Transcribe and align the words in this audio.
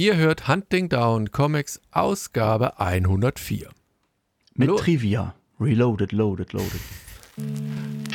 Ihr 0.00 0.16
hört 0.16 0.46
Hunting 0.46 0.88
Down 0.88 1.32
Comics 1.32 1.80
Ausgabe 1.90 2.78
104. 2.78 3.68
Mit 4.54 4.68
Hallo. 4.68 4.78
Trivia. 4.78 5.34
Reloaded, 5.58 6.12
loaded, 6.12 6.52
loaded. 6.52 6.80
Mit 7.36 8.08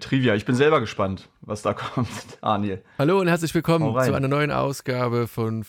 Trivia. 0.00 0.34
Ich 0.34 0.44
bin 0.44 0.54
selber 0.54 0.80
gespannt, 0.80 1.28
was 1.42 1.62
da 1.62 1.74
kommt, 1.74 2.08
Daniel. 2.40 2.82
Hallo 2.98 3.20
und 3.20 3.28
herzlich 3.28 3.54
willkommen 3.54 3.92
zu 4.02 4.14
einer 4.14 4.28
neuen 4.28 4.50
Ausgabe 4.50 5.28
von 5.28 5.64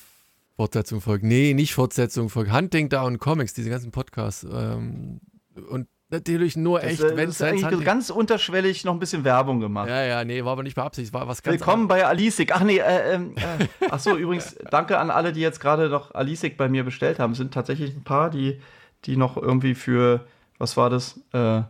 Fortsetzung 0.55 1.01
folgt. 1.01 1.23
Nee, 1.23 1.53
nicht 1.53 1.73
Fortsetzung 1.73 2.29
folgt. 2.29 2.51
Hunting 2.51 2.89
Down 2.89 3.19
Comics, 3.19 3.53
diese 3.53 3.69
ganzen 3.69 3.91
Podcasts. 3.91 4.43
Ähm, 4.43 5.21
und 5.69 5.87
natürlich 6.09 6.55
nur 6.55 6.83
echt, 6.83 7.01
wenn 7.01 7.29
es 7.29 7.41
eigentlich 7.41 7.65
Hunting 7.65 7.83
ganz 7.83 8.09
unterschwellig 8.09 8.83
noch 8.83 8.93
ein 8.93 8.99
bisschen 8.99 9.23
Werbung 9.23 9.59
gemacht. 9.59 9.89
Ja, 9.89 10.03
ja, 10.03 10.23
nee, 10.23 10.43
war 10.43 10.51
aber 10.53 10.63
nicht 10.63 10.75
beabsichtigt, 10.75 11.13
war 11.13 11.27
was 11.27 11.41
ganz 11.41 11.59
Willkommen 11.59 11.87
bei 11.87 12.05
Alisik. 12.05 12.51
Ach 12.53 12.63
nee, 12.63 12.77
äh, 12.77 13.15
ähm, 13.15 13.35
äh, 13.37 13.67
ach 13.89 13.99
so, 13.99 14.15
übrigens, 14.17 14.55
danke 14.69 14.99
an 14.99 15.09
alle, 15.09 15.31
die 15.31 15.41
jetzt 15.41 15.59
gerade 15.59 15.89
noch 15.89 16.13
Alisik 16.13 16.57
bei 16.57 16.69
mir 16.69 16.83
bestellt 16.83 17.19
haben. 17.19 17.31
Es 17.31 17.37
sind 17.37 17.53
tatsächlich 17.53 17.95
ein 17.95 18.03
paar, 18.03 18.29
die, 18.29 18.59
die 19.05 19.17
noch 19.17 19.37
irgendwie 19.37 19.73
für, 19.73 20.27
was 20.57 20.77
war 20.77 20.89
das, 20.89 21.19
äh, 21.33 21.61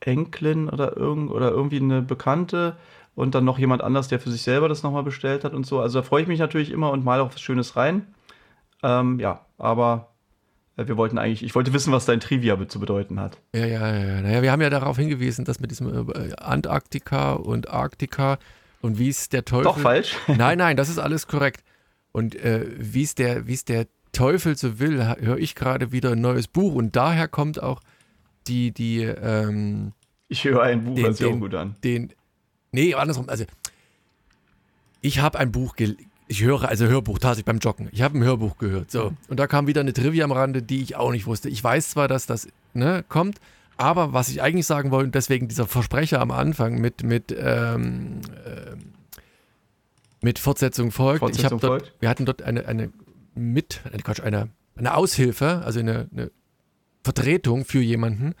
Enkelin 0.00 0.68
oder, 0.68 0.96
irgend, 0.96 1.30
oder 1.30 1.50
irgendwie 1.50 1.80
eine 1.80 2.02
Bekannte 2.02 2.76
und 3.14 3.34
dann 3.34 3.44
noch 3.44 3.58
jemand 3.58 3.82
anders, 3.82 4.08
der 4.08 4.20
für 4.20 4.30
sich 4.30 4.42
selber 4.42 4.68
das 4.68 4.82
nochmal 4.82 5.02
bestellt 5.02 5.44
hat 5.44 5.54
und 5.54 5.66
so. 5.66 5.80
Also 5.80 6.00
da 6.00 6.02
freue 6.02 6.22
ich 6.22 6.28
mich 6.28 6.38
natürlich 6.38 6.70
immer 6.70 6.90
und 6.90 7.04
mal 7.04 7.20
auch 7.20 7.32
was 7.32 7.40
Schönes 7.40 7.76
rein. 7.76 8.06
Ähm, 8.82 9.18
ja, 9.18 9.46
aber 9.58 10.12
äh, 10.76 10.86
wir 10.86 10.96
wollten 10.96 11.18
eigentlich, 11.18 11.42
ich 11.42 11.54
wollte 11.54 11.72
wissen, 11.72 11.92
was 11.92 12.04
dein 12.04 12.20
Trivia 12.20 12.56
zu 12.68 12.78
bedeuten 12.78 13.18
hat. 13.18 13.38
Ja, 13.54 13.66
ja, 13.66 13.96
ja. 13.96 14.20
Naja, 14.20 14.42
wir 14.42 14.52
haben 14.52 14.62
ja 14.62 14.70
darauf 14.70 14.96
hingewiesen, 14.96 15.44
dass 15.44 15.60
mit 15.60 15.70
diesem 15.70 16.10
äh, 16.10 16.34
Antarktika 16.36 17.32
und 17.32 17.70
Arktika 17.70 18.38
und 18.82 18.98
wie 18.98 19.08
es 19.08 19.28
der 19.28 19.44
Teufel. 19.44 19.64
Doch 19.64 19.78
falsch. 19.78 20.16
nein, 20.28 20.58
nein, 20.58 20.76
das 20.76 20.88
ist 20.88 20.98
alles 20.98 21.26
korrekt. 21.26 21.62
Und 22.12 22.34
äh, 22.36 22.66
wie 22.78 23.02
es 23.02 23.14
der, 23.14 23.42
der 23.42 23.86
Teufel 24.12 24.56
so 24.56 24.78
will, 24.78 25.16
höre 25.20 25.38
ich 25.38 25.54
gerade 25.54 25.92
wieder 25.92 26.12
ein 26.12 26.20
neues 26.20 26.48
Buch 26.48 26.74
und 26.74 26.96
daher 26.96 27.28
kommt 27.28 27.62
auch 27.62 27.80
die, 28.48 28.72
die, 28.72 29.02
ähm, 29.02 29.92
Ich 30.28 30.44
höre 30.44 30.62
ein 30.62 30.84
Buch, 30.84 30.94
den, 30.94 31.12
sich 31.14 31.26
auch 31.26 31.38
gut 31.38 31.54
an. 31.54 31.76
Den, 31.82 32.12
Nee, 32.76 32.94
andersrum. 32.94 33.28
Also, 33.30 33.44
ich 35.00 35.20
habe 35.20 35.38
ein 35.38 35.50
Buch, 35.50 35.74
ich 36.28 36.42
höre, 36.42 36.68
also 36.68 36.86
Hörbuch, 36.86 37.18
tatsächlich 37.18 37.46
beim 37.46 37.58
Joggen. 37.58 37.88
Ich 37.90 38.02
habe 38.02 38.18
ein 38.18 38.22
Hörbuch 38.22 38.58
gehört. 38.58 38.90
So. 38.90 39.14
Und 39.28 39.40
da 39.40 39.46
kam 39.46 39.66
wieder 39.66 39.80
eine 39.80 39.94
Trivia 39.94 40.24
am 40.24 40.32
Rande, 40.32 40.62
die 40.62 40.82
ich 40.82 40.94
auch 40.94 41.10
nicht 41.10 41.26
wusste. 41.26 41.48
Ich 41.48 41.64
weiß 41.64 41.90
zwar, 41.90 42.06
dass 42.06 42.26
das 42.26 42.48
ne, 42.74 43.02
kommt, 43.08 43.40
aber 43.78 44.12
was 44.12 44.28
ich 44.28 44.42
eigentlich 44.42 44.66
sagen 44.66 44.90
wollte, 44.90 45.10
deswegen 45.10 45.48
dieser 45.48 45.66
Versprecher 45.66 46.20
am 46.20 46.30
Anfang 46.30 46.78
mit, 46.78 47.02
mit, 47.02 47.34
ähm, 47.38 48.20
äh, 48.44 48.76
mit 50.20 50.38
Fortsetzung 50.38 50.90
folgt. 50.90 51.20
Fortsetzung 51.20 51.56
ich 51.56 51.62
dort, 51.62 51.82
folgt. 51.82 51.92
Wir 52.00 52.10
hatten 52.10 52.26
dort 52.26 52.42
eine, 52.42 52.66
eine 52.66 52.90
mit, 53.34 53.80
eine, 53.90 54.02
Quatsch, 54.02 54.20
eine, 54.20 54.48
eine 54.76 54.94
Aushilfe, 54.94 55.62
also 55.64 55.80
eine, 55.80 56.08
eine 56.12 56.30
Vertretung 57.06 57.64
für 57.64 57.80
jemanden. 57.80 58.34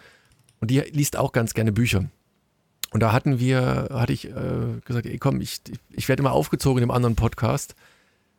Und 0.60 0.70
die 0.70 0.80
liest 0.80 1.16
auch 1.16 1.32
ganz 1.32 1.54
gerne 1.54 1.72
Bücher. 1.72 2.04
Und 2.90 3.00
da 3.00 3.12
hatten 3.12 3.38
wir, 3.38 3.88
hatte 3.90 4.12
ich 4.12 4.28
äh, 4.28 4.80
gesagt, 4.84 5.06
ey 5.06 5.18
komm, 5.18 5.40
ich, 5.40 5.60
ich 5.90 6.08
werde 6.08 6.20
immer 6.20 6.32
aufgezogen 6.32 6.82
in 6.82 6.88
dem 6.88 6.94
anderen 6.94 7.16
Podcast, 7.16 7.74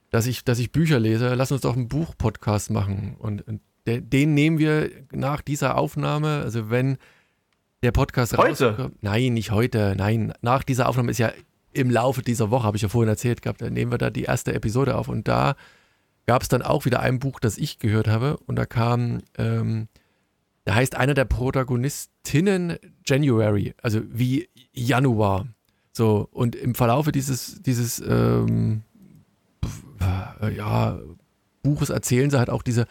dass 0.09 0.25
ich, 0.25 0.43
dass 0.43 0.59
ich 0.59 0.71
Bücher 0.71 0.99
lese. 0.99 1.33
Lass 1.35 1.51
uns 1.51 1.61
doch 1.61 1.75
einen 1.75 1.87
Buch-Podcast 1.87 2.71
machen. 2.71 3.15
Und, 3.19 3.47
und 3.47 3.61
de, 3.85 4.01
den 4.01 4.33
nehmen 4.33 4.57
wir 4.57 4.89
nach 5.11 5.41
dieser 5.41 5.77
Aufnahme, 5.77 6.41
also 6.43 6.69
wenn 6.69 6.97
der 7.83 7.91
Podcast 7.91 8.37
heute? 8.37 8.69
rauskommt. 8.69 9.03
Nein, 9.03 9.33
nicht 9.33 9.51
heute, 9.51 9.95
nein. 9.97 10.33
Nach 10.41 10.63
dieser 10.63 10.89
Aufnahme 10.89 11.11
ist 11.11 11.19
ja 11.19 11.31
im 11.73 11.91
Laufe 11.91 12.21
dieser 12.21 12.49
Woche, 12.49 12.65
habe 12.65 12.77
ich 12.77 12.83
ja 12.83 12.89
vorhin 12.89 13.09
erzählt 13.09 13.41
gehabt, 13.41 13.61
dann 13.61 13.73
nehmen 13.73 13.91
wir 13.91 13.97
da 13.97 14.09
die 14.09 14.23
erste 14.23 14.53
Episode 14.53 14.95
auf. 14.95 15.07
Und 15.07 15.27
da 15.27 15.55
gab 16.25 16.41
es 16.41 16.49
dann 16.49 16.61
auch 16.61 16.85
wieder 16.85 16.99
ein 16.99 17.19
Buch, 17.19 17.39
das 17.39 17.57
ich 17.57 17.79
gehört 17.79 18.07
habe. 18.07 18.37
Und 18.47 18.55
da 18.55 18.65
kam 18.65 19.19
ähm, 19.37 19.87
da 20.67 20.75
heißt 20.75 20.95
einer 20.95 21.13
der 21.13 21.23
Protagonistinnen 21.23 22.77
January, 23.05 23.73
also 23.81 24.01
wie 24.09 24.49
Januar. 24.73 25.47
So, 25.93 26.27
und 26.29 26.57
im 26.57 26.75
Verlaufe 26.75 27.13
dieses, 27.13 27.61
dieses 27.61 28.01
ähm, 28.01 28.83
ja, 30.53 30.99
Buches 31.63 31.89
erzählen 31.89 32.29
sie 32.29 32.37
halt 32.37 32.49
auch 32.49 32.63
diese, 32.63 32.85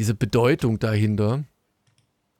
diese 0.00 0.16
Bedeutung 0.16 0.80
dahinter. 0.80 1.44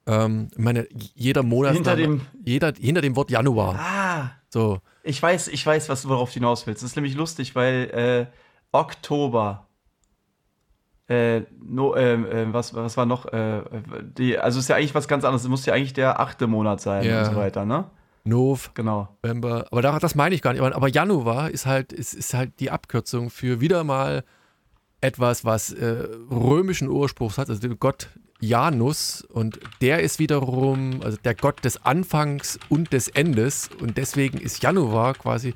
Ähm, 0.05 0.49
ich 0.51 0.59
meine, 0.59 0.89
jeder 1.15 1.45
Monat. 1.45 1.75
Hinter 1.75 1.95
dem, 1.95 2.23
jeder, 2.45 2.73
hinter 2.77 3.03
dem 3.03 3.15
Wort 3.15 3.31
Januar. 3.31 3.77
Ah. 3.79 4.31
So. 4.49 4.81
Ich 5.05 5.23
weiß, 5.23 5.47
ich 5.47 5.65
weiß, 5.65 5.89
was, 5.89 6.09
worauf 6.09 6.31
du 6.31 6.35
hinaus 6.35 6.67
willst. 6.67 6.83
Das 6.83 6.91
ist 6.91 6.97
nämlich 6.97 7.15
lustig, 7.15 7.55
weil 7.55 7.89
äh, 7.93 8.27
Oktober 8.73 9.66
äh, 11.09 11.43
no, 11.65 11.95
äh, 11.95 12.53
was, 12.53 12.75
was 12.75 12.97
war 12.97 13.07
noch? 13.07 13.27
Äh, 13.33 13.63
die, 14.19 14.39
also 14.39 14.59
ist 14.59 14.69
ja 14.69 14.77
eigentlich 14.77 14.95
was 14.95 15.07
ganz 15.07 15.25
anderes. 15.25 15.43
Es 15.43 15.49
muss 15.49 15.65
ja 15.67 15.75
eigentlich 15.75 15.93
der 15.93 16.21
achte 16.21 16.47
Monat 16.47 16.81
sein 16.81 17.05
ja. 17.05 17.21
und 17.21 17.25
so 17.27 17.37
weiter, 17.37 17.65
ne? 17.65 17.85
Nov, 18.25 18.73
genau. 18.75 19.09
November. 19.23 19.67
Aber 19.71 20.01
das 20.01 20.17
meine 20.17 20.35
ich 20.35 20.43
gar 20.43 20.53
nicht. 20.53 20.63
Aber 20.63 20.89
Januar 20.89 21.51
ist 21.51 21.65
halt, 21.65 21.93
ist, 21.93 22.13
ist 22.13 22.35
halt 22.35 22.59
die 22.59 22.73
Abkürzung 22.73 23.31
für 23.31 23.61
wieder 23.61 23.85
mal 23.85 24.25
etwas, 25.01 25.45
was 25.45 25.73
äh, 25.73 26.09
römischen 26.31 26.89
Ursprungs 26.89 27.39
hat. 27.39 27.49
Also 27.49 27.69
Gott 27.77 28.09
Janus 28.41 29.23
und 29.23 29.61
der 29.81 30.01
ist 30.01 30.19
wiederum, 30.19 31.01
also 31.03 31.17
der 31.25 31.35
Gott 31.35 31.65
des 31.65 31.85
Anfangs 31.85 32.59
und 32.69 32.93
des 32.93 33.09
Endes. 33.09 33.71
Und 33.81 33.97
deswegen 33.97 34.39
ist 34.39 34.63
Januar 34.63 35.15
quasi 35.15 35.55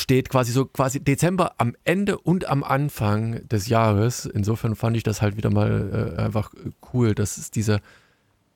steht 0.00 0.28
quasi 0.28 0.52
so 0.52 0.66
quasi 0.66 1.02
Dezember 1.02 1.54
am 1.58 1.76
Ende 1.84 2.18
und 2.18 2.46
am 2.46 2.64
Anfang 2.64 3.46
des 3.48 3.68
Jahres. 3.68 4.26
Insofern 4.26 4.76
fand 4.76 4.96
ich 4.96 5.02
das 5.02 5.22
halt 5.22 5.36
wieder 5.36 5.50
mal 5.50 6.14
äh, 6.16 6.20
einfach 6.20 6.52
cool, 6.92 7.14
dass 7.14 7.38
es 7.38 7.50
diese 7.50 7.80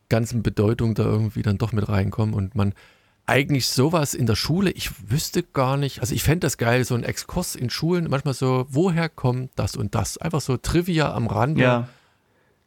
ganzen 0.09 0.43
Bedeutungen 0.43 0.95
da 0.95 1.05
irgendwie 1.05 1.43
dann 1.43 1.59
doch 1.59 1.73
mit 1.73 1.89
reinkommen 1.89 2.35
und 2.35 2.55
man 2.55 2.75
eigentlich 3.27 3.69
sowas 3.69 4.13
in 4.15 4.27
der 4.27 4.37
Schule, 4.37 4.71
ich 4.71 5.11
wüsste 5.11 5.43
gar 5.43 5.77
nicht, 5.77 6.01
also 6.01 6.15
ich 6.15 6.23
fände 6.23 6.41
das 6.41 6.59
geil, 6.59 6.85
so 6.85 6.95
ein 6.95 7.05
Exkurs 7.05 7.55
in 7.55 7.71
Schulen, 7.71 8.09
manchmal 8.11 8.35
so, 8.35 8.67
woher 8.69 9.09
kommt 9.09 9.51
das 9.57 9.77
und 9.77 9.95
das? 9.95 10.19
Einfach 10.19 10.43
so 10.43 10.59
Trivia 10.59 11.15
am 11.15 11.27
Rande. 11.27 11.63
Ja. 11.63 11.89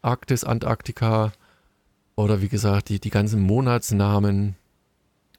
Arktis, 0.02 0.44
Antarktika 0.44 1.32
oder 2.16 2.42
wie 2.42 2.48
gesagt, 2.48 2.90
die, 2.90 3.00
die 3.00 3.10
ganzen 3.10 3.42
Monatsnamen, 3.42 4.56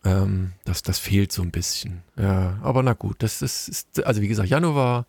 ähm, 0.09 0.53
das, 0.65 0.83
das 0.83 0.99
fehlt 0.99 1.33
so 1.33 1.43
ein 1.43 1.51
bisschen. 1.51 2.03
Ja, 2.17 2.59
aber 2.63 2.83
na 2.83 2.95
gut, 2.95 3.23
das 3.23 3.43
ist, 3.43 3.69
ist, 3.69 4.05
also 4.05 4.21
wie 4.23 4.29
gesagt, 4.29 4.49
Januar 4.49 5.07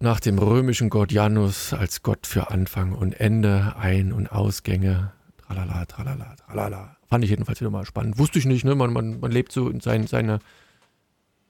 nach 0.00 0.20
dem 0.20 0.38
römischen 0.38 0.90
Gott 0.90 1.12
Janus 1.12 1.72
als 1.72 2.02
Gott 2.02 2.26
für 2.26 2.50
Anfang 2.50 2.92
und 2.92 3.18
Ende, 3.20 3.74
Ein- 3.76 4.12
und 4.12 4.30
Ausgänge. 4.32 5.12
Tralala, 5.38 5.84
tralala, 5.86 6.36
tralala. 6.36 6.96
Fand 7.08 7.24
ich 7.24 7.30
jedenfalls 7.30 7.60
wieder 7.60 7.70
mal 7.70 7.86
spannend. 7.86 8.18
Wusste 8.18 8.38
ich 8.38 8.44
nicht, 8.44 8.64
ne? 8.64 8.74
Man, 8.74 8.92
man, 8.92 9.20
man 9.20 9.30
lebt 9.30 9.52
so 9.52 9.68
in, 9.68 9.80
sein, 9.80 10.06
seine, 10.06 10.40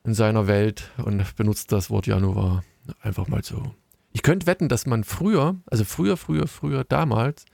in 0.04 0.14
seiner 0.14 0.47
Welt 0.47 0.91
und 0.98 1.37
benutzt 1.37 1.72
das 1.72 1.91
Wort 1.91 2.06
Januar 2.06 2.64
einfach 3.00 3.28
mal 3.28 3.43
so. 3.43 3.75
Ich 4.12 4.22
könnte 4.22 4.47
wetten, 4.47 4.69
dass 4.69 4.87
man 4.87 5.04
früher, 5.04 5.56
also 5.66 5.84
früher, 5.84 6.16
früher, 6.16 6.47
früher, 6.47 6.84
damals, 6.84 7.47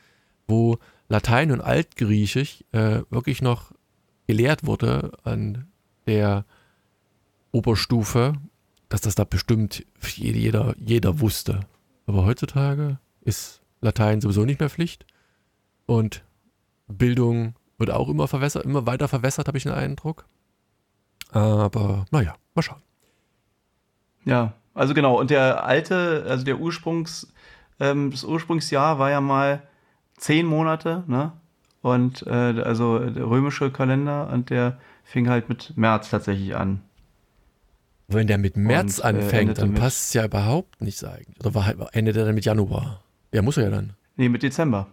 wo 0.48 0.78
Latein 1.08 1.52
und 1.52 1.60
Altgriechisch 1.60 2.64
äh, 2.72 3.02
wirklich 3.10 3.42
noch 3.42 3.72
gelehrt 4.30 4.64
wurde 4.64 5.10
an 5.24 5.66
der 6.06 6.44
Oberstufe, 7.50 8.34
dass 8.88 9.00
das 9.00 9.16
da 9.16 9.24
bestimmt 9.24 9.84
jeder, 10.14 10.76
jeder 10.78 11.18
wusste. 11.18 11.66
Aber 12.06 12.24
heutzutage 12.24 13.00
ist 13.22 13.60
Latein 13.80 14.20
sowieso 14.20 14.44
nicht 14.44 14.60
mehr 14.60 14.70
Pflicht 14.70 15.04
und 15.86 16.22
Bildung 16.86 17.54
wird 17.76 17.90
auch 17.90 18.08
immer 18.08 18.28
verwässert, 18.28 18.64
immer 18.64 18.86
weiter 18.86 19.08
verwässert, 19.08 19.48
habe 19.48 19.58
ich 19.58 19.64
den 19.64 19.72
Eindruck. 19.72 20.26
Aber 21.32 22.04
naja, 22.12 22.36
mal 22.54 22.62
schauen. 22.62 22.82
Ja, 24.24 24.52
also 24.74 24.94
genau. 24.94 25.18
Und 25.18 25.30
der 25.30 25.64
alte, 25.64 26.24
also 26.28 26.44
der 26.44 26.60
Ursprungs, 26.60 27.32
ähm, 27.80 28.12
das 28.12 28.22
Ursprungsjahr 28.22 29.00
war 29.00 29.10
ja 29.10 29.20
mal 29.20 29.64
zehn 30.18 30.46
Monate, 30.46 31.02
ne? 31.08 31.32
Und 31.82 32.26
äh, 32.26 32.30
also 32.30 32.98
der 32.98 33.24
römische 33.24 33.70
Kalender 33.70 34.30
und 34.32 34.50
der 34.50 34.78
fing 35.04 35.28
halt 35.28 35.48
mit 35.48 35.76
März 35.76 36.10
tatsächlich 36.10 36.54
an. 36.54 36.82
Wenn 38.08 38.26
der 38.26 38.38
mit 38.38 38.56
März 38.56 38.98
und, 38.98 39.04
äh, 39.04 39.08
anfängt, 39.08 39.50
äh, 39.52 39.54
dann 39.60 39.74
passt 39.74 40.08
es 40.08 40.12
ja 40.14 40.24
überhaupt 40.24 40.80
nicht 40.82 41.02
eigentlich. 41.04 41.38
Oder 41.40 41.54
war, 41.54 41.94
endet 41.94 42.16
er 42.16 42.26
dann 42.26 42.34
mit 42.34 42.44
Januar? 42.44 43.02
Ja, 43.32 43.42
muss 43.42 43.56
er 43.56 43.64
ja 43.64 43.70
dann. 43.70 43.94
Nee, 44.16 44.28
mit 44.28 44.42
Dezember. 44.42 44.88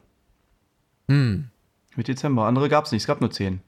Hm. 1.10 1.50
Mit 1.96 2.08
Dezember. 2.08 2.46
Andere 2.46 2.70
gab 2.70 2.86
es 2.86 2.92
nicht, 2.92 3.02
es 3.02 3.08
gab 3.08 3.20
nur 3.20 3.32
zehn. 3.32 3.62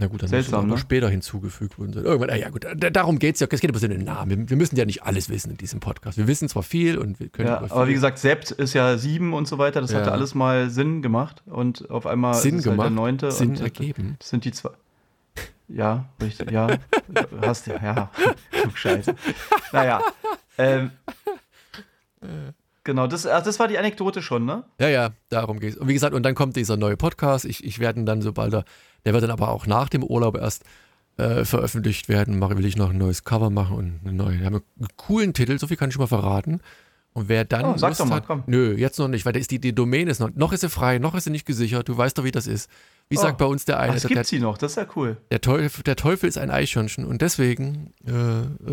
Na 0.00 0.06
gut, 0.06 0.22
dann 0.22 0.28
Seltsam, 0.28 0.68
muss 0.68 0.76
ne? 0.76 0.80
später 0.80 1.08
hinzugefügt 1.10 1.76
worden 1.76 1.92
sein. 1.92 2.04
Irgendwann, 2.04 2.30
ah 2.30 2.36
ja 2.36 2.50
gut, 2.50 2.64
da- 2.64 2.90
darum 2.90 3.18
geht 3.18 3.34
es 3.34 3.40
ja. 3.40 3.48
Es 3.50 3.60
geht 3.60 3.68
aber 3.74 3.82
um 3.82 3.88
den 3.90 4.04
Namen. 4.04 4.48
Wir, 4.48 4.56
müssen 4.56 4.76
ja 4.76 4.84
nicht 4.84 5.02
alles 5.02 5.28
wissen 5.28 5.50
in 5.50 5.56
diesem 5.56 5.80
Podcast. 5.80 6.16
Wir 6.16 6.28
wissen 6.28 6.48
zwar 6.48 6.62
viel 6.62 6.98
und 6.98 7.18
wir 7.18 7.28
können 7.30 7.48
Ja, 7.48 7.58
viel 7.64 7.72
aber 7.72 7.88
wie 7.88 7.94
gesagt, 7.94 8.18
Sept 8.18 8.52
ist 8.52 8.74
ja 8.74 8.96
sieben 8.96 9.34
und 9.34 9.48
so 9.48 9.58
weiter. 9.58 9.80
Das 9.80 9.90
Ja. 9.90 9.98
hatte 9.98 10.12
alles 10.12 10.36
mal 10.36 10.70
Sinn 10.70 11.02
gemacht. 11.02 11.42
Und 11.46 11.90
auf 11.90 12.06
einmal 12.06 12.34
Sinn 12.34 12.54
ist 12.54 12.60
es 12.60 12.66
halt 12.66 12.74
gemacht, 12.76 12.86
der 12.86 12.94
neunte. 12.94 13.32
Sinn 13.32 13.50
und 13.50 13.60
ergeben. 13.60 14.14
Das 14.20 14.28
sind 14.30 14.44
die 14.44 14.52
zwei. 14.52 14.70
Ja, 15.66 16.04
richtig. 16.22 16.50
Ja, 16.52 16.68
hast 17.42 17.66
ja, 17.66 17.82
ja. 17.82 18.10
Du 18.62 18.70
Scheiße. 18.74 19.16
Naja. 19.72 20.00
Ähm, 20.58 20.92
genau, 22.84 23.06
das, 23.08 23.22
das 23.22 23.58
war 23.58 23.68
die 23.68 23.78
Anekdote 23.78 24.22
schon, 24.22 24.44
ne? 24.44 24.64
Ja, 24.80 24.88
ja, 24.88 25.10
darum 25.28 25.60
geht 25.60 25.72
es. 25.74 25.76
Und 25.76 25.88
wie 25.88 25.94
gesagt, 25.94 26.14
und 26.14 26.22
dann 26.22 26.34
kommt 26.34 26.56
dieser 26.56 26.76
neue 26.76 26.96
Podcast. 26.96 27.44
Ich, 27.44 27.64
ich 27.64 27.78
werde 27.80 28.00
ihn 28.00 28.06
dann, 28.06 28.22
sobald 28.22 28.54
er, 28.54 28.64
der 29.04 29.12
wird 29.12 29.22
dann 29.22 29.30
aber 29.30 29.50
auch 29.50 29.66
nach 29.66 29.88
dem 29.88 30.02
Urlaub 30.02 30.36
erst 30.36 30.64
äh, 31.16 31.44
veröffentlicht 31.44 32.08
werden. 32.08 32.38
Mache, 32.38 32.56
will 32.56 32.64
ich 32.64 32.76
noch 32.76 32.90
ein 32.90 32.98
neues 32.98 33.24
Cover 33.24 33.50
machen 33.50 33.76
und 33.76 34.00
eine 34.04 34.12
neue. 34.12 34.38
Wir 34.38 34.46
haben 34.46 34.54
einen 34.56 34.88
coolen 34.96 35.34
Titel, 35.34 35.58
so 35.58 35.66
viel 35.66 35.76
kann 35.76 35.88
ich 35.88 35.94
schon 35.94 36.02
mal 36.02 36.06
verraten. 36.06 36.60
Und 37.14 37.28
wer 37.28 37.44
dann. 37.44 37.64
Oh, 37.64 37.76
sag 37.76 37.88
Lust 37.90 38.00
doch 38.00 38.06
mal, 38.06 38.16
hat, 38.16 38.26
komm. 38.26 38.44
Nö, 38.46 38.74
jetzt 38.76 38.98
noch 38.98 39.08
nicht, 39.08 39.24
weil 39.26 39.36
ist 39.36 39.50
die, 39.50 39.58
die 39.58 39.74
Domain 39.74 40.06
ist 40.08 40.20
noch. 40.20 40.30
Noch 40.34 40.52
ist 40.52 40.60
sie 40.60 40.68
frei, 40.68 40.98
noch 40.98 41.14
ist 41.14 41.24
sie 41.24 41.30
nicht 41.30 41.46
gesichert. 41.46 41.88
Du 41.88 41.96
weißt 41.96 42.16
doch, 42.16 42.24
wie 42.24 42.30
das 42.30 42.46
ist. 42.46 42.70
Wie 43.08 43.16
Oh. 43.18 43.22
sagt 43.22 43.38
bei 43.38 43.46
uns 43.46 43.64
der 43.64 43.78
Ach, 43.78 43.84
eine, 43.84 43.96
es 43.96 44.02
der, 44.02 44.10
gibt 44.10 44.26
sie 44.26 44.38
noch, 44.38 44.58
das 44.58 44.72
ist 44.72 44.76
ja 44.76 44.86
cool. 44.94 45.16
der, 45.30 45.40
Teufel, 45.40 45.82
der 45.82 45.96
Teufel 45.96 46.28
ist 46.28 46.36
ein 46.38 46.50
Eichhörnchen. 46.50 47.04
Und 47.06 47.22
deswegen 47.22 47.94
äh, 48.06 48.10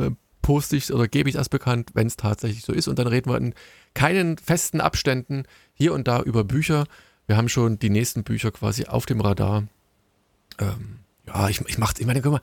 äh, 0.08 0.12
poste 0.42 0.76
ich 0.76 0.94
oder 0.94 1.08
gebe 1.08 1.30
ich 1.30 1.36
das 1.36 1.50
bekannt, 1.50 1.92
wenn 1.96 2.06
es 2.06 2.18
tatsächlich 2.18 2.64
so 2.66 2.74
ist. 2.74 2.88
Und 2.88 3.00
dann 3.00 3.08
reden 3.08 3.32
wir 3.32 3.38
in 3.38 3.56
keinen 3.96 4.38
festen 4.38 4.82
Abständen 4.82 5.44
hier 5.74 5.94
und 5.94 6.08
da 6.08 6.22
über 6.22 6.44
Bücher. 6.44 6.84
Wir 7.26 7.38
haben 7.38 7.50
schon 7.50 7.80
die 7.80 7.90
nächsten 7.90 8.24
Bücher 8.24 8.52
quasi 8.52 8.86
auf 8.86 9.06
dem 9.08 9.22
Radar. 9.22 9.64
Ähm, 10.60 11.00
ja, 11.28 11.50
ich, 11.50 11.62
ich 11.68 11.78
mache 11.78 11.96
ich 11.98 12.06
meine, 12.06 12.22
guck 12.22 12.34
mal, 12.34 12.42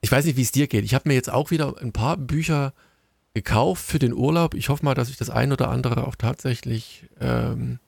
ich 0.00 0.12
weiß 0.12 0.24
nicht, 0.24 0.36
wie 0.36 0.42
es 0.42 0.52
dir 0.52 0.66
geht. 0.66 0.84
Ich 0.84 0.94
habe 0.94 1.08
mir 1.08 1.14
jetzt 1.14 1.30
auch 1.30 1.50
wieder 1.50 1.74
ein 1.80 1.92
paar 1.92 2.16
Bücher 2.16 2.72
gekauft 3.34 3.84
für 3.84 3.98
den 3.98 4.14
Urlaub. 4.14 4.54
Ich 4.54 4.68
hoffe 4.68 4.84
mal, 4.84 4.94
dass 4.94 5.08
ich 5.08 5.16
das 5.16 5.30
ein 5.30 5.52
oder 5.52 5.68
andere 5.68 6.06
auch 6.06 6.14
tatsächlich 6.14 7.04
ähm, 7.20 7.78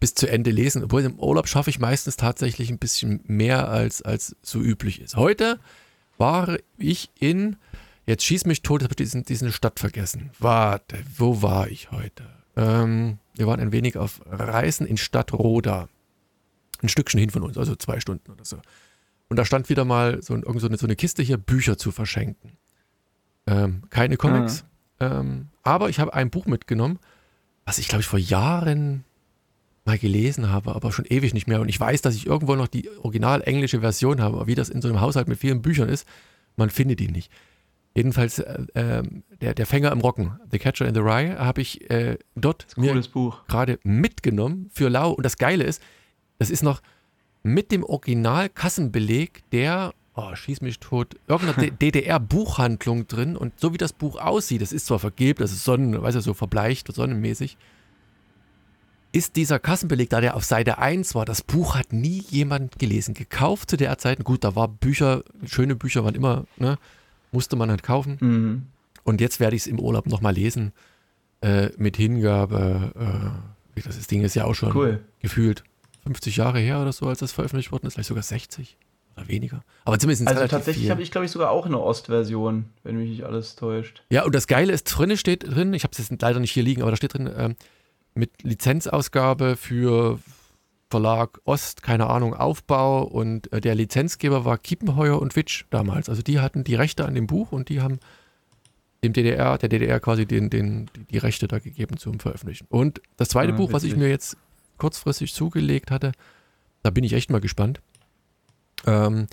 bis 0.00 0.14
zu 0.14 0.26
Ende 0.26 0.50
lesen. 0.50 0.84
Obwohl 0.84 1.02
im 1.02 1.18
Urlaub 1.18 1.48
schaffe 1.48 1.70
ich 1.70 1.78
meistens 1.78 2.16
tatsächlich 2.16 2.70
ein 2.70 2.78
bisschen 2.78 3.20
mehr 3.26 3.68
als, 3.68 4.02
als 4.02 4.36
so 4.42 4.60
üblich 4.60 5.00
ist. 5.00 5.16
Heute 5.16 5.58
war 6.18 6.56
ich 6.78 7.10
in, 7.18 7.56
jetzt 8.06 8.24
schieß 8.24 8.44
mich 8.46 8.62
tot, 8.62 8.82
ich 8.82 8.84
habe 8.84 8.94
diesen, 8.94 9.24
diesen 9.24 9.52
Stadt 9.52 9.80
vergessen. 9.80 10.30
Warte, 10.38 10.98
wo 11.16 11.42
war 11.42 11.68
ich 11.68 11.90
heute? 11.90 12.24
Ähm, 12.56 13.18
wir 13.34 13.46
waren 13.46 13.60
ein 13.60 13.72
wenig 13.72 13.96
auf 13.96 14.20
Reisen 14.26 14.86
in 14.86 14.96
Stadt 14.96 15.32
Roda. 15.32 15.88
Ein 16.84 16.88
Stückchen 16.90 17.18
hin 17.18 17.30
von 17.30 17.42
uns, 17.42 17.56
also 17.56 17.74
zwei 17.76 17.98
Stunden 17.98 18.30
oder 18.30 18.44
so. 18.44 18.58
Und 19.28 19.38
da 19.38 19.46
stand 19.46 19.70
wieder 19.70 19.86
mal 19.86 20.22
so, 20.22 20.34
ein, 20.34 20.42
so, 20.58 20.66
eine, 20.66 20.76
so 20.76 20.86
eine 20.86 20.96
Kiste 20.96 21.22
hier, 21.22 21.38
Bücher 21.38 21.78
zu 21.78 21.92
verschenken. 21.92 22.52
Ähm, 23.46 23.84
keine 23.88 24.18
Comics. 24.18 24.64
Ähm, 25.00 25.48
aber 25.62 25.88
ich 25.88 25.98
habe 25.98 26.12
ein 26.12 26.28
Buch 26.28 26.44
mitgenommen, 26.44 26.98
was 27.64 27.78
ich 27.78 27.88
glaube 27.88 28.02
ich 28.02 28.06
vor 28.06 28.18
Jahren 28.18 29.04
mal 29.86 29.98
gelesen 29.98 30.50
habe, 30.50 30.74
aber 30.74 30.92
schon 30.92 31.06
ewig 31.06 31.32
nicht 31.32 31.46
mehr. 31.46 31.62
Und 31.62 31.70
ich 31.70 31.80
weiß, 31.80 32.02
dass 32.02 32.14
ich 32.14 32.26
irgendwo 32.26 32.54
noch 32.54 32.68
die 32.68 32.90
original 32.98 33.42
englische 33.42 33.80
Version 33.80 34.20
habe, 34.20 34.36
aber 34.36 34.46
wie 34.46 34.54
das 34.54 34.68
in 34.68 34.82
so 34.82 34.88
einem 34.88 35.00
Haushalt 35.00 35.26
mit 35.26 35.38
vielen 35.38 35.62
Büchern 35.62 35.88
ist, 35.88 36.06
man 36.56 36.68
findet 36.68 37.00
die 37.00 37.08
nicht. 37.08 37.32
Jedenfalls 37.96 38.40
äh, 38.40 38.66
ähm, 38.74 39.22
der, 39.40 39.54
der 39.54 39.66
Fänger 39.66 39.92
im 39.92 40.00
Rocken, 40.00 40.38
The 40.50 40.58
Catcher 40.58 40.86
in 40.86 40.94
the 40.94 41.00
Rye, 41.00 41.36
habe 41.38 41.60
ich 41.60 41.88
äh, 41.90 42.18
dort 42.34 42.66
mir 42.76 43.00
gerade 43.48 43.78
mitgenommen 43.84 44.68
für 44.72 44.88
Lau. 44.88 45.12
Und 45.12 45.24
das 45.24 45.38
Geile 45.38 45.64
ist, 45.64 45.80
das 46.38 46.50
ist 46.50 46.62
noch 46.62 46.80
mit 47.42 47.70
dem 47.72 47.84
Original-Kassenbeleg 47.84 49.42
der, 49.52 49.92
oh, 50.14 50.34
schieß 50.34 50.60
mich 50.62 50.80
tot, 50.80 51.16
irgendeiner 51.28 51.70
DDR-Buchhandlung 51.70 53.06
drin. 53.08 53.36
Und 53.36 53.58
so 53.60 53.72
wie 53.72 53.78
das 53.78 53.92
Buch 53.92 54.16
aussieht, 54.20 54.62
das 54.62 54.72
ist 54.72 54.86
zwar 54.86 54.98
vergilbt, 54.98 55.40
das 55.40 55.52
ist 55.52 55.64
sonnen, 55.64 56.00
weißt 56.00 56.16
du, 56.16 56.20
so 56.20 56.34
verbleicht, 56.34 56.92
sonnenmäßig, 56.92 57.56
ist 59.12 59.36
dieser 59.36 59.60
Kassenbeleg, 59.60 60.10
da 60.10 60.20
der 60.20 60.34
auf 60.34 60.44
Seite 60.44 60.78
1 60.78 61.14
war, 61.14 61.24
das 61.24 61.42
Buch 61.42 61.76
hat 61.76 61.92
nie 61.92 62.24
jemand 62.30 62.78
gelesen. 62.80 63.14
Gekauft 63.14 63.70
zu 63.70 63.76
der 63.76 63.96
Zeit, 63.98 64.24
gut, 64.24 64.42
da 64.42 64.56
war 64.56 64.66
Bücher, 64.66 65.22
schöne 65.44 65.76
Bücher 65.76 66.04
waren 66.04 66.16
immer, 66.16 66.46
ne, 66.56 66.78
musste 67.30 67.54
man 67.54 67.70
halt 67.70 67.84
kaufen. 67.84 68.16
Mhm. 68.20 68.62
Und 69.04 69.20
jetzt 69.20 69.38
werde 69.38 69.54
ich 69.54 69.62
es 69.62 69.66
im 69.68 69.78
Urlaub 69.78 70.06
nochmal 70.06 70.34
lesen. 70.34 70.72
Äh, 71.42 71.70
mit 71.76 71.96
Hingabe. 71.98 72.92
Äh, 73.76 73.82
das, 73.82 73.96
das 73.96 74.06
Ding 74.06 74.22
ist 74.22 74.34
ja 74.34 74.46
auch 74.46 74.54
schon 74.54 74.74
Cool. 74.74 75.04
gefühlt 75.20 75.62
50 76.06 76.36
Jahre 76.36 76.58
her 76.58 76.80
oder 76.80 76.92
so, 76.92 77.06
als 77.06 77.18
das 77.18 77.32
veröffentlicht 77.32 77.72
worden 77.72 77.86
ist. 77.86 77.94
Vielleicht 77.94 78.08
sogar 78.08 78.22
60 78.22 78.76
oder 79.16 79.28
weniger. 79.28 79.62
Aber 79.84 79.98
zumindest 79.98 80.26
Also 80.28 80.46
tatsächlich 80.46 80.90
habe 80.90 81.02
ich, 81.02 81.10
glaube 81.10 81.24
ich, 81.24 81.30
sogar 81.30 81.50
auch 81.50 81.66
eine 81.66 81.80
Ostversion, 81.80 82.66
wenn 82.82 82.96
mich 82.96 83.10
nicht 83.10 83.24
alles 83.24 83.54
täuscht. 83.56 84.02
Ja, 84.10 84.24
und 84.24 84.34
das 84.34 84.46
Geile 84.46 84.72
ist, 84.72 84.84
drin 84.84 85.16
steht 85.16 85.44
drin, 85.44 85.72
ich 85.72 85.84
habe 85.84 85.92
es 85.92 85.98
jetzt 85.98 86.20
leider 86.20 86.40
nicht 86.40 86.50
hier 86.52 86.62
liegen, 86.64 86.82
aber 86.82 86.90
da 86.90 86.96
steht 86.96 87.14
drin, 87.14 87.30
ähm, 87.36 87.56
mit 88.14 88.30
Lizenzausgabe 88.42 89.56
für 89.56 90.18
Verlag 90.90 91.40
Ost, 91.44 91.82
keine 91.82 92.08
Ahnung, 92.08 92.34
Aufbau 92.34 93.02
und 93.02 93.52
äh, 93.52 93.60
der 93.60 93.74
Lizenzgeber 93.74 94.44
war 94.44 94.58
Kiepenheuer 94.58 95.20
und 95.20 95.34
Witsch 95.36 95.64
damals. 95.70 96.08
Also 96.08 96.22
die 96.22 96.38
hatten 96.40 96.62
die 96.64 96.74
Rechte 96.74 97.04
an 97.04 97.14
dem 97.14 97.26
Buch 97.26 97.50
und 97.52 97.68
die 97.68 97.80
haben 97.80 97.98
dem 99.02 99.12
DDR, 99.12 99.58
der 99.58 99.68
DDR 99.68 100.00
quasi 100.00 100.24
den, 100.26 100.50
den, 100.50 100.88
die, 101.10 101.18
Rechte 101.18 101.46
da 101.48 101.58
gegeben 101.58 101.96
zum 101.98 102.20
Veröffentlichen. 102.20 102.66
Und 102.68 103.00
das 103.16 103.28
zweite 103.28 103.52
Ah, 103.52 103.56
Buch, 103.56 103.72
was 103.72 103.82
ich 103.82 103.90
witzig. 103.90 104.02
mir 104.02 104.08
jetzt 104.08 104.36
kurzfristig 104.78 105.32
zugelegt 105.32 105.90
hatte, 105.90 106.12
da 106.82 106.90
bin 106.90 107.04
ich 107.04 107.12
echt 107.12 107.30
mal 107.30 107.40
gespannt. 107.40 107.80
Ähm, 108.86 109.26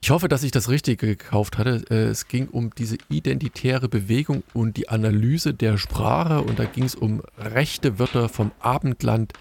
ich 0.00 0.10
hoffe, 0.10 0.28
dass 0.28 0.44
ich 0.44 0.52
das 0.52 0.68
Richtige 0.68 1.06
gekauft 1.06 1.58
hatte. 1.58 1.84
Äh, 1.90 2.08
Es 2.10 2.28
ging 2.28 2.48
um 2.48 2.70
diese 2.76 2.98
identitäre 3.08 3.88
Bewegung 3.88 4.42
und 4.54 4.76
die 4.76 4.88
Analyse 4.88 5.54
der 5.54 5.76
Sprache 5.76 6.40
und 6.42 6.58
da 6.58 6.64
ging 6.64 6.84
es 6.84 6.94
um 6.94 7.22
rechte 7.36 7.98
Wörter 7.98 8.28
vom 8.28 8.52
Abendland 8.60 9.32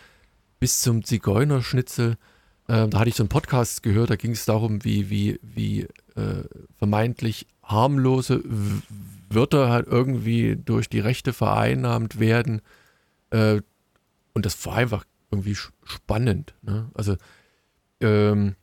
bis 0.60 0.82
zum 0.82 1.04
Zigeunerschnitzel. 1.04 2.18
Ähm, 2.70 2.90
da 2.90 3.00
hatte 3.00 3.10
ich 3.10 3.16
so 3.16 3.24
einen 3.24 3.30
Podcast 3.30 3.84
gehört, 3.84 4.10
da 4.10 4.16
ging 4.16 4.32
es 4.32 4.46
darum, 4.46 4.84
wie, 4.84 5.10
wie, 5.10 5.40
wie 5.42 5.82
äh, 6.16 6.44
vermeintlich 6.78 7.46
harmlose 7.64 8.44
Wörter 9.30 9.70
halt 9.70 9.88
irgendwie 9.88 10.56
durch 10.56 10.90
die 10.90 11.00
Rechte 11.00 11.34
vereinnahmt 11.34 12.20
werden. 12.20 12.62
Äh, 13.30 13.62
und 14.34 14.46
das 14.46 14.66
war 14.66 14.76
einfach 14.76 15.06
irgendwie 15.32 15.56
spannend. 15.84 16.54
Ne? 16.62 16.90
Also, 16.94 17.16
ähm, 18.02 18.56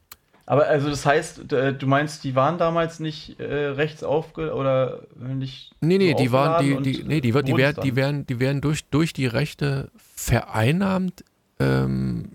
Aber 0.46 0.66
also 0.66 0.88
das 0.90 1.04
heißt, 1.06 1.52
äh, 1.52 1.74
du 1.74 1.86
meinst, 1.86 2.24
die 2.24 2.34
waren 2.34 2.58
damals 2.58 3.00
nicht 3.00 3.38
äh, 3.40 3.66
rechts 3.66 4.02
aufge 4.04 4.54
oder 4.54 5.06
nicht. 5.16 5.72
Nee, 5.80 5.98
nee, 5.98 6.14
die 6.14 6.32
waren, 6.32 6.62
die, 6.62 6.80
die, 6.82 7.04
nee, 7.04 7.20
die, 7.20 7.32
die, 7.32 7.34
werden, 7.34 7.74
dann? 7.76 7.84
die 7.84 7.96
werden, 7.96 8.26
die 8.26 8.40
werden 8.40 8.60
durch, 8.60 8.84
durch 8.86 9.12
die 9.12 9.26
Rechte 9.26 9.90
vereinnahmt 9.96 11.24
ähm, 11.60 12.30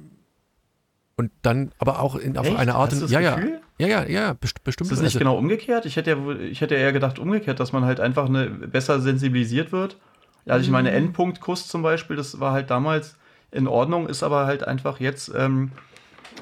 und 1.17 1.31
dann 1.41 1.71
aber 1.79 1.99
auch 1.99 2.15
in, 2.15 2.37
auf 2.37 2.47
Echt? 2.47 2.57
eine 2.57 2.75
Art 2.75 2.93
und 2.93 3.09
ja, 3.09 3.19
ja, 3.19 3.35
Gefühl? 3.35 3.61
ja, 3.77 3.87
ja, 3.87 4.05
ja, 4.07 4.33
best, 4.33 4.63
bestimmt. 4.63 4.91
Ist 4.91 4.97
das 4.97 5.03
nicht 5.03 5.15
also, 5.15 5.19
genau 5.19 5.37
umgekehrt? 5.37 5.85
Ich 5.85 5.95
hätte 5.95 6.11
ja, 6.11 6.29
ich 6.39 6.61
hätte 6.61 6.75
eher 6.75 6.93
gedacht 6.93 7.19
umgekehrt, 7.19 7.59
dass 7.59 7.73
man 7.73 7.85
halt 7.85 7.99
einfach 7.99 8.27
eine, 8.27 8.49
besser 8.49 9.01
sensibilisiert 9.01 9.71
wird. 9.71 9.97
Also 10.45 10.61
ich 10.61 10.67
Mhm. 10.67 10.73
meine, 10.73 10.91
Endpunktkuss 10.91 11.67
zum 11.67 11.81
Beispiel, 11.81 12.15
das 12.15 12.39
war 12.39 12.53
halt 12.53 12.69
damals 12.69 13.17
in 13.51 13.67
Ordnung, 13.67 14.07
ist 14.07 14.23
aber 14.23 14.45
halt 14.45 14.63
einfach 14.63 14.99
jetzt 14.99 15.31
ähm, 15.35 15.71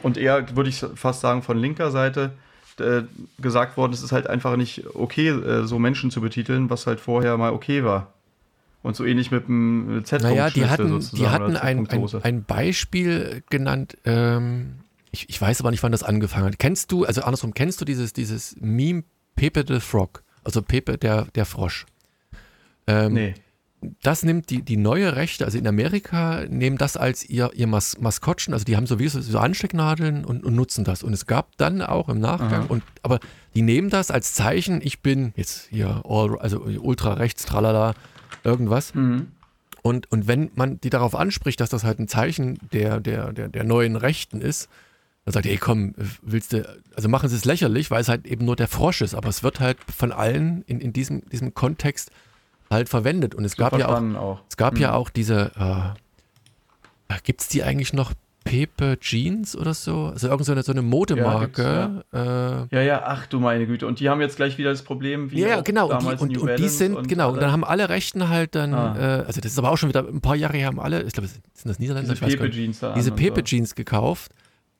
und 0.03 0.17
eher, 0.17 0.55
würde 0.55 0.69
ich 0.69 0.83
fast 0.95 1.21
sagen, 1.21 1.41
von 1.41 1.57
linker 1.57 1.91
Seite 1.91 2.31
äh, 2.79 3.03
gesagt 3.39 3.77
worden, 3.77 3.93
es 3.93 4.03
ist 4.03 4.11
halt 4.11 4.27
einfach 4.27 4.55
nicht 4.55 4.85
okay, 4.95 5.29
äh, 5.29 5.65
so 5.65 5.79
Menschen 5.79 6.11
zu 6.11 6.21
betiteln, 6.21 6.69
was 6.69 6.87
halt 6.87 6.99
vorher 6.99 7.37
mal 7.37 7.53
okay 7.53 7.83
war. 7.83 8.13
Und 8.83 8.95
so 8.95 9.03
ähnlich 9.05 9.31
mit 9.31 9.47
dem 9.47 10.01
z 10.05 10.21
Naja, 10.21 10.49
die 10.49 10.65
hatten, 10.65 10.99
die 11.13 11.27
hatten 11.27 11.57
ein, 11.57 11.87
ein, 11.87 12.15
ein 12.21 12.43
Beispiel 12.43 13.43
genannt, 13.49 13.97
ähm, 14.05 14.75
ich, 15.11 15.29
ich 15.29 15.41
weiß 15.41 15.61
aber 15.61 15.71
nicht, 15.71 15.81
wann 15.83 15.91
das 15.91 16.03
angefangen 16.03 16.45
hat. 16.45 16.59
Kennst 16.59 16.91
du, 16.91 17.05
also 17.05 17.21
andersrum, 17.21 17.53
kennst 17.53 17.81
du 17.81 17.85
dieses, 17.85 18.13
dieses 18.13 18.55
Meme 18.59 19.03
Pepe 19.35 19.65
the 19.67 19.79
Frog? 19.79 20.23
Also 20.43 20.61
Pepe 20.61 20.97
der, 20.97 21.25
der 21.35 21.45
Frosch. 21.45 21.85
Ähm, 22.85 23.13
Nee. 23.13 23.33
Das 24.01 24.23
nimmt 24.23 24.49
die, 24.49 24.63
die 24.63 24.77
neue 24.77 25.15
Rechte, 25.15 25.45
also 25.45 25.57
in 25.57 25.67
Amerika 25.67 26.45
nehmen 26.49 26.77
das 26.77 26.97
als 26.97 27.23
ihr, 27.23 27.51
ihr 27.53 27.67
Mas 27.67 27.99
Maskottchen, 27.99 28.53
also 28.53 28.65
die 28.65 28.75
haben 28.75 28.87
sowieso 28.87 29.21
so 29.21 29.37
Anstecknadeln 29.37 30.25
und, 30.25 30.43
und 30.43 30.55
nutzen 30.55 30.83
das. 30.83 31.03
Und 31.03 31.13
es 31.13 31.27
gab 31.27 31.55
dann 31.57 31.81
auch 31.81 32.09
im 32.09 32.19
Nachgang, 32.19 32.61
Aha. 32.61 32.69
und 32.69 32.83
aber 33.03 33.19
die 33.53 33.61
nehmen 33.61 33.89
das 33.89 34.09
als 34.09 34.33
Zeichen, 34.33 34.81
ich 34.83 35.01
bin 35.01 35.31
jetzt 35.35 35.67
hier 35.69 36.01
all, 36.05 36.39
also 36.39 36.61
ultra 36.61 37.13
rechts, 37.13 37.45
tralala, 37.45 37.93
irgendwas. 38.43 38.95
Mhm. 38.95 39.27
Und, 39.83 40.11
und 40.11 40.27
wenn 40.27 40.51
man 40.55 40.81
die 40.81 40.89
darauf 40.89 41.15
anspricht, 41.15 41.61
dass 41.61 41.69
das 41.69 41.83
halt 41.83 41.99
ein 41.99 42.07
Zeichen 42.07 42.57
der, 42.73 42.99
der, 42.99 43.31
der, 43.31 43.47
der 43.47 43.63
neuen 43.63 43.95
Rechten 43.95 44.41
ist, 44.41 44.69
dann 45.23 45.33
sagt 45.33 45.45
er, 45.45 45.51
ey 45.51 45.57
komm, 45.57 45.93
willst 46.21 46.53
du, 46.53 46.67
also 46.95 47.09
machen 47.09 47.29
sie 47.29 47.35
es 47.35 47.45
lächerlich, 47.45 47.91
weil 47.91 48.01
es 48.01 48.09
halt 48.09 48.25
eben 48.25 48.45
nur 48.45 48.55
der 48.55 48.67
Frosch 48.67 49.01
ist, 49.01 49.13
aber 49.13 49.29
es 49.29 49.43
wird 49.43 49.59
halt 49.59 49.77
von 49.95 50.11
allen 50.11 50.63
in, 50.63 50.79
in 50.79 50.93
diesem, 50.93 51.27
diesem 51.29 51.53
Kontext 51.53 52.11
halt 52.69 52.89
verwendet. 52.89 53.35
Und 53.35 53.45
es 53.45 53.55
gab 53.55 53.77
ja 53.77 53.87
auch, 53.87 54.15
auch. 54.15 54.41
es 54.49 54.57
gab 54.57 54.77
ja 54.77 54.89
Mhm. 54.89 54.95
auch 54.95 55.09
diese, 55.09 55.51
äh, 55.57 57.15
gibt 57.23 57.41
es 57.41 57.47
die 57.47 57.63
eigentlich 57.63 57.93
noch? 57.93 58.13
Pepe 58.47 58.97
Jeans 58.99 59.55
oder 59.55 59.73
so. 59.73 60.07
Also 60.07 60.27
irgend 60.27 60.45
so 60.45 60.51
eine, 60.53 60.63
so 60.63 60.71
eine 60.71 60.81
Modemarke. 60.81 62.01
Ja, 62.13 62.61
äh, 62.61 62.67
ja, 62.71 62.81
ja, 62.81 63.03
ach 63.05 63.27
du 63.27 63.39
meine 63.39 63.67
Güte. 63.67 63.85
Und 63.85 63.99
die 63.99 64.09
haben 64.09 64.21
jetzt 64.21 64.37
gleich 64.37 64.57
wieder 64.57 64.69
das 64.69 64.83
Problem 64.83 65.31
wie 65.31 65.41
ja, 65.41 65.61
genau. 65.61 65.89
damals 65.89 66.21
und 66.21 66.29
die, 66.29 66.37
und, 66.37 66.49
und 66.49 66.59
die 66.59 66.69
sind, 66.69 66.95
und 66.95 67.07
genau, 67.07 67.33
und 67.33 67.41
dann 67.41 67.51
haben 67.51 67.63
alle 67.63 67.89
Rechten 67.89 68.29
halt 68.29 68.55
dann, 68.55 68.73
ah. 68.73 68.95
äh, 68.97 69.25
also 69.25 69.41
das 69.41 69.51
ist 69.51 69.59
aber 69.59 69.71
auch 69.71 69.77
schon 69.77 69.89
wieder 69.89 70.07
ein 70.07 70.21
paar 70.21 70.35
Jahre 70.35 70.57
her, 70.57 70.67
haben 70.67 70.79
alle, 70.79 71.03
ich 71.03 71.13
glaube, 71.13 71.27
sind 71.27 71.43
das 71.65 71.79
Niederländer? 71.79 72.13
Diese 72.13 72.37
Pepe 72.37 72.49
Jeans 72.49 72.79
da 72.79 72.93
Diese 72.93 73.11
Pepe 73.11 73.43
Jeans 73.43 73.75
gekauft. 73.75 74.31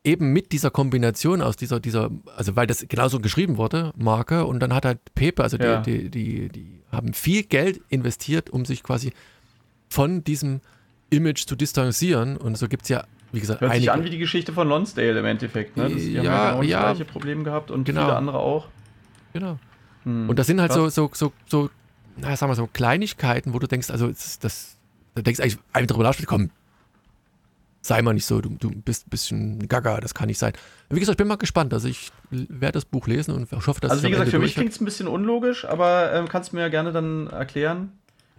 Eben 0.03 0.31
mit 0.31 0.53
dieser 0.53 0.71
Kombination 0.71 1.41
aus 1.41 1.57
dieser, 1.57 1.81
dieser, 1.81 2.09
also 2.37 2.55
weil 2.55 2.65
das 2.65 2.85
genauso 2.87 3.19
geschrieben 3.19 3.57
wurde, 3.57 3.91
Marke, 3.97 4.45
und 4.45 4.61
dann 4.61 4.73
hat 4.73 4.85
halt 4.85 4.99
Pepe, 5.15 5.43
also 5.43 5.57
die, 5.57 5.65
ja. 5.65 5.81
die, 5.81 6.09
die, 6.09 6.47
die 6.47 6.81
haben 6.97 7.13
viel 7.13 7.43
Geld 7.43 7.81
investiert, 7.89 8.49
um 8.49 8.65
sich 8.65 8.83
quasi 8.83 9.13
von 9.89 10.23
diesem 10.23 10.59
Image 11.09 11.45
zu 11.45 11.55
distanzieren. 11.55 12.35
Und 12.35 12.57
so 12.57 12.67
gibt 12.67 12.83
es 12.83 12.89
ja 12.89 13.05
wie 13.31 13.39
gesagt, 13.39 13.61
Hört 13.61 13.75
sich 13.75 13.91
an 13.91 14.03
wie 14.03 14.09
die 14.09 14.17
Geschichte 14.17 14.53
von 14.53 14.67
Lonsdale 14.67 15.19
im 15.19 15.25
Endeffekt. 15.25 15.75
Ne? 15.75 15.89
Das, 15.89 15.93
die 15.93 16.13
ja, 16.13 16.19
haben 16.19 16.25
ja 16.25 16.51
genau 16.51 16.63
ja, 16.63 16.81
das 16.81 16.97
gleiche 16.97 17.11
Problem 17.11 17.43
gehabt 17.43 17.71
und 17.71 17.83
genau. 17.83 18.03
viele 18.03 18.15
andere 18.15 18.39
auch. 18.39 18.67
Genau. 19.33 19.59
Hm. 20.03 20.29
Und 20.29 20.39
das 20.39 20.47
sind 20.47 20.61
halt 20.61 20.71
so, 20.71 20.89
so, 20.89 21.11
so, 21.13 21.33
so, 21.45 21.69
na, 22.15 22.35
sagen 22.35 22.51
wir 22.51 22.55
so, 22.55 22.67
Kleinigkeiten, 22.67 23.53
wo 23.53 23.59
du 23.59 23.67
denkst, 23.67 23.89
also 23.89 24.07
das, 24.07 24.39
das 24.39 24.77
da 25.15 25.21
denkst 25.21 25.39
eigentlich 25.39 25.57
einfach 25.73 25.87
darüber 25.87 26.03
nach, 26.05 26.15
komm, 26.25 26.51
sei 27.81 28.01
mal 28.01 28.13
nicht 28.13 28.25
so, 28.25 28.41
du, 28.41 28.49
du 28.49 28.69
bist 28.71 29.07
ein 29.07 29.09
bisschen 29.09 29.67
gaga, 29.67 29.99
das 29.99 30.13
kann 30.13 30.27
nicht 30.27 30.39
sein. 30.39 30.53
Wie 30.89 30.99
gesagt, 30.99 31.15
ich 31.15 31.17
bin 31.17 31.27
mal 31.27 31.37
gespannt. 31.37 31.73
Also 31.73 31.87
ich 31.87 32.11
werde 32.29 32.73
das 32.73 32.85
Buch 32.85 33.07
lesen 33.07 33.33
und 33.33 33.51
hoffe, 33.51 33.81
dass 33.81 33.91
Also 33.91 34.03
wie 34.03 34.11
gesagt, 34.11 34.29
für 34.29 34.39
mich 34.39 34.55
klingt 34.55 34.71
es 34.71 34.81
ein 34.81 34.85
bisschen 34.85 35.07
unlogisch, 35.07 35.65
aber 35.65 36.11
ähm, 36.13 36.27
kannst 36.27 36.51
du 36.51 36.55
mir 36.55 36.63
ja 36.63 36.69
gerne 36.69 36.91
dann 36.91 37.27
erklären. 37.27 37.91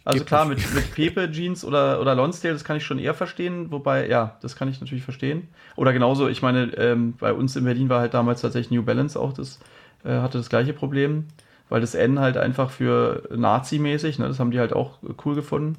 Also 0.05 0.25
klar, 0.25 0.47
mit, 0.47 0.59
mit 0.75 0.95
Pepe 0.95 1.31
Jeans 1.31 1.65
oder, 1.65 2.01
oder 2.01 2.15
Lonsdale, 2.15 2.55
das 2.55 2.65
kann 2.65 2.79
ich 2.79 2.85
schon 2.85 2.99
eher 2.99 3.13
verstehen, 3.13 3.71
wobei, 3.71 4.09
ja, 4.09 4.39
das 4.41 4.57
kann 4.57 4.69
ich 4.69 4.81
natürlich 4.81 5.05
verstehen. 5.05 5.49
Oder 5.77 5.93
genauso, 5.93 6.29
ich 6.29 6.41
meine, 6.41 6.73
ähm, 6.79 7.13
bei 7.19 7.33
uns 7.33 7.55
in 7.57 7.65
Berlin 7.65 7.91
war 7.91 8.01
halt 8.01 8.15
damals 8.15 8.41
tatsächlich 8.41 8.71
New 8.71 8.83
Balance 8.83 9.21
auch 9.21 9.35
das, 9.35 9.59
äh, 10.05 10.13
hatte 10.21 10.39
das 10.39 10.49
gleiche 10.49 10.73
Problem, 10.73 11.27
weil 11.69 11.83
das 11.83 11.95
N 11.95 12.21
halt 12.21 12.39
einfach 12.39 12.71
für 12.71 13.29
Nazi-mäßig, 13.37 14.19
ne, 14.19 14.29
das 14.29 14.41
haben 14.41 14.51
die 14.51 14.61
halt 14.61 14.73
auch 14.73 14.99
cool 15.27 15.35
gefunden. 15.35 15.77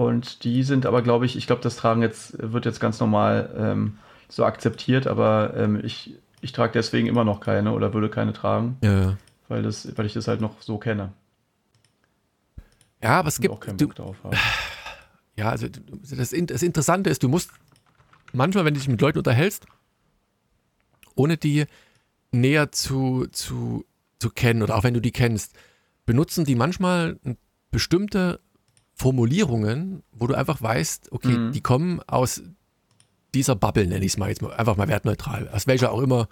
Und 0.00 0.44
die 0.44 0.62
sind 0.62 0.86
aber, 0.86 1.02
glaube 1.02 1.26
ich, 1.26 1.36
ich 1.36 1.46
glaube, 1.46 1.60
das 1.60 1.76
Tragen 1.76 2.00
jetzt, 2.00 2.34
wird 2.40 2.64
jetzt 2.64 2.80
ganz 2.80 2.98
normal 3.00 3.54
ähm, 3.54 3.98
so 4.30 4.46
akzeptiert, 4.46 5.06
aber 5.06 5.52
ähm, 5.54 5.78
ich, 5.84 6.14
ich 6.40 6.52
trage 6.52 6.72
deswegen 6.72 7.06
immer 7.06 7.22
noch 7.22 7.40
keine 7.40 7.72
oder 7.72 7.92
würde 7.92 8.08
keine 8.08 8.32
tragen. 8.32 8.78
Ja. 8.80 9.18
Weil, 9.48 9.62
das, 9.62 9.98
weil 9.98 10.06
ich 10.06 10.14
das 10.14 10.26
halt 10.26 10.40
noch 10.40 10.62
so 10.62 10.78
kenne. 10.78 11.12
Ja, 13.02 13.18
aber 13.18 13.28
es 13.28 13.40
gibt. 13.40 13.52
Auch 13.52 13.60
keinen 13.60 13.76
Bock 13.76 13.94
du, 13.94 14.02
drauf 14.02 14.16
haben. 14.24 14.36
Ja, 15.36 15.50
also 15.50 15.68
das, 15.68 16.30
das 16.30 16.62
Interessante 16.62 17.10
ist, 17.10 17.22
du 17.22 17.28
musst 17.28 17.50
manchmal, 18.32 18.64
wenn 18.64 18.72
du 18.72 18.80
dich 18.80 18.88
mit 18.88 19.00
Leuten 19.02 19.18
unterhältst, 19.18 19.66
ohne 21.14 21.36
die 21.36 21.66
näher 22.30 22.72
zu, 22.72 23.26
zu, 23.32 23.84
zu 24.18 24.30
kennen 24.30 24.62
oder 24.62 24.76
auch 24.76 24.84
wenn 24.84 24.94
du 24.94 25.00
die 25.00 25.12
kennst, 25.12 25.54
benutzen 26.06 26.44
die 26.44 26.56
manchmal 26.56 27.18
bestimmte 27.70 28.40
Formulierungen, 29.00 30.02
wo 30.12 30.26
du 30.26 30.34
einfach 30.34 30.60
weißt, 30.60 31.10
okay, 31.12 31.36
mhm. 31.36 31.52
die 31.52 31.62
kommen 31.62 32.00
aus 32.06 32.42
dieser 33.34 33.56
Bubble, 33.56 33.86
nenne 33.86 34.04
ich 34.04 34.12
es 34.12 34.18
mal 34.18 34.28
jetzt 34.28 34.42
mal, 34.42 34.52
einfach 34.52 34.76
mal 34.76 34.88
wertneutral, 34.88 35.48
aus 35.48 35.66
welcher 35.66 35.92
auch 35.92 36.00
immer 36.02 36.28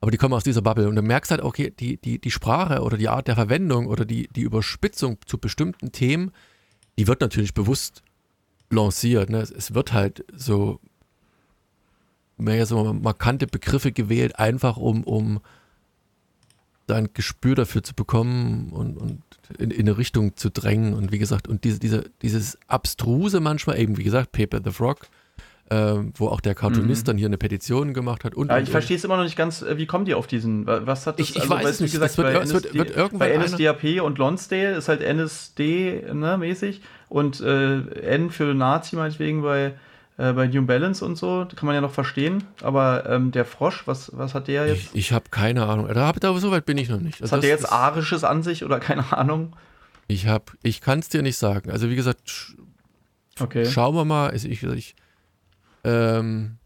aber 0.00 0.10
die 0.10 0.18
kommen 0.18 0.34
aus 0.34 0.44
dieser 0.44 0.62
Bubble. 0.62 0.88
Und 0.88 0.96
du 0.96 1.02
merkst 1.02 1.30
halt, 1.30 1.40
okay, 1.40 1.72
die, 1.76 1.96
die, 1.96 2.20
die 2.20 2.30
Sprache 2.30 2.82
oder 2.82 2.96
die 2.96 3.08
Art 3.08 3.28
der 3.28 3.34
Verwendung 3.34 3.86
oder 3.86 4.04
die, 4.04 4.28
die 4.28 4.42
Überspitzung 4.42 5.18
zu 5.26 5.38
bestimmten 5.38 5.92
Themen, 5.92 6.32
die 6.98 7.06
wird 7.06 7.20
natürlich 7.20 7.54
bewusst 7.54 8.02
lanciert. 8.70 9.30
Ne? 9.30 9.38
Es 9.38 9.74
wird 9.74 9.92
halt 9.92 10.24
so 10.34 10.80
mehr 12.36 12.66
so 12.66 12.92
markante 12.92 13.46
Begriffe 13.46 13.92
gewählt, 13.92 14.38
einfach 14.38 14.76
um, 14.76 15.02
um 15.04 15.40
ein 16.88 17.08
Gespür 17.14 17.54
dafür 17.54 17.82
zu 17.82 17.94
bekommen 17.94 18.70
und, 18.70 18.96
und 18.96 19.22
in, 19.58 19.70
in, 19.70 19.80
eine 19.80 19.98
Richtung 19.98 20.36
zu 20.36 20.50
drängen. 20.50 20.94
Und 20.94 21.12
wie 21.12 21.18
gesagt, 21.18 21.48
und 21.48 21.64
diese, 21.64 21.78
diese, 21.78 22.04
dieses 22.22 22.58
Abstruse 22.66 23.40
manchmal, 23.40 23.78
eben 23.78 23.96
wie 23.96 24.04
gesagt, 24.04 24.32
Paper 24.32 24.60
the 24.64 24.70
Frog, 24.70 25.08
äh, 25.68 25.94
wo 26.14 26.28
auch 26.28 26.40
der 26.40 26.54
Cartoonist 26.54 27.04
mhm. 27.04 27.06
dann 27.06 27.18
hier 27.18 27.26
eine 27.26 27.38
Petition 27.38 27.92
gemacht 27.94 28.24
hat. 28.24 28.34
Und, 28.34 28.48
ja, 28.48 28.58
ich 28.58 28.70
verstehe 28.70 28.96
es 28.96 29.04
immer 29.04 29.16
noch 29.16 29.24
nicht 29.24 29.36
ganz, 29.36 29.62
äh, 29.62 29.76
wie 29.78 29.86
kommen 29.86 30.04
die 30.04 30.14
auf 30.14 30.26
diesen, 30.26 30.66
was 30.66 31.06
hat 31.06 31.18
das, 31.18 31.28
ich, 31.28 31.36
ich 31.36 31.42
also, 31.42 31.54
weiß 31.54 31.66
es 31.66 31.80
nicht, 31.80 31.92
gesagt, 31.92 32.10
das 32.10 32.18
wird, 32.18 32.26
bei, 32.28 32.40
NSD, 32.40 32.54
wird, 32.54 32.74
wird 32.74 32.96
irgendwann 32.96 33.18
bei 33.18 33.36
NSDAP 33.36 34.02
und 34.02 34.18
Lonsdale 34.18 34.76
ist 34.76 34.88
halt 34.88 35.02
NSD 35.02 36.04
ne, 36.12 36.38
mäßig 36.38 36.82
und 37.08 37.40
äh, 37.40 37.80
N 37.80 38.30
für 38.30 38.54
Nazi 38.54 38.96
meinetwegen 38.96 39.42
bei, 39.42 39.74
äh, 40.18 40.32
bei 40.32 40.46
New 40.46 40.64
Balance 40.64 41.04
und 41.04 41.16
so, 41.16 41.46
kann 41.54 41.66
man 41.66 41.74
ja 41.74 41.80
noch 41.80 41.92
verstehen, 41.92 42.44
aber 42.62 43.08
ähm, 43.08 43.32
der 43.32 43.44
Frosch, 43.44 43.86
was, 43.86 44.10
was 44.16 44.34
hat 44.34 44.48
der 44.48 44.66
jetzt? 44.66 44.94
Ich, 44.94 44.94
ich 44.94 45.12
habe 45.12 45.26
keine 45.30 45.66
Ahnung, 45.66 45.88
da, 45.92 46.12
da, 46.12 46.38
so 46.38 46.50
weit 46.50 46.66
bin 46.66 46.78
ich 46.78 46.88
noch 46.88 47.00
nicht. 47.00 47.20
Also, 47.22 47.36
hat 47.36 47.42
der 47.42 47.50
jetzt 47.50 47.70
Arisches 47.70 48.24
an 48.24 48.42
sich 48.42 48.64
oder 48.64 48.80
keine 48.80 49.12
Ahnung? 49.12 49.54
Ich 50.08 50.26
habe, 50.26 50.44
ich 50.62 50.80
kann 50.80 51.00
es 51.00 51.08
dir 51.08 51.22
nicht 51.22 51.36
sagen. 51.36 51.70
Also 51.70 51.90
wie 51.90 51.96
gesagt, 51.96 52.30
sch 52.30 52.54
okay. 53.40 53.66
schauen 53.66 53.94
wir 53.94 54.04
mal. 54.04 54.30
Also 54.30 54.48
ich, 54.48 54.62
ich 54.62 54.94
ähm, 55.84 56.58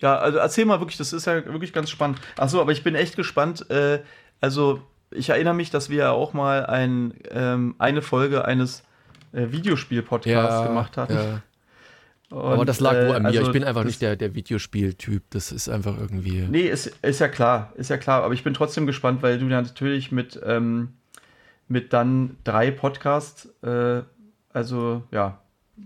ja, 0.00 0.16
also 0.16 0.38
erzähl 0.38 0.64
mal 0.64 0.80
wirklich, 0.80 0.96
das 0.96 1.12
ist 1.12 1.26
ja 1.26 1.44
wirklich 1.46 1.72
ganz 1.72 1.90
spannend. 1.90 2.20
Achso, 2.36 2.60
aber 2.60 2.72
ich 2.72 2.84
bin 2.84 2.94
echt 2.94 3.16
gespannt. 3.16 3.68
Äh, 3.70 4.00
also, 4.40 4.82
ich 5.10 5.30
erinnere 5.30 5.54
mich, 5.54 5.70
dass 5.70 5.90
wir 5.90 5.98
ja 5.98 6.10
auch 6.12 6.32
mal 6.32 6.66
ein, 6.66 7.14
ähm, 7.30 7.74
eine 7.78 8.02
Folge 8.02 8.44
eines 8.44 8.84
äh, 9.32 9.50
Videospiel-Podcasts 9.50 10.60
ja, 10.60 10.66
gemacht 10.66 10.96
hatten. 10.96 11.14
Ja. 11.14 11.42
Und, 12.30 12.38
aber 12.38 12.64
das 12.64 12.80
lag 12.80 12.92
wohl 12.92 13.16
an 13.16 13.22
mir. 13.22 13.28
Also 13.28 13.42
ich 13.42 13.52
bin 13.52 13.64
einfach 13.64 13.84
nicht 13.84 14.02
der, 14.02 14.16
der 14.16 14.34
Videospiel-Typ. 14.34 15.22
Das 15.30 15.50
ist 15.50 15.68
einfach 15.68 15.98
irgendwie. 15.98 16.46
Nee, 16.50 16.68
ist, 16.68 16.92
ist 17.00 17.20
ja 17.20 17.28
klar. 17.28 17.72
Ist 17.76 17.90
ja 17.90 17.96
klar. 17.96 18.22
Aber 18.22 18.34
ich 18.34 18.44
bin 18.44 18.52
trotzdem 18.52 18.86
gespannt, 18.86 19.22
weil 19.22 19.38
du 19.38 19.46
ja 19.46 19.62
natürlich 19.62 20.12
mit, 20.12 20.38
ähm, 20.44 20.90
mit 21.68 21.92
dann 21.92 22.36
drei 22.44 22.70
Podcasts, 22.70 23.48
äh, 23.62 24.02
also 24.52 25.02
ja, 25.10 25.40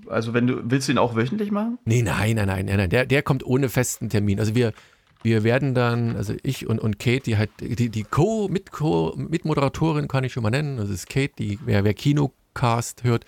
also 0.06 0.34
wenn 0.34 0.46
du, 0.46 0.62
willst 0.64 0.88
du 0.88 0.92
ihn 0.92 0.99
auch 0.99 1.14
wöchentlich 1.14 1.50
machen? 1.50 1.78
Nee, 1.84 2.02
nein, 2.02 2.37
nein, 2.37 2.46
nein, 2.46 2.66
nein, 2.66 2.90
Der, 2.90 3.06
der 3.06 3.22
kommt 3.22 3.44
ohne 3.44 3.68
festen 3.68 4.08
Termin. 4.08 4.40
Also 4.40 4.54
wir, 4.54 4.72
wir 5.22 5.44
werden 5.44 5.75
dann, 5.75 6.16
also 6.16 6.34
ich 6.42 6.66
und, 6.66 6.80
und 6.80 6.99
Kate, 6.99 7.22
die 7.25 7.37
halt, 7.37 7.50
die, 7.61 7.88
die 7.88 8.04
Co, 8.04 8.49
mit 8.49 8.72
Co, 8.72 9.14
Mitmoderatorin 9.16 10.08
kann 10.08 10.25
ich 10.25 10.32
schon 10.32 10.42
mal 10.42 10.50
nennen. 10.50 10.78
Das 10.78 10.90
ist 10.90 11.08
Kate, 11.08 11.34
die, 11.38 11.58
wer, 11.64 11.84
wer 11.84 11.94
Kinocast 11.94 13.04
hört, 13.04 13.25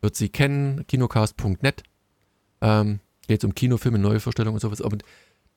wird 0.00 0.16
sie 0.16 0.28
kennen, 0.28 0.86
kinocast.net. 0.86 1.82
Ähm, 2.62 3.00
geht 3.28 3.44
um 3.44 3.54
Kinofilme, 3.54 3.98
Neuvorstellungen 3.98 4.54
und 4.54 4.60
sowas. 4.60 4.80
Und 4.80 5.04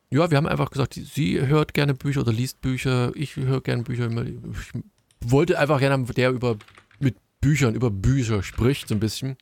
ja, 0.09 0.29
wir 0.29 0.37
haben 0.37 0.47
einfach 0.47 0.69
gesagt, 0.69 0.95
sie 0.95 1.39
hört 1.45 1.73
gerne 1.73 1.93
Bücher 1.93 2.21
oder 2.21 2.33
liest 2.33 2.61
Bücher, 2.61 3.11
ich 3.15 3.37
höre 3.37 3.61
gerne 3.61 3.83
Bücher. 3.83 4.09
Ich 4.11 5.31
wollte 5.31 5.57
einfach 5.57 5.79
gerne 5.79 5.93
haben, 5.93 6.05
der 6.07 6.31
über 6.31 6.57
mit 6.99 7.15
Büchern, 7.39 7.75
über 7.75 7.89
Bücher 7.89 8.43
spricht, 8.43 8.89
so 8.89 8.95
ein 8.95 8.99
bisschen. 8.99 9.37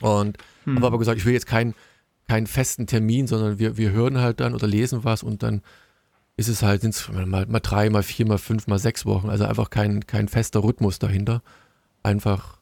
Und 0.00 0.38
hm. 0.64 0.76
habe 0.76 0.86
aber 0.86 0.98
gesagt, 0.98 1.18
ich 1.18 1.26
will 1.26 1.34
jetzt 1.34 1.46
keinen 1.46 1.74
keinen 2.28 2.46
festen 2.46 2.86
Termin, 2.86 3.26
sondern 3.26 3.58
wir, 3.58 3.76
wir 3.76 3.90
hören 3.90 4.18
halt 4.18 4.40
dann 4.40 4.54
oder 4.54 4.66
lesen 4.66 5.04
was 5.04 5.22
und 5.22 5.42
dann 5.42 5.62
ist 6.36 6.48
es 6.48 6.62
halt, 6.62 6.82
sind 6.82 6.94
es 6.94 7.08
mal, 7.08 7.46
mal 7.46 7.60
drei, 7.60 7.88
mal 7.88 8.02
vier, 8.02 8.26
mal 8.26 8.38
fünf, 8.38 8.66
mal 8.66 8.78
sechs 8.78 9.06
Wochen. 9.06 9.30
Also 9.30 9.44
einfach 9.44 9.70
kein, 9.70 10.06
kein 10.06 10.28
fester 10.28 10.62
Rhythmus 10.62 10.98
dahinter. 10.98 11.42
Einfach 12.02 12.58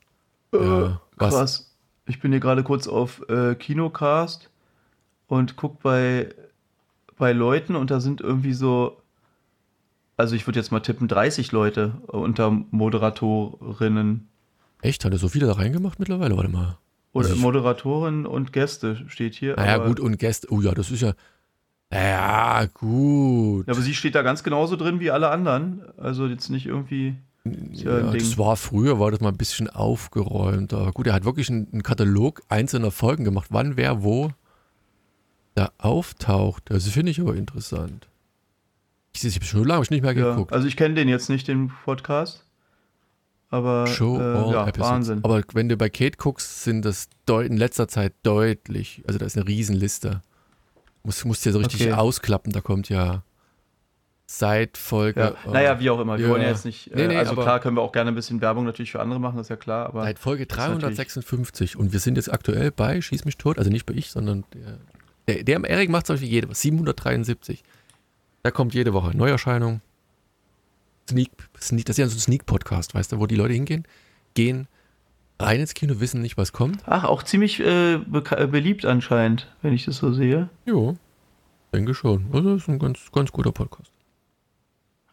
äh, 0.53 0.59
äh, 0.59 0.91
was. 1.17 1.74
Ich 2.07 2.21
bin 2.21 2.33
hier 2.33 2.41
gerade 2.41 2.63
kurz 2.63 2.87
auf 2.87 3.27
äh, 3.29 3.55
Kinocast 3.55 4.51
und 5.27 5.57
guck 5.57 5.81
bei, 5.81 6.35
bei 7.17 7.33
Leuten 7.33 7.77
und 7.77 7.91
da 7.91 8.01
sind 8.01 8.21
irgendwie 8.21 8.53
so, 8.53 9.01
also 10.17 10.35
ich 10.37 10.47
würde 10.47 10.59
jetzt 10.59 10.71
mal 10.71 10.81
tippen, 10.81 11.09
30 11.09 11.53
Leute 11.53 11.95
unter 12.07 12.51
Moderatorinnen. 12.51 14.29
Echt? 14.83 15.05
Hat 15.05 15.13
er 15.13 15.19
so 15.19 15.29
viele 15.29 15.47
da 15.47 15.55
reingemacht 15.55 15.99
mittlerweile? 15.99 16.37
Warte 16.37 16.51
mal. 16.51 16.79
Oder 17.15 17.29
also 17.29 17.41
Moderatorin 17.41 18.27
und 18.27 18.53
Gäste 18.53 19.05
steht 19.09 19.35
hier. 19.35 19.57
Naja, 19.57 19.79
gut, 19.79 20.01
und 20.01 20.19
Gäste. 20.19 20.49
Oh 20.51 20.61
ja, 20.61 20.73
das 20.73 20.91
ist 20.91 21.01
ja. 21.01 21.15
Ja, 21.93 22.67
gut. 22.67 23.67
Ja, 23.67 23.73
aber 23.73 23.83
sie 23.83 23.95
steht 23.95 24.17
da 24.17 24.23
ganz 24.23 24.43
genauso 24.43 24.75
drin 24.77 24.99
wie 24.99 25.13
alle 25.13 25.31
anderen. 25.31 25.83
Also 25.97 26.27
jetzt 26.27 26.51
nicht 26.51 26.67
irgendwie. 26.67 27.17
Ja, 27.45 27.99
ja 27.99 28.13
das 28.13 28.39
war 28.39 28.57
früher, 28.57 28.99
war 28.99 29.11
das 29.11 29.21
mal 29.21 29.29
ein 29.29 29.37
bisschen 29.37 29.69
aufgeräumt. 29.69 30.73
Aber 30.73 30.93
gut, 30.93 31.07
er 31.07 31.13
hat 31.13 31.25
wirklich 31.25 31.51
einen, 31.51 31.69
einen 31.73 31.83
Katalog 31.83 32.43
einzelner 32.49 32.91
Folgen 32.91 33.25
gemacht, 33.25 33.49
wann 33.51 33.77
wer 33.77 34.03
wo 34.03 34.31
da 35.55 35.71
auftaucht. 35.79 36.65
Das 36.67 36.89
finde 36.89 37.13
ich 37.13 37.21
aber 37.21 37.37
interessant. 37.37 38.09
Ich, 39.15 39.25
ich 39.25 39.35
habe 39.37 39.45
schon 39.45 39.65
lange 39.65 39.87
nicht 39.91 40.03
mehr 40.03 40.15
geguckt. 40.15 40.51
Ja, 40.51 40.57
also 40.57 40.67
ich 40.67 40.77
kenne 40.77 40.95
den 40.95 41.09
jetzt 41.09 41.29
nicht, 41.29 41.47
den 41.47 41.71
Podcast. 41.85 42.45
Aber 43.51 43.87
Show 43.87 44.19
äh, 44.19 44.51
ja, 44.51 44.69
Wahnsinn. 44.79 45.21
Aber 45.23 45.43
wenn 45.53 45.69
du 45.69 45.77
bei 45.77 45.89
Kate 45.89 46.17
guckst, 46.17 46.65
sind 46.65 46.85
das 46.85 47.09
in 47.29 47.57
letzter 47.57 47.87
Zeit 47.87 48.13
deutlich. 48.25 49.05
Also 49.07 49.19
da 49.19 49.27
ist 49.27 49.37
eine 49.37 49.47
Riesenliste. 49.47 50.23
Muss, 51.05 51.25
musst 51.25 51.45
du 51.45 51.51
ja 51.51 51.53
so 51.53 51.59
richtig 51.61 51.83
okay. 51.83 51.93
ausklappen. 51.93 52.53
Da 52.53 52.61
kommt 52.61 52.89
ja 52.89 53.23
seit 54.27 54.79
Folge. 54.79 55.21
Ja. 55.21 55.35
Oh, 55.47 55.51
naja, 55.51 55.79
wie 55.81 55.91
auch 55.91 56.01
immer. 56.01 56.19
Wir 56.19 56.27
ja. 56.27 56.33
wollen 56.33 56.43
ja 56.43 56.49
jetzt 56.49 56.65
nicht. 56.65 56.91
Äh, 56.93 56.97
nee, 56.97 57.09
nee, 57.09 57.17
also 57.17 57.35
klar 57.35 57.61
können 57.61 57.77
wir 57.77 57.83
auch 57.83 57.93
gerne 57.93 58.11
ein 58.11 58.15
bisschen 58.15 58.41
Werbung 58.41 58.65
natürlich 58.65 58.93
für 58.93 59.01
andere 59.01 59.21
machen, 59.21 59.37
das 59.37 59.47
ist 59.47 59.51
ja 59.51 59.57
klar. 59.57 59.87
Aber 59.87 60.03
seit 60.05 60.19
Folge 60.19 60.47
356 60.47 61.77
und 61.77 61.93
wir 61.93 62.01
sind 62.01 62.17
jetzt 62.17 62.33
aktuell 62.33 62.71
bei 62.71 63.01
Schieß 63.01 63.25
mich 63.25 63.37
tot. 63.37 63.59
Also 63.59 63.71
nicht 63.71 63.87
bei 63.87 63.95
ich, 63.95 64.11
sondern 64.11 64.45
der 64.55 64.79
Der, 65.29 65.45
der 65.45 65.71
Erik 65.71 65.91
macht 65.91 66.07
zum 66.07 66.15
Beispiel 66.15 66.31
jede 66.31 66.49
Woche. 66.49 66.57
773. 66.57 67.63
Da 68.43 68.51
kommt 68.51 68.75
jede 68.75 68.93
Woche 68.93 69.17
Neuerscheinung. 69.17 69.81
Sneak, 71.09 71.31
Sneak, 71.61 71.85
das 71.85 71.95
ist 71.95 71.99
ja 71.99 72.07
so 72.07 72.17
ein 72.17 72.21
Sneak-Podcast, 72.21 72.95
weißt 72.95 73.13
du, 73.13 73.21
wo 73.21 73.27
die 73.27 73.37
Leute 73.37 73.53
hingehen, 73.53 73.85
gehen 74.33 74.69
rein 75.39 75.61
ins 75.61 75.75
Kino, 75.75 76.01
wissen 76.01 76.23
nicht, 76.23 76.39
was 76.39 76.53
kommt. 76.53 76.83
Ach, 76.87 77.05
auch 77.05 77.23
ziemlich 77.23 77.61
äh, 77.61 77.99
be 77.99 78.23
beliebt 78.47 78.85
anscheinend, 78.87 79.53
wenn 79.63 79.75
ich 79.75 79.85
das 79.85 79.99
so 79.99 80.13
sehe. 80.13 80.49
Jo, 80.65 80.97
denke 81.75 81.95
schon. 81.95 82.27
Also 82.33 82.55
das 82.55 82.63
ist 82.63 82.69
ein 82.69 82.79
ganz, 82.79 83.11
ganz 83.13 83.33
guter 83.33 83.53
Podcast. 83.53 83.94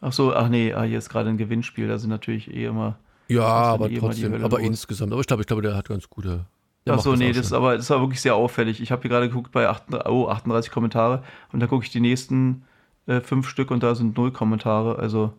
Ach 0.02 0.12
so, 0.12 0.34
ach 0.34 0.48
nee, 0.48 0.74
ah, 0.74 0.82
hier 0.82 0.98
ist 0.98 1.08
gerade 1.08 1.30
ein 1.30 1.38
Gewinnspiel, 1.38 1.86
da 1.86 1.96
sind 1.96 2.10
natürlich 2.10 2.52
eh 2.52 2.66
immer. 2.66 2.98
Ja, 3.28 3.44
aber 3.44 3.88
eh 3.88 3.98
trotzdem, 3.98 4.34
aber 4.34 4.58
los. 4.58 4.66
insgesamt. 4.66 5.12
Aber 5.12 5.20
ich 5.20 5.28
glaube, 5.28 5.42
ich 5.42 5.46
glaube, 5.46 5.62
der 5.62 5.76
hat 5.76 5.88
ganz 5.88 6.10
gute. 6.10 6.44
Ach 6.88 6.98
so, 6.98 7.14
nee, 7.14 7.32
das 7.32 7.46
ist, 7.46 7.52
aber, 7.52 7.76
das 7.76 7.88
war 7.90 8.00
wirklich 8.00 8.20
sehr 8.20 8.34
auffällig. 8.34 8.82
Ich 8.82 8.90
habe 8.90 9.00
hier 9.02 9.10
gerade 9.10 9.28
geguckt 9.28 9.52
bei 9.52 9.68
38, 9.68 10.10
oh, 10.10 10.28
38 10.28 10.72
Kommentare 10.72 11.22
und 11.52 11.60
dann 11.60 11.68
gucke 11.68 11.84
ich 11.84 11.92
die 11.92 12.00
nächsten 12.00 12.64
äh, 13.06 13.20
fünf 13.20 13.48
Stück 13.48 13.70
und 13.70 13.84
da 13.84 13.94
sind 13.94 14.16
null 14.16 14.32
Kommentare. 14.32 14.98
Also 14.98 15.32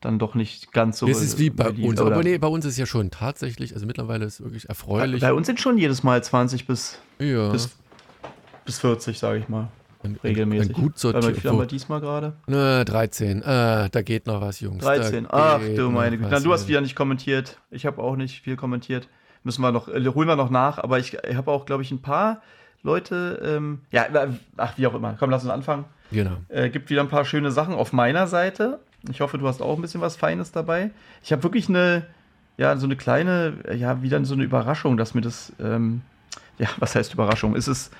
dann 0.00 0.18
doch 0.18 0.34
nicht 0.34 0.72
ganz 0.72 0.98
so. 0.98 1.06
Das 1.06 1.20
ist 1.20 1.38
wie 1.38 1.50
bei 1.50 1.68
uns. 1.68 2.00
Aber 2.00 2.22
nee, 2.22 2.38
bei 2.38 2.48
uns 2.48 2.64
ist 2.64 2.78
ja 2.78 2.86
schon 2.86 3.10
tatsächlich, 3.10 3.74
also 3.74 3.84
mittlerweile 3.84 4.24
ist 4.24 4.40
es 4.40 4.44
wirklich 4.44 4.66
erfreulich. 4.70 5.20
Bei, 5.20 5.28
bei 5.28 5.34
uns 5.34 5.46
sind 5.46 5.60
schon 5.60 5.76
jedes 5.76 6.02
Mal 6.02 6.24
20 6.24 6.66
bis, 6.66 6.98
ja. 7.18 7.50
bis, 7.50 7.68
bis 8.64 8.78
40, 8.78 9.18
sage 9.18 9.40
ich 9.40 9.48
mal. 9.50 9.68
Ein, 10.02 10.18
regelmäßig. 10.22 10.76
Ein 10.76 10.82
gut 10.82 10.98
sortiert. 10.98 11.36
Wie 11.36 11.40
viel 11.40 11.50
haben 11.50 11.58
wir 11.58 11.66
diesmal 11.66 12.00
gerade? 12.00 12.32
Ne, 12.46 12.84
13. 12.84 13.42
Äh, 13.42 13.90
da 13.90 14.02
geht 14.02 14.26
noch 14.26 14.40
was, 14.40 14.60
Jungs. 14.60 14.82
13. 14.82 15.26
Ach 15.30 15.60
du 15.76 15.90
meine 15.90 16.16
Güte. 16.16 16.40
Du 16.42 16.52
hast 16.52 16.68
wieder 16.68 16.80
nicht 16.80 16.96
kommentiert. 16.96 17.58
Ich 17.70 17.84
habe 17.84 18.02
auch 18.02 18.16
nicht 18.16 18.42
viel 18.42 18.56
kommentiert. 18.56 19.08
Müssen 19.44 19.62
wir 19.62 19.72
noch, 19.72 19.88
äh, 19.88 20.04
holen 20.06 20.28
wir 20.28 20.36
noch 20.36 20.50
nach. 20.50 20.78
Aber 20.78 20.98
ich, 20.98 21.14
ich 21.14 21.36
habe 21.36 21.50
auch, 21.50 21.66
glaube 21.66 21.82
ich, 21.82 21.90
ein 21.90 22.00
paar 22.00 22.40
Leute. 22.82 23.40
Ähm, 23.44 23.80
ja, 23.90 24.06
ach, 24.56 24.78
wie 24.78 24.86
auch 24.86 24.94
immer. 24.94 25.16
Komm, 25.18 25.30
lass 25.30 25.42
uns 25.42 25.52
anfangen. 25.52 25.84
Genau. 26.10 26.36
Äh, 26.48 26.70
gibt 26.70 26.90
wieder 26.90 27.02
ein 27.02 27.08
paar 27.08 27.24
schöne 27.24 27.50
Sachen 27.50 27.74
auf 27.74 27.92
meiner 27.92 28.26
Seite. 28.26 28.80
Ich 29.10 29.20
hoffe, 29.20 29.38
du 29.38 29.46
hast 29.46 29.62
auch 29.62 29.76
ein 29.76 29.82
bisschen 29.82 30.00
was 30.00 30.16
Feines 30.16 30.52
dabei. 30.52 30.90
Ich 31.22 31.32
habe 31.32 31.42
wirklich 31.42 31.68
eine, 31.68 32.06
ja, 32.56 32.76
so 32.76 32.86
eine 32.86 32.96
kleine, 32.96 33.54
ja, 33.74 34.02
wieder 34.02 34.22
so 34.24 34.34
eine 34.34 34.44
Überraschung, 34.44 34.96
dass 34.96 35.14
mir 35.14 35.22
das, 35.22 35.52
ähm, 35.60 36.02
ja, 36.58 36.68
was 36.78 36.94
heißt 36.94 37.14
Überraschung? 37.14 37.54
Ist 37.54 37.68
es, 37.68 37.90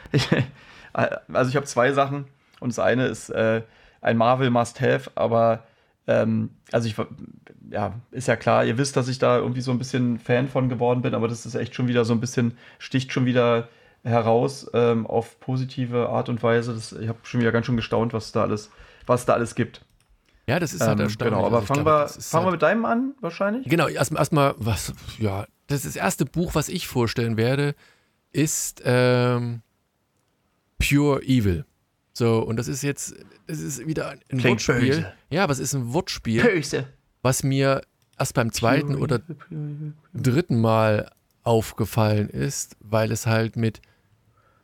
also 0.92 1.48
ich 1.48 1.56
habe 1.56 1.66
zwei 1.66 1.92
Sachen 1.92 2.26
und 2.60 2.70
das 2.70 2.78
eine 2.78 3.06
ist 3.06 3.30
äh, 3.30 3.62
ein 4.00 4.16
Marvel 4.16 4.50
Must-Have, 4.50 5.10
aber 5.14 5.64
ähm, 6.06 6.50
also 6.72 6.88
ich, 6.88 6.96
ja, 7.70 7.94
ist 8.10 8.28
ja 8.28 8.36
klar, 8.36 8.64
ihr 8.64 8.78
wisst, 8.78 8.96
dass 8.96 9.08
ich 9.08 9.18
da 9.18 9.38
irgendwie 9.38 9.60
so 9.60 9.70
ein 9.70 9.78
bisschen 9.78 10.18
Fan 10.18 10.48
von 10.48 10.68
geworden 10.68 11.02
bin, 11.02 11.14
aber 11.14 11.28
das 11.28 11.46
ist 11.46 11.54
echt 11.54 11.74
schon 11.74 11.88
wieder 11.88 12.04
so 12.04 12.12
ein 12.12 12.20
bisschen, 12.20 12.56
sticht 12.78 13.12
schon 13.12 13.26
wieder 13.26 13.68
heraus 14.02 14.70
ähm, 14.72 15.06
auf 15.06 15.38
positive 15.40 16.08
Art 16.08 16.28
und 16.28 16.42
Weise. 16.42 16.74
Das, 16.74 16.92
ich 16.92 17.08
habe 17.08 17.18
schon 17.22 17.40
wieder 17.40 17.52
ganz 17.52 17.66
schön 17.66 17.76
gestaunt, 17.76 18.12
was 18.12 18.32
da 18.32 18.42
alles, 18.42 18.70
was 19.06 19.26
da 19.26 19.34
alles 19.34 19.54
gibt. 19.54 19.84
Ja, 20.46 20.58
das 20.58 20.72
ist 20.72 20.80
halt 20.80 20.98
ähm, 20.98 21.04
erstaunlich. 21.04 21.36
Genau, 21.36 21.46
aber 21.46 21.56
also 21.58 21.66
fangen, 21.66 21.84
glaube, 21.84 22.00
wir, 22.00 22.08
fangen 22.08 22.44
halt 22.44 22.46
wir 22.46 22.52
mit 22.52 22.62
deinem 22.62 22.84
an, 22.84 23.14
wahrscheinlich? 23.20 23.68
Genau, 23.68 23.88
erstmal, 23.88 24.20
erst 24.20 24.54
was, 24.58 24.92
ja, 25.18 25.46
das, 25.68 25.82
das 25.82 25.96
erste 25.96 26.24
Buch, 26.24 26.54
was 26.54 26.68
ich 26.68 26.88
vorstellen 26.88 27.36
werde, 27.36 27.74
ist 28.32 28.82
ähm, 28.84 29.62
Pure 30.80 31.22
Evil. 31.22 31.64
So, 32.12 32.40
und 32.40 32.56
das 32.56 32.68
ist 32.68 32.82
jetzt, 32.82 33.14
das 33.46 33.60
ist 33.60 33.86
wieder 33.86 34.10
ein 34.10 34.20
Klingt 34.28 34.44
Wortspiel. 34.44 34.80
Böse. 34.80 35.12
Ja, 35.30 35.48
was 35.48 35.58
ist 35.58 35.74
ein 35.74 35.92
Wortspiel? 35.92 36.42
Böse. 36.42 36.86
Was 37.22 37.42
mir 37.42 37.82
erst 38.18 38.34
beim 38.34 38.52
zweiten 38.52 38.94
Pure 38.94 39.00
oder 39.00 39.20
dritten 40.12 40.60
Mal 40.60 41.10
aufgefallen 41.42 42.28
ist, 42.28 42.76
weil 42.80 43.12
es 43.12 43.26
halt 43.26 43.56
mit, 43.56 43.80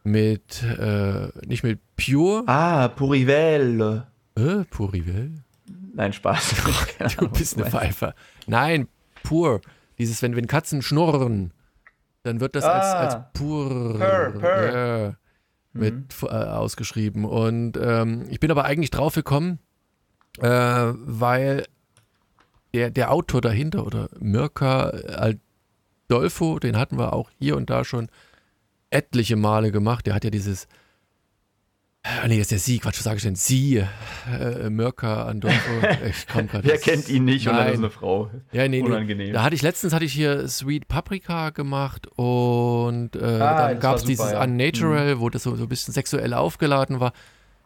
mit, 0.04 0.62
äh, 0.62 1.28
nicht 1.46 1.62
mit 1.62 1.80
Pure. 1.96 2.44
Ah, 2.46 2.88
Purivel. 2.88 4.04
Äh, 4.36 4.64
Purivel? 4.70 5.32
Nein, 5.94 6.12
Spaß. 6.12 6.54
du 7.18 7.28
bist 7.28 7.56
eine 7.56 7.70
Pfeife. 7.70 8.14
Nein, 8.46 8.88
pur. 9.22 9.62
Dieses, 9.98 10.20
wenn, 10.20 10.36
wenn 10.36 10.46
Katzen 10.46 10.82
schnurren, 10.82 11.52
dann 12.22 12.40
wird 12.40 12.54
das 12.54 12.64
ah, 12.64 12.72
als, 12.72 13.14
als 13.14 13.24
pur 13.32 13.98
purr, 13.98 14.30
purr. 14.38 14.72
Ja, 14.74 15.16
mit 15.76 15.94
mhm. 15.94 16.28
äh, 16.28 16.30
ausgeschrieben. 16.30 17.24
Und 17.24 17.78
ähm, 17.80 18.26
ich 18.30 18.40
bin 18.40 18.50
aber 18.50 18.64
eigentlich 18.64 18.90
drauf 18.90 19.14
gekommen, 19.14 19.58
äh, 20.38 20.48
weil 20.48 21.64
der, 22.74 22.90
der 22.90 23.12
Autor 23.12 23.40
dahinter 23.40 23.86
oder 23.86 24.08
Mirka 24.18 24.90
Aldolfo, 26.08 26.58
den 26.58 26.76
hatten 26.76 26.98
wir 26.98 27.12
auch 27.12 27.30
hier 27.38 27.56
und 27.56 27.70
da 27.70 27.84
schon 27.84 28.08
etliche 28.90 29.36
Male 29.36 29.72
gemacht. 29.72 30.06
Der 30.06 30.14
hat 30.14 30.24
ja 30.24 30.30
dieses 30.30 30.68
Ah, 32.22 32.28
nee, 32.28 32.36
das 32.36 32.44
ist 32.44 32.50
der 32.52 32.58
Sie, 32.58 32.78
Quatsch, 32.78 32.98
was 32.98 33.04
sage 33.04 33.16
ich 33.16 33.22
denn? 33.22 33.34
Sie, 33.34 33.84
äh, 34.30 34.70
Mirka 34.70 35.24
Andolfo. 35.24 35.70
Ich 36.08 36.26
komm 36.28 36.46
grad, 36.46 36.64
Wer 36.64 36.78
kennt 36.78 37.08
ihn 37.08 37.24
nicht 37.24 37.46
nein. 37.46 37.54
und 37.54 37.60
dann 37.60 37.72
ist 37.72 37.78
eine 37.78 37.90
Frau. 37.90 38.30
Ja, 38.52 38.68
nee, 38.68 38.80
Unangenehm. 38.80 39.28
Nee. 39.28 39.32
Da 39.32 39.42
hatte 39.42 39.54
ich 39.56 39.62
letztens 39.62 39.92
hatte 39.92 40.04
ich 40.04 40.12
hier 40.12 40.46
Sweet 40.46 40.88
Paprika 40.88 41.50
gemacht 41.50 42.06
und 42.16 43.16
äh, 43.16 43.24
ah, 43.24 43.68
dann 43.68 43.80
gab 43.80 43.96
es 43.96 44.04
dieses 44.04 44.30
ja. 44.30 44.42
Unnatural, 44.42 45.16
mhm. 45.16 45.20
wo 45.20 45.30
das 45.30 45.42
so, 45.42 45.56
so 45.56 45.64
ein 45.64 45.68
bisschen 45.68 45.92
sexuell 45.92 46.32
aufgeladen 46.32 47.00
war. 47.00 47.12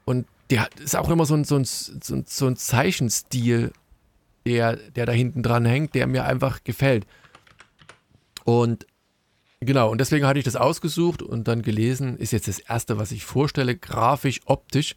Und 0.05 0.26
der 0.48 0.68
ist 0.83 0.96
auch 0.96 1.11
immer 1.11 1.26
so 1.26 1.35
ein, 1.35 1.44
so 1.44 1.57
ein, 1.57 1.64
so 1.64 2.14
ein, 2.14 2.24
so 2.26 2.46
ein 2.46 2.57
Zeichenstil, 2.57 3.72
der, 4.46 4.76
der 4.76 5.07
da 5.07 5.12
hinten 5.12 5.42
dran 5.42 5.64
hängt, 5.66 5.94
der 5.94 6.07
mir 6.07 6.24
einfach 6.24 6.64
gefällt. 6.64 7.07
Und 8.44 8.87
Genau, 9.61 9.90
und 9.90 9.99
deswegen 10.01 10.27
hatte 10.27 10.38
ich 10.38 10.44
das 10.46 10.57
ausgesucht 10.57 11.20
und 11.23 11.46
dann 11.46 11.61
gelesen, 11.61 12.16
ist 12.16 12.33
jetzt 12.33 12.49
das 12.49 12.61
erste, 12.61 12.99
was 12.99 13.12
ich 13.12 13.25
vorstelle, 13.25 13.77
grafisch, 13.77 14.40
optisch 14.46 14.94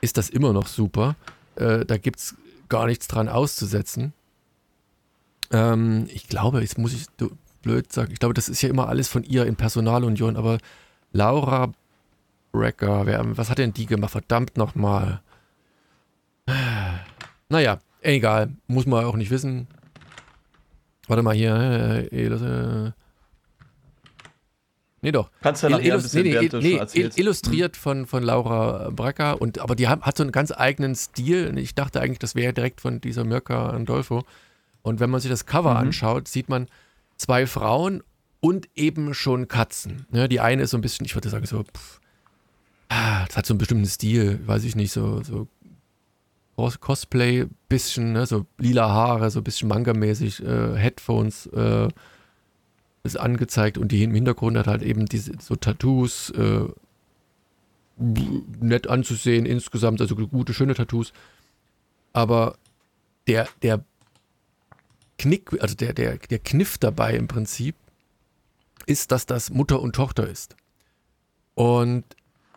ist 0.00 0.16
das 0.16 0.30
immer 0.30 0.52
noch 0.52 0.68
super. 0.68 1.16
Äh, 1.56 1.84
da 1.84 1.98
gibt 1.98 2.20
es 2.20 2.36
gar 2.68 2.86
nichts 2.86 3.08
dran 3.08 3.28
auszusetzen. 3.28 4.12
Ähm, 5.50 6.06
ich 6.12 6.28
glaube, 6.28 6.60
jetzt 6.60 6.78
muss 6.78 6.92
ich 6.92 7.06
blöd 7.62 7.92
sagen, 7.92 8.12
ich 8.12 8.20
glaube, 8.20 8.34
das 8.34 8.48
ist 8.48 8.62
ja 8.62 8.68
immer 8.68 8.88
alles 8.88 9.08
von 9.08 9.24
ihr 9.24 9.46
in 9.46 9.56
Personalunion, 9.56 10.36
aber 10.36 10.58
Laura 11.12 11.72
Brecker, 12.52 13.06
wer, 13.06 13.36
was 13.36 13.50
hat 13.50 13.58
denn 13.58 13.72
die 13.72 13.86
gemacht? 13.86 14.12
Verdammt 14.12 14.56
nochmal. 14.56 15.22
Naja, 17.48 17.78
egal, 18.00 18.50
muss 18.68 18.86
man 18.86 19.04
auch 19.04 19.16
nicht 19.16 19.30
wissen. 19.30 19.66
Warte 21.08 21.22
mal 21.22 21.34
hier, 21.34 22.08
äh, 22.12 22.26
äh, 22.26 22.92
Nee, 25.00 25.12
doch. 25.12 25.30
Kannst 25.42 25.62
du 25.62 25.68
ja 25.68 25.76
nachher 25.76 25.94
Illust 25.94 26.14
nee, 26.14 26.22
nee, 26.22 26.48
nee, 26.52 26.80
nee 26.94 27.10
illustriert 27.16 27.76
von, 27.76 28.06
von 28.06 28.22
Laura 28.22 28.90
Brecker. 28.90 29.40
Und, 29.40 29.60
aber 29.60 29.76
die 29.76 29.86
hat, 29.86 30.02
hat 30.02 30.16
so 30.16 30.24
einen 30.24 30.32
ganz 30.32 30.52
eigenen 30.52 30.94
Stil. 30.96 31.56
Ich 31.58 31.74
dachte 31.74 32.00
eigentlich, 32.00 32.18
das 32.18 32.34
wäre 32.34 32.52
direkt 32.52 32.80
von 32.80 33.00
dieser 33.00 33.24
Mirka 33.24 33.70
Andolfo. 33.70 34.24
Und 34.82 35.00
wenn 35.00 35.10
man 35.10 35.20
sich 35.20 35.30
das 35.30 35.46
Cover 35.46 35.72
mhm. 35.72 35.76
anschaut, 35.76 36.26
sieht 36.26 36.48
man 36.48 36.66
zwei 37.16 37.46
Frauen 37.46 38.02
und 38.40 38.68
eben 38.74 39.14
schon 39.14 39.48
Katzen. 39.48 40.06
Ja, 40.12 40.28
die 40.28 40.40
eine 40.40 40.62
ist 40.62 40.70
so 40.70 40.78
ein 40.78 40.80
bisschen, 40.80 41.06
ich 41.06 41.14
würde 41.14 41.28
sagen, 41.28 41.46
so, 41.46 41.62
pff, 41.62 42.00
ah, 42.88 43.24
das 43.26 43.36
hat 43.36 43.46
so 43.46 43.54
einen 43.54 43.58
bestimmten 43.58 43.86
Stil, 43.86 44.40
weiß 44.46 44.64
ich 44.64 44.76
nicht, 44.76 44.92
so, 44.92 45.22
so 45.22 45.48
Cosplay, 46.80 47.46
bisschen, 47.68 48.12
ne, 48.12 48.26
so 48.26 48.46
lila 48.58 48.88
Haare, 48.88 49.30
so 49.30 49.40
ein 49.40 49.44
bisschen 49.44 49.68
Manga-mäßig, 49.68 50.42
äh, 50.44 50.76
Headphones, 50.76 51.46
äh, 51.46 51.88
ist 53.02 53.18
angezeigt 53.18 53.78
und 53.78 53.92
die 53.92 54.02
im 54.02 54.14
Hintergrund 54.14 54.56
hat 54.56 54.66
halt 54.66 54.82
eben 54.82 55.06
diese 55.06 55.32
so 55.40 55.56
Tattoos, 55.56 56.30
äh, 56.30 56.68
nett 57.98 58.86
anzusehen 58.88 59.44
insgesamt, 59.44 60.00
also 60.00 60.14
gute, 60.14 60.54
schöne 60.54 60.74
Tattoos. 60.74 61.12
Aber 62.12 62.56
der, 63.26 63.48
der 63.62 63.84
Knick, 65.18 65.60
also 65.60 65.74
der, 65.74 65.92
der, 65.92 66.18
der 66.18 66.38
Kniff 66.38 66.78
dabei 66.78 67.14
im 67.14 67.28
Prinzip 67.28 67.74
ist, 68.86 69.12
dass 69.12 69.26
das 69.26 69.50
Mutter 69.50 69.80
und 69.80 69.94
Tochter 69.94 70.28
ist. 70.28 70.56
Und 71.54 72.04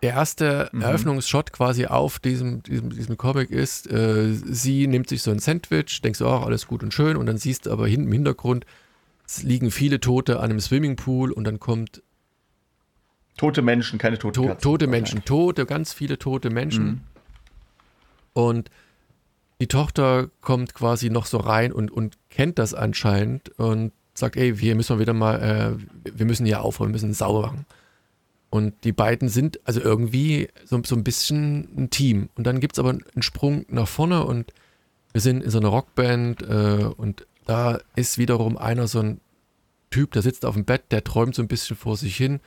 der 0.04 0.14
erste 0.14 0.70
mhm. 0.72 0.82
Eröffnungsshot 0.82 1.52
quasi 1.52 1.86
auf 1.86 2.20
diesem, 2.20 2.64
diesem, 2.64 2.92
diesem 2.92 3.18
Comic 3.18 3.50
ist, 3.52 3.90
äh, 3.92 4.34
sie 4.34 4.88
nimmt 4.88 5.10
sich 5.10 5.22
so 5.22 5.32
ein 5.32 5.40
Sandwich, 5.40 6.02
denkst 6.02 6.20
du, 6.20 6.28
oh, 6.28 6.40
alles 6.40 6.68
gut 6.68 6.84
und 6.84 6.94
schön, 6.94 7.18
und 7.18 7.26
dann 7.26 7.38
siehst 7.38 7.66
du 7.66 7.72
aber 7.72 7.88
hinten 7.88 8.08
im 8.08 8.14
Hintergrund, 8.14 8.66
es 9.32 9.44
liegen 9.44 9.72
viele 9.72 10.00
Tote 10.00 10.40
an 10.40 10.52
einem 10.52 10.60
Swimmingpool 10.60 11.32
und 11.32 11.46
dann 11.46 11.60
kommt. 11.60 12.04
Tote 13.38 13.62
Menschen, 13.62 13.98
keine 13.98 14.18
tote 14.18 14.42
to 14.42 14.54
Tote 14.56 14.88
Menschen, 14.88 15.24
tote, 15.24 15.66
ganz 15.66 15.94
viele 15.94 16.20
tote 16.20 16.50
Menschen. 16.50 16.86
Mhm. 16.86 17.02
Und 18.34 18.70
die 19.62 19.68
Tochter 19.68 20.30
kommt 20.42 20.74
quasi 20.74 21.10
noch 21.10 21.26
so 21.26 21.38
rein 21.38 21.72
und, 21.72 21.92
und 21.92 22.18
kennt 22.30 22.60
das 22.60 22.74
anscheinend 22.74 23.58
und 23.58 23.94
sagt, 24.14 24.36
ey, 24.36 24.56
hier 24.56 24.76
müssen 24.76 24.98
wir 24.98 25.00
wieder 25.00 25.14
mal, 25.14 25.40
äh, 25.42 26.12
wir 26.18 26.26
müssen 26.26 26.46
hier 26.46 26.62
aufräumen, 26.62 26.92
wir 26.92 26.96
müssen 26.96 27.14
sauber 27.14 27.42
machen. 27.42 27.66
Und 28.50 28.84
die 28.84 28.92
beiden 28.92 29.30
sind 29.30 29.62
also 29.64 29.80
irgendwie 29.80 30.50
so, 30.66 30.82
so 30.84 30.96
ein 30.96 31.06
bisschen 31.06 31.70
ein 31.78 31.90
Team. 31.90 32.30
Und 32.36 32.46
dann 32.46 32.60
gibt 32.60 32.76
es 32.76 32.80
aber 32.80 32.90
einen 32.90 33.22
Sprung 33.22 33.66
nach 33.70 33.88
vorne 33.88 34.26
und 34.26 34.54
wir 35.14 35.22
sind 35.22 35.42
in 35.42 35.50
so 35.50 35.60
einer 35.60 35.70
Rockband 35.70 36.42
äh, 36.42 36.86
und 36.98 37.26
da 37.46 37.80
ist 37.96 38.18
wiederum 38.18 38.58
einer 38.58 38.88
so 38.88 39.00
ein 39.00 39.22
Typ, 39.90 40.12
der 40.12 40.22
sitzt 40.22 40.46
auf 40.46 40.56
dem 40.56 40.66
Bett, 40.66 40.84
der 40.92 41.04
träumt 41.04 41.36
so 41.36 41.42
ein 41.42 41.48
bisschen 41.48 41.76
vor 41.76 41.98
sich 41.98 42.16
hin. 42.16 42.40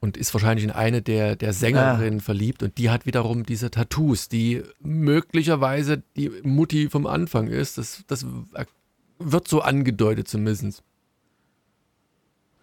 und 0.00 0.16
ist 0.16 0.34
wahrscheinlich 0.34 0.64
in 0.64 0.72
eine 0.72 1.00
der, 1.00 1.36
der 1.36 1.52
Sängerinnen 1.52 2.18
ah. 2.18 2.22
verliebt 2.22 2.64
und 2.64 2.76
die 2.76 2.90
hat 2.90 3.06
wiederum 3.06 3.46
diese 3.46 3.70
Tattoos, 3.70 4.28
die 4.28 4.62
möglicherweise 4.80 6.02
die 6.16 6.30
Mutti 6.42 6.88
vom 6.90 7.06
Anfang 7.06 7.46
ist. 7.46 7.78
Das, 7.78 8.02
das 8.08 8.26
wird 9.20 9.46
so 9.46 9.60
angedeutet 9.60 10.26
zumindest. 10.26 10.82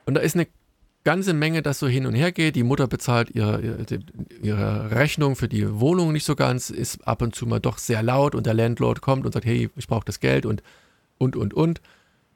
Und 0.05 0.15
da 0.15 0.21
ist 0.21 0.35
eine 0.35 0.47
ganze 1.05 1.33
Menge, 1.33 1.61
das 1.61 1.79
so 1.79 1.87
hin 1.87 2.05
und 2.05 2.13
her 2.13 2.33
geht. 2.33 2.57
Die 2.57 2.63
Mutter 2.63 2.87
bezahlt 2.87 3.29
ihre, 3.31 3.85
ihre, 4.41 4.91
Rechnung 4.91 5.37
für 5.37 5.47
die 5.47 5.79
Wohnung 5.79 6.11
nicht 6.11 6.25
so 6.25 6.35
ganz, 6.35 6.69
ist 6.69 7.07
ab 7.07 7.21
und 7.21 7.35
zu 7.35 7.45
mal 7.45 7.59
doch 7.59 7.77
sehr 7.77 8.03
laut 8.03 8.35
und 8.35 8.45
der 8.45 8.53
Landlord 8.53 8.99
kommt 9.01 9.25
und 9.25 9.31
sagt, 9.31 9.45
hey, 9.45 9.69
ich 9.77 9.87
brauche 9.87 10.05
das 10.05 10.19
Geld 10.19 10.45
und, 10.45 10.61
und, 11.19 11.35
und, 11.35 11.53
und. 11.53 11.81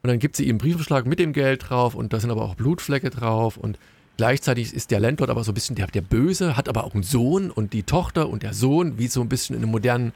Und 0.02 0.08
dann 0.08 0.18
gibt 0.18 0.36
sie 0.36 0.44
ihm 0.44 0.50
einen 0.50 0.58
Briefumschlag 0.58 1.06
mit 1.06 1.18
dem 1.18 1.32
Geld 1.32 1.68
drauf 1.68 1.94
und 1.94 2.12
da 2.12 2.20
sind 2.20 2.30
aber 2.30 2.42
auch 2.42 2.54
Blutflecke 2.54 3.10
drauf 3.10 3.56
und 3.56 3.78
gleichzeitig 4.16 4.72
ist 4.74 4.90
der 4.90 5.00
Landlord 5.00 5.30
aber 5.30 5.42
so 5.42 5.50
ein 5.50 5.54
bisschen 5.54 5.76
der, 5.76 5.86
der 5.88 6.02
Böse, 6.02 6.56
hat 6.56 6.68
aber 6.68 6.84
auch 6.84 6.94
einen 6.94 7.02
Sohn 7.02 7.50
und 7.50 7.72
die 7.72 7.82
Tochter 7.82 8.28
und 8.28 8.42
der 8.42 8.52
Sohn, 8.52 8.98
wie 8.98 9.08
so 9.08 9.22
ein 9.22 9.28
bisschen 9.28 9.56
in 9.56 9.62
einem 9.62 9.72
modernen 9.72 10.12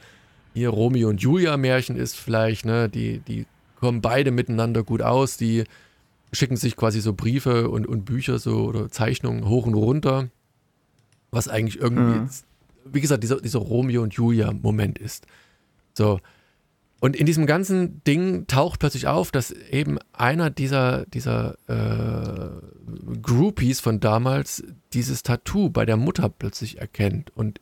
hier 0.55 0.69
Romeo 0.69 1.09
und 1.09 1.21
Julia 1.21 1.57
Märchen 1.57 1.97
ist 1.97 2.17
vielleicht, 2.17 2.65
ne, 2.65 2.89
die, 2.89 3.21
die 3.21 3.47
kommen 3.81 4.01
beide 4.03 4.31
miteinander 4.31 4.83
gut 4.83 5.03
aus, 5.03 5.37
die 5.37 5.65
schicken 6.33 6.57
sich 6.57 6.77
quasi 6.77 7.01
so 7.01 7.15
Briefe 7.15 7.71
und, 7.71 7.87
und 7.87 8.05
Bücher 8.05 8.39
so 8.39 8.65
oder 8.65 8.91
Zeichnungen 8.91 9.49
hoch 9.49 9.67
und 9.67 9.75
runter, 9.75 10.29
was 11.31 11.49
eigentlich 11.49 11.81
irgendwie, 11.81 12.21
mhm. 12.21 12.29
wie 12.85 13.01
gesagt, 13.01 13.23
dieser, 13.23 13.41
dieser 13.41 13.61
Romeo 13.61 14.03
und 14.03 14.15
Julia-Moment 14.15 14.99
ist. 14.99 15.27
So. 15.95 16.21
Und 17.01 17.15
in 17.15 17.27
diesem 17.27 17.47
ganzen 17.47 18.03
Ding 18.05 18.47
taucht 18.49 18.81
plötzlich 18.81 19.07
auf, 19.07 19.31
dass 19.31 19.53
eben 19.53 19.99
einer 20.13 20.51
dieser, 20.51 21.07
dieser 21.07 21.57
äh, 21.69 22.51
Groupies 23.23 23.81
von 23.81 24.01
damals 24.01 24.65
dieses 24.93 25.23
Tattoo 25.23 25.71
bei 25.71 25.87
der 25.87 25.97
Mutter 25.97 26.29
plötzlich 26.29 26.79
erkennt 26.79 27.31
und 27.37 27.61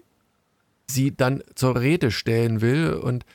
sie 0.86 1.14
dann 1.14 1.42
zur 1.54 1.78
Rede 1.78 2.10
stellen 2.10 2.60
will 2.62 2.94
und 2.94 3.26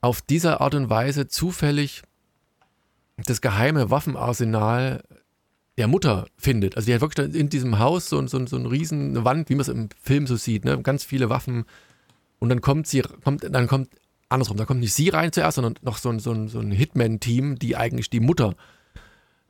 auf 0.00 0.20
diese 0.20 0.60
Art 0.60 0.74
und 0.74 0.90
Weise 0.90 1.26
zufällig 1.26 2.02
das 3.16 3.40
geheime 3.40 3.90
Waffenarsenal 3.90 5.02
der 5.78 5.88
Mutter 5.88 6.26
findet. 6.36 6.76
Also 6.76 6.86
die 6.86 6.94
hat 6.94 7.00
wirklich 7.00 7.34
in 7.34 7.48
diesem 7.48 7.78
Haus 7.78 8.08
so, 8.08 8.24
so, 8.26 8.44
so 8.46 8.56
eine 8.56 8.70
riesen 8.70 9.24
Wand, 9.24 9.48
wie 9.48 9.54
man 9.54 9.62
es 9.62 9.68
im 9.68 9.88
Film 10.02 10.26
so 10.26 10.36
sieht, 10.36 10.64
ne? 10.64 10.80
ganz 10.82 11.04
viele 11.04 11.30
Waffen. 11.30 11.64
Und 12.40 12.50
dann 12.50 12.60
kommt 12.60 12.86
sie, 12.86 13.00
kommt, 13.00 13.46
dann 13.48 13.66
kommt 13.66 13.88
andersrum, 14.28 14.56
da 14.56 14.64
kommt 14.64 14.80
nicht 14.80 14.94
sie 14.94 15.08
rein 15.08 15.32
zuerst, 15.32 15.56
sondern 15.56 15.74
noch 15.82 15.98
so 15.98 16.10
ein, 16.10 16.18
so 16.18 16.32
ein, 16.32 16.48
so 16.48 16.60
ein 16.60 16.70
Hitman-Team, 16.70 17.58
die 17.58 17.76
eigentlich 17.76 18.10
die 18.10 18.20
Mutter 18.20 18.54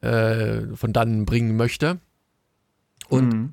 äh, 0.01 0.63
von 0.75 0.93
dann 0.93 1.25
bringen 1.25 1.57
möchte. 1.57 1.99
Und 3.09 3.33
mhm. 3.33 3.53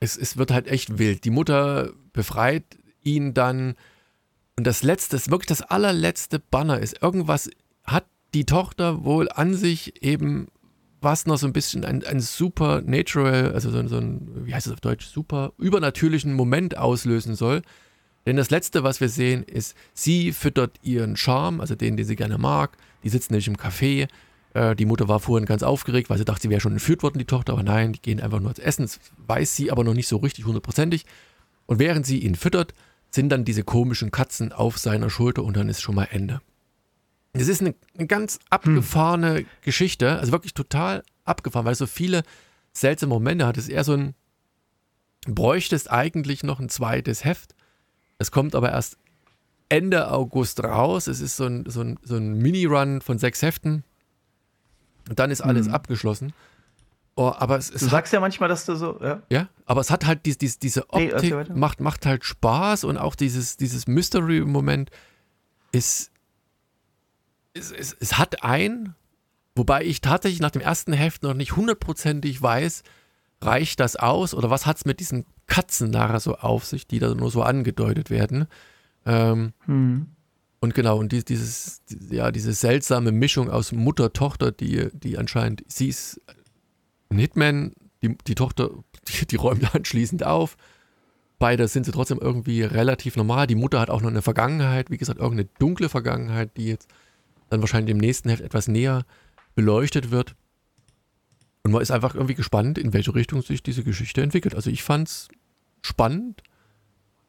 es, 0.00 0.16
es 0.16 0.36
wird 0.36 0.50
halt 0.50 0.68
echt 0.68 0.98
wild. 0.98 1.24
Die 1.24 1.30
Mutter 1.30 1.92
befreit 2.12 2.64
ihn 3.02 3.34
dann. 3.34 3.74
Und 4.56 4.66
das 4.66 4.82
letzte, 4.82 5.18
wirklich 5.30 5.48
das 5.48 5.62
allerletzte 5.62 6.38
Banner 6.38 6.78
ist, 6.78 7.02
irgendwas 7.02 7.50
hat 7.84 8.06
die 8.34 8.46
Tochter 8.46 9.04
wohl 9.04 9.28
an 9.30 9.54
sich 9.54 10.02
eben 10.02 10.48
was 11.04 11.26
noch 11.26 11.36
so 11.36 11.46
ein 11.46 11.52
bisschen 11.52 11.84
ein, 11.84 12.04
ein 12.04 12.20
supernatural, 12.20 13.52
also 13.52 13.70
so, 13.70 13.86
so 13.86 13.98
ein, 13.98 14.46
wie 14.46 14.54
heißt 14.54 14.66
es 14.66 14.72
auf 14.72 14.80
Deutsch, 14.80 15.06
super 15.06 15.52
übernatürlichen 15.58 16.32
Moment 16.32 16.78
auslösen 16.78 17.36
soll. 17.36 17.62
Denn 18.26 18.36
das 18.36 18.50
Letzte, 18.50 18.82
was 18.82 19.00
wir 19.00 19.08
sehen, 19.08 19.42
ist, 19.42 19.76
sie 19.92 20.32
füttert 20.32 20.78
ihren 20.82 21.16
Charme, 21.16 21.60
also 21.60 21.74
den, 21.74 21.96
den 21.96 22.06
sie 22.06 22.16
gerne 22.16 22.38
mag. 22.38 22.76
Die 23.02 23.08
sitzen 23.10 23.32
nämlich 23.32 23.48
im 23.48 23.56
Café. 23.56 24.08
Äh, 24.54 24.74
die 24.76 24.86
Mutter 24.86 25.08
war 25.08 25.20
vorhin 25.20 25.46
ganz 25.46 25.62
aufgeregt, 25.62 26.08
weil 26.08 26.18
sie 26.18 26.24
dachte, 26.24 26.42
sie 26.42 26.50
wäre 26.50 26.60
schon 26.60 26.72
entführt 26.72 27.02
worden, 27.02 27.18
die 27.18 27.26
Tochter. 27.26 27.52
Aber 27.52 27.62
nein, 27.62 27.92
die 27.92 28.00
gehen 28.00 28.20
einfach 28.20 28.40
nur 28.40 28.48
als 28.48 28.58
Essen. 28.58 28.82
Das 28.82 28.98
weiß 29.26 29.54
sie 29.54 29.70
aber 29.70 29.84
noch 29.84 29.94
nicht 29.94 30.08
so 30.08 30.16
richtig 30.16 30.46
hundertprozentig. 30.46 31.04
Und 31.66 31.78
während 31.78 32.06
sie 32.06 32.18
ihn 32.18 32.34
füttert, 32.34 32.72
sind 33.10 33.28
dann 33.28 33.44
diese 33.44 33.62
komischen 33.62 34.10
Katzen 34.10 34.52
auf 34.52 34.78
seiner 34.78 35.10
Schulter 35.10 35.44
und 35.44 35.56
dann 35.56 35.68
ist 35.68 35.80
schon 35.80 35.94
mal 35.94 36.08
Ende. 36.10 36.40
Das 37.32 37.48
ist 37.48 37.60
eine, 37.60 37.74
eine 37.96 38.06
ganz 38.06 38.38
abgefahrene 38.50 39.38
hm. 39.38 39.46
Geschichte, 39.62 40.18
also 40.18 40.32
wirklich 40.32 40.54
total 40.54 41.02
abgefahren, 41.24 41.64
weil 41.64 41.72
es 41.72 41.78
so 41.78 41.86
viele 41.86 42.22
seltsame 42.72 43.14
Momente 43.14 43.46
hat. 43.46 43.56
Es 43.56 43.64
ist 43.64 43.70
eher 43.70 43.84
so 43.84 43.92
ein, 43.92 44.14
bräuchtest 45.26 45.90
eigentlich 45.90 46.42
noch 46.42 46.60
ein 46.60 46.68
zweites 46.68 47.24
Heft. 47.24 47.54
Es 48.18 48.30
kommt 48.30 48.54
aber 48.54 48.70
erst 48.70 48.98
Ende 49.68 50.10
August 50.10 50.62
raus. 50.62 51.06
Es 51.06 51.20
ist 51.20 51.36
so 51.36 51.46
ein, 51.46 51.64
so 51.68 51.80
ein, 51.80 51.98
so 52.02 52.16
ein 52.16 52.38
Mini-Run 52.38 53.00
von 53.00 53.18
sechs 53.18 53.42
Heften. 53.42 53.84
Und 55.08 55.18
dann 55.18 55.30
ist 55.30 55.40
alles 55.40 55.66
hm. 55.66 55.74
abgeschlossen. 55.74 56.32
Oh, 57.16 57.32
aber 57.36 57.56
es, 57.56 57.70
es 57.70 57.80
du 57.80 57.88
sagst 57.88 58.12
ja 58.12 58.18
manchmal, 58.18 58.48
dass 58.48 58.66
du 58.66 58.74
so, 58.74 58.98
ja. 59.00 59.22
Ja, 59.30 59.48
aber 59.66 59.80
es 59.80 59.90
hat 59.90 60.04
halt 60.04 60.26
dies, 60.26 60.36
dies, 60.36 60.58
diese 60.58 60.90
Optik, 60.90 61.22
nee, 61.48 61.54
macht, 61.54 61.80
macht 61.80 62.06
halt 62.06 62.24
Spaß 62.24 62.84
und 62.84 62.98
auch 62.98 63.14
dieses, 63.14 63.56
dieses 63.56 63.86
Mystery-Moment 63.86 64.90
ist, 65.70 66.10
es, 67.52 67.70
es, 67.70 67.96
es 68.00 68.18
hat 68.18 68.42
ein, 68.42 68.96
wobei 69.54 69.84
ich 69.84 70.00
tatsächlich 70.00 70.40
nach 70.40 70.50
dem 70.50 70.62
ersten 70.62 70.92
Heft 70.92 71.22
noch 71.22 71.34
nicht 71.34 71.54
hundertprozentig 71.54 72.42
weiß, 72.42 72.82
reicht 73.40 73.78
das 73.78 73.94
aus 73.94 74.34
oder 74.34 74.50
was 74.50 74.66
hat 74.66 74.78
es 74.78 74.84
mit 74.84 74.98
diesen 74.98 75.24
Katzen 75.46 75.90
nachher 75.90 76.20
so 76.20 76.36
auf 76.36 76.64
sich, 76.64 76.86
die 76.86 76.98
da 76.98 77.14
nur 77.14 77.30
so 77.30 77.42
angedeutet 77.42 78.10
werden. 78.10 78.46
Ähm, 79.06 79.52
hm. 79.66 80.06
Und 80.60 80.74
genau, 80.74 80.98
und 80.98 81.12
die, 81.12 81.22
dieses, 81.22 81.82
ja, 82.10 82.30
diese 82.30 82.54
seltsame 82.54 83.12
Mischung 83.12 83.50
aus 83.50 83.72
Mutter, 83.72 84.12
Tochter, 84.12 84.50
die, 84.50 84.88
die 84.94 85.18
anscheinend, 85.18 85.62
sie 85.68 85.88
ist 85.88 86.20
ein 87.10 87.18
Hitman, 87.18 87.72
die, 88.02 88.16
die 88.26 88.34
Tochter, 88.34 88.70
die, 89.08 89.26
die 89.26 89.36
räumt 89.36 89.74
anschließend 89.74 90.24
auf. 90.24 90.56
Beide 91.38 91.68
sind 91.68 91.84
sie 91.84 91.92
trotzdem 91.92 92.18
irgendwie 92.18 92.62
relativ 92.62 93.16
normal. 93.16 93.46
Die 93.46 93.56
Mutter 93.56 93.80
hat 93.80 93.90
auch 93.90 94.00
noch 94.00 94.08
eine 94.08 94.22
Vergangenheit, 94.22 94.90
wie 94.90 94.96
gesagt, 94.96 95.18
irgendeine 95.18 95.50
dunkle 95.58 95.88
Vergangenheit, 95.88 96.56
die 96.56 96.66
jetzt 96.68 96.88
dann 97.50 97.60
wahrscheinlich 97.60 97.90
im 97.90 97.98
nächsten 97.98 98.30
Heft 98.30 98.42
etwas 98.42 98.68
näher 98.68 99.04
beleuchtet 99.54 100.10
wird. 100.10 100.34
Und 101.64 101.72
man 101.72 101.80
ist 101.80 101.90
einfach 101.90 102.14
irgendwie 102.14 102.34
gespannt, 102.34 102.78
in 102.78 102.92
welche 102.92 103.14
Richtung 103.14 103.42
sich 103.42 103.62
diese 103.62 103.84
Geschichte 103.84 104.22
entwickelt. 104.22 104.54
Also 104.54 104.70
ich 104.70 104.82
fand 104.82 105.08
es 105.08 105.28
spannend, 105.82 106.42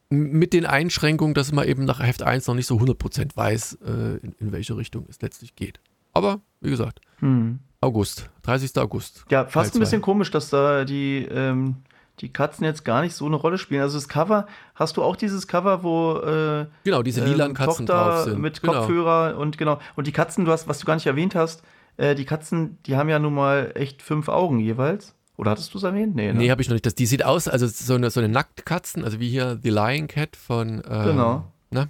mit 0.08 0.52
den 0.52 0.66
Einschränkungen, 0.66 1.34
dass 1.34 1.52
man 1.52 1.66
eben 1.66 1.84
nach 1.84 2.00
Heft 2.00 2.22
1 2.22 2.46
noch 2.46 2.54
nicht 2.54 2.66
so 2.66 2.76
100% 2.76 3.36
weiß, 3.36 3.78
äh, 3.84 3.90
in, 4.22 4.34
in, 4.38 4.52
welche 4.52 4.76
Richtung 4.76 5.06
es 5.08 5.20
letztlich 5.20 5.56
geht. 5.56 5.80
Aber, 6.12 6.40
wie 6.60 6.70
gesagt, 6.70 7.00
hm. 7.18 7.58
August, 7.80 8.30
30. 8.42 8.76
August. 8.78 9.24
Ja, 9.30 9.46
fast 9.46 9.74
ein 9.74 9.80
bisschen 9.80 10.02
komisch, 10.02 10.30
dass 10.30 10.50
da 10.50 10.84
die, 10.84 11.26
ähm, 11.30 11.76
die 12.20 12.32
Katzen 12.32 12.64
jetzt 12.64 12.84
gar 12.84 13.02
nicht 13.02 13.14
so 13.14 13.26
eine 13.26 13.36
Rolle 13.36 13.58
spielen. 13.58 13.82
Also 13.82 13.98
das 13.98 14.08
Cover, 14.08 14.46
hast 14.74 14.96
du 14.96 15.02
auch 15.02 15.16
dieses 15.16 15.48
Cover, 15.48 15.82
wo 15.82 16.18
äh, 16.18 16.66
genau 16.84 17.02
diese 17.02 17.24
lilanen 17.24 17.50
ähm, 17.50 17.54
Katzen 17.54 17.86
Tochter 17.86 18.04
drauf 18.04 18.24
sind. 18.24 18.40
mit 18.40 18.60
genau. 18.60 18.74
Kopfhörer 18.74 19.38
und 19.38 19.58
genau 19.58 19.80
und 19.96 20.06
die 20.06 20.12
Katzen, 20.12 20.44
du 20.44 20.52
hast, 20.52 20.68
was 20.68 20.78
du 20.78 20.86
gar 20.86 20.94
nicht 20.94 21.06
erwähnt 21.06 21.34
hast, 21.34 21.62
äh, 21.96 22.14
die 22.14 22.24
Katzen, 22.24 22.78
die 22.86 22.96
haben 22.96 23.08
ja 23.08 23.18
nun 23.18 23.34
mal 23.34 23.72
echt 23.74 24.02
fünf 24.02 24.28
Augen 24.28 24.58
jeweils. 24.60 25.14
Oder 25.36 25.50
hattest 25.50 25.74
du 25.74 25.78
es 25.78 25.84
erwähnt? 25.84 26.14
Nee, 26.14 26.32
ne? 26.32 26.38
nee 26.38 26.50
habe 26.50 26.62
ich 26.62 26.68
noch 26.68 26.74
nicht. 26.74 26.86
Das, 26.86 26.94
die 26.94 27.06
sieht 27.06 27.24
aus, 27.24 27.46
also 27.46 27.66
so 27.66 27.94
eine, 27.94 28.10
so 28.10 28.20
eine 28.20 28.28
Nacktkatzen, 28.28 29.04
also 29.04 29.20
wie 29.20 29.28
hier 29.28 29.58
The 29.62 29.70
Lion 29.70 30.06
Cat 30.06 30.34
von. 30.34 30.82
Ähm, 30.88 31.04
genau. 31.04 31.52
Ne? 31.70 31.88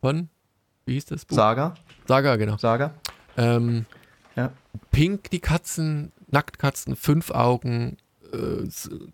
Von? 0.00 0.28
Wie 0.86 0.94
hieß 0.94 1.06
das 1.06 1.24
Buch? 1.26 1.36
Saga. 1.36 1.74
Saga, 2.06 2.36
genau. 2.36 2.56
Saga. 2.56 2.94
Ähm, 3.36 3.84
ja. 4.36 4.52
Pink, 4.90 5.30
die 5.30 5.40
Katzen, 5.40 6.12
Nacktkatzen, 6.30 6.96
fünf 6.96 7.30
Augen, 7.30 7.98
äh, 8.32 8.66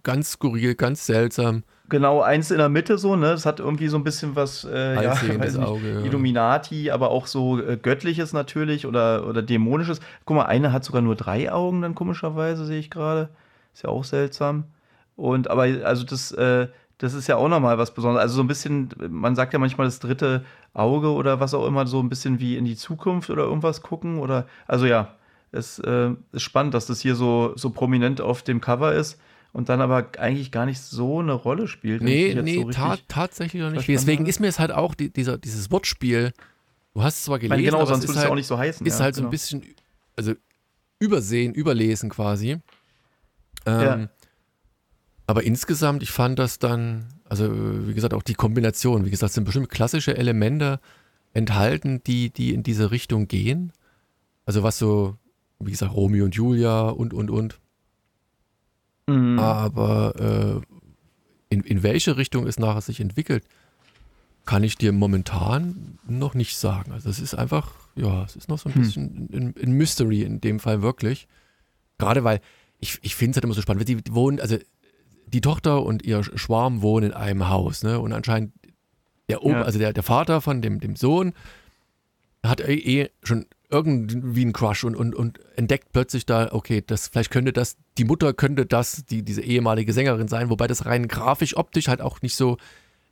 ganz 0.05 0.33
skurril, 0.33 0.77
ganz 0.77 1.07
seltsam. 1.07 1.65
Genau, 1.91 2.23
eins 2.23 2.51
in 2.51 2.57
der 2.59 2.71
Mitte 2.71 2.97
so, 2.97 3.15
ne? 3.15 3.27
Das 3.27 3.45
hat 3.45 3.61
irgendwie 3.61 3.89
so 3.89 3.99
ein 3.99 4.05
bisschen 4.05 4.35
was, 4.35 4.65
äh, 4.65 5.03
ja, 5.03 5.15
nicht, 5.23 5.59
Auge, 5.59 5.93
ja. 5.93 6.01
Illuminati, 6.01 6.91
aber 6.91 7.11
auch 7.11 7.27
so 7.27 7.61
äh, 7.61 7.77
Göttliches 7.77 8.33
natürlich 8.33 8.87
oder, 8.87 9.27
oder 9.27 9.43
Dämonisches. 9.43 10.01
Guck 10.25 10.37
mal, 10.37 10.47
eine 10.47 10.73
hat 10.73 10.83
sogar 10.85 11.03
nur 11.03 11.15
drei 11.15 11.53
Augen, 11.53 11.83
dann 11.83 11.95
komischerweise, 11.95 12.65
sehe 12.65 12.79
ich 12.79 12.91
gerade. 12.91 13.29
Ist 13.75 13.83
ja 13.83 13.91
auch 13.91 14.05
seltsam. 14.05 14.65
Und 15.15 15.51
aber, 15.51 15.65
also 15.85 16.05
das, 16.05 16.33
äh, 16.33 16.69
das 16.99 17.13
ist 17.13 17.27
ja 17.27 17.37
auch 17.37 17.49
nochmal 17.49 17.77
was 17.77 17.93
Besonderes. 17.93 18.23
Also 18.23 18.37
so 18.37 18.43
ein 18.43 18.49
bisschen, 18.49 18.89
man 19.11 19.37
sagt 19.37 19.53
ja 19.53 19.59
manchmal 19.59 19.87
das 19.87 19.99
dritte 19.99 20.43
Auge 20.73 21.13
oder 21.13 21.39
was 21.39 21.53
auch 21.53 21.67
immer, 21.67 21.87
so 21.87 22.01
ein 22.01 22.09
bisschen 22.09 22.41
wie 22.41 22.57
in 22.57 22.65
die 22.65 22.77
Zukunft 22.77 23.29
oder 23.29 23.45
irgendwas 23.45 23.83
gucken. 23.83 24.21
Oder, 24.21 24.47
also 24.67 24.87
ja, 24.87 25.15
es 25.53 25.81
äh, 25.81 26.13
ist 26.33 26.43
spannend, 26.43 26.73
dass 26.73 26.87
das 26.87 27.01
hier 27.01 27.15
so, 27.15 27.53
so 27.57 27.69
prominent 27.69 28.23
auf 28.23 28.43
dem 28.43 28.63
Cover 28.63 28.95
ist 28.95 29.21
und 29.55 29.69
dann 29.69 29.81
aber 29.81 30.09
eigentlich 30.19 30.51
gar 30.51 30.67
nicht 30.67 30.81
so 30.81 31.21
eine 31.21 31.33
Rolle 31.33 31.69
spielt. 31.69 32.03
Nee, 32.03 32.37
nee, 32.43 32.57
so 32.57 32.71
ta 32.71 32.99
tatsächlich 33.07 33.63
noch 33.63 33.71
nicht. 33.71 33.87
Deswegen 33.87 34.27
ist 34.27 34.41
mir 34.41 34.49
es 34.49 34.59
halt 34.59 34.73
auch 34.73 34.97
die, 34.97 35.11
dieser, 35.11 35.39
dieses 35.39 35.71
Wortspiel, 35.71 36.33
du 36.93 37.03
hast 37.05 37.19
es 37.19 37.25
zwar 37.25 37.39
gelesen, 37.39 37.51
meine, 37.51 37.63
genau, 37.63 37.79
aber 37.79 37.87
sonst 37.87 38.05
es 38.05 38.11
ist 38.11 38.17
halt, 38.17 38.31
auch 38.31 38.35
nicht 38.35 38.49
so 38.49 38.59
heißen. 38.59 38.85
Ist 38.85 38.99
ja, 38.99 39.05
halt 39.05 39.15
so 39.15 39.21
ein 39.21 39.23
genau. 39.23 39.31
bisschen, 39.31 39.63
also 40.17 40.35
übersehen, 40.99 41.55
überlesen 41.55 42.11
quasi. 42.11 42.59
Ähm, 43.65 43.81
ja. 43.81 44.09
Aber 45.29 45.45
insgesamt, 45.45 46.03
ich 46.03 46.11
fand 46.11 46.41
das 46.41 46.59
dann, 46.59 47.07
also 47.25 47.49
wie 47.89 47.95
gesagt, 47.95 48.13
auch 48.13 48.25
die 48.25 48.35
Kombination, 48.35 49.07
wie 49.07 49.11
gesagt, 49.11 49.35
sind 49.35 49.45
bestimmt 49.45 49.69
klassische 49.69 50.17
Elemente 50.17 50.81
enthalten, 51.33 52.03
die, 52.03 52.31
die 52.31 52.53
in 52.53 52.65
diese 52.65 52.91
Richtung 52.91 53.29
gehen. 53.29 53.73
Also 54.47 54.65
was 54.65 54.79
so 54.79 55.17
wie 55.61 55.71
gesagt, 55.71 55.95
Romeo 55.95 56.25
und 56.25 56.35
Julia 56.35 56.89
und, 56.89 57.15
und, 57.15 57.31
und. 57.31 57.61
Mhm. 59.07 59.39
Aber 59.39 60.63
äh, 60.63 60.75
in, 61.55 61.63
in 61.63 61.83
welche 61.83 62.17
Richtung 62.17 62.47
es 62.47 62.59
nachher 62.59 62.81
sich 62.81 63.01
entwickelt, 63.01 63.45
kann 64.47 64.63
ich 64.63 64.77
dir 64.77 64.93
momentan 64.93 65.99
noch 66.07 66.35
nicht 66.35 66.57
sagen. 66.57 66.93
Also 66.93 67.09
es 67.09 67.19
ist 67.19 67.35
einfach, 67.35 67.73
ja, 67.97 68.25
es 68.25 68.37
ist 68.37 68.49
noch 68.49 68.59
so 68.59 68.69
ein 68.69 68.75
hm. 68.75 68.83
bisschen 68.83 69.55
ein, 69.61 69.73
Mystery 69.73 70.23
in 70.23 70.41
dem 70.41 70.61
Fall 70.61 70.83
wirklich. 70.83 71.27
Gerade 71.99 72.25
weil 72.25 72.41
ich, 72.81 72.99
ich 73.03 73.15
finde 73.15 73.31
es 73.31 73.37
halt 73.37 73.45
immer 73.45 73.55
so 73.55 73.63
spannend. 73.63 73.89
Die 73.89 73.99
wohnen, 74.11 74.41
also 74.41 74.59
die 75.27 75.41
Tochter 75.41 75.83
und 75.83 76.03
ihr 76.03 76.23
Schwarm 76.23 76.83
wohnen 76.83 77.11
in 77.11 77.17
einem 77.17 77.49
Haus, 77.49 77.83
ne? 77.83 77.99
Und 78.01 78.13
anscheinend 78.13 78.53
der 79.29 79.43
Opa, 79.43 79.61
ja. 79.61 79.63
also 79.63 79.79
der, 79.79 79.93
der 79.95 80.03
Vater 80.03 80.41
von 80.43 80.61
dem, 80.61 80.81
dem 80.81 80.97
Sohn 80.97 81.33
hat 82.43 82.61
eh, 82.61 82.75
eh 82.75 83.11
schon 83.23 83.47
irgendwie 83.75 84.43
einen 84.43 84.53
Crush 84.53 84.85
und, 84.85 84.95
und, 84.95 85.15
und 85.15 85.41
entdeckt 85.57 85.89
plötzlich 85.93 86.25
da, 86.25 86.49
okay, 86.53 86.83
das, 86.87 87.09
vielleicht 87.09 87.31
könnte 87.31 87.53
das, 87.53 87.77
die 87.99 88.05
Mutter 88.05 88.33
könnte 88.33 88.67
das, 88.67 89.05
die, 89.05 89.23
diese 89.23 89.43
ehemalige 89.43 89.93
Sängerin 89.93 90.29
sein, 90.29 90.49
wobei 90.49 90.69
das 90.69 90.87
rein 90.87 91.09
grafisch, 91.09 91.57
optisch 91.57 91.89
halt 91.89 92.01
auch 92.01 92.23
nicht 92.23 92.37
so 92.37 92.57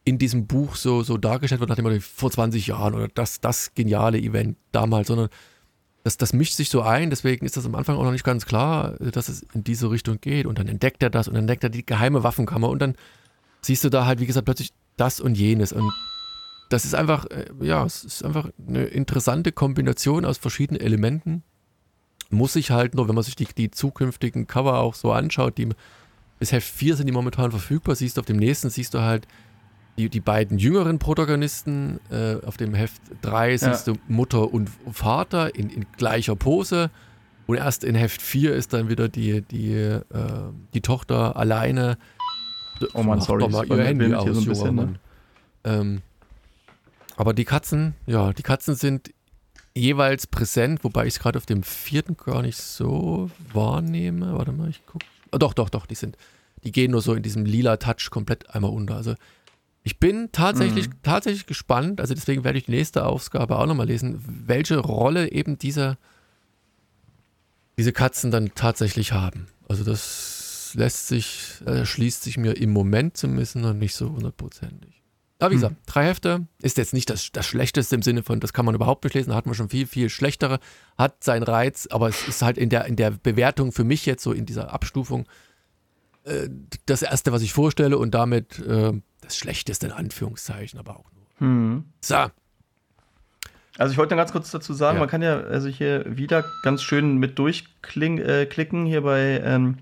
in 0.04 0.18
diesem 0.18 0.46
Buch 0.46 0.76
so, 0.76 1.02
so 1.02 1.18
dargestellt 1.18 1.60
wird, 1.60 1.68
nachdem 1.68 1.84
man 1.84 2.00
vor 2.00 2.30
20 2.30 2.68
Jahren 2.68 2.94
oder 2.94 3.08
das, 3.08 3.40
das 3.40 3.74
geniale 3.74 4.18
Event 4.18 4.56
damals, 4.70 5.08
sondern 5.08 5.28
das, 6.04 6.16
das 6.16 6.32
mischt 6.32 6.54
sich 6.54 6.70
so 6.70 6.82
ein, 6.82 7.10
deswegen 7.10 7.44
ist 7.44 7.56
das 7.56 7.66
am 7.66 7.74
Anfang 7.74 7.96
auch 7.96 8.04
noch 8.04 8.12
nicht 8.12 8.24
ganz 8.24 8.46
klar, 8.46 8.94
dass 8.98 9.28
es 9.28 9.42
in 9.54 9.64
diese 9.64 9.90
Richtung 9.90 10.20
geht. 10.20 10.46
Und 10.46 10.58
dann 10.58 10.66
entdeckt 10.66 11.02
er 11.02 11.10
das 11.10 11.28
und 11.28 11.34
dann 11.34 11.44
entdeckt 11.44 11.64
er 11.64 11.70
die 11.70 11.86
geheime 11.86 12.22
Waffenkammer 12.22 12.68
und 12.68 12.80
dann 12.80 12.96
siehst 13.62 13.84
du 13.84 13.88
da 13.88 14.06
halt, 14.06 14.20
wie 14.20 14.26
gesagt, 14.26 14.44
plötzlich 14.44 14.72
das 14.96 15.20
und 15.20 15.36
jenes. 15.36 15.72
Und 15.72 15.92
das 16.72 16.84
ist 16.84 16.94
einfach, 16.94 17.26
äh, 17.26 17.46
ja, 17.60 17.84
es 17.84 18.04
ist 18.04 18.24
einfach 18.24 18.48
eine 18.66 18.84
interessante 18.84 19.52
Kombination 19.52 20.24
aus 20.24 20.38
verschiedenen 20.38 20.80
Elementen. 20.80 21.42
Muss 22.30 22.56
ich 22.56 22.70
halt 22.70 22.94
nur, 22.94 23.08
wenn 23.08 23.14
man 23.14 23.24
sich 23.24 23.36
die, 23.36 23.46
die 23.46 23.70
zukünftigen 23.70 24.46
Cover 24.46 24.78
auch 24.78 24.94
so 24.94 25.12
anschaut, 25.12 25.58
die 25.58 25.68
bis 26.38 26.50
Heft 26.50 26.68
4 26.68 26.96
sind 26.96 27.06
die 27.06 27.12
momentan 27.12 27.50
verfügbar, 27.50 27.94
siehst 27.94 28.16
du 28.16 28.20
auf 28.20 28.26
dem 28.26 28.38
nächsten, 28.38 28.70
siehst 28.70 28.94
du 28.94 29.00
halt 29.00 29.28
die, 29.98 30.08
die 30.08 30.20
beiden 30.20 30.58
jüngeren 30.58 30.98
Protagonisten. 30.98 32.00
Äh, 32.10 32.36
auf 32.46 32.56
dem 32.56 32.72
Heft 32.72 33.02
3 33.20 33.58
siehst 33.58 33.86
ja. 33.86 33.92
du 33.92 33.98
Mutter 34.08 34.52
und 34.52 34.70
Vater 34.90 35.54
in, 35.54 35.68
in 35.68 35.86
gleicher 35.98 36.36
Pose. 36.36 36.90
Und 37.46 37.56
erst 37.56 37.84
in 37.84 37.94
Heft 37.94 38.22
4 38.22 38.54
ist 38.54 38.72
dann 38.72 38.88
wieder 38.88 39.10
die, 39.10 39.42
die, 39.42 39.74
äh, 39.74 40.00
die 40.72 40.80
Tochter 40.80 41.36
alleine. 41.36 41.98
Oh 42.94 43.02
man, 43.02 43.20
sorry, 43.20 43.40
doch 43.40 43.50
mal 43.50 43.66
ihr 43.66 43.84
Handy 43.84 44.14
aus, 44.14 44.26
so 44.26 44.40
ein 44.40 44.46
bisschen, 44.46 44.74
ne? 44.74 44.94
ähm, 45.64 46.02
aber 47.16 47.34
die 47.34 47.44
Katzen, 47.44 47.94
ja, 48.06 48.32
die 48.32 48.42
Katzen 48.42 48.74
sind 48.74 49.12
jeweils 49.74 50.26
präsent, 50.26 50.84
wobei 50.84 51.06
ich 51.06 51.14
es 51.14 51.20
gerade 51.20 51.38
auf 51.38 51.46
dem 51.46 51.62
vierten 51.62 52.16
gar 52.16 52.42
nicht 52.42 52.58
so 52.58 53.30
wahrnehme. 53.52 54.34
Warte 54.36 54.52
mal, 54.52 54.68
ich 54.68 54.84
gucke. 54.86 55.06
Oh, 55.32 55.38
doch, 55.38 55.54
doch, 55.54 55.70
doch, 55.70 55.86
die 55.86 55.94
sind. 55.94 56.16
Die 56.64 56.72
gehen 56.72 56.90
nur 56.90 57.02
so 57.02 57.14
in 57.14 57.22
diesem 57.22 57.44
lila 57.44 57.76
Touch 57.78 58.10
komplett 58.10 58.50
einmal 58.54 58.70
unter. 58.70 58.96
Also 58.96 59.14
ich 59.82 59.98
bin 59.98 60.30
tatsächlich, 60.30 60.88
mhm. 60.88 60.94
tatsächlich 61.02 61.46
gespannt, 61.46 62.00
also 62.00 62.14
deswegen 62.14 62.44
werde 62.44 62.58
ich 62.58 62.66
die 62.66 62.70
nächste 62.70 63.04
Ausgabe 63.04 63.58
auch 63.58 63.66
nochmal 63.66 63.86
lesen, 63.86 64.22
welche 64.46 64.78
Rolle 64.78 65.32
eben 65.32 65.58
diese, 65.58 65.98
diese 67.78 67.92
Katzen 67.92 68.30
dann 68.30 68.52
tatsächlich 68.54 69.12
haben. 69.12 69.48
Also 69.68 69.82
das 69.82 70.72
lässt 70.74 71.08
sich, 71.08 71.62
äh, 71.66 71.84
schließt 71.84 72.22
sich 72.22 72.36
mir 72.36 72.56
im 72.56 72.70
Moment 72.70 73.16
zumindest 73.16 73.56
noch 73.56 73.74
nicht 73.74 73.94
so 73.94 74.10
hundertprozentig. 74.10 75.01
Aber 75.42 75.50
wie 75.50 75.56
hm. 75.56 75.60
gesagt, 75.62 75.76
drei 75.86 76.04
Hefte 76.06 76.46
ist 76.60 76.78
jetzt 76.78 76.94
nicht 76.94 77.10
das, 77.10 77.32
das 77.32 77.46
Schlechteste 77.46 77.96
im 77.96 78.02
Sinne 78.02 78.22
von, 78.22 78.38
das 78.38 78.52
kann 78.52 78.64
man 78.64 78.76
überhaupt 78.76 79.02
nicht 79.02 79.14
lesen, 79.14 79.30
da 79.30 79.36
hat 79.36 79.46
man 79.46 79.56
schon 79.56 79.68
viel, 79.68 79.88
viel 79.88 80.08
schlechtere, 80.08 80.60
hat 80.96 81.24
seinen 81.24 81.42
Reiz, 81.42 81.88
aber 81.90 82.08
es 82.08 82.28
ist 82.28 82.42
halt 82.42 82.58
in 82.58 82.68
der, 82.68 82.84
in 82.84 82.94
der 82.94 83.10
Bewertung 83.10 83.72
für 83.72 83.82
mich 83.82 84.06
jetzt 84.06 84.22
so 84.22 84.30
in 84.30 84.46
dieser 84.46 84.72
Abstufung 84.72 85.26
äh, 86.22 86.48
das 86.86 87.02
Erste, 87.02 87.32
was 87.32 87.42
ich 87.42 87.52
vorstelle 87.52 87.98
und 87.98 88.12
damit 88.12 88.60
äh, 88.60 88.92
das 89.20 89.36
Schlechteste 89.36 89.86
in 89.86 89.92
Anführungszeichen, 89.92 90.78
aber 90.78 90.96
auch 90.96 91.10
nur. 91.10 91.48
Hm. 91.48 91.84
So. 92.00 92.26
Also 93.78 93.90
ich 93.90 93.98
wollte 93.98 94.14
ganz 94.14 94.30
kurz 94.30 94.52
dazu 94.52 94.74
sagen, 94.74 94.98
ja. 94.98 95.00
man 95.00 95.08
kann 95.08 95.22
ja 95.22 95.40
also 95.40 95.66
hier 95.66 96.04
wieder 96.06 96.44
ganz 96.62 96.84
schön 96.84 97.16
mit 97.16 97.36
durchklicken 97.40 98.18
äh, 98.20 98.88
hier 98.88 99.02
bei, 99.02 99.42
ähm, 99.44 99.78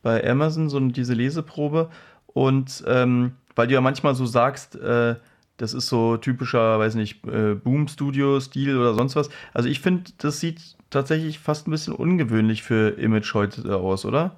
bei 0.00 0.24
Amazon, 0.24 0.68
so 0.68 0.78
diese 0.78 1.14
Leseprobe 1.14 1.90
und 2.26 2.84
ähm, 2.86 3.32
weil 3.54 3.66
du 3.66 3.74
ja 3.74 3.80
manchmal 3.80 4.14
so 4.14 4.26
sagst, 4.26 4.76
äh, 4.76 5.16
das 5.56 5.74
ist 5.74 5.88
so 5.88 6.16
typischer, 6.16 6.78
weiß 6.78 6.94
nicht, 6.94 7.26
äh, 7.26 7.54
Boom-Studio-Stil 7.54 8.76
oder 8.76 8.94
sonst 8.94 9.16
was. 9.16 9.28
Also 9.52 9.68
ich 9.68 9.80
finde, 9.80 10.10
das 10.18 10.40
sieht 10.40 10.60
tatsächlich 10.90 11.38
fast 11.38 11.68
ein 11.68 11.70
bisschen 11.70 11.94
ungewöhnlich 11.94 12.62
für 12.62 12.90
Image 12.98 13.34
heute 13.34 13.76
aus, 13.76 14.04
oder? 14.04 14.36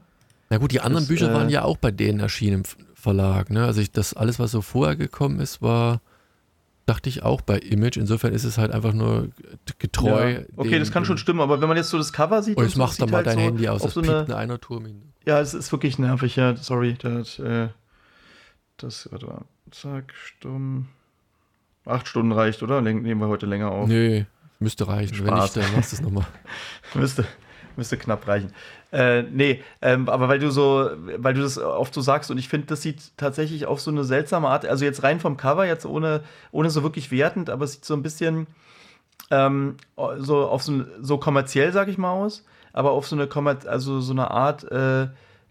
Na 0.50 0.58
gut, 0.58 0.72
die 0.72 0.80
anderen 0.80 1.04
das, 1.04 1.08
Bücher 1.08 1.30
äh, 1.30 1.34
waren 1.34 1.48
ja 1.48 1.62
auch 1.62 1.76
bei 1.76 1.90
denen 1.90 2.20
erschienen 2.20 2.58
im 2.58 2.62
Verlag. 2.94 3.50
Ne? 3.50 3.64
Also 3.64 3.80
ich, 3.80 3.92
das 3.92 4.14
alles, 4.14 4.38
was 4.38 4.50
so 4.50 4.60
vorher 4.60 4.96
gekommen 4.96 5.40
ist, 5.40 5.62
war, 5.62 6.00
dachte 6.86 7.08
ich 7.08 7.22
auch 7.22 7.40
bei 7.40 7.58
Image. 7.58 7.96
Insofern 7.96 8.32
ist 8.32 8.44
es 8.44 8.58
halt 8.58 8.72
einfach 8.72 8.92
nur 8.92 9.28
getreu. 9.78 10.32
Ja. 10.32 10.38
Okay, 10.56 10.70
dem, 10.70 10.80
das 10.80 10.92
kann 10.92 11.04
schon 11.04 11.18
stimmen, 11.18 11.40
aber 11.40 11.60
wenn 11.60 11.68
man 11.68 11.76
jetzt 11.76 11.90
so 11.90 11.98
das 11.98 12.12
Cover 12.12 12.42
sieht, 12.42 12.58
oh, 12.58 12.62
jetzt 12.62 12.76
machst 12.76 13.00
du 13.00 13.06
mal 13.06 13.16
halt 13.18 13.26
dein 13.26 13.34
so 13.36 13.40
Handy 13.40 13.68
aus, 13.68 13.82
das 13.82 13.94
so 13.94 14.02
eine, 14.02 14.36
einer. 14.36 14.58
Ja, 15.26 15.40
es 15.40 15.54
ist 15.54 15.72
wirklich 15.72 15.98
nervig, 15.98 16.36
ja, 16.36 16.56
sorry. 16.56 16.96
Das, 17.00 17.38
äh, 17.38 17.68
das, 18.76 19.08
warte 19.10 19.26
mal. 19.26 19.42
Zack, 19.70 20.12
stumm. 20.14 20.88
Acht 21.84 22.08
Stunden 22.08 22.32
reicht, 22.32 22.62
oder? 22.62 22.80
Nehmen 22.80 23.20
wir 23.20 23.28
heute 23.28 23.46
länger 23.46 23.70
auf. 23.70 23.88
Nö, 23.88 24.24
müsste 24.58 24.88
reichen. 24.88 25.14
Spaß. 25.14 25.26
Wenn 25.26 25.34
nicht, 25.34 25.56
dann 25.56 25.76
machst 25.76 25.92
du 25.92 25.96
es 25.96 26.02
nochmal. 26.02 26.26
müsste, 26.94 27.26
müsste 27.76 27.98
knapp 27.98 28.26
reichen. 28.26 28.52
Äh, 28.92 29.22
nee, 29.24 29.62
ähm, 29.82 30.08
aber 30.08 30.28
weil 30.28 30.38
du 30.38 30.50
so, 30.50 30.90
weil 31.18 31.34
du 31.34 31.42
das 31.42 31.58
oft 31.58 31.92
so 31.92 32.00
sagst 32.00 32.30
und 32.30 32.38
ich 32.38 32.48
finde, 32.48 32.68
das 32.68 32.82
sieht 32.82 33.16
tatsächlich 33.16 33.66
auf 33.66 33.80
so 33.80 33.90
eine 33.90 34.04
seltsame 34.04 34.48
Art, 34.48 34.64
also 34.64 34.84
jetzt 34.84 35.02
rein 35.02 35.20
vom 35.20 35.36
Cover, 35.36 35.66
jetzt 35.66 35.84
ohne, 35.84 36.22
ohne 36.52 36.70
so 36.70 36.82
wirklich 36.82 37.10
wertend, 37.10 37.50
aber 37.50 37.64
es 37.64 37.72
sieht 37.72 37.84
so 37.84 37.94
ein 37.94 38.02
bisschen 38.02 38.46
ähm, 39.30 39.76
so 40.18 40.46
auf 40.46 40.62
so, 40.62 40.84
so 41.00 41.18
kommerziell, 41.18 41.72
sag 41.72 41.88
ich 41.88 41.98
mal, 41.98 42.12
aus, 42.12 42.44
aber 42.72 42.92
auf 42.92 43.06
so 43.06 43.16
eine, 43.16 43.28
also 43.66 44.00
so 44.00 44.12
eine 44.12 44.30
Art 44.30 44.64
äh, 44.70 45.08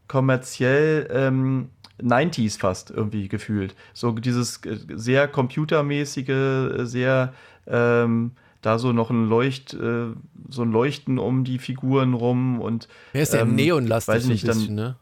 kommerziell 0.08 1.10
ähm, 1.12 1.70
90s 2.02 2.60
fast 2.60 2.92
irgendwie 2.92 3.28
gefühlt. 3.28 3.76
So 3.94 4.12
dieses 4.12 4.64
äh, 4.66 4.78
sehr 4.94 5.28
computermäßige, 5.28 6.30
äh, 6.30 6.86
sehr 6.86 7.34
ähm, 7.68 8.32
da 8.62 8.80
so 8.80 8.94
noch 8.94 9.10
ein 9.10 9.28
Leucht, 9.28 9.74
äh, 9.74 10.08
so 10.50 10.62
ein 10.62 10.72
Leuchten 10.72 11.20
um 11.20 11.44
die 11.44 11.60
Figuren 11.60 12.14
rum 12.14 12.60
und 12.62 12.88
ja, 13.14 13.22
ist 13.22 13.34
ja 13.34 13.42
ähm, 13.42 13.56
neonlastig 13.56 14.16
weiß 14.16 14.26
nicht, 14.26 14.44
ein 14.46 14.48
bisschen, 14.48 14.78
dann, 14.78 14.86
ne? 14.86 14.96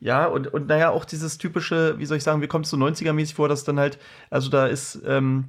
Ja, 0.00 0.26
und, 0.26 0.52
und 0.52 0.68
naja, 0.68 0.90
auch 0.90 1.04
dieses 1.04 1.38
typische, 1.38 1.98
wie 1.98 2.06
soll 2.06 2.18
ich 2.18 2.22
sagen, 2.22 2.40
wie 2.40 2.46
kommt 2.46 2.66
es 2.66 2.70
so 2.70 2.76
90er-mäßig 2.76 3.34
vor, 3.34 3.48
dass 3.48 3.64
dann 3.64 3.80
halt, 3.80 3.98
also 4.30 4.48
da 4.48 4.66
ist, 4.66 5.00
ähm, 5.04 5.46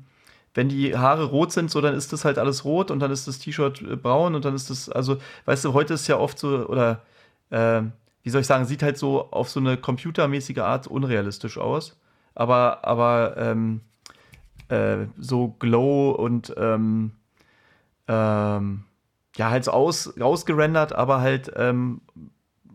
wenn 0.55 0.69
die 0.69 0.97
Haare 0.97 1.25
rot 1.25 1.51
sind, 1.51 1.69
so 1.69 1.81
dann 1.81 1.93
ist 1.93 2.11
das 2.13 2.25
halt 2.25 2.39
alles 2.39 2.65
rot 2.65 2.89
und 2.89 2.99
dann 2.99 3.11
ist 3.11 3.27
das 3.27 3.37
T-Shirt 3.37 4.01
braun 4.01 4.33
und 4.33 4.45
dann 4.45 4.55
ist 4.55 4.71
das, 4.71 4.89
also, 4.89 5.17
weißt 5.45 5.65
du, 5.65 5.73
heute 5.73 5.93
ist 5.93 6.07
ja 6.07 6.17
oft 6.17 6.39
so, 6.39 6.65
oder 6.67 7.03
äh, 7.51 7.83
wie 8.23 8.29
soll 8.29 8.41
ich 8.41 8.47
sagen, 8.47 8.65
sieht 8.65 8.83
halt 8.83 8.97
so 8.97 9.31
auf 9.31 9.49
so 9.49 9.59
eine 9.59 9.77
computermäßige 9.77 10.59
Art 10.59 10.87
unrealistisch 10.87 11.57
aus. 11.57 11.97
Aber, 12.35 12.85
aber 12.85 13.35
ähm, 13.37 13.81
äh, 14.69 15.07
so 15.17 15.55
Glow 15.59 16.11
und 16.11 16.53
ähm, 16.57 17.11
ähm, 18.07 18.83
ja, 19.35 19.49
halt 19.49 19.63
so 19.65 19.71
aus, 19.71 20.13
rausgerendert, 20.19 20.93
aber 20.93 21.21
halt 21.21 21.51
ähm, 21.55 22.01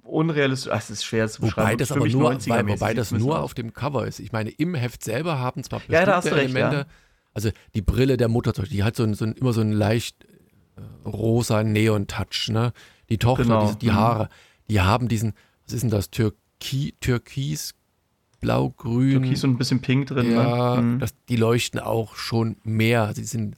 unrealistisch. 0.02 0.72
Ach, 0.72 0.78
es 0.78 0.90
ist 0.90 1.04
schwer 1.04 1.28
zu 1.28 1.42
beschreiben. 1.42 1.68
Wobei 1.68 1.76
das 1.76 1.92
aber 1.92 2.09
nur, 2.09 2.38
weil, 2.46 2.68
wobei 2.68 2.94
das 2.94 3.11
nur 3.11 3.42
auf 3.42 3.54
dem 3.54 3.72
Cover 3.72 4.07
ist. 4.07 4.20
Ich 4.20 4.33
meine, 4.33 4.50
im 4.50 4.74
Heft 4.74 5.02
selber 5.02 5.38
haben 5.38 5.62
zwar 5.62 5.80
bestimmte 5.80 6.11
ja, 6.11 6.20
Elemente, 6.20 6.76
recht, 6.78 6.87
ja. 6.88 6.94
also 7.35 7.50
die 7.74 7.83
Brille 7.83 8.16
der 8.16 8.28
Mutter, 8.28 8.52
die 8.52 8.83
hat 8.83 8.96
so, 8.96 9.02
ein, 9.02 9.14
so 9.14 9.24
ein, 9.24 9.33
immer 9.33 9.52
so 9.52 9.61
einen 9.61 9.72
leicht 9.72 10.24
äh, 10.76 11.09
rosa 11.09 11.62
Neon-Touch, 11.62 12.48
ne? 12.50 12.72
Die 13.11 13.18
Tochter, 13.18 13.44
genau. 13.44 13.72
die, 13.72 13.78
die 13.78 13.90
mhm. 13.90 13.96
Die 14.68 14.81
haben 14.81 15.09
diesen, 15.09 15.35
was 15.64 15.74
ist 15.74 15.83
denn 15.83 15.90
das, 15.90 16.11
Türki, 16.11 16.94
Türkis, 17.00 17.74
Blau-Grün. 18.40 19.22
Türkis 19.22 19.44
und 19.44 19.50
ein 19.53 19.59
bisschen 19.59 19.81
Pink 19.81 20.09
drin. 20.09 20.33
Ja, 20.33 20.77
ne? 20.77 20.83
mhm. 20.83 20.98
das, 20.98 21.14
die 21.29 21.37
leuchten 21.37 21.81
auch 21.81 22.16
schon 22.16 22.57
mehr. 22.62 23.12
Sie 23.14 23.24
sind 23.24 23.57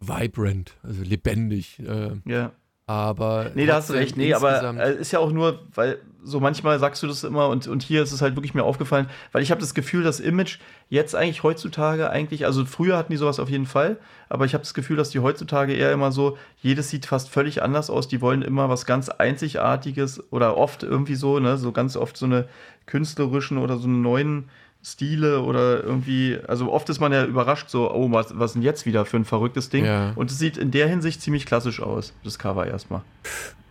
vibrant, 0.00 0.76
also 0.82 1.02
lebendig. 1.02 1.78
Äh, 1.80 2.16
ja. 2.26 2.52
Aber. 2.86 3.50
Nee, 3.54 3.66
da 3.66 3.74
hast 3.74 3.90
du 3.90 3.94
recht. 3.94 4.16
Nee, 4.16 4.32
aber 4.32 4.62
äh, 4.78 4.94
ist 4.94 5.10
ja 5.10 5.18
auch 5.18 5.32
nur, 5.32 5.60
weil 5.74 5.98
so 6.22 6.40
manchmal 6.40 6.78
sagst 6.78 7.02
du 7.02 7.06
das 7.06 7.24
immer 7.24 7.48
und, 7.48 7.66
und 7.68 7.82
hier 7.82 8.02
ist 8.02 8.12
es 8.12 8.20
halt 8.20 8.34
wirklich 8.36 8.54
mir 8.54 8.64
aufgefallen, 8.64 9.08
weil 9.30 9.42
ich 9.42 9.50
habe 9.52 9.60
das 9.60 9.74
Gefühl, 9.74 10.02
das 10.02 10.18
Image 10.18 10.58
jetzt 10.88 11.14
eigentlich 11.14 11.44
heutzutage 11.44 12.10
eigentlich, 12.10 12.46
also 12.46 12.64
früher 12.64 12.96
hatten 12.96 13.12
die 13.12 13.16
sowas 13.16 13.38
auf 13.38 13.48
jeden 13.48 13.66
Fall, 13.66 13.96
aber 14.28 14.44
ich 14.44 14.52
habe 14.52 14.62
das 14.62 14.74
Gefühl, 14.74 14.96
dass 14.96 15.10
die 15.10 15.20
heutzutage 15.20 15.72
eher 15.72 15.92
immer 15.92 16.10
so, 16.10 16.36
jedes 16.60 16.90
sieht 16.90 17.06
fast 17.06 17.28
völlig 17.28 17.62
anders 17.62 17.90
aus, 17.90 18.08
die 18.08 18.20
wollen 18.20 18.42
immer 18.42 18.68
was 18.68 18.86
ganz 18.86 19.08
Einzigartiges 19.08 20.32
oder 20.32 20.56
oft 20.56 20.82
irgendwie 20.82 21.14
so, 21.14 21.38
ne, 21.38 21.58
so 21.58 21.70
ganz 21.70 21.96
oft 21.96 22.16
so 22.16 22.26
eine 22.26 22.48
künstlerischen 22.86 23.58
oder 23.58 23.76
so 23.78 23.86
einen 23.86 24.02
neuen 24.02 24.48
Stile 24.86 25.42
oder 25.42 25.82
irgendwie, 25.82 26.38
also 26.46 26.70
oft 26.70 26.88
ist 26.90 27.00
man 27.00 27.12
ja 27.12 27.24
überrascht, 27.24 27.70
so, 27.70 27.92
oh, 27.92 28.12
was, 28.12 28.38
was 28.38 28.52
denn 28.52 28.62
jetzt 28.62 28.86
wieder 28.86 29.04
für 29.04 29.16
ein 29.16 29.24
verrücktes 29.24 29.68
Ding? 29.68 29.84
Ja. 29.84 30.12
Und 30.14 30.30
es 30.30 30.38
sieht 30.38 30.56
in 30.56 30.70
der 30.70 30.86
Hinsicht 30.88 31.20
ziemlich 31.20 31.44
klassisch 31.44 31.82
aus, 31.82 32.12
das 32.22 32.38
Cover 32.38 32.68
erstmal. 32.68 33.02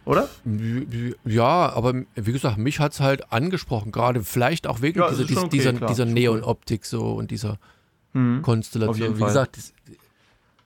oder? 0.03 0.27
Ja, 1.23 1.71
aber 1.73 1.93
wie 2.15 2.31
gesagt, 2.33 2.57
mich 2.57 2.81
hat 2.81 2.91
es 2.91 2.99
halt 2.99 3.31
angesprochen, 3.31 3.93
gerade 3.93 4.23
vielleicht 4.23 4.67
auch 4.67 4.81
wegen 4.81 4.99
ja, 4.99 5.09
dieser, 5.09 5.43
okay, 5.43 5.49
dieser, 5.51 5.71
dieser 5.71 6.05
Neon-Optik 6.05 6.85
so 6.85 7.13
und 7.13 7.31
dieser 7.31 7.59
mhm, 8.11 8.41
Konstellation. 8.41 9.15
Wie 9.15 9.19
Fall. 9.19 9.27
gesagt, 9.29 9.55
das, 9.55 9.73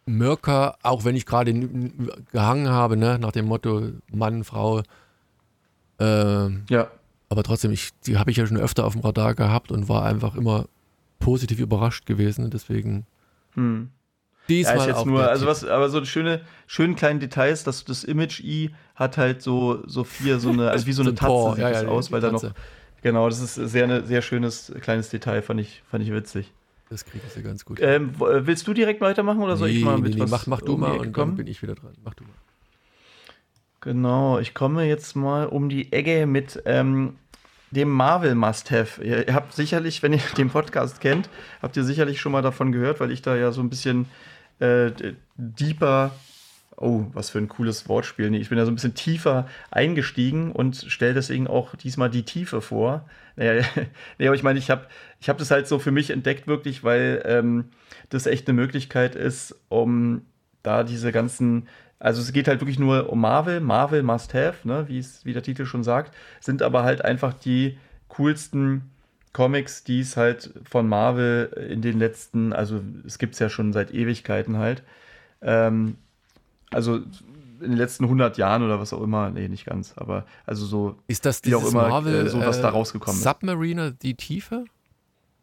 Mirka, 0.08 0.78
auch 0.82 1.06
wenn 1.06 1.16
ich 1.16 1.28
gerade 1.28 1.54
gehangen 2.32 2.70
habe, 2.70 2.98
ne, 2.98 3.20
nach 3.20 3.34
dem 3.34 3.46
Motto 3.46 3.84
Mann, 4.12 4.44
Frau, 4.44 4.82
äh, 6.00 6.50
ja. 6.70 6.88
Aber 7.30 7.44
trotzdem, 7.44 7.72
ich, 7.72 7.92
die 8.06 8.18
habe 8.18 8.32
ich 8.32 8.38
ja 8.38 8.46
schon 8.46 8.58
öfter 8.58 8.86
auf 8.86 8.94
dem 8.94 9.02
Radar 9.02 9.36
gehabt 9.36 9.72
und 9.72 9.88
war 9.88 10.04
einfach 10.04 10.36
immer 10.36 10.65
positiv 11.20 11.60
überrascht 11.60 12.06
gewesen. 12.06 12.50
Deswegen. 12.50 13.06
Hm. 13.54 13.89
Diesmal 14.48 14.78
ja, 14.78 14.82
ist 14.82 14.88
jetzt 14.88 15.06
nur, 15.06 15.30
also 15.30 15.46
was, 15.46 15.63
aber 15.63 15.89
so 15.89 16.04
schöne, 16.06 16.42
schönen 16.65 16.96
kleinen 16.96 17.20
Details, 17.20 17.63
dass 17.63 17.86
das 17.86 18.04
Image 18.04 18.39
I 18.39 18.72
hat 18.96 19.18
halt 19.18 19.44
so, 19.44 19.84
so 19.86 20.04
vier, 20.04 20.39
so 20.39 20.50
eine, 20.50 20.72
also 20.72 20.88
wie 20.88 20.94
so 20.94 21.04
eine 21.04 21.12
so 21.12 21.15
Tatze 21.18 21.28
Tor. 21.28 21.56
sieht 21.56 21.62
ja, 21.62 21.70
das 21.70 21.84
ja, 21.84 21.88
aus, 21.88 22.12
weil 22.12 22.20
da 22.20 22.32
noch, 22.32 22.44
genau, 23.04 23.30
das 23.30 23.42
ist 23.42 23.54
sehr, 23.54 23.84
eine, 23.84 24.08
sehr 24.08 24.24
schönes 24.24 24.74
kleines 24.82 25.10
Detail, 25.10 25.44
fand 25.44 25.62
ich, 25.62 25.84
fand 25.88 26.04
ich 26.04 26.12
witzig. 26.12 26.52
Das 26.89 27.06
kriege 27.06 27.24
ich 27.28 27.36
ja 27.36 27.44
ganz 27.44 27.63
gut. 27.63 27.78
Ähm, 27.80 28.15
äh, 28.20 28.48
willst 28.48 28.68
du 28.68 28.74
direkt 28.74 29.02
weitermachen 29.02 29.44
oder 29.44 29.56
soll 29.56 29.70
nee, 29.70 29.78
ich 29.78 29.86
mal 29.86 30.00
mit 30.00 30.15
nee, 30.15 30.22
was 30.22 30.32
mach, 30.32 30.48
mach 30.48 30.62
du 30.62 30.78
mal 30.78 30.94
und 30.94 31.13
kommen? 31.13 31.13
dann 31.13 31.36
bin 31.36 31.46
ich 31.46 31.62
wieder 31.62 31.76
dran. 31.76 31.94
Mach 32.04 32.15
du 32.15 32.24
mal. 32.24 32.34
Genau, 33.82 34.39
ich 34.39 34.54
komme 34.54 34.84
jetzt 34.86 35.15
mal 35.15 35.48
um 35.48 35.70
die 35.70 35.94
Ecke 35.94 36.26
mit 36.26 36.62
ähm, 36.65 37.15
dem 37.72 37.89
Marvel 37.89 38.36
Must-Have. 38.36 39.02
Ihr, 39.04 39.28
ihr, 39.28 39.34
habt 39.34 39.54
sicherlich, 39.54 40.04
wenn 40.04 40.12
ihr 40.12 40.20
den 40.38 40.50
Podcast 40.50 41.00
kennt, 41.00 41.30
habt 41.62 41.78
ihr 41.78 41.84
sicherlich 41.84 42.20
schon 42.20 42.34
mal 42.34 42.42
davon 42.42 42.74
gehört, 42.74 43.00
weil 43.00 43.12
ich 43.12 43.22
da 43.22 43.38
ja 43.38 43.52
so 43.52 43.62
ein 43.62 43.70
bisschen 43.70 44.08
äh, 44.60 44.92
deeper, 45.38 46.12
oh, 46.76 47.06
was 47.13 47.30
für 47.30 47.38
ein 47.38 47.48
cooles 47.48 47.88
Wortspiel. 47.88 48.30
Nee, 48.30 48.39
ich 48.39 48.50
bin 48.50 48.58
da 48.58 48.65
so 48.65 48.72
ein 48.72 48.76
bisschen 48.76 48.96
tiefer 48.96 49.48
eingestiegen 49.72 50.52
und 50.52 50.76
stelle 50.76 51.13
deswegen 51.13 51.48
auch 51.48 51.76
diesmal 51.76 52.10
die 52.10 52.24
Tiefe 52.24 52.62
vor. 52.62 53.08
Naja, 53.38 53.63
nee, 54.18 54.28
aber 54.28 54.36
ich 54.36 54.44
meine, 54.44 54.60
ich 54.60 54.70
habe 54.70 54.88
ich 55.22 55.30
hab 55.30 55.38
das 55.38 55.52
halt 55.52 55.70
so 55.70 55.80
für 55.80 55.92
mich 55.92 56.10
entdeckt, 56.10 56.48
wirklich, 56.48 56.84
weil 56.84 57.22
ähm, 57.26 57.70
das 58.10 58.26
echt 58.26 58.46
eine 58.50 58.60
Möglichkeit 58.60 59.15
ist, 59.15 59.56
um 59.70 60.26
da 60.63 60.84
diese 60.84 61.13
ganzen 61.13 61.70
also 62.00 62.22
es 62.22 62.32
geht 62.32 62.48
halt 62.48 62.62
wirklich 62.62 62.80
nur 62.80 63.10
um 63.10 63.20
Marvel, 63.20 63.60
Marvel 63.60 64.04
Must 64.04 64.34
Have, 64.34 64.68
ne, 64.68 64.88
wie 64.88 65.00
es 65.00 65.26
wie 65.26 65.34
der 65.34 65.44
Titel 65.44 65.66
schon 65.66 65.84
sagt, 65.84 66.16
sind 66.40 66.62
aber 66.62 66.84
halt 66.84 67.04
einfach 67.04 67.34
die 67.34 67.78
coolsten 68.08 68.90
Comics, 69.34 69.84
die 69.84 70.00
es 70.00 70.18
halt 70.18 70.52
von 70.64 70.88
Marvel 70.88 71.68
in 71.70 71.82
den 71.82 72.00
letzten, 72.00 72.54
also 72.54 72.82
es 73.06 73.20
gibt 73.20 73.34
es 73.34 73.40
ja 73.40 73.50
schon 73.50 73.74
seit 73.74 73.94
Ewigkeiten 73.94 74.58
halt, 74.58 74.82
ähm, 75.42 75.98
also 76.72 76.96
in 77.62 77.72
den 77.72 77.78
letzten 77.78 78.06
100 78.06 78.38
Jahren 78.38 78.64
oder 78.64 78.80
was 78.80 78.94
auch 78.94 79.02
immer, 79.02 79.30
nee, 79.30 79.50
nicht 79.50 79.66
ganz, 79.66 79.94
aber 79.98 80.26
also 80.46 80.66
so 80.66 80.96
ist 81.08 81.26
das 81.26 81.44
wie 81.44 81.54
auch 81.54 81.70
immer 81.70 81.90
Marvel, 81.90 82.28
äh, 82.28 82.30
so 82.30 82.40
was 82.40 82.62
da 82.62 82.70
rausgekommen 82.70 83.20
Submariner 83.20 83.88
ist. 83.88 83.90
Submariner 83.90 83.92
die 83.92 84.16
Tiefe? 84.16 84.66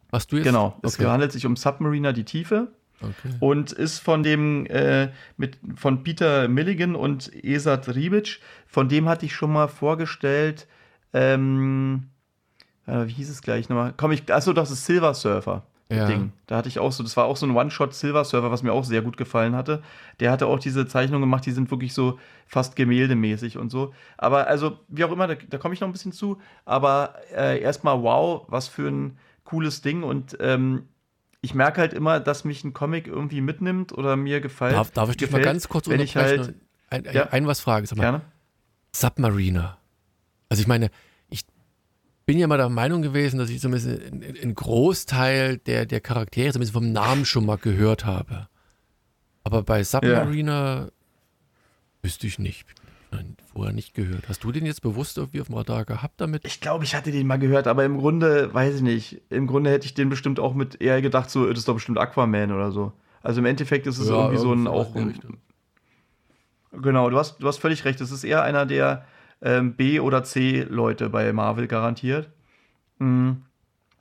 Was 0.09 0.25
du 0.25 0.37
jetzt? 0.37 0.45
Genau, 0.45 0.75
okay. 0.77 0.87
es 0.87 0.99
handelt 0.99 1.31
sich 1.31 1.45
um 1.45 1.55
Submariner 1.55 2.13
die 2.13 2.23
Tiefe. 2.23 2.69
Okay. 3.01 3.35
Und 3.39 3.71
ist 3.71 3.99
von 3.99 4.23
dem 4.23 4.65
äh, 4.67 5.09
mit 5.37 5.59
von 5.75 6.03
Peter 6.03 6.47
Milligan 6.47 6.95
und 6.95 7.31
Esat 7.43 7.89
Ribic, 7.89 8.39
von 8.65 8.89
dem 8.89 9.07
hatte 9.07 9.25
ich 9.25 9.35
schon 9.35 9.53
mal 9.53 9.67
vorgestellt, 9.67 10.67
ähm, 11.13 12.09
äh, 12.87 13.05
wie 13.05 13.13
hieß 13.13 13.29
es 13.29 13.41
gleich 13.41 13.69
nochmal? 13.69 13.93
Komm 13.95 14.11
ich, 14.11 14.31
achso, 14.33 14.53
das 14.53 14.71
ist 14.71 14.85
Silver 14.85 15.13
Surfer. 15.13 15.63
Ja. 15.89 16.05
Ding. 16.05 16.33
Da 16.47 16.57
hatte 16.57 16.67
ich 16.67 16.79
auch 16.79 16.91
so, 16.91 17.01
das 17.01 17.15
war 17.15 17.25
auch 17.25 17.37
so 17.37 17.45
ein 17.45 17.55
One-Shot 17.55 17.93
Silver 17.93 18.25
Surfer, 18.25 18.51
was 18.51 18.61
mir 18.61 18.73
auch 18.73 18.83
sehr 18.83 19.01
gut 19.01 19.15
gefallen 19.15 19.55
hatte. 19.55 19.81
Der 20.19 20.31
hatte 20.31 20.47
auch 20.47 20.59
diese 20.59 20.85
Zeichnungen 20.85 21.21
gemacht, 21.21 21.45
die 21.45 21.51
sind 21.51 21.71
wirklich 21.71 21.93
so 21.93 22.19
fast 22.45 22.75
gemäldemäßig 22.75 23.57
und 23.57 23.69
so. 23.69 23.93
Aber 24.17 24.47
also, 24.47 24.79
wie 24.89 25.05
auch 25.05 25.11
immer, 25.13 25.27
da, 25.27 25.35
da 25.35 25.57
komme 25.57 25.73
ich 25.73 25.79
noch 25.79 25.87
ein 25.87 25.93
bisschen 25.93 26.11
zu. 26.11 26.39
Aber 26.65 27.15
äh, 27.33 27.61
erstmal, 27.61 28.01
wow, 28.03 28.43
was 28.49 28.67
für 28.67 28.89
ein 28.89 29.17
cooles 29.45 29.81
Ding 29.81 30.03
und 30.03 30.35
ähm, 30.41 30.89
ich 31.41 31.53
merke 31.53 31.81
halt 31.81 31.93
immer, 31.93 32.19
dass 32.19 32.43
mich 32.43 32.63
ein 32.63 32.73
Comic 32.73 33.07
irgendwie 33.07 33.41
mitnimmt 33.41 33.91
oder 33.93 34.15
mir 34.15 34.41
gefällt. 34.41 34.73
Darf, 34.73 34.91
darf 34.91 35.09
ich 35.09 35.17
dich 35.17 35.31
mal 35.31 35.41
ganz 35.41 35.67
kurz 35.69 35.87
wenn 35.87 35.99
ich 35.99 36.15
halt 36.15 36.55
ein, 36.89 37.05
ein, 37.05 37.13
ja, 37.13 37.27
ein 37.29 37.47
was 37.47 37.59
frage? 37.59 37.85
Sag 37.85 37.97
mal, 37.97 38.03
Gerne. 38.03 38.21
Submariner. 38.95 39.77
Also 40.49 40.61
ich 40.61 40.67
meine, 40.67 40.89
ich 41.29 41.45
bin 42.25 42.39
ja 42.39 42.47
mal 42.47 42.57
der 42.57 42.69
Meinung 42.69 43.01
gewesen, 43.01 43.37
dass 43.37 43.49
ich 43.49 43.61
so 43.61 43.67
ein 43.67 43.71
bisschen 43.71 44.23
einen 44.23 44.55
Großteil 44.55 45.57
der, 45.59 45.85
der 45.85 46.01
Charaktere 46.01 46.51
so 46.51 46.57
ein 46.57 46.61
bisschen 46.61 46.73
vom 46.73 46.91
Namen 46.91 47.25
schon 47.25 47.45
mal 47.45 47.57
gehört 47.57 48.05
habe. 48.05 48.47
Aber 49.43 49.63
bei 49.63 49.83
Submariner 49.83 50.85
ja. 50.85 50.91
wüsste 52.01 52.27
ich 52.27 52.39
nicht. 52.39 52.65
Vorher 53.57 53.73
nicht 53.73 53.95
gehört. 53.95 54.29
Hast 54.29 54.43
du 54.43 54.51
den 54.51 54.67
jetzt 54.67 54.83
bewusst 54.83 55.17
irgendwie 55.17 55.41
auf 55.41 55.47
dem 55.47 55.55
Radar 55.55 55.83
gehabt 55.83 56.21
damit? 56.21 56.45
Ich 56.45 56.61
glaube, 56.61 56.83
ich 56.83 56.93
hatte 56.93 57.11
den 57.11 57.25
mal 57.25 57.39
gehört, 57.39 57.65
aber 57.65 57.85
im 57.85 57.97
Grunde, 57.97 58.53
weiß 58.53 58.75
ich 58.75 58.81
nicht. 58.83 59.19
Im 59.31 59.47
Grunde 59.47 59.71
hätte 59.71 59.87
ich 59.87 59.95
den 59.95 60.09
bestimmt 60.09 60.39
auch 60.39 60.53
mit 60.53 60.79
eher 60.79 61.01
gedacht, 61.01 61.31
so, 61.31 61.47
das 61.49 61.57
ist 61.57 61.67
doch 61.67 61.73
bestimmt 61.73 61.97
Aquaman 61.97 62.51
oder 62.51 62.71
so. 62.71 62.93
Also 63.23 63.39
im 63.39 63.47
Endeffekt 63.47 63.87
ist 63.87 63.97
es 63.97 64.09
ja, 64.09 64.15
irgendwie 64.15 64.37
so 64.37 64.53
ein 64.53 64.67
auch. 64.67 64.95
Ein, 64.95 65.19
genau, 66.71 67.09
du 67.09 67.17
hast, 67.17 67.41
du 67.41 67.47
hast 67.47 67.57
völlig 67.57 67.83
recht. 67.83 67.99
Es 67.99 68.11
ist 68.11 68.23
eher 68.23 68.43
einer 68.43 68.67
der 68.67 69.07
ähm, 69.41 69.73
B- 69.73 70.01
oder 70.01 70.23
C-Leute 70.23 71.09
bei 71.09 71.33
Marvel 71.33 71.65
garantiert. 71.65 72.29
Mhm. 72.99 73.41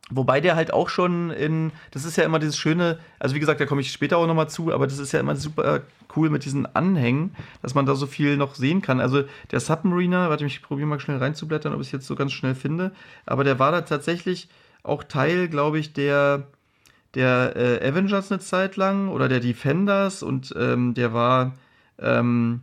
Wobei 0.09 0.41
der 0.41 0.55
halt 0.55 0.73
auch 0.73 0.89
schon 0.89 1.31
in, 1.31 1.73
das 1.91 2.05
ist 2.05 2.17
ja 2.17 2.23
immer 2.23 2.39
dieses 2.39 2.57
schöne, 2.57 3.01
also 3.19 3.35
wie 3.35 3.41
gesagt, 3.41 3.61
da 3.61 3.67
komme 3.67 3.81
ich 3.81 3.91
später 3.91 4.19
auch 4.19 4.27
nochmal 4.29 4.49
zu, 4.49 4.73
aber 4.73 4.87
das 4.87 5.01
ist 5.01 5.11
ja 5.11 5.19
immer 5.19 5.35
super 5.35 5.83
cool 6.15 6.31
mit 6.31 6.45
diesen 6.45 6.65
Anhängen, 6.77 7.35
dass 7.61 7.75
man 7.75 7.87
da 7.87 7.97
so 7.97 8.07
viel 8.07 8.37
noch 8.37 8.55
sehen 8.55 8.83
kann. 8.83 9.01
Also 9.01 9.25
der 9.51 9.59
Submariner, 9.59 10.31
warte, 10.31 10.47
ich 10.47 10.63
probiere 10.63 10.87
mal 10.87 11.01
schnell 11.01 11.19
reinzublättern, 11.19 11.75
ob 11.75 11.81
ich 11.81 11.89
es 11.89 11.93
jetzt 11.93 12.07
so 12.07 12.15
ganz 12.15 12.33
schnell 12.33 12.55
finde, 12.55 12.93
aber 13.27 13.43
der 13.43 13.59
war 13.59 13.73
da 13.73 13.81
tatsächlich 13.81 14.49
auch 14.85 15.03
Teil, 15.03 15.49
glaube 15.49 15.81
ich, 15.81 15.93
der, 15.93 16.47
der 17.15 17.57
äh, 17.57 17.89
Avengers 17.89 18.31
eine 18.31 18.41
Zeit 18.41 18.77
lang 18.77 19.09
oder 19.09 19.29
der 19.29 19.41
Defenders 19.41 20.23
und 20.23 20.55
ähm, 20.57 20.95
der 20.95 21.15
war, 21.15 21.55
ähm, 21.99 22.61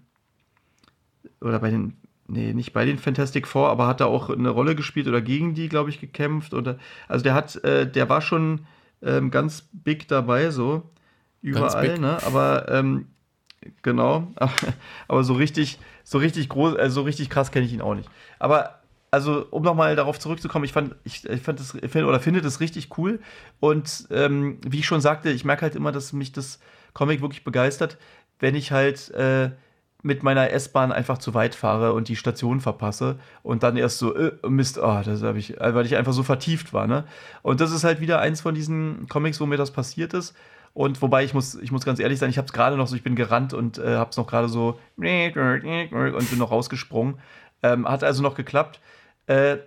oder 1.42 1.60
bei 1.60 1.72
den 1.72 1.98
nee, 2.28 2.54
nicht 2.54 2.74
bei 2.74 2.86
den 2.86 2.98
Fantastic 2.98 3.48
Four, 3.48 3.70
aber 3.70 3.88
hat 3.88 4.02
da 4.02 4.06
auch 4.06 4.30
eine 4.30 4.50
Rolle 4.50 4.76
gespielt 4.76 5.08
oder 5.08 5.22
gegen 5.22 5.54
die, 5.54 5.70
glaube 5.70 5.90
ich, 5.90 6.00
gekämpft. 6.00 6.54
Oder, 6.54 6.78
also 7.08 7.24
der 7.24 7.34
hat, 7.34 7.64
äh, 7.64 7.90
der 7.90 8.10
war 8.10 8.22
schon 8.22 8.66
ähm, 9.02 9.32
ganz 9.32 9.68
big 9.72 10.08
dabei, 10.08 10.50
so 10.50 10.84
überall, 11.42 12.00
ne? 12.00 12.18
Aber 12.26 12.70
ähm, 12.70 13.08
genau, 13.82 14.28
aber 15.08 15.24
so 15.24 15.34
richtig, 15.34 15.80
so 16.04 16.18
richtig 16.18 16.50
groß, 16.50 16.76
also 16.76 16.96
so 16.96 17.02
richtig 17.02 17.30
krass 17.30 17.52
kenne 17.52 17.66
ich 17.66 17.74
ihn 17.74 17.82
auch 17.82 17.96
nicht. 17.96 18.10
Aber 18.40 18.80
also 19.12 19.46
um 19.52 19.62
nochmal 19.62 19.96
darauf 19.96 20.18
zurückzukommen, 20.18 20.66
ich 20.66 20.74
fand, 20.74 20.96
ich, 21.04 21.24
ich 21.30 21.42
fand 21.42 21.60
das, 21.60 21.72
find, 21.72 22.08
oder 22.08 22.20
finde 22.20 22.42
das 22.42 22.60
richtig 22.60 22.98
cool. 22.98 23.20
Und 23.60 24.08
ähm, 24.10 24.58
wie 24.68 24.80
ich 24.80 24.88
schon 24.88 25.02
sagte, 25.02 25.30
ich 25.30 25.46
merke 25.46 25.62
halt 25.62 25.76
immer, 25.76 25.92
dass 25.92 26.14
mich 26.14 26.32
das 26.32 26.60
Comic 26.94 27.22
wirklich 27.22 27.44
begeistert, 27.44 27.98
wenn 28.40 28.56
ich 28.56 28.72
halt 28.72 29.12
äh, 29.12 29.52
mit 30.04 30.22
meiner 30.22 30.52
S-Bahn 30.52 30.92
einfach 30.92 31.18
zu 31.18 31.34
weit 31.34 31.56
fahre 31.56 31.94
und 31.94 32.10
die 32.10 32.18
Station 32.18 32.60
verpasse 32.60 33.18
und 33.42 33.64
dann 33.64 33.78
erst 33.78 33.98
so, 33.98 34.14
äh, 34.14 34.34
Mist, 34.48 34.78
oh, 34.78 35.02
das 35.04 35.24
habe 35.24 35.40
ich, 35.40 35.56
weil 35.58 35.86
ich 35.86 35.96
einfach 35.96 36.14
so 36.14 36.24
vertieft 36.24 36.74
war, 36.74 36.88
ne? 36.88 37.06
Und 37.42 37.62
das 37.62 37.72
ist 37.72 37.86
halt 37.86 38.02
wieder 38.02 38.20
eins 38.20 38.42
von 38.42 38.54
diesen 38.54 39.08
Comics, 39.08 39.40
wo 39.40 39.46
mir 39.46 39.58
das 39.58 39.72
passiert 39.72 40.14
ist. 40.14 40.36
Und 40.74 41.02
wobei 41.02 41.24
ich 41.24 41.34
muss, 41.34 41.56
ich 41.56 41.72
muss 41.72 41.86
ganz 41.86 42.00
ehrlich 42.00 42.20
sein, 42.20 42.30
ich 42.30 42.38
habe 42.38 42.48
es 42.48 42.54
gerade 42.54 42.78
noch 42.78 42.88
so, 42.88 42.96
ich 42.96 43.04
bin 43.04 43.16
gerannt 43.16 43.54
und 43.54 43.78
äh, 43.78 43.96
habe 43.96 44.10
es 44.10 44.18
noch 44.18 44.28
gerade 44.28 44.50
so 44.50 44.80
und 46.14 46.30
bin 46.30 46.40
noch 46.40 46.52
rausgesprungen. 46.52 47.20
Ähm, 47.62 47.88
hat 47.88 48.04
also 48.04 48.22
noch 48.24 48.36
geklappt. 48.36 48.82
Äh, 49.28 49.58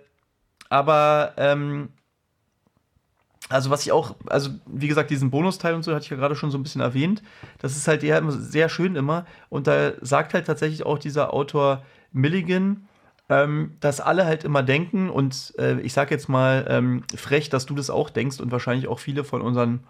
aber 0.69 1.33
ähm, 1.37 1.89
also 3.49 3.69
was 3.69 3.85
ich 3.85 3.91
auch, 3.91 4.15
also 4.27 4.51
wie 4.65 4.87
gesagt, 4.87 5.09
diesen 5.09 5.31
Bonusteil 5.31 5.73
und 5.73 5.83
so 5.83 5.93
hatte 5.93 6.03
ich 6.03 6.09
ja 6.09 6.17
gerade 6.17 6.35
schon 6.35 6.51
so 6.51 6.57
ein 6.57 6.63
bisschen 6.63 6.81
erwähnt. 6.81 7.23
Das 7.59 7.75
ist 7.75 7.87
halt 7.87 8.03
ja 8.03 8.21
sehr 8.29 8.69
schön 8.69 8.95
immer. 8.95 9.25
Und 9.49 9.67
da 9.67 9.93
sagt 10.01 10.33
halt 10.33 10.47
tatsächlich 10.47 10.85
auch 10.85 10.99
dieser 10.99 11.33
Autor 11.33 11.83
Milligan, 12.11 12.87
ähm, 13.29 13.75
dass 13.79 14.01
alle 14.01 14.25
halt 14.25 14.43
immer 14.43 14.63
denken 14.63 15.09
und 15.09 15.53
äh, 15.57 15.79
ich 15.81 15.93
sag 15.93 16.11
jetzt 16.11 16.29
mal 16.29 16.65
ähm, 16.69 17.03
frech, 17.15 17.49
dass 17.49 17.65
du 17.65 17.75
das 17.75 17.89
auch 17.89 18.09
denkst 18.09 18.39
und 18.39 18.51
wahrscheinlich 18.51 18.87
auch 18.87 18.99
viele 18.99 19.23
von 19.23 19.41
unseren 19.41 19.81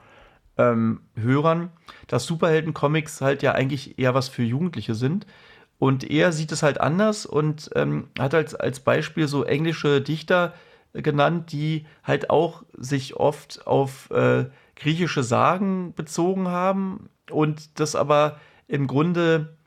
ähm, 0.58 1.02
Hörern, 1.16 1.70
dass 2.08 2.26
Superhelden-Comics 2.26 3.22
halt 3.22 3.44
ja 3.44 3.54
eigentlich 3.54 4.00
eher 4.00 4.14
was 4.14 4.28
für 4.28 4.44
Jugendliche 4.44 4.96
sind. 4.96 5.28
Und 5.80 6.10
er 6.10 6.32
sieht 6.32 6.52
es 6.52 6.64
halt 6.64 6.82
anders 6.82 7.28
und 7.28 7.70
ähm, 7.76 8.08
hat 8.18 8.34
als, 8.34 8.56
als 8.56 8.80
Beispiel 8.80 9.28
so 9.28 9.44
englische 9.44 10.02
Dichter 10.02 10.54
genannt, 11.02 11.52
die 11.52 11.86
halt 12.04 12.30
auch 12.30 12.64
sich 12.78 13.16
oft 13.16 13.66
auf 13.68 14.10
äh, 14.12 14.46
griechische 14.76 15.24
Sagen 15.24 15.94
bezogen 15.96 16.48
haben 16.48 17.10
und 17.30 17.80
das 17.80 17.96
aber 17.96 18.40
im 18.68 18.88
Grunde 18.88 19.58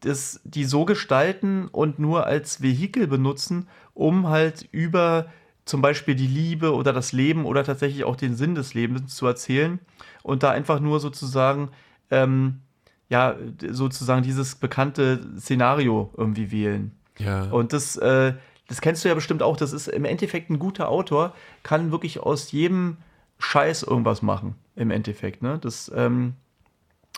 das, 0.00 0.40
die 0.44 0.64
so 0.64 0.84
gestalten 0.84 1.68
und 1.68 1.98
nur 1.98 2.26
als 2.26 2.62
Vehikel 2.62 3.06
benutzen, 3.06 3.68
um 3.94 4.28
halt 4.28 4.68
über 4.72 5.26
zum 5.66 5.82
Beispiel 5.82 6.14
die 6.14 6.26
Liebe 6.26 6.74
oder 6.74 6.92
das 6.92 7.12
Leben 7.12 7.44
oder 7.44 7.64
tatsächlich 7.64 8.04
auch 8.04 8.16
den 8.16 8.34
Sinn 8.34 8.54
des 8.54 8.74
Lebens 8.74 9.14
zu 9.14 9.26
erzählen 9.26 9.78
und 10.22 10.42
da 10.42 10.50
einfach 10.50 10.80
nur 10.80 11.00
sozusagen 11.00 11.70
ähm, 12.10 12.60
ja 13.08 13.36
sozusagen 13.68 14.22
dieses 14.22 14.56
bekannte 14.56 15.20
Szenario 15.38 16.12
irgendwie 16.16 16.50
wählen. 16.50 16.92
Ja. 17.18 17.44
Und 17.50 17.72
das, 17.72 17.96
äh, 17.96 18.34
das 18.70 18.80
kennst 18.80 19.04
du 19.04 19.08
ja 19.08 19.14
bestimmt 19.16 19.42
auch. 19.42 19.56
Das 19.56 19.72
ist 19.72 19.88
im 19.88 20.04
Endeffekt 20.04 20.48
ein 20.48 20.60
guter 20.60 20.88
Autor, 20.88 21.34
kann 21.64 21.90
wirklich 21.90 22.20
aus 22.20 22.52
jedem 22.52 22.98
Scheiß 23.40 23.82
irgendwas 23.82 24.22
machen. 24.22 24.54
Im 24.76 24.92
Endeffekt. 24.92 25.42
Ne? 25.42 25.58
Das, 25.60 25.90
ähm, 25.92 26.34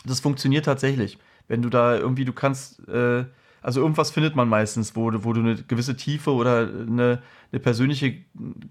das 0.06 0.20
funktioniert 0.20 0.64
tatsächlich. 0.64 1.18
Wenn 1.48 1.60
du 1.60 1.68
da 1.68 1.94
irgendwie, 1.94 2.24
du 2.24 2.32
kannst, 2.32 2.88
äh, 2.88 3.26
also 3.60 3.82
irgendwas 3.82 4.10
findet 4.10 4.34
man 4.34 4.48
meistens, 4.48 4.96
wo, 4.96 5.12
wo 5.24 5.34
du 5.34 5.40
eine 5.40 5.56
gewisse 5.56 5.94
Tiefe 5.94 6.32
oder 6.32 6.60
eine, 6.60 7.22
eine 7.52 7.60
persönliche 7.60 8.16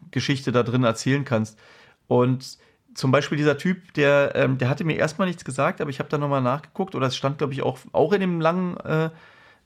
Geschichte 0.10 0.52
da 0.52 0.64
drin 0.64 0.84
erzählen 0.84 1.24
kannst. 1.24 1.60
Und 2.08 2.58
zum 2.96 3.12
Beispiel 3.12 3.38
dieser 3.38 3.60
Typ, 3.60 3.94
der, 3.94 4.32
ähm, 4.34 4.58
der 4.58 4.70
hatte 4.70 4.86
mir 4.86 4.98
erstmal 4.98 5.28
nichts 5.28 5.46
gesagt, 5.46 5.82
aber 5.82 5.92
ich 5.92 6.00
habe 6.00 6.10
da 6.10 6.18
nochmal 6.18 6.42
nachgeguckt, 6.42 6.96
oder 6.96 7.06
es 7.06 7.16
stand, 7.16 7.38
glaube 7.38 7.54
ich, 7.54 7.62
auch, 7.62 7.78
auch 7.92 8.12
in 8.12 8.22
dem 8.22 8.42
langen, 8.42 8.76
äh, 8.78 9.12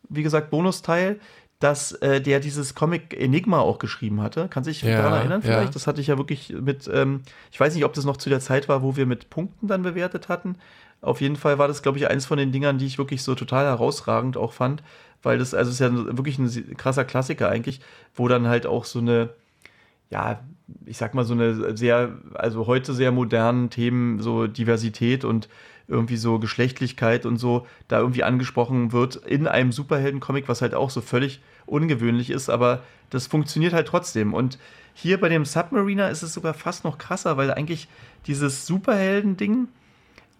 wie 0.09 0.21
gesagt, 0.21 0.49
Bonusteil, 0.49 1.21
dass 1.59 1.93
äh, 1.93 2.21
der 2.21 2.39
dieses 2.39 2.75
Comic 2.75 3.13
Enigma 3.17 3.59
auch 3.59 3.79
geschrieben 3.79 4.21
hatte. 4.21 4.47
Kann 4.49 4.63
sich 4.63 4.81
ja, 4.81 4.97
daran 4.97 5.13
erinnern 5.13 5.41
vielleicht? 5.41 5.67
Ja. 5.67 5.73
Das 5.73 5.87
hatte 5.87 6.01
ich 6.01 6.07
ja 6.07 6.17
wirklich 6.17 6.49
mit, 6.49 6.89
ähm, 6.91 7.21
ich 7.51 7.59
weiß 7.59 7.73
nicht, 7.75 7.85
ob 7.85 7.93
das 7.93 8.05
noch 8.05 8.17
zu 8.17 8.29
der 8.29 8.41
Zeit 8.41 8.67
war, 8.67 8.83
wo 8.83 8.95
wir 8.97 9.05
mit 9.05 9.29
Punkten 9.29 9.67
dann 9.67 9.81
bewertet 9.81 10.27
hatten. 10.27 10.57
Auf 11.01 11.21
jeden 11.21 11.35
Fall 11.35 11.57
war 11.57 11.67
das, 11.67 11.81
glaube 11.81 11.97
ich, 11.97 12.09
eins 12.09 12.25
von 12.25 12.37
den 12.37 12.51
Dingern, 12.51 12.77
die 12.77 12.85
ich 12.85 12.97
wirklich 12.97 13.23
so 13.23 13.35
total 13.35 13.65
herausragend 13.65 14.37
auch 14.37 14.53
fand, 14.53 14.83
weil 15.23 15.37
das, 15.37 15.53
also 15.53 15.71
ist 15.71 15.79
ja 15.79 15.91
wirklich 15.93 16.39
ein 16.39 16.77
krasser 16.77 17.05
Klassiker 17.05 17.49
eigentlich, 17.49 17.79
wo 18.15 18.27
dann 18.27 18.47
halt 18.47 18.65
auch 18.65 18.85
so 18.85 18.99
eine, 18.99 19.29
ja, 20.09 20.41
ich 20.85 20.97
sag 20.97 21.13
mal, 21.13 21.23
so 21.23 21.33
eine 21.33 21.77
sehr, 21.77 22.17
also 22.33 22.67
heute 22.67 22.93
sehr 22.93 23.11
modernen 23.11 23.69
Themen, 23.69 24.19
so 24.19 24.47
Diversität 24.47 25.23
und 25.23 25.47
irgendwie 25.87 26.17
so 26.17 26.39
Geschlechtlichkeit 26.39 27.25
und 27.25 27.37
so, 27.37 27.67
da 27.87 27.99
irgendwie 27.99 28.23
angesprochen 28.23 28.91
wird 28.91 29.15
in 29.15 29.47
einem 29.47 29.71
Superhelden-Comic, 29.71 30.47
was 30.47 30.61
halt 30.61 30.73
auch 30.73 30.89
so 30.89 31.01
völlig 31.01 31.41
ungewöhnlich 31.65 32.29
ist, 32.29 32.49
aber 32.49 32.83
das 33.09 33.27
funktioniert 33.27 33.73
halt 33.73 33.87
trotzdem. 33.87 34.33
Und 34.33 34.57
hier 34.93 35.19
bei 35.19 35.29
dem 35.29 35.45
Submariner 35.45 36.09
ist 36.09 36.23
es 36.23 36.33
sogar 36.33 36.53
fast 36.53 36.83
noch 36.83 36.97
krasser, 36.97 37.37
weil 37.37 37.51
eigentlich 37.51 37.87
dieses 38.27 38.65
Superhelden-Ding 38.65 39.67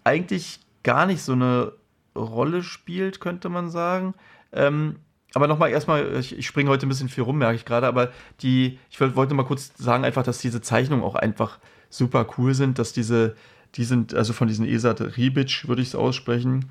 eigentlich 0.04 0.60
gar 0.82 1.06
nicht 1.06 1.22
so 1.22 1.32
eine 1.32 1.72
Rolle 2.16 2.62
spielt, 2.62 3.20
könnte 3.20 3.48
man 3.48 3.70
sagen. 3.70 4.14
Ähm, 4.52 4.96
aber 5.34 5.48
nochmal 5.48 5.70
erstmal, 5.70 6.16
ich, 6.16 6.38
ich 6.38 6.46
springe 6.46 6.70
heute 6.70 6.86
ein 6.86 6.88
bisschen 6.88 7.08
viel 7.10 7.24
rum, 7.24 7.38
merke 7.38 7.56
ich 7.56 7.64
gerade, 7.64 7.86
aber 7.86 8.10
die, 8.40 8.78
ich 8.90 9.00
wollte 9.00 9.34
mal 9.34 9.44
kurz 9.44 9.72
sagen, 9.76 10.04
einfach, 10.04 10.22
dass 10.22 10.38
diese 10.38 10.62
Zeichnungen 10.62 11.04
auch 11.04 11.14
einfach 11.14 11.58
super 11.90 12.26
cool 12.38 12.54
sind, 12.54 12.78
dass 12.78 12.92
diese, 12.92 13.36
die 13.76 13.84
sind, 13.84 14.14
also 14.14 14.32
von 14.32 14.48
diesen 14.48 14.66
Esat 14.66 15.00
Ribic, 15.16 15.68
würde 15.68 15.82
ich 15.82 15.88
es 15.88 15.94
aussprechen, 15.94 16.66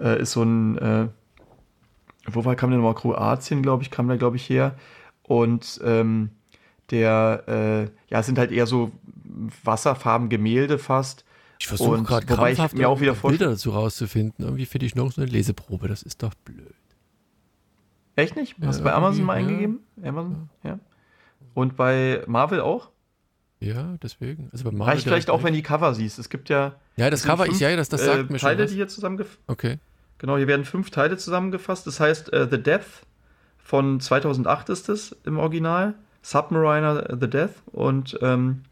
äh, 0.00 0.20
ist 0.20 0.32
so 0.32 0.42
ein, 0.42 0.78
äh, 0.78 1.08
wo 2.26 2.44
war, 2.44 2.56
kam 2.56 2.70
der 2.70 2.78
nochmal? 2.78 2.94
Kroatien, 2.94 3.62
glaube 3.62 3.82
ich, 3.82 3.90
kam 3.90 4.08
der, 4.08 4.16
glaube 4.16 4.36
ich, 4.36 4.48
her. 4.48 4.76
Und 5.22 5.80
ähm, 5.84 6.30
der, 6.90 7.44
äh, 7.48 8.12
ja, 8.12 8.22
sind 8.22 8.38
halt 8.38 8.52
eher 8.52 8.66
so 8.66 8.92
Wasserfarben, 9.64 10.28
Gemälde 10.28 10.78
fast. 10.78 11.24
Ich 11.58 11.68
versuche 11.68 12.02
gerade 12.02 12.26
krampfhaft 12.26 12.76
mir 12.76 12.88
auch 12.88 13.00
wieder 13.00 13.14
Bilder 13.14 13.50
dazu 13.50 13.70
rauszufinden. 13.70 14.44
Irgendwie 14.44 14.66
finde 14.66 14.86
ich 14.86 14.94
noch 14.94 15.12
so 15.12 15.22
eine 15.22 15.30
Leseprobe, 15.30 15.86
das 15.88 16.02
ist 16.02 16.22
doch 16.22 16.34
blöd. 16.34 16.74
Echt 18.16 18.36
nicht? 18.36 18.56
Hast 18.64 18.80
du 18.80 18.84
bei 18.84 18.92
Amazon 18.92 19.24
mal 19.24 19.34
eingegeben? 19.34 19.78
Amazon? 20.02 20.50
Ja. 20.64 20.78
Und 21.54 21.76
bei 21.76 22.22
Marvel 22.26 22.60
auch? 22.60 22.91
Ja, 23.62 23.96
deswegen. 24.02 24.48
Also 24.52 24.64
bei 24.64 24.70
Marvel 24.72 24.94
Reicht 24.94 25.04
vielleicht 25.04 25.30
auch, 25.30 25.42
wenn 25.44 25.54
die 25.54 25.62
Cover 25.62 25.94
siehst. 25.94 26.18
Es 26.18 26.28
gibt 26.28 26.48
ja. 26.48 26.74
Ja, 26.96 27.10
das 27.10 27.22
Cover 27.22 27.44
fünf, 27.44 27.54
ist 27.54 27.60
ja, 27.60 27.74
das, 27.76 27.88
das 27.88 28.04
sagt 28.04 28.18
äh, 28.28 28.32
mir 28.32 28.38
schon. 28.38 28.48
Teile, 28.48 28.66
die 28.66 28.74
hier 28.74 28.88
zusammengefasst 28.88 29.38
Okay. 29.46 29.78
Genau, 30.18 30.36
hier 30.36 30.46
werden 30.46 30.64
fünf 30.64 30.90
Teile 30.90 31.16
zusammengefasst. 31.16 31.86
Das 31.86 32.00
heißt, 32.00 32.32
uh, 32.32 32.46
The 32.50 32.62
Death 32.62 33.04
von 33.58 34.00
2008 34.00 34.68
ist 34.68 34.88
es 34.88 35.16
im 35.24 35.38
Original. 35.38 35.94
Submariner 36.22 37.16
The 37.20 37.28
Death 37.28 37.54
und 37.72 38.16
ähm, 38.22 38.62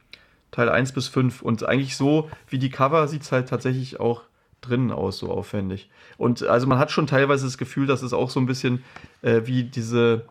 Teil 0.50 0.68
1 0.68 0.92
bis 0.92 1.08
5. 1.08 1.42
Und 1.42 1.64
eigentlich 1.64 1.96
so 1.96 2.30
wie 2.48 2.58
die 2.58 2.70
Cover 2.70 3.08
sieht 3.08 3.22
es 3.22 3.32
halt 3.32 3.48
tatsächlich 3.48 3.98
auch 4.00 4.22
drinnen 4.60 4.92
aus, 4.92 5.18
so 5.18 5.30
aufwendig. 5.30 5.90
Und 6.18 6.42
also 6.42 6.66
man 6.66 6.78
hat 6.78 6.90
schon 6.90 7.06
teilweise 7.06 7.46
das 7.46 7.58
Gefühl, 7.58 7.86
dass 7.86 8.02
es 8.02 8.12
auch 8.12 8.30
so 8.30 8.40
ein 8.40 8.46
bisschen 8.46 8.84
äh, 9.22 9.42
wie 9.44 9.64
diese, 9.64 10.26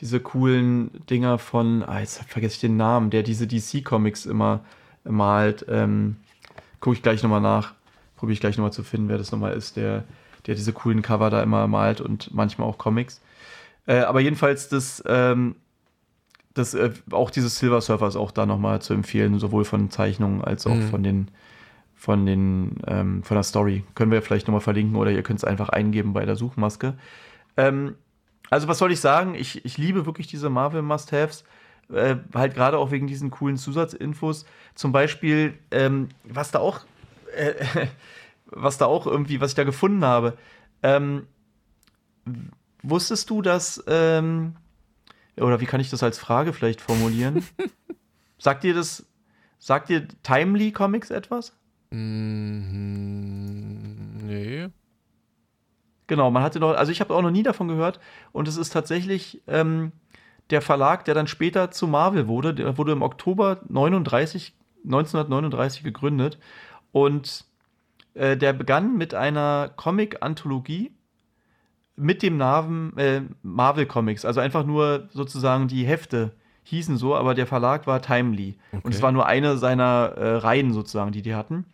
diese 0.00 0.20
coolen 0.20 0.90
Dinger 1.08 1.38
von, 1.38 1.82
ah, 1.82 2.00
jetzt 2.00 2.22
vergesse 2.24 2.54
ich 2.54 2.60
den 2.60 2.76
Namen, 2.76 3.10
der 3.10 3.22
diese 3.22 3.46
DC-Comics 3.46 4.26
immer 4.26 4.60
malt. 5.04 5.64
Ähm, 5.68 6.16
Gucke 6.80 6.96
ich 6.96 7.02
gleich 7.02 7.22
nochmal 7.22 7.40
nach. 7.40 7.74
Probiere 8.16 8.34
ich 8.34 8.40
gleich 8.40 8.56
nochmal 8.56 8.72
zu 8.72 8.82
finden, 8.82 9.08
wer 9.08 9.18
das 9.18 9.30
nochmal 9.30 9.54
ist, 9.54 9.76
der, 9.76 10.04
der 10.46 10.54
diese 10.54 10.72
coolen 10.72 11.02
Cover 11.02 11.30
da 11.30 11.42
immer 11.42 11.66
malt 11.68 12.00
und 12.00 12.34
manchmal 12.34 12.68
auch 12.68 12.78
Comics. 12.78 13.20
Äh, 13.86 14.00
aber 14.00 14.20
jedenfalls 14.20 14.68
das, 14.68 15.02
ähm, 15.06 15.56
das 16.54 16.74
äh, 16.74 16.90
auch 17.10 17.30
dieses 17.30 17.58
Silver 17.58 17.80
Surfer 17.80 18.08
ist 18.08 18.16
auch 18.16 18.30
da 18.30 18.46
nochmal 18.46 18.82
zu 18.82 18.94
empfehlen, 18.94 19.38
sowohl 19.38 19.64
von 19.64 19.90
Zeichnungen 19.90 20.42
als 20.42 20.66
auch 20.66 20.74
mhm. 20.74 20.88
von 20.88 21.02
den 21.02 21.28
von, 22.02 22.26
den, 22.26 22.78
ähm, 22.88 23.22
von 23.22 23.36
der 23.36 23.44
Story. 23.44 23.84
Können 23.94 24.10
wir 24.10 24.22
vielleicht 24.22 24.48
nochmal 24.48 24.60
verlinken 24.60 24.96
oder 24.96 25.12
ihr 25.12 25.22
könnt 25.22 25.38
es 25.38 25.44
einfach 25.44 25.68
eingeben 25.68 26.12
bei 26.12 26.24
der 26.26 26.34
Suchmaske. 26.34 26.94
Ähm, 27.56 27.94
also, 28.52 28.68
was 28.68 28.76
soll 28.76 28.92
ich 28.92 29.00
sagen? 29.00 29.34
Ich, 29.34 29.64
ich 29.64 29.78
liebe 29.78 30.04
wirklich 30.04 30.26
diese 30.26 30.50
Marvel 30.50 30.82
Must-Haves. 30.82 31.44
Äh, 31.90 32.16
halt 32.34 32.52
gerade 32.54 32.76
auch 32.76 32.90
wegen 32.90 33.06
diesen 33.06 33.30
coolen 33.30 33.56
Zusatzinfos. 33.56 34.44
Zum 34.74 34.92
Beispiel, 34.92 35.58
ähm, 35.70 36.10
was 36.24 36.50
da 36.50 36.58
auch, 36.58 36.80
äh, 37.34 37.54
was 38.44 38.76
da 38.76 38.84
auch 38.84 39.06
irgendwie, 39.06 39.40
was 39.40 39.52
ich 39.52 39.54
da 39.54 39.64
gefunden 39.64 40.04
habe. 40.04 40.36
Ähm, 40.82 41.26
wusstest 42.82 43.30
du, 43.30 43.40
dass, 43.40 43.82
ähm, 43.86 44.56
oder 45.38 45.62
wie 45.62 45.66
kann 45.66 45.80
ich 45.80 45.88
das 45.88 46.02
als 46.02 46.18
Frage 46.18 46.52
vielleicht 46.52 46.82
formulieren? 46.82 47.46
sagt 48.38 48.64
dir 48.64 48.74
das, 48.74 49.06
sagt 49.58 49.88
dir 49.88 50.06
Timely 50.22 50.72
Comics 50.72 51.08
etwas? 51.10 51.56
Mhm, 51.88 52.66
nee. 54.26 54.68
Genau, 56.06 56.30
man 56.30 56.42
hatte 56.42 56.60
noch, 56.60 56.74
also 56.74 56.92
ich 56.92 57.00
habe 57.00 57.14
auch 57.14 57.22
noch 57.22 57.30
nie 57.30 57.42
davon 57.42 57.68
gehört 57.68 58.00
und 58.32 58.48
es 58.48 58.56
ist 58.56 58.70
tatsächlich 58.70 59.42
ähm, 59.46 59.92
der 60.50 60.60
Verlag, 60.60 61.04
der 61.04 61.14
dann 61.14 61.26
später 61.26 61.70
zu 61.70 61.86
Marvel 61.86 62.28
wurde, 62.28 62.54
der 62.54 62.76
wurde 62.76 62.92
im 62.92 63.02
Oktober 63.02 63.60
39, 63.68 64.52
1939 64.84 65.82
gegründet 65.82 66.38
und 66.90 67.44
äh, 68.14 68.36
der 68.36 68.52
begann 68.52 68.96
mit 68.96 69.14
einer 69.14 69.70
Comic-Anthologie 69.76 70.92
mit 71.96 72.22
dem 72.22 72.36
Namen 72.36 72.96
äh, 72.98 73.22
Marvel 73.42 73.86
Comics, 73.86 74.24
also 74.24 74.40
einfach 74.40 74.64
nur 74.64 75.08
sozusagen 75.12 75.68
die 75.68 75.84
Hefte 75.84 76.32
hießen 76.64 76.96
so, 76.96 77.14
aber 77.14 77.34
der 77.34 77.46
Verlag 77.46 77.86
war 77.86 78.02
Timely 78.02 78.56
okay. 78.72 78.80
und 78.84 78.94
es 78.94 79.02
war 79.02 79.12
nur 79.12 79.26
eine 79.26 79.56
seiner 79.56 80.14
äh, 80.16 80.36
Reihen 80.36 80.72
sozusagen, 80.72 81.12
die 81.12 81.22
die 81.22 81.34
hatten. 81.34 81.64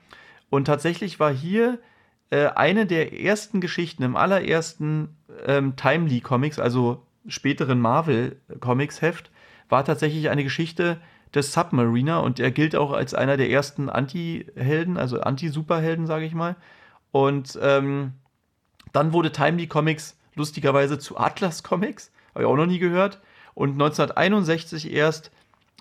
Und 0.51 0.64
tatsächlich 0.64 1.20
war 1.20 1.33
hier 1.33 1.79
äh, 2.31 2.47
eine 2.47 2.87
der 2.87 3.18
ersten 3.20 3.61
Geschichten 3.61 4.03
im 4.03 4.16
allerersten 4.16 5.16
ähm, 5.47 5.76
Timely 5.76 6.20
Comics, 6.20 6.59
also 6.59 7.03
späteren 7.26 7.81
Marvel 7.81 8.41
Comics 8.61 9.03
Heft, 9.03 9.31
war 9.68 9.85
tatsächlich 9.85 10.31
eine 10.31 10.45
Geschichte 10.45 10.99
des 11.35 11.53
Submariner 11.53 12.22
und 12.22 12.41
er 12.41 12.51
gilt 12.51 12.74
auch 12.74 12.93
als 12.93 13.14
einer 13.14 13.37
der 13.37 13.51
ersten 13.51 13.91
Anti-Helden, 13.91 14.97
also 14.97 15.20
Anti-Superhelden, 15.20 16.07
sage 16.07 16.24
ich 16.24 16.35
mal. 16.35 16.57
Und 17.11 17.59
ähm, 17.62 18.12
dann 18.93 19.12
wurde 19.12 19.33
Timely 19.33 19.66
Comics 19.66 20.16
lustigerweise 20.35 20.99
zu 20.99 21.18
Atlas 21.18 21.62
Comics, 21.62 22.11
habe 22.35 22.45
ich 22.45 22.49
auch 22.49 22.57
noch 22.57 22.66
nie 22.66 22.79
gehört. 22.79 23.20
Und 23.55 23.72
1961 23.72 24.93
erst 24.93 25.31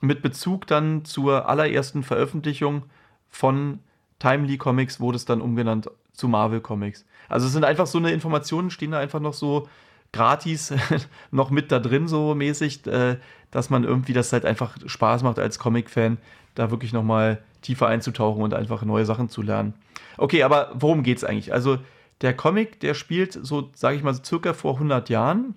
mit 0.01 0.21
Bezug 0.21 0.67
dann 0.67 1.05
zur 1.05 1.47
allerersten 1.47 2.03
Veröffentlichung 2.03 2.83
von 3.29 3.79
Timely 4.19 4.57
Comics 4.57 4.99
wurde 4.99 5.17
es 5.17 5.25
dann 5.25 5.41
umgenannt 5.41 5.89
zu 6.17 6.27
Marvel 6.27 6.61
Comics. 6.61 7.05
Also 7.29 7.47
es 7.47 7.53
sind 7.53 7.63
einfach 7.63 7.87
so 7.87 7.97
eine 7.97 8.11
Informationen, 8.11 8.71
stehen 8.71 8.91
da 8.91 8.99
einfach 8.99 9.19
noch 9.19 9.33
so 9.33 9.67
gratis 10.11 10.73
noch 11.31 11.51
mit 11.51 11.71
da 11.71 11.79
drin, 11.79 12.07
so 12.07 12.33
mäßig, 12.35 12.85
äh, 12.87 13.17
dass 13.51 13.69
man 13.69 13.83
irgendwie 13.83 14.13
das 14.13 14.33
halt 14.33 14.45
einfach 14.45 14.77
Spaß 14.85 15.23
macht 15.23 15.39
als 15.39 15.59
Comic-Fan, 15.59 16.17
da 16.55 16.71
wirklich 16.71 16.91
nochmal 16.91 17.41
tiefer 17.61 17.87
einzutauchen 17.87 18.41
und 18.41 18.53
einfach 18.53 18.83
neue 18.83 19.05
Sachen 19.05 19.29
zu 19.29 19.41
lernen. 19.41 19.73
Okay, 20.17 20.43
aber 20.43 20.71
worum 20.73 21.03
geht's 21.03 21.23
eigentlich? 21.23 21.53
Also 21.53 21.77
der 22.21 22.35
Comic, 22.35 22.79
der 22.79 22.93
spielt 22.95 23.33
so, 23.33 23.69
sage 23.75 23.95
ich 23.95 24.03
mal, 24.03 24.13
so 24.13 24.23
circa 24.23 24.53
vor 24.53 24.73
100 24.73 25.09
Jahren. 25.09 25.53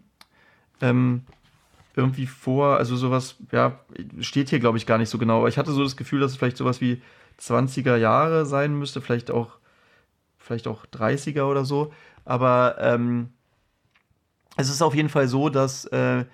Ähm, 0.82 1.22
irgendwie 1.96 2.26
vor, 2.26 2.76
also 2.76 2.96
sowas, 2.96 3.36
ja, 3.52 3.80
steht 4.20 4.50
hier 4.50 4.61
glaube 4.61 4.78
ich 4.78 4.86
gar 4.86 4.98
nicht 4.98 5.08
so 5.08 5.18
genau, 5.18 5.38
aber 5.38 5.48
ich 5.48 5.58
hatte 5.58 5.72
so 5.72 5.82
das 5.82 5.96
Gefühl, 5.96 6.20
dass 6.20 6.32
es 6.32 6.36
vielleicht 6.36 6.56
sowas 6.56 6.80
wie 6.80 7.02
20er 7.40 7.96
Jahre 7.96 8.46
sein 8.46 8.78
müsste, 8.78 9.00
vielleicht 9.00 9.30
auch, 9.30 9.58
vielleicht 10.51 10.66
auch 10.66 10.84
30er 10.86 11.44
oder 11.44 11.64
so. 11.64 11.92
Aber 12.24 12.76
ähm, 12.80 13.30
es 14.57 14.68
ist 14.68 14.82
auf 14.82 14.94
jeden 14.94 15.09
Fall 15.09 15.28
so, 15.28 15.48
dass 15.48 15.84
äh, 15.86 16.24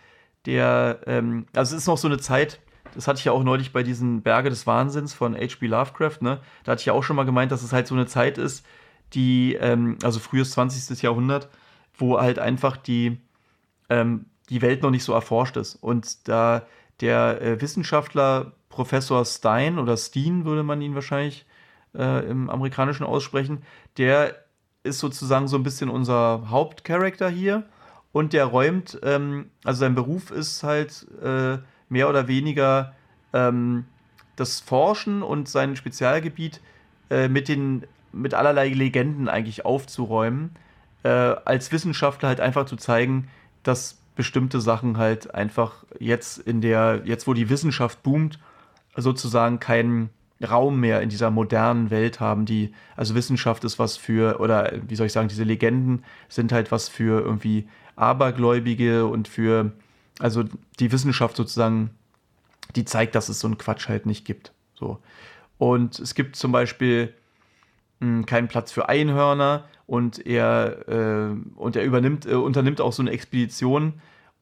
der, 0.46 1.00
ähm, 1.06 1.46
also 1.54 1.76
es 1.76 1.82
ist 1.82 1.86
noch 1.86 1.98
so 1.98 2.08
eine 2.08 2.18
Zeit, 2.18 2.60
das 2.94 3.06
hatte 3.06 3.18
ich 3.18 3.26
ja 3.26 3.32
auch 3.32 3.42
neulich 3.42 3.74
bei 3.74 3.82
diesen 3.82 4.22
Berge 4.22 4.48
des 4.48 4.66
Wahnsinns 4.66 5.12
von 5.12 5.34
H.P. 5.34 5.66
Lovecraft, 5.66 6.22
ne? 6.22 6.40
Da 6.64 6.72
hatte 6.72 6.80
ich 6.80 6.86
ja 6.86 6.94
auch 6.94 7.02
schon 7.02 7.16
mal 7.16 7.26
gemeint, 7.26 7.52
dass 7.52 7.62
es 7.62 7.72
halt 7.72 7.86
so 7.86 7.94
eine 7.94 8.06
Zeit 8.06 8.38
ist, 8.38 8.64
die, 9.12 9.54
ähm, 9.54 9.98
also 10.02 10.18
frühes 10.18 10.52
20. 10.52 11.02
Jahrhundert, 11.02 11.48
wo 11.98 12.18
halt 12.18 12.38
einfach 12.38 12.78
die, 12.78 13.18
ähm, 13.90 14.26
die 14.48 14.62
Welt 14.62 14.82
noch 14.82 14.90
nicht 14.90 15.04
so 15.04 15.12
erforscht 15.12 15.56
ist. 15.58 15.74
Und 15.76 16.26
da 16.26 16.66
der 17.00 17.42
äh, 17.42 17.60
Wissenschaftler 17.60 18.52
Professor 18.70 19.26
Stein 19.26 19.78
oder 19.78 19.98
Steen 19.98 20.46
würde 20.46 20.62
man 20.62 20.80
ihn 20.80 20.94
wahrscheinlich 20.94 21.44
äh, 21.96 22.26
im 22.28 22.50
Amerikanischen 22.50 23.04
aussprechen, 23.04 23.62
der 23.98 24.36
ist 24.82 24.98
sozusagen 24.98 25.48
so 25.48 25.56
ein 25.56 25.62
bisschen 25.62 25.88
unser 25.88 26.48
Hauptcharakter 26.48 27.28
hier. 27.28 27.64
Und 28.12 28.32
der 28.32 28.46
räumt, 28.46 28.98
ähm, 29.02 29.50
also 29.64 29.80
sein 29.80 29.94
Beruf 29.94 30.30
ist 30.30 30.62
halt 30.62 31.06
äh, 31.22 31.58
mehr 31.90 32.08
oder 32.08 32.28
weniger 32.28 32.94
ähm, 33.34 33.84
das 34.36 34.60
Forschen 34.60 35.22
und 35.22 35.48
sein 35.48 35.76
Spezialgebiet 35.76 36.60
äh, 37.10 37.28
mit 37.28 37.48
den 37.48 37.86
mit 38.12 38.32
allerlei 38.32 38.68
Legenden 38.68 39.28
eigentlich 39.28 39.66
aufzuräumen, 39.66 40.56
äh, 41.02 41.08
als 41.08 41.70
Wissenschaftler 41.70 42.30
halt 42.30 42.40
einfach 42.40 42.64
zu 42.64 42.76
zeigen, 42.76 43.28
dass 43.62 43.98
bestimmte 44.14 44.60
Sachen 44.60 44.96
halt 44.96 45.34
einfach 45.34 45.84
jetzt 45.98 46.38
in 46.38 46.62
der, 46.62 47.02
jetzt 47.04 47.26
wo 47.26 47.34
die 47.34 47.50
Wissenschaft 47.50 48.02
boomt, 48.02 48.38
sozusagen 48.96 49.60
keinen 49.60 50.08
Raum 50.44 50.80
mehr 50.80 51.00
in 51.00 51.08
dieser 51.08 51.30
modernen 51.30 51.90
Welt 51.90 52.20
haben, 52.20 52.44
die, 52.44 52.72
also 52.94 53.14
Wissenschaft 53.14 53.64
ist 53.64 53.78
was 53.78 53.96
für, 53.96 54.40
oder 54.40 54.72
wie 54.86 54.96
soll 54.96 55.06
ich 55.06 55.12
sagen, 55.12 55.28
diese 55.28 55.44
Legenden 55.44 56.04
sind 56.28 56.52
halt 56.52 56.70
was 56.70 56.88
für 56.88 57.20
irgendwie 57.20 57.68
Abergläubige 57.96 59.06
und 59.06 59.28
für, 59.28 59.72
also 60.18 60.44
die 60.78 60.92
Wissenschaft 60.92 61.36
sozusagen, 61.36 61.90
die 62.74 62.84
zeigt, 62.84 63.14
dass 63.14 63.28
es 63.30 63.40
so 63.40 63.48
einen 63.48 63.56
Quatsch 63.56 63.88
halt 63.88 64.04
nicht 64.04 64.26
gibt. 64.26 64.52
So. 64.74 64.98
Und 65.56 65.98
es 65.98 66.14
gibt 66.14 66.36
zum 66.36 66.52
Beispiel 66.52 67.14
mh, 68.00 68.06
hm, 68.06 68.26
keinen 68.26 68.48
Platz 68.48 68.72
für 68.72 68.90
Einhörner 68.90 69.64
und 69.86 70.26
er, 70.26 70.88
äh, 70.88 71.36
und 71.54 71.76
er 71.76 71.84
übernimmt, 71.84 72.26
äh, 72.26 72.34
unternimmt 72.34 72.82
auch 72.82 72.92
so 72.92 73.02
eine 73.02 73.12
Expedition 73.12 73.94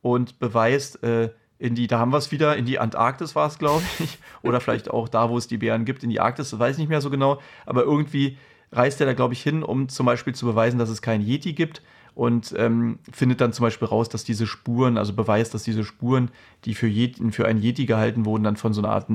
und 0.02 0.40
beweist, 0.40 1.04
äh, 1.04 1.30
in 1.58 1.74
die, 1.74 1.86
da 1.86 1.98
haben 1.98 2.12
wir 2.12 2.18
es 2.18 2.32
wieder, 2.32 2.56
in 2.56 2.64
die 2.66 2.78
Antarktis 2.78 3.34
war 3.34 3.46
es, 3.46 3.58
glaube 3.58 3.82
ich. 3.98 4.18
Oder 4.42 4.60
vielleicht 4.60 4.90
auch 4.90 5.08
da, 5.08 5.30
wo 5.30 5.38
es 5.38 5.46
die 5.46 5.58
Bären 5.58 5.84
gibt, 5.84 6.02
in 6.02 6.10
die 6.10 6.20
Arktis, 6.20 6.50
das 6.50 6.58
weiß 6.58 6.76
ich 6.76 6.80
nicht 6.80 6.88
mehr 6.88 7.00
so 7.00 7.10
genau. 7.10 7.40
Aber 7.66 7.84
irgendwie 7.84 8.36
reist 8.72 9.00
er 9.00 9.06
da, 9.06 9.14
glaube 9.14 9.34
ich, 9.34 9.42
hin, 9.42 9.62
um 9.62 9.88
zum 9.88 10.06
Beispiel 10.06 10.34
zu 10.34 10.46
beweisen, 10.46 10.78
dass 10.78 10.88
es 10.88 11.00
keinen 11.00 11.24
Yeti 11.24 11.52
gibt 11.52 11.82
und 12.14 12.54
ähm, 12.56 12.98
findet 13.12 13.40
dann 13.40 13.52
zum 13.52 13.64
Beispiel 13.64 13.88
raus, 13.88 14.08
dass 14.08 14.24
diese 14.24 14.46
Spuren, 14.46 14.98
also 14.98 15.12
beweist, 15.12 15.54
dass 15.54 15.62
diese 15.62 15.84
Spuren, 15.84 16.30
die 16.64 16.74
für, 16.74 16.86
Yeti, 16.86 17.30
für 17.32 17.46
einen 17.46 17.60
Yeti 17.62 17.86
gehalten 17.86 18.24
wurden, 18.24 18.44
dann 18.44 18.56
von 18.56 18.72
so 18.72 18.80
einer 18.80 18.90
Art, 18.90 19.06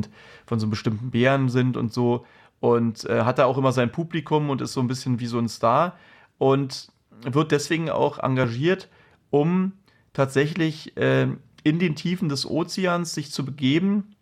von 0.46 0.60
so 0.60 0.66
einem 0.66 0.72
bestimmten 0.72 1.12
Bären 1.12 1.50
sind 1.50 1.78
und 1.78 1.94
so. 1.94 2.26
Und 2.62 3.06
äh, 3.06 3.22
hat 3.24 3.40
da 3.40 3.46
auch 3.46 3.58
immer 3.58 3.72
sein 3.72 3.92
Publikum 3.92 4.50
und 4.50 4.62
ist 4.62 4.74
so 4.74 4.82
ein 4.82 4.88
bisschen 4.88 5.20
wie 5.20 5.28
so 5.28 5.38
ein 5.38 5.48
Star 5.48 5.98
und 6.38 6.90
wird 7.22 7.52
deswegen 7.52 7.90
auch 7.90 8.20
engagiert, 8.20 8.90
um 9.30 9.74
tatsächlich 10.12 10.98
äh, 10.98 11.28
in 11.64 11.80
den 11.80 11.96
Tiefen 11.96 12.30
des 12.30 12.46
Ozeans 12.46 13.14
sich 13.14 13.32
zu 13.32 13.46
begeben, 13.46 14.16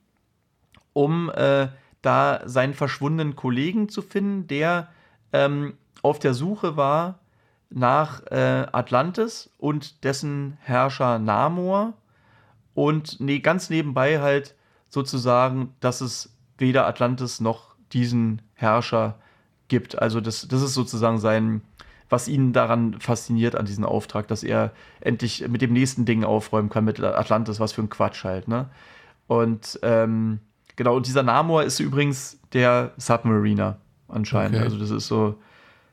um 0.94 1.30
äh, 1.30 1.68
da 2.02 2.42
seinen 2.46 2.74
verschwundenen 2.74 3.36
Kollegen 3.36 3.90
zu 3.90 4.02
finden, 4.02 4.48
der 4.48 4.90
ähm, 5.34 5.74
auf 6.02 6.20
der 6.20 6.34
Suche 6.34 6.78
war 6.78 7.20
nach 7.70 8.26
äh, 8.28 8.66
Atlantis 8.72 9.50
und 9.58 10.04
dessen 10.04 10.58
Herrscher 10.62 11.20
Namor 11.20 11.94
und 12.74 13.20
nee, 13.20 13.40
ganz 13.40 13.70
nebenbei 13.70 14.22
halt 14.22 14.56
sozusagen, 14.90 15.74
dass 15.80 16.02
es 16.02 16.34
weder 16.58 16.88
Atlantis 16.88 17.40
noch 17.40 17.76
diesen 17.92 18.42
Herrscher 18.54 19.20
gibt. 19.68 20.00
Also 20.00 20.22
das, 20.22 20.48
das 20.48 20.62
ist 20.62 20.74
sozusagen 20.74 21.20
sein, 21.20 21.62
was 22.10 22.28
ihn 22.28 22.54
daran 22.54 23.00
fasziniert 23.00 23.56
an 23.56 23.66
diesem 23.66 23.84
Auftrag, 23.84 24.28
dass 24.28 24.44
er 24.44 24.72
endlich 25.02 25.48
mit 25.48 25.62
dem 25.62 25.74
nächsten 25.74 26.06
Ding 26.06 26.24
aufräumen 26.24 26.70
kann 26.70 26.86
mit 26.86 27.02
Atlantis, 27.02 27.60
was 27.60 27.74
für 27.74 27.82
ein 27.82 27.90
Quatsch 27.90 28.24
halt, 28.24 28.48
ne? 28.48 28.70
Und 29.28 29.80
ähm, 29.84 30.40
genau, 30.78 30.96
und 30.96 31.06
dieser 31.06 31.24
Namor 31.24 31.64
ist 31.64 31.80
übrigens 31.80 32.40
der 32.54 32.94
Submariner 32.98 33.78
anscheinend. 34.08 34.56
Okay. 34.56 34.64
Also 34.64 34.80
das 34.80 34.90
ist 34.90 35.08
so, 35.08 35.36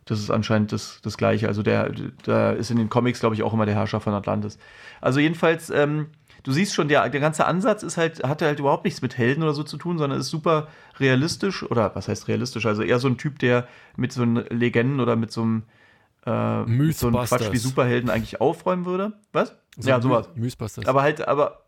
das 0.05 0.21
ist 0.21 0.31
anscheinend 0.31 0.73
das, 0.73 1.01
das 1.03 1.17
Gleiche. 1.17 1.49
Also 1.49 1.63
der, 1.63 1.91
der 2.27 2.57
ist 2.57 2.71
in 2.71 2.77
den 2.77 2.89
Comics, 2.89 3.21
glaube 3.21 3.35
ich, 3.35 3.43
auch 3.43 3.53
immer 3.53 3.67
der 3.67 3.75
Herrscher 3.75 4.01
von 4.01 4.15
Atlantis. 4.15 4.59
Also 5.01 5.19
jedenfalls, 5.19 5.71
ähm, 5.71 6.07
du 6.45 6.53
siehst 6.53 6.75
schon, 6.75 6.89
der, 6.89 7.09
der 7.09 7.21
ganze 7.21 7.47
Ansatz 7.47 7.83
ist 7.83 7.97
halt, 7.97 8.23
hat 8.23 8.43
halt 8.43 8.61
überhaupt 8.61 8.85
nichts 8.85 9.03
mit 9.03 9.19
Helden 9.19 9.43
oder 9.43 9.55
so 9.55 9.65
zu 9.65 9.77
tun, 9.77 9.99
sondern 9.99 10.21
ist 10.21 10.29
super 10.29 10.69
realistisch. 11.01 11.65
Oder 11.65 11.95
was 11.97 12.07
heißt 12.07 12.29
realistisch? 12.29 12.67
Also 12.67 12.83
eher 12.83 13.01
so 13.01 13.09
ein 13.09 13.19
Typ, 13.19 13.39
der 13.41 13.67
mit 13.97 14.13
so 14.13 14.23
einem 14.23 14.45
Legenden 14.51 15.01
oder 15.01 15.17
mit 15.17 15.33
so 15.33 15.43
einem 15.43 15.63
äh, 16.27 16.93
so 16.93 17.09
einem 17.09 17.17
Quatsch 17.17 17.53
wie 17.53 17.57
Superhelden 17.57 18.11
eigentlich 18.11 18.41
aufräumen 18.41 18.87
würde. 18.87 19.13
Was? 19.33 19.55
So 19.79 19.89
ja, 19.89 20.01
sowas. 20.01 20.29
Mythbusters. 20.35 20.87
Aber 20.87 21.03
halt, 21.03 21.27
aber 21.27 21.65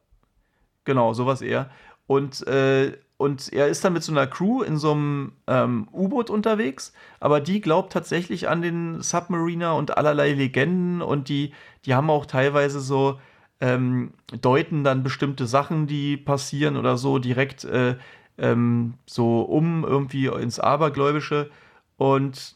genau, 0.84 1.12
sowas 1.12 1.42
eher. 1.42 1.70
Und 2.06 2.46
äh, 2.46 2.92
und 3.18 3.50
er 3.52 3.68
ist 3.68 3.82
dann 3.84 3.94
mit 3.94 4.02
so 4.02 4.12
einer 4.12 4.26
Crew 4.26 4.62
in 4.62 4.76
so 4.76 4.92
einem 4.92 5.32
ähm, 5.46 5.88
U-Boot 5.92 6.28
unterwegs, 6.28 6.92
aber 7.18 7.40
die 7.40 7.62
glaubt 7.62 7.92
tatsächlich 7.92 8.48
an 8.48 8.60
den 8.60 9.00
Submariner 9.00 9.74
und 9.74 9.96
allerlei 9.96 10.32
Legenden 10.32 11.00
und 11.00 11.30
die, 11.30 11.54
die 11.86 11.94
haben 11.94 12.10
auch 12.10 12.26
teilweise 12.26 12.80
so, 12.80 13.18
ähm, 13.60 14.12
deuten 14.42 14.84
dann 14.84 15.02
bestimmte 15.02 15.46
Sachen, 15.46 15.86
die 15.86 16.18
passieren 16.18 16.76
oder 16.76 16.98
so 16.98 17.18
direkt 17.18 17.64
äh, 17.64 17.96
ähm, 18.36 18.94
so 19.06 19.40
um 19.40 19.84
irgendwie 19.84 20.26
ins 20.26 20.60
Abergläubische 20.60 21.50
und 21.96 22.55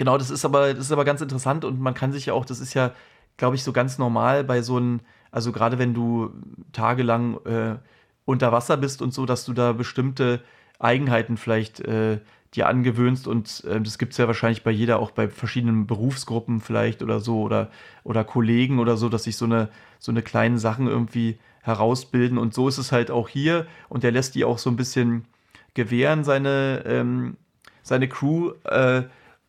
genau, 0.00 0.16
das 0.16 0.30
ist 0.30 0.46
aber, 0.46 0.72
das 0.72 0.86
ist 0.86 0.92
aber 0.92 1.04
ganz 1.04 1.20
interessant 1.20 1.62
und 1.62 1.78
man 1.78 1.92
kann 1.92 2.10
sich 2.10 2.24
ja 2.24 2.32
auch, 2.32 2.46
das 2.46 2.58
ist 2.58 2.72
ja, 2.72 2.92
glaube 3.36 3.56
ich, 3.56 3.62
so 3.62 3.70
ganz 3.70 3.98
normal 3.98 4.44
bei 4.44 4.62
so 4.62 4.78
einem, 4.78 5.00
also 5.30 5.52
gerade 5.52 5.78
wenn 5.78 5.92
du 5.92 6.30
tagelang 6.72 7.36
äh, 7.44 7.76
unter 8.24 8.50
Wasser 8.50 8.78
bist 8.78 9.02
und 9.02 9.12
so, 9.12 9.26
dass 9.26 9.44
du 9.44 9.52
da 9.52 9.72
bestimmte 9.74 10.40
Eigenheiten 10.78 11.36
vielleicht 11.36 11.80
äh, 11.80 12.20
dir 12.54 12.66
angewöhnst 12.66 13.28
und 13.28 13.62
äh, 13.64 13.78
das 13.78 13.98
gibt 13.98 14.12
es 14.12 14.18
ja 14.18 14.26
wahrscheinlich 14.26 14.64
bei 14.64 14.70
jeder, 14.70 15.00
auch 15.00 15.10
bei 15.10 15.28
verschiedenen 15.28 15.86
Berufsgruppen 15.86 16.62
vielleicht 16.62 17.02
oder 17.02 17.20
so 17.20 17.42
oder, 17.42 17.70
oder 18.02 18.24
Kollegen 18.24 18.78
oder 18.78 18.96
so, 18.96 19.10
dass 19.10 19.24
sich 19.24 19.36
so 19.36 19.44
eine, 19.44 19.68
so 19.98 20.12
eine 20.12 20.22
kleinen 20.22 20.56
Sachen 20.56 20.86
irgendwie 20.86 21.38
herausbilden 21.60 22.38
und 22.38 22.54
so 22.54 22.68
ist 22.68 22.78
es 22.78 22.90
halt 22.90 23.10
auch 23.10 23.28
hier 23.28 23.66
und 23.90 24.02
der 24.02 24.12
lässt 24.12 24.34
die 24.34 24.46
auch 24.46 24.56
so 24.56 24.70
ein 24.70 24.76
bisschen 24.76 25.26
gewähren, 25.74 26.24
seine, 26.24 26.84
ähm, 26.86 27.36
seine 27.82 28.08
Crew 28.08 28.52
äh, 28.64 29.02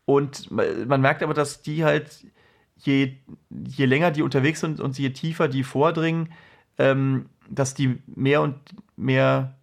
und 0.05 0.51
man 0.51 1.01
merkt 1.01 1.23
aber, 1.23 1.33
dass 1.33 1.61
die 1.61 1.83
halt 1.83 2.25
je, 2.77 3.17
je 3.49 3.85
länger 3.85 4.11
die 4.11 4.23
unterwegs 4.23 4.59
sind 4.59 4.79
und 4.79 4.97
je 4.97 5.11
tiefer 5.11 5.47
die 5.47 5.63
vordringen, 5.63 6.33
ähm, 6.77 7.29
dass 7.49 7.73
die 7.73 8.01
mehr 8.07 8.41
und 8.41 8.55
mehr 8.95 9.55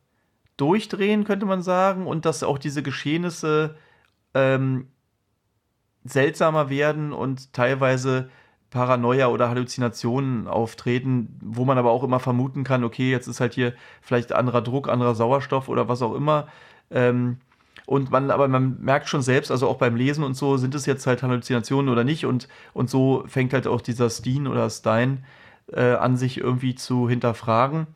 durchdrehen, 0.56 1.24
könnte 1.24 1.46
man 1.46 1.62
sagen, 1.62 2.06
und 2.06 2.24
dass 2.24 2.42
auch 2.42 2.58
diese 2.58 2.82
Geschehnisse 2.82 3.76
ähm, 4.34 4.88
seltsamer 6.04 6.70
werden 6.70 7.12
und 7.12 7.52
teilweise 7.52 8.30
Paranoia 8.70 9.28
oder 9.28 9.48
Halluzinationen 9.48 10.46
auftreten, 10.46 11.38
wo 11.42 11.64
man 11.64 11.78
aber 11.78 11.90
auch 11.90 12.04
immer 12.04 12.20
vermuten 12.20 12.64
kann, 12.64 12.84
okay, 12.84 13.10
jetzt 13.10 13.26
ist 13.26 13.40
halt 13.40 13.54
hier 13.54 13.72
vielleicht 14.02 14.32
anderer 14.32 14.60
Druck, 14.60 14.88
anderer 14.88 15.14
Sauerstoff 15.14 15.68
oder 15.68 15.88
was 15.88 16.02
auch 16.02 16.14
immer. 16.14 16.48
Ähm, 16.90 17.38
und 17.88 18.10
man, 18.10 18.30
aber 18.30 18.48
man 18.48 18.76
merkt 18.82 19.08
schon 19.08 19.22
selbst, 19.22 19.50
also 19.50 19.66
auch 19.66 19.78
beim 19.78 19.96
Lesen 19.96 20.22
und 20.22 20.34
so, 20.34 20.58
sind 20.58 20.74
es 20.74 20.84
jetzt 20.84 21.06
halt 21.06 21.22
Halluzinationen 21.22 21.90
oder 21.90 22.04
nicht. 22.04 22.26
Und, 22.26 22.46
und 22.74 22.90
so 22.90 23.24
fängt 23.26 23.54
halt 23.54 23.66
auch 23.66 23.80
dieser 23.80 24.10
Steen 24.10 24.46
oder 24.46 24.68
Stein 24.68 25.24
äh, 25.72 25.94
an 25.94 26.18
sich 26.18 26.36
irgendwie 26.36 26.74
zu 26.74 27.08
hinterfragen. 27.08 27.86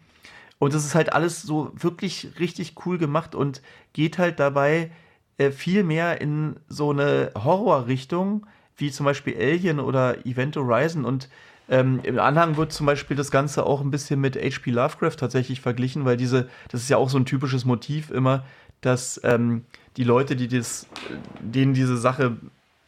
Und 0.59 0.73
es 0.73 0.87
ist 0.87 0.95
halt 0.95 1.13
alles 1.13 1.43
so 1.43 1.73
wirklich 1.75 2.31
richtig 2.39 2.75
cool 2.87 2.97
gemacht 2.97 3.35
und 3.35 3.61
geht 3.93 4.17
halt 4.17 4.41
dabei 4.41 4.91
äh, 5.37 5.51
viel 5.51 5.85
mehr 5.85 6.23
in 6.23 6.57
so 6.69 6.89
eine 6.89 7.31
Horrorrichtung, 7.37 8.47
wie 8.79 8.91
zum 8.91 9.05
Beispiel 9.05 9.37
Alien 9.37 9.79
oder 9.79 10.25
Event 10.25 10.57
Horizon. 10.57 11.05
Und 11.05 11.29
ähm, 11.69 12.01
im 12.03 12.19
Anhang 12.19 12.57
wird 12.57 12.73
zum 12.73 12.87
Beispiel 12.87 13.19
das 13.19 13.31
Ganze 13.31 13.67
auch 13.67 13.83
ein 13.83 13.91
bisschen 13.91 14.23
mit 14.23 14.37
H.P. 14.37 14.71
Lovecraft 14.71 15.17
tatsächlich 15.19 15.61
verglichen, 15.61 16.07
weil 16.07 16.17
diese, 16.17 16.49
das 16.71 16.81
ist 16.81 16.89
ja 16.89 16.97
auch 16.97 17.11
so 17.11 17.19
ein 17.19 17.27
typisches 17.27 17.67
Motiv 17.67 18.11
immer, 18.11 18.45
dass 18.81 19.21
ähm, 19.25 19.65
die 19.97 20.05
Leute, 20.05 20.37
die 20.37 20.49
das, 20.49 20.87
denen 21.41 21.75
diese 21.75 21.97
Sache 21.97 22.37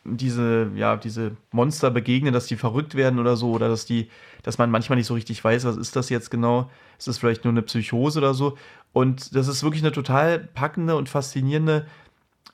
diese, 0.04 0.70
ja, 0.74 0.96
diese 0.96 1.36
Monster 1.50 1.90
begegnen, 1.90 2.32
dass 2.32 2.46
die 2.46 2.56
verrückt 2.56 2.94
werden 2.94 3.18
oder 3.18 3.36
so, 3.36 3.52
oder 3.52 3.68
dass 3.68 3.86
die, 3.86 4.10
dass 4.42 4.58
man 4.58 4.70
manchmal 4.70 4.98
nicht 4.98 5.06
so 5.06 5.14
richtig 5.14 5.42
weiß, 5.42 5.64
was 5.64 5.76
ist 5.76 5.96
das 5.96 6.10
jetzt 6.10 6.30
genau? 6.30 6.70
Ist 6.98 7.08
das 7.08 7.18
vielleicht 7.18 7.44
nur 7.44 7.52
eine 7.52 7.62
Psychose 7.62 8.18
oder 8.18 8.34
so? 8.34 8.58
Und 8.92 9.34
das 9.34 9.48
ist 9.48 9.62
wirklich 9.62 9.82
eine 9.82 9.92
total 9.92 10.38
packende 10.38 10.96
und 10.96 11.08
faszinierende, 11.08 11.86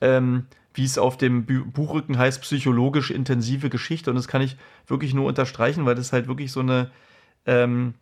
ähm, 0.01 0.47
wie 0.75 0.85
es 0.85 0.97
auf 0.97 1.17
dem 1.17 1.45
Buchrücken 1.45 2.17
heißt, 2.17 2.41
psychologisch 2.43 3.11
intensive 3.11 3.69
Geschichte. 3.69 4.11
Und 4.11 4.17
das 4.17 4.29
kann 4.29 4.43
ich 4.43 4.57
wirklich 4.87 5.13
nur 5.13 5.27
unterstreichen, 5.27 5.85
weil 5.85 5.97
das 5.97 6.13
halt 6.13 6.29
wirklich 6.29 6.53
so 6.53 6.61
eine, 6.61 6.93
ähm, 7.47 7.95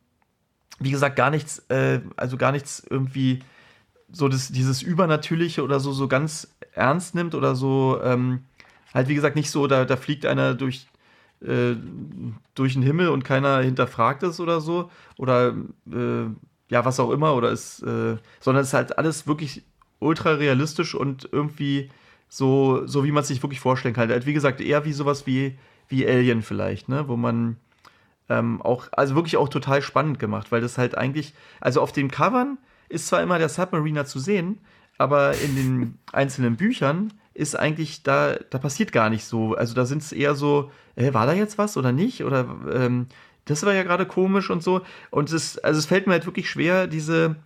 wie 0.79 0.91
gesagt, 0.91 1.17
gar 1.17 1.31
nichts, 1.31 1.61
äh, 1.71 2.01
also 2.17 2.37
gar 2.37 2.53
nichts 2.53 2.87
irgendwie 2.89 3.41
so 4.11 4.29
das, 4.29 4.49
dieses 4.49 4.83
Übernatürliche 4.83 5.63
oder 5.63 5.81
so, 5.81 5.93
so 5.93 6.09
ganz 6.09 6.55
ernst 6.73 7.15
nimmt 7.15 7.35
oder 7.35 7.55
so, 7.55 8.01
ähm, 8.03 8.45
halt 8.95 9.09
wie 9.09 9.15
gesagt 9.15 9.37
nicht 9.37 9.51
so, 9.51 9.67
da, 9.67 9.85
da 9.85 9.97
fliegt 9.97 10.27
einer 10.27 10.55
durch, 10.55 10.87
äh, 11.41 11.75
durch 12.55 12.73
den 12.73 12.83
Himmel 12.83 13.09
und 13.09 13.25
keiner 13.25 13.61
hinterfragt 13.61 14.23
es 14.23 14.41
oder 14.41 14.61
so. 14.61 14.91
Oder 15.17 15.55
äh, 15.93 16.25
ja, 16.71 16.85
was 16.85 17.01
auch 17.01 17.11
immer. 17.11 17.35
Oder 17.35 17.51
ist, 17.51 17.83
äh, 17.83 18.17
sondern 18.41 18.63
es 18.63 18.69
ist 18.69 18.75
halt 18.75 18.99
alles 18.99 19.27
wirklich 19.27 19.65
ultra 19.99 20.33
realistisch 20.33 20.95
und 20.95 21.29
irgendwie 21.31 21.91
so, 22.29 22.87
so 22.87 23.05
wie 23.05 23.13
man 23.13 23.23
es 23.23 23.29
sich 23.29 23.43
wirklich 23.43 23.61
vorstellen 23.61 23.95
kann. 23.95 24.09
Halt, 24.11 24.27
wie 24.27 24.35
gesagt, 24.35 24.61
eher 24.61 24.85
wie 24.85 24.93
sowas 24.93 25.27
wie, 25.27 25.59
wie 25.89 26.07
Alien 26.07 26.43
vielleicht, 26.43 26.89
ne? 26.89 27.09
Wo 27.09 27.17
man 27.17 27.57
ähm, 28.29 28.61
auch, 28.63 28.89
also 28.93 29.15
wirklich 29.15 29.37
auch 29.37 29.49
total 29.49 29.83
spannend 29.83 30.19
gemacht, 30.19 30.53
weil 30.53 30.61
das 30.61 30.79
halt 30.79 30.97
eigentlich, 30.97 31.35
also 31.61 31.81
auf 31.81 31.93
den 31.93 32.11
Covern 32.11 32.59
ist 32.89 33.07
zwar 33.07 33.23
immer 33.23 33.39
der 33.39 33.49
Submariner 33.49 34.05
zu 34.07 34.19
sehen, 34.19 34.59
aber 34.97 35.35
in 35.39 35.57
den 35.57 35.99
einzelnen 36.13 36.57
Büchern 36.57 37.13
ist 37.35 37.55
eigentlich, 37.55 38.03
da, 38.03 38.37
da 38.51 38.59
passiert 38.59 38.93
gar 38.93 39.11
nicht 39.11 39.25
so. 39.25 39.55
Also 39.55 39.75
da 39.75 39.85
sind 39.85 40.03
es 40.03 40.13
eher 40.13 40.35
so, 40.35 40.73
äh, 40.97 41.15
war 41.15 41.27
da 41.27 41.33
jetzt 41.33 41.57
was 41.57 41.77
oder 41.77 41.93
nicht? 41.93 42.25
Oder 42.25 42.47
ähm, 42.73 43.07
das 43.45 43.65
war 43.65 43.73
ja 43.73 43.85
gerade 43.85 44.07
komisch 44.07 44.51
und 44.51 44.63
so. 44.63 44.83
Und 45.11 45.33
es, 45.33 45.59
also 45.59 45.79
es 45.79 45.87
fällt 45.87 46.07
mir 46.07 46.15
halt 46.15 46.27
wirklich 46.27 46.51
schwer, 46.51 46.87
diese 46.87 47.37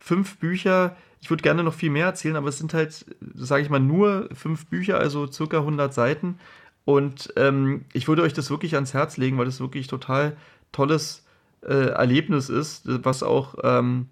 fünf 0.00 0.38
Bücher, 0.38 0.96
ich 1.20 1.30
würde 1.30 1.42
gerne 1.42 1.64
noch 1.64 1.74
viel 1.74 1.90
mehr 1.90 2.06
erzählen, 2.06 2.36
aber 2.36 2.48
es 2.48 2.58
sind 2.58 2.74
halt, 2.74 3.06
sage 3.34 3.62
ich 3.62 3.70
mal, 3.70 3.80
nur 3.80 4.28
fünf 4.34 4.66
Bücher, 4.66 4.98
also 4.98 5.30
circa 5.30 5.58
100 5.58 5.94
Seiten. 5.94 6.38
Und 6.84 7.32
ähm, 7.36 7.84
ich 7.92 8.06
würde 8.06 8.22
euch 8.22 8.32
das 8.32 8.50
wirklich 8.50 8.74
ans 8.74 8.94
Herz 8.94 9.16
legen, 9.16 9.38
weil 9.38 9.46
das 9.46 9.60
wirklich 9.60 9.86
total 9.86 10.36
tolles 10.72 11.24
äh, 11.62 11.88
Erlebnis 11.88 12.48
ist, 12.48 12.82
was 13.04 13.22
auch, 13.22 13.56
ähm, 13.62 14.08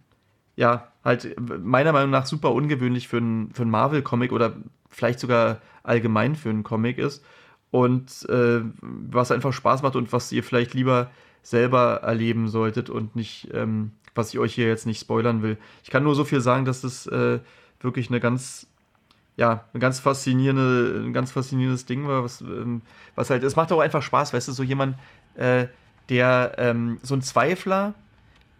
ja, 0.56 0.88
halt 1.04 1.36
meiner 1.38 1.92
Meinung 1.92 2.10
nach 2.10 2.26
super 2.26 2.52
ungewöhnlich 2.52 3.08
für 3.08 3.18
einen 3.18 3.52
für 3.52 3.64
Marvel-Comic 3.64 4.32
oder 4.32 4.54
vielleicht 4.88 5.20
sogar 5.20 5.60
allgemein 5.82 6.36
für 6.36 6.50
einen 6.50 6.62
Comic 6.62 6.98
ist. 6.98 7.24
Und 7.70 8.28
äh, 8.28 8.60
was 8.80 9.32
einfach 9.32 9.52
Spaß 9.52 9.82
macht 9.82 9.96
und 9.96 10.12
was 10.12 10.30
ihr 10.30 10.44
vielleicht 10.44 10.74
lieber 10.74 11.10
selber 11.42 12.00
erleben 12.02 12.48
solltet 12.48 12.88
und 12.88 13.16
nicht, 13.16 13.48
ähm, 13.52 13.90
was 14.14 14.32
ich 14.32 14.38
euch 14.38 14.54
hier 14.54 14.68
jetzt 14.68 14.86
nicht 14.86 15.00
spoilern 15.00 15.42
will. 15.42 15.58
Ich 15.82 15.90
kann 15.90 16.04
nur 16.04 16.14
so 16.14 16.24
viel 16.24 16.40
sagen, 16.40 16.64
dass 16.64 16.82
das 16.82 17.06
äh, 17.08 17.40
wirklich 17.80 18.08
eine 18.08 18.20
ganz, 18.20 18.68
ja, 19.36 19.64
eine 19.72 19.80
ganz 19.80 19.98
faszinierende, 19.98 21.02
ein 21.04 21.12
ganz 21.12 21.32
faszinierendes 21.32 21.84
Ding 21.84 22.06
war, 22.06 22.22
was, 22.22 22.40
ähm, 22.40 22.82
was 23.16 23.28
halt, 23.28 23.42
es 23.42 23.56
macht 23.56 23.72
auch 23.72 23.80
einfach 23.80 24.02
Spaß, 24.02 24.32
weißt 24.32 24.48
du, 24.48 24.52
so 24.52 24.62
jemand, 24.62 24.96
äh, 25.34 25.66
der, 26.08 26.54
ähm, 26.58 26.98
so 27.02 27.14
ein 27.14 27.22
Zweifler 27.22 27.94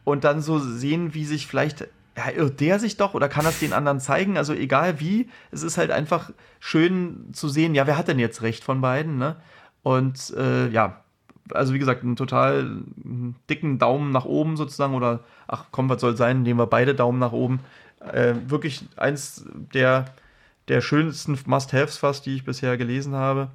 und 0.05 0.25
dann 0.25 0.41
so 0.41 0.59
sehen, 0.59 1.15
wie 1.15 1.25
sich 1.25 1.47
vielleicht 1.47 1.89
ja, 2.17 2.31
irrt 2.31 2.61
der 2.61 2.79
sich 2.79 2.97
doch 2.97 3.15
oder 3.15 3.29
kann 3.29 3.45
das 3.45 3.59
den 3.59 3.73
anderen 3.73 4.01
zeigen? 4.01 4.37
Also 4.37 4.53
egal 4.53 5.01
wie, 5.01 5.29
es 5.51 5.63
ist 5.63 5.79
halt 5.79 5.91
einfach 5.91 6.31
schön 6.61 7.31
zu 7.33 7.49
sehen, 7.49 7.75
ja, 7.75 7.87
wer 7.87 7.99
hat 7.99 8.09
denn 8.09 8.19
jetzt 8.19 8.43
recht 8.43 8.63
von 8.63 8.81
beiden, 8.81 9.19
ne? 9.19 9.37
Und 9.83 10.33
äh, 10.37 10.69
ja, 10.69 11.05
also 11.53 11.75
wie 11.75 11.79
gesagt, 11.79 12.03
einen 12.03 12.17
total 12.17 12.83
dicken 13.51 13.79
Daumen 13.79 14.13
nach 14.13 14.25
oben 14.25 14.57
sozusagen 14.57 14.95
oder 14.95 15.21
ach 15.47 15.67
komm, 15.71 15.89
was 15.89 16.01
soll 16.01 16.17
sein, 16.17 16.43
nehmen 16.43 16.59
wir 16.59 16.67
beide 16.67 16.95
Daumen 16.95 17.19
nach 17.19 17.33
oben. 17.33 17.61
Äh, 18.01 18.35
wirklich 18.47 18.87
eins 18.97 19.45
der, 19.75 20.07
der 20.69 20.81
schönsten 20.81 21.39
Must-Haves 21.47 21.99
fast, 21.99 22.27
die 22.27 22.37
ich 22.37 22.45
bisher 22.45 22.77
gelesen 22.77 23.15
habe. 23.15 23.51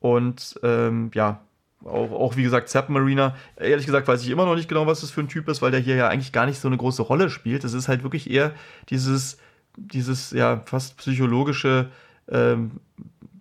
Und 0.00 0.58
ähm, 0.62 1.10
ja, 1.14 1.40
auch, 1.84 2.10
auch 2.12 2.36
wie 2.36 2.42
gesagt, 2.42 2.68
Submariner. 2.68 3.36
Ehrlich 3.56 3.86
gesagt 3.86 4.08
weiß 4.08 4.22
ich 4.22 4.30
immer 4.30 4.46
noch 4.46 4.56
nicht 4.56 4.68
genau, 4.68 4.86
was 4.86 5.00
das 5.00 5.10
für 5.10 5.20
ein 5.20 5.28
Typ 5.28 5.48
ist, 5.48 5.62
weil 5.62 5.70
der 5.70 5.80
hier 5.80 5.96
ja 5.96 6.08
eigentlich 6.08 6.32
gar 6.32 6.46
nicht 6.46 6.58
so 6.58 6.68
eine 6.68 6.76
große 6.76 7.02
Rolle 7.02 7.30
spielt. 7.30 7.64
Es 7.64 7.74
ist 7.74 7.88
halt 7.88 8.02
wirklich 8.02 8.30
eher 8.30 8.52
dieses, 8.90 9.38
dieses 9.76 10.30
ja 10.30 10.62
fast 10.64 10.96
psychologische 10.98 11.90
ähm, 12.28 12.72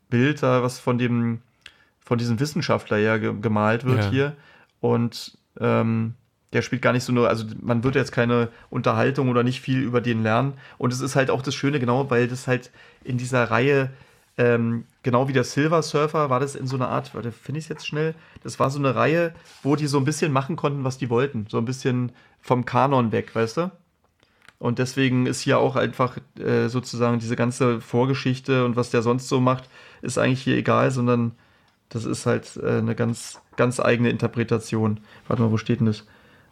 Bild 0.09 0.43
da, 0.43 0.63
was 0.63 0.79
von 0.79 0.97
dem, 0.97 1.41
von 1.99 2.17
diesem 2.17 2.39
Wissenschaftler 2.39 2.97
ja 2.97 3.17
ge 3.17 3.33
gemalt 3.41 3.85
wird 3.85 4.05
ja. 4.05 4.09
hier. 4.09 4.33
Und 4.79 5.37
ähm, 5.59 6.15
der 6.51 6.61
spielt 6.61 6.81
gar 6.81 6.93
nicht 6.93 7.03
so 7.03 7.11
nur, 7.11 7.29
also 7.29 7.45
man 7.61 7.83
wird 7.83 7.95
jetzt 7.95 8.11
keine 8.11 8.49
Unterhaltung 8.69 9.29
oder 9.29 9.43
nicht 9.43 9.61
viel 9.61 9.81
über 9.81 10.01
den 10.01 10.21
lernen. 10.21 10.53
Und 10.77 10.93
es 10.93 11.01
ist 11.01 11.15
halt 11.15 11.29
auch 11.31 11.41
das 11.41 11.55
Schöne, 11.55 11.79
genau, 11.79 12.09
weil 12.11 12.27
das 12.27 12.47
halt 12.47 12.71
in 13.03 13.17
dieser 13.17 13.45
Reihe 13.45 13.89
ähm, 14.37 14.85
genau 15.03 15.27
wie 15.27 15.33
der 15.33 15.43
Silver 15.43 15.83
Surfer 15.83 16.29
war 16.29 16.39
das 16.39 16.55
in 16.55 16.67
so 16.67 16.75
einer 16.75 16.89
Art, 16.89 17.13
warte, 17.13 17.31
finde 17.31 17.59
ich 17.59 17.65
es 17.65 17.69
jetzt 17.69 17.87
schnell? 17.87 18.15
Das 18.43 18.59
war 18.59 18.69
so 18.69 18.79
eine 18.79 18.95
Reihe, 18.95 19.33
wo 19.61 19.75
die 19.75 19.87
so 19.87 19.97
ein 19.97 20.05
bisschen 20.05 20.31
machen 20.31 20.55
konnten, 20.55 20.83
was 20.83 20.97
die 20.97 21.09
wollten. 21.09 21.45
So 21.49 21.57
ein 21.57 21.65
bisschen 21.65 22.11
vom 22.41 22.65
Kanon 22.65 23.11
weg, 23.11 23.35
weißt 23.35 23.57
du? 23.57 23.71
Und 24.59 24.79
deswegen 24.79 25.25
ist 25.25 25.41
hier 25.41 25.59
auch 25.59 25.75
einfach 25.75 26.17
äh, 26.39 26.67
sozusagen 26.69 27.19
diese 27.19 27.35
ganze 27.35 27.81
Vorgeschichte 27.81 28.65
und 28.65 28.75
was 28.75 28.89
der 28.91 29.01
sonst 29.01 29.27
so 29.27 29.41
macht, 29.41 29.69
ist 30.01 30.17
eigentlich 30.17 30.41
hier 30.41 30.57
egal, 30.57 30.89
sondern 30.89 31.33
das 31.89 32.05
ist 32.05 32.25
halt 32.25 32.57
äh, 32.57 32.77
eine 32.77 32.95
ganz, 32.95 33.41
ganz 33.57 33.79
eigene 33.79 34.09
Interpretation. 34.09 35.01
Warte 35.27 35.43
mal, 35.43 35.51
wo 35.51 35.57
steht 35.57 35.79
denn 35.79 35.87
das? 35.87 36.05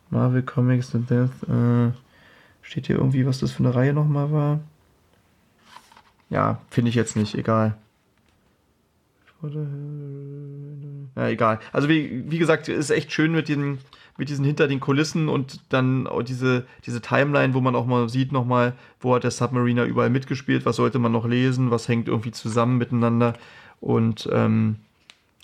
Marvel 0.09 0.43
Comics 0.43 0.93
and 0.93 1.09
Death. 1.09 1.31
Äh, 1.49 1.93
steht 2.61 2.87
hier 2.87 2.97
irgendwie, 2.97 3.25
was 3.25 3.39
das 3.39 3.51
für 3.51 3.63
eine 3.63 3.73
Reihe 3.73 3.93
nochmal 3.93 4.31
war? 4.31 4.59
Ja, 6.31 6.61
finde 6.69 6.89
ich 6.89 6.95
jetzt 6.95 7.15
nicht, 7.15 7.35
egal. 7.35 7.77
Ja, 11.15 11.27
egal. 11.27 11.59
Also 11.73 11.89
wie, 11.89 12.23
wie 12.31 12.37
gesagt, 12.37 12.69
ist 12.69 12.89
echt 12.89 13.11
schön 13.11 13.33
mit 13.33 13.49
den, 13.49 13.79
mit 14.17 14.29
diesen 14.29 14.45
hinter 14.45 14.67
den 14.67 14.79
Kulissen 14.79 15.27
und 15.27 15.59
dann 15.69 16.07
diese, 16.25 16.65
diese 16.85 17.01
Timeline, 17.01 17.53
wo 17.53 17.59
man 17.59 17.75
auch 17.75 17.85
mal 17.85 18.07
sieht 18.07 18.31
nochmal, 18.31 18.73
wo 19.01 19.13
hat 19.13 19.23
der 19.23 19.31
Submariner 19.31 19.83
überall 19.83 20.09
mitgespielt, 20.09 20.65
was 20.65 20.77
sollte 20.77 20.99
man 20.99 21.11
noch 21.11 21.25
lesen, 21.25 21.69
was 21.69 21.89
hängt 21.89 22.07
irgendwie 22.07 22.31
zusammen 22.31 22.77
miteinander 22.77 23.33
und 23.81 24.29
ähm, 24.31 24.77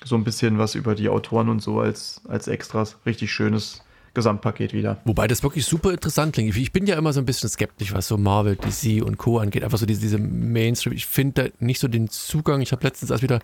so 0.05 0.15
ein 0.15 0.23
bisschen 0.23 0.57
was 0.57 0.75
über 0.75 0.95
die 0.95 1.09
Autoren 1.09 1.49
und 1.49 1.61
so 1.61 1.81
als, 1.81 2.21
als 2.29 2.47
Extras. 2.47 2.97
Richtig 3.05 3.33
schönes 3.33 3.83
Gesamtpaket 4.17 4.73
wieder. 4.73 4.97
Wobei 5.05 5.27
das 5.27 5.43
wirklich 5.43 5.63
super 5.63 5.91
interessant 5.91 6.33
klingt. 6.33 6.57
Ich 6.57 6.71
bin 6.71 6.87
ja 6.87 6.97
immer 6.97 7.13
so 7.13 7.19
ein 7.19 7.25
bisschen 7.25 7.49
skeptisch, 7.49 7.93
was 7.93 8.07
so 8.07 8.17
Marvel, 8.17 8.55
DC 8.55 9.03
und 9.05 9.17
Co. 9.19 9.37
angeht. 9.37 9.63
Einfach 9.63 9.77
so 9.77 9.85
diese, 9.85 10.01
diese 10.01 10.17
Mainstream. 10.17 10.93
Ich 10.93 11.05
finde 11.05 11.43
da 11.43 11.49
nicht 11.59 11.79
so 11.79 11.87
den 11.87 12.09
Zugang. 12.09 12.61
Ich 12.61 12.71
habe 12.71 12.83
letztens 12.83 13.11
erst 13.11 13.21
wieder 13.21 13.39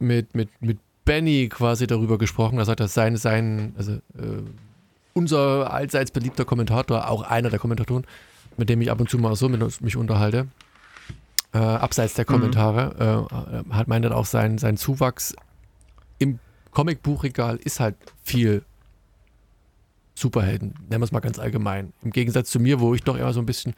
mit, 0.00 0.34
mit, 0.34 0.48
mit 0.60 0.78
Benny 1.04 1.48
quasi 1.48 1.86
darüber 1.86 2.18
gesprochen. 2.18 2.58
Er 2.58 2.64
sagt, 2.64 2.80
dass 2.80 2.92
sein, 2.92 3.16
sein 3.16 3.72
also 3.78 3.92
äh, 3.92 4.42
unser 5.12 5.72
allseits 5.72 6.10
beliebter 6.10 6.44
Kommentator, 6.44 7.08
auch 7.08 7.22
einer 7.22 7.48
der 7.48 7.60
Kommentatoren, 7.60 8.04
mit 8.56 8.68
dem 8.68 8.80
ich 8.80 8.90
ab 8.90 9.00
und 9.00 9.08
zu 9.08 9.16
mal 9.16 9.36
so 9.36 9.48
mit, 9.48 9.80
mich 9.80 9.96
unterhalte, 9.96 10.48
äh, 11.54 11.58
abseits 11.58 12.14
der 12.14 12.24
mhm. 12.24 12.32
Kommentare, 12.32 13.28
mhm. 13.30 13.70
äh, 13.70 13.74
hat 13.74 13.86
meint 13.86 14.04
dann 14.04 14.12
auch 14.12 14.26
sein, 14.26 14.58
sein 14.58 14.76
Zuwachs 14.76 15.36
im 16.18 16.40
Comicbuchregal 16.72 17.60
ist 17.62 17.78
halt 17.78 17.94
viel 18.24 18.64
Superhelden, 20.14 20.74
nennen 20.88 21.00
wir 21.00 21.04
es 21.04 21.12
mal 21.12 21.20
ganz 21.20 21.38
allgemein. 21.38 21.92
Im 22.02 22.10
Gegensatz 22.10 22.50
zu 22.50 22.60
mir, 22.60 22.80
wo 22.80 22.94
ich 22.94 23.02
doch 23.02 23.16
immer 23.16 23.32
so 23.32 23.40
ein 23.40 23.46
bisschen 23.46 23.74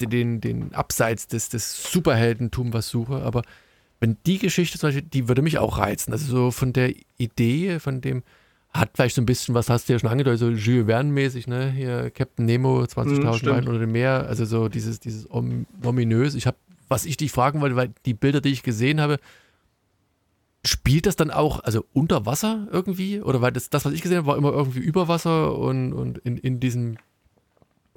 den, 0.00 0.40
den 0.40 0.74
Abseits 0.74 1.26
des, 1.26 1.48
des 1.48 1.90
Superheldentum 1.92 2.72
was 2.72 2.88
suche. 2.88 3.22
Aber 3.22 3.42
wenn 4.00 4.16
die 4.26 4.38
Geschichte 4.38 4.78
zum 4.78 4.88
Beispiel, 4.88 5.02
die 5.02 5.28
würde 5.28 5.42
mich 5.42 5.58
auch 5.58 5.78
reizen. 5.78 6.12
Also 6.12 6.26
so 6.26 6.50
von 6.50 6.72
der 6.72 6.92
Idee, 7.18 7.80
von 7.80 8.00
dem, 8.00 8.22
hat 8.72 8.90
vielleicht 8.94 9.16
so 9.16 9.22
ein 9.22 9.26
bisschen, 9.26 9.54
was 9.54 9.70
hast 9.70 9.88
du 9.88 9.94
ja 9.94 9.98
schon 9.98 10.10
angedeutet, 10.10 10.40
so 10.40 10.50
Jules 10.50 10.86
Verne-mäßig, 10.86 11.46
ne? 11.46 11.70
Hier 11.70 12.10
Captain 12.10 12.44
Nemo, 12.44 12.82
20.000 12.82 13.44
mhm, 13.44 13.50
Meilen 13.50 13.68
unter 13.68 13.80
dem 13.80 13.92
Meer, 13.92 14.26
also 14.28 14.44
so 14.44 14.68
dieses, 14.68 15.00
dieses 15.00 15.28
ominös. 15.30 16.34
Ich 16.34 16.46
habe, 16.46 16.56
was 16.88 17.06
ich 17.06 17.16
dich 17.16 17.32
fragen 17.32 17.60
wollte, 17.60 17.76
weil 17.76 17.92
die 18.04 18.14
Bilder, 18.14 18.40
die 18.40 18.50
ich 18.50 18.62
gesehen 18.62 19.00
habe, 19.00 19.18
Spielt 20.66 21.06
das 21.06 21.16
dann 21.16 21.30
auch, 21.30 21.60
also 21.64 21.84
unter 21.92 22.26
Wasser 22.26 22.66
irgendwie? 22.70 23.20
Oder 23.20 23.40
weil 23.40 23.52
das, 23.52 23.70
das 23.70 23.84
was 23.84 23.92
ich 23.92 24.02
gesehen 24.02 24.18
habe, 24.18 24.26
war 24.26 24.36
immer 24.36 24.52
irgendwie 24.52 24.80
über 24.80 25.08
Wasser 25.08 25.56
und, 25.56 25.92
und 25.92 26.18
in, 26.18 26.36
in 26.36 26.60
diesen, 26.60 26.98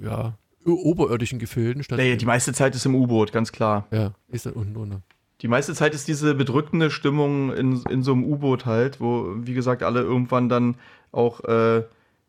ja, 0.00 0.34
oberirdischen 0.64 1.38
Gefilden? 1.38 1.82
Statt 1.82 1.98
nee, 1.98 2.16
die 2.16 2.26
meiste 2.26 2.52
Zeit 2.52 2.74
ist 2.74 2.86
im 2.86 2.94
U-Boot, 2.94 3.32
ganz 3.32 3.52
klar. 3.52 3.86
Ja, 3.90 4.12
ist 4.28 4.46
dann 4.46 4.52
unten 4.52 4.74
drunter. 4.74 5.02
Die 5.40 5.48
meiste 5.48 5.74
Zeit 5.74 5.94
ist 5.94 6.06
diese 6.06 6.34
bedrückende 6.34 6.90
Stimmung 6.90 7.52
in, 7.52 7.82
in 7.88 8.02
so 8.02 8.12
einem 8.12 8.24
U-Boot 8.24 8.66
halt, 8.66 9.00
wo, 9.00 9.34
wie 9.36 9.54
gesagt, 9.54 9.82
alle 9.82 10.02
irgendwann 10.02 10.48
dann 10.48 10.76
auch, 11.12 11.42
äh, 11.44 11.82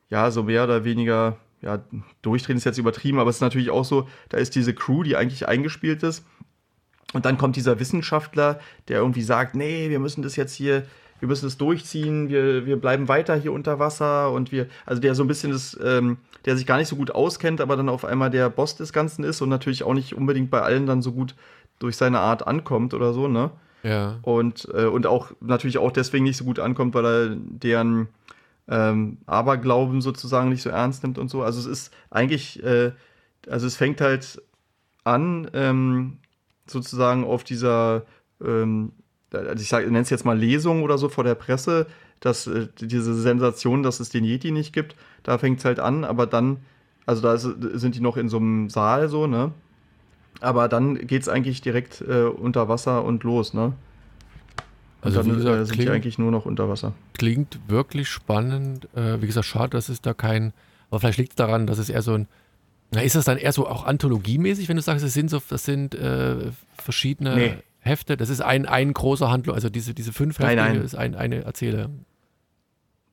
ja, 0.10 0.32
so 0.32 0.44
mehr 0.44 0.64
oder 0.64 0.84
weniger, 0.86 1.38
ja, 1.62 1.84
durchdrehen 2.22 2.58
ist 2.58 2.64
jetzt 2.64 2.78
übertrieben, 2.78 3.20
aber 3.20 3.30
es 3.30 3.38
ist 3.38 3.42
natürlich 3.42 3.70
auch 3.70 3.86
so, 3.86 4.08
da 4.30 4.38
ist 4.38 4.56
diese 4.56 4.74
Crew, 4.74 5.04
die 5.04 5.18
eigentlich 5.18 5.48
eingespielt 5.48 6.04
ist 6.04 6.24
und 7.14 7.26
dann 7.26 7.38
kommt 7.38 7.56
dieser 7.56 7.80
Wissenschaftler, 7.80 8.60
der 8.88 9.00
irgendwie 9.00 9.22
sagt, 9.22 9.56
nee, 9.56 9.90
wir 9.90 10.00
müssen 10.00 10.22
das 10.22 10.36
jetzt 10.36 10.54
hier, 10.54 10.84
wir 11.20 11.28
müssen 11.28 11.46
das 11.46 11.58
durchziehen, 11.58 12.30
wir, 12.30 12.66
wir 12.66 12.78
bleiben 12.78 13.08
weiter 13.08 13.36
hier 13.36 13.54
unter 13.54 13.80
Wasser 13.80 14.32
und 14.32 14.52
wir, 14.52 14.68
also 14.86 15.02
der 15.02 15.14
so 15.14 15.24
ein 15.24 15.28
bisschen 15.28 15.52
das, 15.52 15.78
ähm, 15.84 16.18
der 16.46 16.58
sich 16.58 16.66
gar 16.66 16.78
nicht 16.78 16.88
so 16.88 16.96
gut 16.96 17.12
auskennt, 17.12 17.62
aber 17.62 17.76
dann 17.76 17.90
auf 17.90 18.06
einmal 18.06 18.30
der 18.30 18.50
Boss 18.50 18.76
des 18.76 18.92
Ganzen 18.92 19.24
ist 19.24 19.42
und 19.42 19.50
natürlich 19.50 19.84
auch 19.84 19.94
nicht 19.94 20.16
unbedingt 20.16 20.50
bei 20.50 20.62
allen 20.62 20.88
dann 20.88 21.02
so 21.02 21.12
gut 21.12 21.36
durch 21.80 21.98
seine 21.98 22.20
Art 22.20 22.48
ankommt 22.48 22.94
oder 22.94 23.14
so, 23.14 23.28
ne? 23.28 23.52
Ja. 23.84 24.20
Und, 24.22 24.68
äh, 24.74 24.86
und 24.86 25.08
auch 25.08 25.32
natürlich 25.42 25.80
auch 25.80 25.92
deswegen 25.92 26.24
nicht 26.24 26.38
so 26.38 26.46
gut 26.46 26.60
ankommt, 26.60 26.94
weil 26.94 27.06
er 27.06 27.36
deren 27.36 28.10
ähm, 28.68 29.18
Aberglauben 29.26 30.02
sozusagen 30.02 30.50
nicht 30.50 30.62
so 30.62 30.70
ernst 30.70 31.04
nimmt 31.04 31.18
und 31.18 31.30
so. 31.30 31.42
Also 31.42 31.60
es 31.60 31.66
ist 31.66 31.94
eigentlich, 32.10 32.64
äh, 32.64 32.92
also 33.50 33.66
es 33.66 33.76
fängt 33.76 34.00
halt 34.02 34.42
an, 35.04 35.50
ähm, 35.54 36.20
sozusagen 36.72 37.24
auf 37.24 37.44
dieser, 37.44 38.04
ähm, 38.44 38.92
also 39.32 39.62
ich 39.62 39.72
nenne 39.72 40.00
es 40.00 40.10
jetzt 40.10 40.26
mal 40.26 40.38
Lesung 40.38 40.84
oder 40.84 40.98
so 40.98 41.10
vor 41.10 41.24
der 41.24 41.36
Presse, 41.36 41.88
dass 42.20 42.48
äh, 42.48 42.68
diese 42.80 43.14
Sensation, 43.14 43.84
dass 43.84 44.00
es 44.00 44.10
den 44.10 44.24
Yeti 44.24 44.52
nicht 44.52 44.74
gibt, 44.74 44.96
da 45.24 45.38
fängt 45.38 45.60
es 45.60 45.66
halt 45.66 45.80
an, 45.80 46.04
aber 46.04 46.28
dann, 46.28 46.58
also 47.06 47.22
da 47.22 47.34
ist, 47.34 47.48
sind 47.74 47.96
die 47.96 48.02
noch 48.02 48.18
in 48.18 48.30
so 48.30 48.38
einem 48.38 48.70
Saal 48.70 49.10
so, 49.10 49.28
ne? 49.28 49.52
Aber 50.40 50.68
dann 50.68 50.96
geht 51.08 51.22
es 51.24 51.30
eigentlich 51.30 51.62
direkt 51.62 52.02
äh, 52.02 52.24
unter 52.24 52.68
Wasser 52.68 53.04
und 53.04 53.24
los, 53.24 53.54
ne? 53.54 53.74
Also 55.02 55.22
dann 55.22 55.32
wie 55.32 55.36
gesagt, 55.36 55.56
äh, 55.56 55.66
sind 55.66 55.74
klingt, 55.74 55.90
die 55.90 55.94
eigentlich 55.94 56.20
nur 56.20 56.32
noch 56.32 56.46
unter 56.46 56.70
Wasser. 56.70 56.94
klingt 57.14 57.60
wirklich 57.68 58.08
spannend. 58.08 58.88
Äh, 58.96 59.22
wie 59.22 59.28
gesagt, 59.28 59.48
schade, 59.48 59.72
dass 59.72 59.90
es 59.90 60.02
da 60.02 60.14
kein, 60.14 60.54
aber 60.90 61.00
vielleicht 61.00 61.18
liegt 61.18 61.32
es 61.32 61.36
daran, 61.36 61.68
dass 61.68 61.80
es 61.80 61.90
eher 61.90 62.02
so 62.02 62.14
ein, 62.14 62.28
na, 62.92 63.02
ist 63.02 63.16
das 63.16 63.26
dann 63.26 63.38
eher 63.38 63.52
so 63.54 63.68
auch 63.68 63.86
anthologiemäßig, 63.86 64.68
wenn 64.70 64.76
du 64.76 64.82
sagst, 64.82 65.04
es 65.04 65.14
sind 65.14 65.30
so, 65.30 65.42
das 65.50 65.64
sind 65.66 65.96
äh, 65.96 66.52
verschiedene 66.78 67.36
Nee. 67.36 67.54
Hefte, 67.80 68.16
das 68.18 68.30
ist 68.30 68.42
ein, 68.42 68.66
ein 68.68 68.94
großer 68.94 69.32
Handlung, 69.32 69.56
also 69.56 69.70
diese, 69.70 69.94
diese 69.94 70.14
fünf 70.14 70.38
Nein, 70.40 70.58
Hefte 70.60 70.74
nein. 70.76 70.82
ist 70.86 70.96
ein, 70.96 71.16
eine 71.16 71.44
Erzähler. 71.46 71.90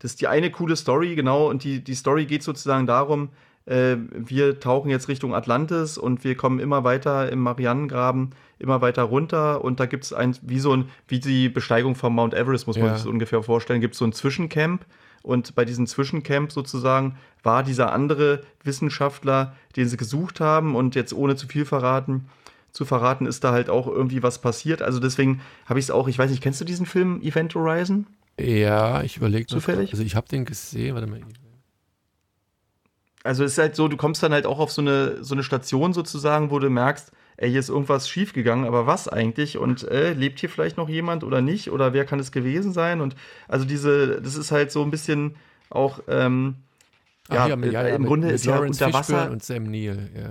Das 0.00 0.12
ist 0.12 0.20
die 0.20 0.28
eine 0.28 0.50
coole 0.50 0.76
Story, 0.76 1.14
genau. 1.14 1.48
Und 1.48 1.64
die, 1.64 1.82
die 1.82 1.94
Story 1.94 2.26
geht 2.26 2.42
sozusagen 2.42 2.86
darum, 2.86 3.30
äh, 3.66 3.96
wir 4.12 4.60
tauchen 4.60 4.90
jetzt 4.90 5.08
Richtung 5.08 5.34
Atlantis 5.34 5.98
und 5.98 6.22
wir 6.22 6.36
kommen 6.36 6.58
immer 6.60 6.84
weiter 6.84 7.30
im 7.32 7.40
Marianengraben, 7.40 8.30
immer 8.58 8.80
weiter 8.80 9.02
runter. 9.04 9.64
Und 9.64 9.80
da 9.80 9.86
gibt 9.86 10.04
es 10.04 10.12
ein, 10.12 10.36
wie 10.42 10.60
so 10.60 10.72
ein, 10.76 10.84
wie 11.08 11.18
die 11.20 11.48
Besteigung 11.48 11.94
vom 11.94 12.14
Mount 12.14 12.34
Everest, 12.34 12.66
muss 12.66 12.76
man 12.76 12.86
Ja. 12.86 12.94
sich 12.94 13.04
so 13.04 13.10
ungefähr 13.10 13.42
vorstellen, 13.42 13.80
gibt 13.80 13.94
es 13.94 13.98
so 13.98 14.04
ein 14.04 14.12
Zwischencamp. 14.12 14.84
Und 15.22 15.54
bei 15.54 15.64
diesem 15.64 15.86
Zwischencamp 15.86 16.52
sozusagen 16.52 17.16
war 17.42 17.62
dieser 17.62 17.92
andere 17.92 18.42
Wissenschaftler, 18.64 19.54
den 19.76 19.88
sie 19.88 19.96
gesucht 19.96 20.40
haben 20.40 20.74
und 20.74 20.94
jetzt 20.94 21.12
ohne 21.12 21.36
zu 21.36 21.46
viel 21.46 21.64
verraten, 21.64 22.28
zu 22.72 22.84
verraten, 22.84 23.26
ist 23.26 23.44
da 23.44 23.52
halt 23.52 23.70
auch 23.70 23.86
irgendwie 23.86 24.22
was 24.22 24.40
passiert. 24.40 24.82
Also 24.82 25.00
deswegen 25.00 25.40
habe 25.66 25.78
ich 25.78 25.86
es 25.86 25.90
auch, 25.90 26.08
ich 26.08 26.18
weiß 26.18 26.30
nicht, 26.30 26.42
kennst 26.42 26.60
du 26.60 26.64
diesen 26.64 26.86
Film 26.86 27.20
Event 27.22 27.54
Horizon? 27.54 28.06
Ja, 28.38 29.02
ich 29.02 29.16
überlege 29.16 29.46
Zufällig? 29.46 29.90
Also 29.92 30.04
ich 30.04 30.14
habe 30.14 30.28
den 30.28 30.44
gesehen, 30.44 30.94
warte 30.94 31.08
mal. 31.08 31.20
Also 33.24 33.44
es 33.44 33.52
ist 33.52 33.58
halt 33.58 33.74
so, 33.74 33.88
du 33.88 33.96
kommst 33.96 34.22
dann 34.22 34.32
halt 34.32 34.46
auch 34.46 34.58
auf 34.58 34.70
so 34.70 34.80
eine, 34.80 35.22
so 35.24 35.34
eine 35.34 35.42
Station 35.42 35.92
sozusagen, 35.92 36.50
wo 36.50 36.58
du 36.58 36.70
merkst, 36.70 37.12
ey, 37.36 37.50
hier 37.50 37.60
ist 37.60 37.68
irgendwas 37.68 38.08
schiefgegangen, 38.08 38.64
aber 38.64 38.86
was 38.86 39.08
eigentlich? 39.08 39.58
Und 39.58 39.86
äh, 39.88 40.12
lebt 40.12 40.38
hier 40.40 40.48
vielleicht 40.48 40.76
noch 40.76 40.88
jemand 40.88 41.24
oder 41.24 41.40
nicht? 41.40 41.70
Oder 41.70 41.92
wer 41.92 42.04
kann 42.04 42.20
es 42.20 42.32
gewesen 42.32 42.72
sein? 42.72 43.00
Und 43.00 43.16
also 43.48 43.64
diese, 43.64 44.20
das 44.20 44.36
ist 44.36 44.50
halt 44.50 44.70
so 44.70 44.82
ein 44.82 44.90
bisschen 44.90 45.36
auch, 45.68 46.00
ähm, 46.08 46.56
ja, 47.34 47.46
hier, 47.46 47.56
mit- 47.56 47.74
äh, 47.74 47.94
im 47.94 48.02
mit- 48.02 48.08
Grunde 48.08 48.26
mit 48.28 48.36
ist 48.36 48.44
ja 48.46 48.56
Lawrence 48.56 48.84
unter 48.84 48.98
Fishburne 48.98 49.20
Wasser, 49.22 49.32
und 49.32 49.42
Sam 49.42 49.64
Neill, 49.64 50.10
ja. 50.16 50.30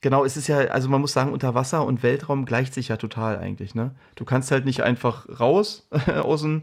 genau, 0.00 0.24
es 0.24 0.36
ist 0.36 0.48
ja, 0.48 0.58
also 0.58 0.88
man 0.88 1.00
muss 1.00 1.12
sagen, 1.12 1.32
unter 1.32 1.54
Wasser 1.54 1.84
und 1.84 2.02
Weltraum 2.02 2.44
gleicht 2.46 2.74
sich 2.74 2.88
ja 2.88 2.96
total 2.96 3.38
eigentlich, 3.38 3.74
ne? 3.74 3.92
Du 4.14 4.24
kannst 4.24 4.50
halt 4.50 4.64
nicht 4.64 4.82
einfach 4.82 5.26
raus 5.40 5.86
aus 6.22 6.42
dem, 6.42 6.62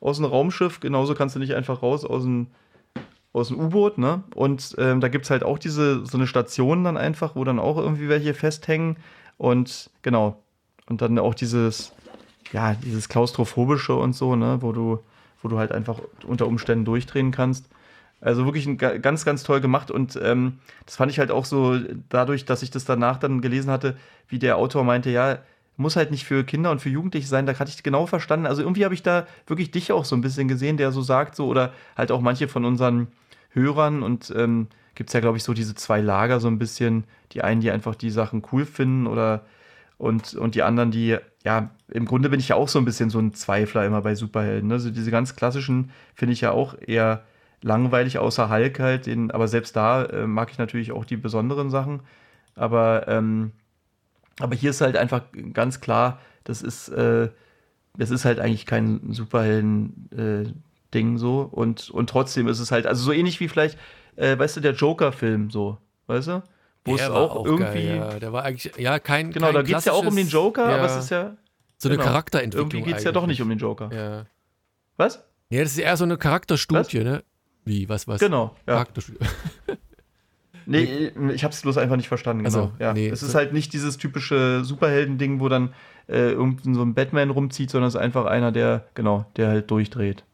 aus 0.00 0.16
dem 0.16 0.26
Raumschiff, 0.26 0.80
genauso 0.80 1.14
kannst 1.14 1.34
du 1.36 1.40
nicht 1.40 1.54
einfach 1.54 1.82
raus 1.82 2.04
aus 2.04 2.22
dem, 2.22 2.48
aus 3.32 3.48
dem 3.48 3.60
U-Boot, 3.60 3.98
ne? 3.98 4.22
Und 4.34 4.74
ähm, 4.78 5.00
da 5.00 5.08
gibt 5.08 5.24
es 5.26 5.30
halt 5.30 5.42
auch 5.44 5.58
diese, 5.58 6.04
so 6.06 6.16
eine 6.16 6.26
Station 6.26 6.84
dann 6.84 6.96
einfach, 6.96 7.36
wo 7.36 7.44
dann 7.44 7.58
auch 7.58 7.76
irgendwie 7.76 8.08
welche 8.08 8.32
festhängen. 8.34 8.96
Und 9.36 9.90
genau. 10.02 10.42
Und 10.88 11.02
dann 11.02 11.18
auch 11.18 11.34
dieses, 11.34 11.92
ja, 12.52 12.74
dieses 12.74 13.08
Klaustrophobische 13.10 13.94
und 13.94 14.14
so, 14.14 14.34
ne, 14.34 14.58
wo 14.62 14.72
du, 14.72 15.00
wo 15.42 15.48
du 15.48 15.58
halt 15.58 15.70
einfach 15.70 16.00
unter 16.26 16.46
Umständen 16.46 16.84
durchdrehen 16.86 17.30
kannst. 17.30 17.68
Also 18.20 18.44
wirklich 18.44 18.66
ein, 18.66 18.78
ga- 18.78 18.98
ganz, 18.98 19.24
ganz 19.24 19.42
toll 19.44 19.60
gemacht. 19.60 19.90
Und 19.90 20.18
ähm, 20.22 20.58
das 20.86 20.96
fand 20.96 21.10
ich 21.12 21.18
halt 21.18 21.30
auch 21.30 21.44
so, 21.44 21.78
dadurch, 22.08 22.44
dass 22.44 22.62
ich 22.62 22.70
das 22.70 22.84
danach 22.84 23.18
dann 23.18 23.40
gelesen 23.40 23.70
hatte, 23.70 23.96
wie 24.28 24.38
der 24.38 24.56
Autor 24.56 24.84
meinte, 24.84 25.10
ja, 25.10 25.38
muss 25.76 25.94
halt 25.94 26.10
nicht 26.10 26.24
für 26.24 26.42
Kinder 26.44 26.72
und 26.72 26.80
für 26.80 26.88
Jugendliche 26.88 27.28
sein, 27.28 27.46
da 27.46 27.56
hatte 27.56 27.70
ich 27.70 27.82
genau 27.84 28.06
verstanden. 28.06 28.46
Also 28.46 28.62
irgendwie 28.62 28.84
habe 28.84 28.94
ich 28.94 29.02
da 29.04 29.26
wirklich 29.46 29.70
dich 29.70 29.92
auch 29.92 30.04
so 30.04 30.16
ein 30.16 30.20
bisschen 30.20 30.48
gesehen, 30.48 30.76
der 30.76 30.90
so 30.90 31.02
sagt, 31.02 31.36
so, 31.36 31.46
oder 31.46 31.72
halt 31.96 32.10
auch 32.10 32.20
manche 32.20 32.48
von 32.48 32.64
unseren 32.64 33.06
Hörern 33.50 34.02
und 34.02 34.32
ähm, 34.36 34.66
gibt 34.96 35.10
es 35.10 35.14
ja, 35.14 35.20
glaube 35.20 35.36
ich, 35.36 35.44
so 35.44 35.54
diese 35.54 35.76
zwei 35.76 36.00
Lager 36.00 36.40
so 36.40 36.48
ein 36.48 36.58
bisschen. 36.58 37.04
Die 37.32 37.42
einen, 37.42 37.60
die 37.60 37.70
einfach 37.70 37.94
die 37.94 38.10
Sachen 38.10 38.42
cool 38.52 38.64
finden 38.64 39.06
oder 39.06 39.44
und, 39.98 40.34
und 40.34 40.54
die 40.54 40.62
anderen, 40.62 40.90
die, 40.90 41.16
ja, 41.44 41.70
im 41.88 42.04
Grunde 42.04 42.28
bin 42.28 42.40
ich 42.40 42.48
ja 42.48 42.56
auch 42.56 42.68
so 42.68 42.78
ein 42.78 42.84
bisschen 42.84 43.10
so 43.10 43.18
ein 43.20 43.34
Zweifler 43.34 43.84
immer 43.86 44.02
bei 44.02 44.14
Superhelden. 44.14 44.68
Ne? 44.68 44.74
Also 44.74 44.90
diese 44.90 45.10
ganz 45.10 45.36
klassischen 45.36 45.90
finde 46.14 46.32
ich 46.32 46.40
ja 46.40 46.50
auch 46.52 46.76
eher 46.80 47.22
langweilig, 47.62 48.18
außer 48.18 48.50
Hulk 48.50 48.80
halt. 48.80 49.06
Den, 49.06 49.30
aber 49.30 49.48
selbst 49.48 49.76
da 49.76 50.04
äh, 50.04 50.26
mag 50.26 50.50
ich 50.50 50.58
natürlich 50.58 50.92
auch 50.92 51.04
die 51.04 51.16
besonderen 51.16 51.70
Sachen. 51.70 52.00
Aber, 52.54 53.06
ähm, 53.08 53.52
aber 54.40 54.54
hier 54.54 54.70
ist 54.70 54.80
halt 54.80 54.96
einfach 54.96 55.22
ganz 55.52 55.80
klar, 55.80 56.20
das 56.44 56.62
ist, 56.62 56.88
äh, 56.88 57.28
das 57.96 58.10
ist 58.10 58.24
halt 58.24 58.40
eigentlich 58.40 58.66
kein 58.66 59.12
Superhelden-Ding 59.12 61.18
so. 61.18 61.40
Und, 61.40 61.90
und 61.90 62.10
trotzdem 62.10 62.48
ist 62.48 62.60
es 62.60 62.70
halt, 62.70 62.86
also 62.86 63.02
so 63.02 63.12
ähnlich 63.12 63.40
wie 63.40 63.48
vielleicht, 63.48 63.78
äh, 64.16 64.38
weißt 64.38 64.56
du, 64.56 64.60
der 64.60 64.74
Joker-Film 64.74 65.50
so, 65.50 65.78
weißt 66.06 66.28
du? 66.28 66.42
Wo 66.84 66.94
es 66.94 67.10
auch, 67.10 67.36
war 67.36 67.46
irgendwie. 67.46 67.86
Geil, 67.86 67.96
ja. 67.96 68.18
Der 68.18 68.32
war 68.32 68.44
eigentlich, 68.44 68.72
ja, 68.78 68.98
kein. 68.98 69.32
Genau, 69.32 69.46
kein 69.46 69.54
da 69.56 69.62
geht 69.62 69.76
es 69.76 69.84
ja 69.84 69.92
auch 69.92 70.06
um 70.06 70.16
den 70.16 70.28
Joker, 70.28 70.70
ja, 70.70 70.76
aber 70.76 70.86
es 70.86 70.96
ist 70.96 71.10
ja. 71.10 71.36
so 71.76 71.88
eine 71.88 71.96
genau. 71.96 72.08
Charakterentwicklung. 72.08 72.70
Irgendwie 72.70 72.90
geht 72.90 72.98
es 72.98 73.04
ja 73.04 73.12
doch 73.12 73.26
nicht 73.26 73.42
um 73.42 73.48
den 73.48 73.58
Joker. 73.58 73.90
Ja. 73.92 74.26
Was? 74.96 75.22
ja, 75.50 75.62
das 75.62 75.72
ist 75.72 75.78
eher 75.78 75.96
so 75.96 76.04
eine 76.04 76.18
Charakterstudie, 76.18 77.04
ne? 77.04 77.22
Wie, 77.68 77.88
was, 77.88 78.08
was? 78.08 78.18
Genau, 78.20 78.56
ja. 78.66 78.74
Charakterstudie. 78.74 79.18
Nee, 80.70 81.12
ich 81.32 81.44
habe 81.44 81.54
es 81.54 81.62
bloß 81.62 81.78
einfach 81.78 81.96
nicht 81.96 82.08
verstanden. 82.08 82.44
Genau. 82.44 82.64
Also, 82.64 82.72
ja. 82.78 82.92
nee, 82.92 83.08
es 83.08 83.22
ist 83.22 83.32
so- 83.32 83.38
halt 83.38 83.54
nicht 83.54 83.72
dieses 83.72 83.96
typische 83.96 84.62
Superhelden-Ding, 84.64 85.40
wo 85.40 85.48
dann 85.48 85.72
äh, 86.08 86.32
irgendein 86.32 86.74
so 86.74 86.82
ein 86.82 86.92
Batman 86.92 87.30
rumzieht, 87.30 87.70
sondern 87.70 87.88
es 87.88 87.94
ist 87.94 88.00
einfach 88.00 88.26
einer, 88.26 88.52
der, 88.52 88.84
genau, 88.92 89.24
der 89.36 89.48
halt 89.48 89.70
durchdreht. 89.70 90.24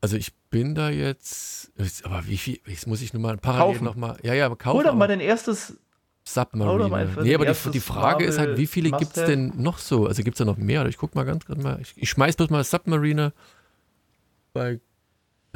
Also 0.00 0.16
ich 0.16 0.32
bin 0.50 0.74
da 0.74 0.88
jetzt, 0.88 1.72
aber 2.04 2.26
wie 2.26 2.38
viel, 2.38 2.58
jetzt 2.66 2.86
muss 2.86 3.02
ich 3.02 3.12
nur 3.12 3.20
mal 3.20 3.36
parallel 3.36 3.74
Kaufen. 3.74 3.84
nochmal, 3.84 4.16
ja, 4.22 4.32
ja, 4.32 4.48
kaufen. 4.54 4.78
Hol 4.78 4.84
doch 4.84 4.94
mal 4.94 5.08
dein 5.08 5.20
erstes. 5.20 5.70
mal 5.70 5.76
Submarine. 6.24 6.96
einfach 6.96 7.22
Nee, 7.22 7.34
aber 7.34 7.44
die, 7.44 7.70
die 7.70 7.80
Frage 7.80 8.24
ist 8.24 8.38
halt, 8.38 8.56
wie 8.56 8.66
viele 8.66 8.88
Marvel 8.88 9.06
gibt 9.06 9.18
es 9.18 9.26
denn 9.26 9.52
noch 9.56 9.76
so? 9.76 10.06
Also 10.06 10.22
gibt 10.22 10.36
es 10.36 10.38
da 10.38 10.46
noch 10.46 10.56
mehr? 10.56 10.86
Ich 10.86 10.96
guck 10.96 11.14
mal 11.14 11.24
ganz 11.24 11.44
gerade 11.44 11.60
mal. 11.60 11.78
Ich, 11.82 11.92
ich 11.96 12.08
schmeiß 12.08 12.36
bloß 12.36 12.48
mal 12.48 12.64
Submarine 12.64 13.34
bei 14.54 14.80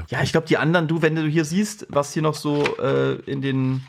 Ja, 0.08 0.22
ich 0.22 0.32
glaube, 0.32 0.46
die 0.46 0.56
anderen, 0.56 0.88
du, 0.88 1.02
wenn 1.02 1.14
du 1.14 1.22
hier 1.22 1.44
siehst, 1.44 1.86
was 1.88 2.12
hier 2.12 2.22
noch 2.22 2.34
so 2.34 2.64
äh, 2.78 3.14
in 3.22 3.40
den, 3.40 3.82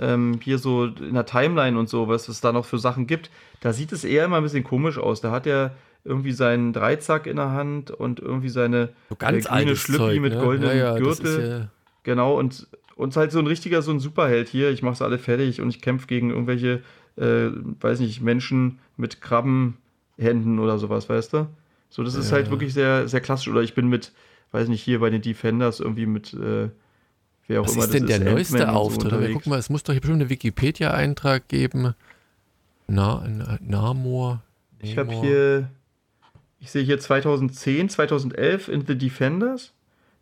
ähm, 0.00 0.40
hier 0.42 0.58
so 0.58 0.86
in 0.86 1.14
der 1.14 1.26
Timeline 1.26 1.78
und 1.78 1.88
so, 1.88 2.08
was 2.08 2.28
es 2.28 2.40
da 2.40 2.52
noch 2.52 2.64
für 2.64 2.78
Sachen 2.78 3.06
gibt, 3.06 3.30
da 3.60 3.72
sieht 3.72 3.92
es 3.92 4.04
eher 4.04 4.24
immer 4.24 4.38
ein 4.38 4.42
bisschen 4.42 4.64
komisch 4.64 4.98
aus. 4.98 5.20
Da 5.20 5.30
hat 5.30 5.46
er 5.46 5.74
irgendwie 6.04 6.32
seinen 6.32 6.72
Dreizack 6.72 7.26
in 7.26 7.36
der 7.36 7.50
Hand 7.50 7.90
und 7.90 8.20
irgendwie 8.20 8.48
seine 8.48 8.90
so 9.08 9.16
ganz 9.16 9.46
der 9.46 9.58
grüne 9.58 9.76
Schlüppi 9.76 10.20
mit 10.20 10.34
ne? 10.34 10.40
goldenem 10.40 10.76
ja, 10.76 10.84
ja, 10.92 10.96
Gürtel. 10.96 11.48
ja, 11.48 11.68
Genau, 12.02 12.38
und 12.38 12.68
uns 12.96 13.16
halt 13.16 13.32
so 13.32 13.38
ein 13.38 13.46
richtiger, 13.46 13.82
so 13.82 13.90
ein 13.90 14.00
Superheld 14.00 14.48
hier. 14.48 14.70
Ich 14.70 14.82
mache 14.82 14.96
sie 14.96 15.04
alle 15.04 15.18
fertig 15.18 15.60
und 15.60 15.68
ich 15.70 15.80
kämpfe 15.80 16.06
gegen 16.06 16.30
irgendwelche, 16.30 16.82
äh, 17.16 17.48
weiß 17.80 18.00
nicht, 18.00 18.20
Menschen 18.20 18.78
mit 18.96 19.20
Krabbenhänden 19.20 20.58
oder 20.58 20.78
sowas, 20.78 21.08
weißt 21.08 21.32
du? 21.32 21.48
So, 21.88 22.02
das 22.02 22.14
ist 22.16 22.32
halt 22.32 22.50
wirklich 22.50 22.74
sehr, 22.74 23.06
sehr 23.08 23.20
klassisch. 23.20 23.48
Oder 23.48 23.62
ich 23.62 23.74
bin 23.74 23.88
mit, 23.88 24.12
weiß 24.54 24.68
nicht, 24.68 24.82
hier 24.82 25.00
bei 25.00 25.10
den 25.10 25.20
Defenders 25.20 25.80
irgendwie 25.80 26.06
mit, 26.06 26.32
äh, 26.34 26.68
wer 27.48 27.60
auch 27.60 27.66
Was 27.66 27.74
immer 27.74 27.84
ist 27.84 27.94
denn 27.94 28.06
der 28.06 28.16
Ant-Man 28.16 28.34
neueste 28.34 28.58
so 28.58 28.64
Auftritt? 28.64 29.06
Aber 29.06 29.16
unterwegs. 29.16 29.34
guck 29.34 29.46
mal, 29.46 29.58
es 29.58 29.68
muss 29.68 29.82
doch 29.82 29.92
hier 29.92 30.00
bestimmt 30.00 30.20
einen 30.22 30.30
Wikipedia-Eintrag 30.30 31.48
geben. 31.48 31.94
Na, 32.86 33.26
Na- 33.28 33.58
Namor. 33.60 34.42
Ich 34.80 34.96
habe 34.98 35.12
hier, 35.14 35.68
ich 36.60 36.70
sehe 36.70 36.82
hier 36.82 36.98
2010, 36.98 37.88
2011 37.88 38.68
in 38.68 38.84
The 38.86 38.96
Defenders. 38.96 39.72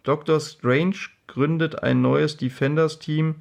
Doctor 0.05 0.41
Strange 0.41 0.97
gründet 1.27 1.83
ein 1.83 2.03
neues 2.03 2.37
Defenders-Team 2.37 3.37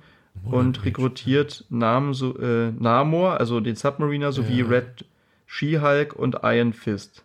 und 0.45 0.85
rekrutiert 0.85 1.65
Nam 1.69 2.13
so, 2.13 2.37
äh, 2.39 2.71
Namor, 2.71 3.39
also 3.39 3.59
den 3.59 3.75
Submariner, 3.75 4.31
sowie 4.31 4.59
Ja. 4.61 4.67
Red 4.67 5.05
She-Hulk 5.47 6.13
und 6.15 6.37
Iron 6.43 6.73
Fist. 6.73 7.23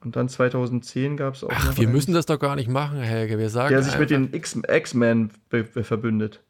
Und 0.00 0.14
dann 0.16 0.28
2010 0.28 1.16
gab 1.16 1.34
es 1.34 1.42
auch 1.44 1.50
Ach, 1.52 1.76
wir 1.76 1.86
eins, 1.86 1.92
müssen 1.94 2.14
das 2.14 2.26
doch 2.26 2.38
gar 2.38 2.54
nicht 2.56 2.68
machen, 2.68 3.00
Helge. 3.00 3.38
Wir 3.38 3.50
sagen 3.50 3.70
der 3.70 3.82
sich 3.82 3.98
mit 3.98 4.10
den 4.10 4.32
X-Men 4.32 5.30
verbündet. 5.82 6.40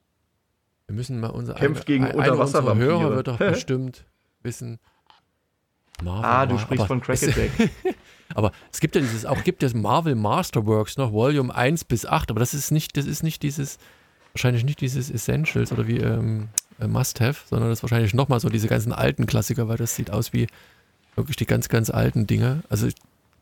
wir 0.86 0.94
müssen 0.96 1.18
mal 1.20 1.28
unser 1.28 1.55
kämpft 1.55 1.82
eine- 1.82 1.84
gegen 1.86 2.05
eine 2.05 2.14
unserer 2.14 2.32
Unterwasservampire. 2.32 3.01
Hörer 3.01 3.16
wird 3.16 3.28
doch 3.28 3.38
bestimmt 3.38 4.05
wissen. 4.42 4.78
Marvel, 6.03 6.24
Ah, 6.24 6.46
du 6.46 6.55
Mar- 6.55 6.62
sprichst 6.62 6.86
von 6.86 7.01
Crack 7.01 7.22
Attack. 7.22 7.51
Aber 8.34 8.53
es 8.70 8.80
gibt 8.80 8.94
ja 8.94 9.01
dieses, 9.01 9.24
auch 9.24 9.42
gibt 9.42 9.62
es 9.62 9.72
Marvel 9.74 10.14
Masterworks 10.14 10.99
noch, 10.99 11.12
Volume 11.12 11.53
1 11.55 11.84
bis 11.84 12.05
8, 12.05 12.30
aber 12.30 12.40
das 12.40 12.53
ist 12.53 12.70
nicht, 12.70 12.94
das 12.99 13.07
ist 13.07 13.22
nicht 13.22 13.42
dieses, 13.42 13.78
wahrscheinlich 14.34 14.64
nicht 14.64 14.82
dieses 14.82 15.11
Essentials 15.11 15.72
oder 15.72 15.88
wie 15.88 15.96
ähm, 15.96 16.49
äh, 16.78 16.86
Must-Have, 16.86 17.40
sondern 17.49 17.70
das 17.70 17.78
ist 17.78 17.82
wahrscheinlich 17.84 18.12
nochmal 18.12 18.38
so 18.38 18.51
diese 18.51 18.68
ganzen 18.68 18.92
alten 18.92 19.24
Klassiker, 19.24 19.66
weil 19.68 19.78
das 19.78 19.96
sieht 19.96 20.11
aus 20.11 20.34
wie 20.34 20.46
wirklich 21.16 21.36
die 21.36 21.46
ganz, 21.46 21.70
ganz 21.70 21.88
alten 21.88 22.26
Dinge. 22.26 22.62
Also 22.68 22.86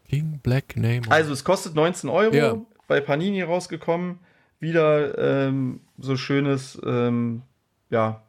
King 0.08 0.40
Black 0.42 0.76
Name. 0.76 1.02
Also 1.08 1.32
es 1.32 1.44
kostet 1.44 1.74
19 1.74 2.08
Euro, 2.10 2.34
Ja. 2.34 2.56
bei 2.88 3.00
Panini 3.00 3.42
rausgekommen. 3.42 4.18
Wieder 4.60 5.18
ähm, 5.18 5.80
so 5.98 6.16
schönes, 6.16 6.80
ähm, 6.84 7.42
ja, 7.90 8.22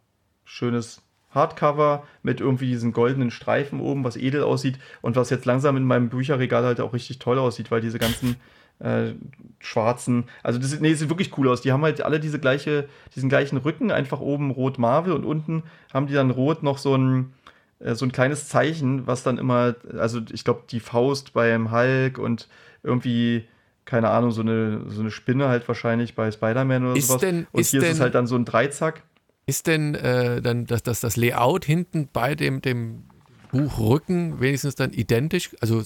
schönes 0.43 1.01
Hardcover 1.32 2.03
mit 2.23 2.41
irgendwie 2.41 2.67
diesen 2.67 2.91
goldenen 2.93 3.32
Streifen 3.32 3.80
oben, 3.80 4.03
was 4.03 4.17
edel 4.17 4.43
aussieht 4.43 4.80
und 5.01 5.15
was 5.15 5.30
jetzt 5.30 5.45
langsam 5.45 5.78
in 5.78 5.84
meinem 5.84 6.09
Bücherregal 6.09 6.63
halt 6.65 6.82
auch 6.82 6.93
richtig 6.93 7.19
toll 7.19 7.38
aussieht, 7.39 7.69
weil 7.71 7.82
diese 7.82 7.99
ganzen 7.99 8.36
äh, 8.80 9.13
schwarzen, 9.59 10.25
also 10.43 10.59
das, 10.59 10.80
nee, 10.80 10.93
sieht 10.93 11.09
wirklich 11.09 11.38
cool 11.38 11.47
aus. 11.49 11.61
Die 11.61 11.71
haben 11.71 11.82
halt 11.84 12.01
alle 12.01 12.19
diese 12.19 12.39
gleiche, 12.39 12.88
diesen 13.15 13.30
gleichen 13.30 13.57
Rücken, 13.57 13.91
einfach 13.91 14.19
oben 14.19 14.51
rot 14.51 14.78
Marvel 14.80 15.13
und 15.13 15.25
unten 15.25 15.63
haben 15.93 16.07
die 16.07 16.13
dann 16.13 16.30
rot 16.32 16.61
noch 16.63 16.78
so 16.78 16.95
ein, 16.95 17.34
so 17.80 18.05
ein 18.05 18.11
kleines 18.11 18.47
Zeichen, 18.47 19.05
was 19.07 19.23
dann 19.23 19.38
immer, 19.38 19.75
also 19.97 20.21
ich 20.32 20.43
glaube, 20.43 20.63
die 20.69 20.80
Faust 20.80 21.34
beim 21.34 21.71
Hulk 21.71 22.17
und 22.17 22.47
irgendwie 22.84 23.47
keine 23.88 24.09
Ahnung, 24.09 24.32
so 24.32 24.41
eine, 24.41 24.82
so 24.89 24.99
eine 24.99 25.09
Spinne 25.09 25.47
halt 25.47 25.67
wahrscheinlich 25.67 26.13
bei 26.13 26.30
Spider-Man 26.30 26.86
oder 26.86 26.95
ist 26.95 27.07
sowas. 27.07 27.21
Denn, 27.21 27.47
und 27.51 27.61
ist 27.61 27.71
hier 27.71 27.80
denn, 27.80 27.91
ist 27.91 27.95
es 27.95 28.01
halt 28.01 28.13
dann 28.13 28.28
so 28.28 28.36
ein 28.36 28.45
Dreizack. 28.45 29.03
Ist 29.47 29.65
denn 29.65 29.95
äh, 29.95 30.41
dann 30.41 30.65
das, 30.65 30.84
das, 30.84 30.99
das 30.99 31.15
Layout 31.15 31.65
hinten 31.65 32.09
bei 32.11 32.36
dem, 32.36 32.61
dem 32.61 33.05
Buchrücken 33.49 34.41
wenigstens 34.41 34.75
dann 34.75 34.91
identisch? 34.91 35.55
Also 35.61 35.82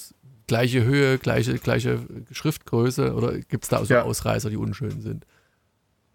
gleiche 0.47 0.83
Höhe, 0.83 1.19
gleiche, 1.19 1.53
gleiche 1.59 1.99
Schriftgröße 2.31 3.13
oder 3.13 3.37
gibt 3.37 3.63
es 3.65 3.69
da 3.69 3.85
so 3.85 3.93
ja. 3.93 4.01
Ausreißer, 4.01 4.49
die 4.49 4.57
unschön 4.57 4.99
sind? 5.01 5.25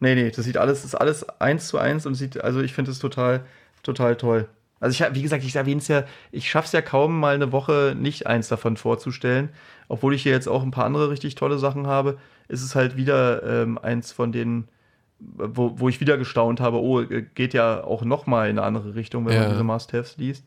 Nee, 0.01 0.16
nee, 0.16 0.31
das 0.31 0.45
sieht 0.45 0.57
alles, 0.57 0.83
das 0.83 0.87
ist 0.87 0.95
alles 0.97 1.27
eins 1.41 1.68
zu 1.68 1.79
eins 1.79 2.05
und 2.05 2.16
sieht, 2.16 2.43
also 2.43 2.61
ich 2.61 2.74
finde 2.74 2.91
es 2.91 2.99
total, 2.99 3.47
total 3.83 4.16
toll. 4.16 4.49
Also 4.81 5.05
ich, 5.05 5.14
wie 5.14 5.22
gesagt, 5.22 5.45
ich 5.45 5.57
erwähne 5.57 5.81
es 5.81 5.89
ja, 5.89 6.05
ich 6.33 6.51
schaffe 6.51 6.66
es 6.66 6.72
ja 6.72 6.83
kaum 6.83 7.18
mal 7.18 7.35
eine 7.35 7.53
Woche 7.53 7.97
nicht 7.99 8.27
eins 8.27 8.49
davon 8.49 8.77
vorzustellen. 8.77 9.49
Obwohl 9.89 10.14
ich 10.14 10.22
hier 10.22 10.33
jetzt 10.33 10.49
auch 10.49 10.62
ein 10.62 10.70
paar 10.70 10.85
andere 10.85 11.11
richtig 11.11 11.35
tolle 11.35 11.59
Sachen 11.59 11.87
habe, 11.87 12.18
ist 12.49 12.62
es 12.62 12.74
halt 12.74 12.97
wieder 12.97 13.43
ähm, 13.43 13.79
eins 13.79 14.12
von 14.12 14.33
den, 14.33 14.68
wo, 15.18 15.79
wo 15.79 15.89
ich 15.89 16.01
wieder 16.01 16.18
gestaunt 16.18 16.61
habe, 16.61 16.79
oh, 16.79 17.05
geht 17.35 17.55
ja 17.55 17.83
auch 17.85 18.03
noch 18.03 18.27
mal 18.27 18.51
in 18.51 18.59
eine 18.59 18.66
andere 18.66 18.95
Richtung, 18.95 19.27
wenn 19.27 19.35
ja. 19.35 19.43
man 19.43 19.51
diese 19.51 19.64
Must-Haves 19.64 20.16
liest. 20.18 20.45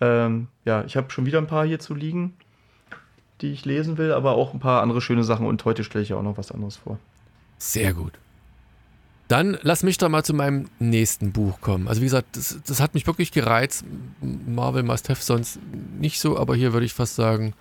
Ähm, 0.00 0.48
ja, 0.64 0.84
ich 0.84 0.96
habe 0.96 1.10
schon 1.10 1.26
wieder 1.26 1.38
ein 1.38 1.46
paar 1.46 1.66
hier 1.66 1.78
zu 1.78 1.94
liegen, 1.94 2.36
die 3.42 3.52
ich 3.52 3.64
lesen 3.66 3.98
will, 3.98 4.12
aber 4.12 4.32
auch 4.32 4.54
ein 4.54 4.60
paar 4.60 4.82
andere 4.82 5.02
schöne 5.02 5.24
Sachen 5.24 5.46
und 5.46 5.64
heute 5.64 5.84
stelle 5.84 6.02
ich 6.02 6.08
ja 6.08 6.16
auch 6.16 6.22
noch 6.22 6.38
was 6.38 6.52
anderes 6.52 6.78
vor. 6.78 6.98
Sehr 7.58 7.92
gut. 7.92 8.14
Dann 9.30 9.58
lass 9.62 9.84
mich 9.84 9.96
doch 9.96 10.08
mal 10.08 10.24
zu 10.24 10.34
meinem 10.34 10.68
nächsten 10.80 11.30
Buch 11.30 11.60
kommen. 11.60 11.86
Also 11.86 12.00
wie 12.00 12.06
gesagt, 12.06 12.36
das, 12.36 12.58
das 12.66 12.80
hat 12.80 12.94
mich 12.94 13.06
wirklich 13.06 13.30
gereizt. 13.30 13.84
Marvel 14.20 14.82
Must 14.82 15.08
Have 15.08 15.22
sonst 15.22 15.60
nicht 16.00 16.18
so, 16.18 16.36
aber 16.36 16.56
hier 16.56 16.72
würde 16.72 16.84
ich 16.84 16.92
fast 16.94 17.14
sagen, 17.14 17.54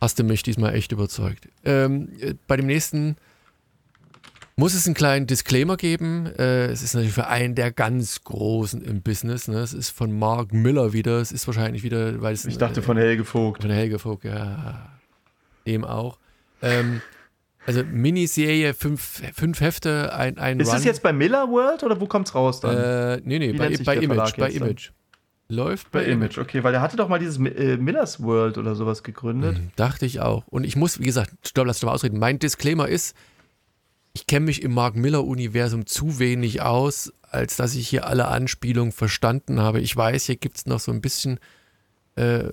hast 0.00 0.18
du 0.18 0.24
mich 0.24 0.42
diesmal 0.42 0.74
echt 0.74 0.90
überzeugt. 0.90 1.48
Ähm, 1.64 2.08
bei 2.48 2.56
dem 2.56 2.66
nächsten 2.66 3.16
muss 4.56 4.74
es 4.74 4.86
einen 4.86 4.96
kleinen 4.96 5.28
Disclaimer 5.28 5.76
geben. 5.76 6.26
Äh, 6.26 6.66
es 6.66 6.82
ist 6.82 6.94
natürlich 6.94 7.14
für 7.14 7.28
einen 7.28 7.54
der 7.54 7.70
ganz 7.70 8.24
Großen 8.24 8.82
im 8.82 9.00
Business. 9.00 9.46
Ne? 9.46 9.58
Es 9.58 9.72
ist 9.72 9.90
von 9.90 10.18
Mark 10.18 10.52
Miller 10.52 10.92
wieder. 10.92 11.20
Es 11.20 11.30
ist 11.30 11.46
wahrscheinlich 11.46 11.84
wieder, 11.84 12.20
weil 12.20 12.34
es. 12.34 12.46
Ich 12.46 12.58
dachte 12.58 12.80
äh, 12.80 12.82
von 12.82 12.96
Helge 12.96 13.24
Vogt. 13.24 13.62
Von 13.62 13.70
Helge 13.70 14.00
Vogt, 14.00 14.24
ja. 14.24 14.90
Dem 15.68 15.84
auch. 15.84 16.18
Ähm, 16.62 17.00
also 17.66 17.84
Miniserie, 17.84 18.74
fünf, 18.74 19.22
fünf 19.34 19.60
Hefte, 19.60 20.14
ein, 20.14 20.38
ein 20.38 20.60
Ist 20.60 20.68
Run. 20.68 20.76
es 20.76 20.84
jetzt 20.84 21.02
bei 21.02 21.12
Miller 21.12 21.48
World 21.48 21.82
oder 21.82 22.00
wo 22.00 22.06
kommt 22.06 22.28
es 22.28 22.34
raus 22.34 22.60
dann? 22.60 22.76
Äh, 22.76 23.20
nee, 23.24 23.38
nee, 23.38 23.52
bei, 23.52 23.76
bei 23.84 23.96
Image. 23.96 24.36
Bei 24.36 24.50
Image. 24.50 24.90
Läuft 25.48 25.90
bei, 25.90 26.00
bei 26.00 26.04
Image. 26.06 26.36
Image. 26.36 26.38
Okay, 26.38 26.64
weil 26.64 26.74
er 26.74 26.80
hatte 26.80 26.96
doch 26.96 27.08
mal 27.08 27.18
dieses 27.18 27.38
äh, 27.38 27.76
Millers 27.76 28.22
World 28.22 28.56
oder 28.56 28.74
sowas 28.74 29.02
gegründet. 29.02 29.58
Mhm, 29.58 29.70
dachte 29.76 30.06
ich 30.06 30.20
auch. 30.20 30.46
Und 30.46 30.64
ich 30.64 30.76
muss, 30.76 31.00
wie 31.00 31.04
gesagt, 31.04 31.32
stopp, 31.46 31.66
lass 31.66 31.82
mich 31.82 31.86
mal 31.86 31.92
ausreden. 31.92 32.18
Mein 32.18 32.38
Disclaimer 32.38 32.88
ist, 32.88 33.16
ich 34.12 34.26
kenne 34.26 34.46
mich 34.46 34.62
im 34.62 34.72
Mark 34.72 34.96
Miller-Universum 34.96 35.86
zu 35.86 36.18
wenig 36.18 36.62
aus, 36.62 37.12
als 37.22 37.56
dass 37.56 37.74
ich 37.74 37.88
hier 37.88 38.06
alle 38.06 38.28
Anspielungen 38.28 38.92
verstanden 38.92 39.60
habe. 39.60 39.80
Ich 39.80 39.96
weiß, 39.96 40.24
hier 40.24 40.36
gibt 40.36 40.56
es 40.56 40.66
noch 40.66 40.80
so 40.80 40.92
ein 40.92 41.00
bisschen 41.00 41.38
äh, 42.16 42.44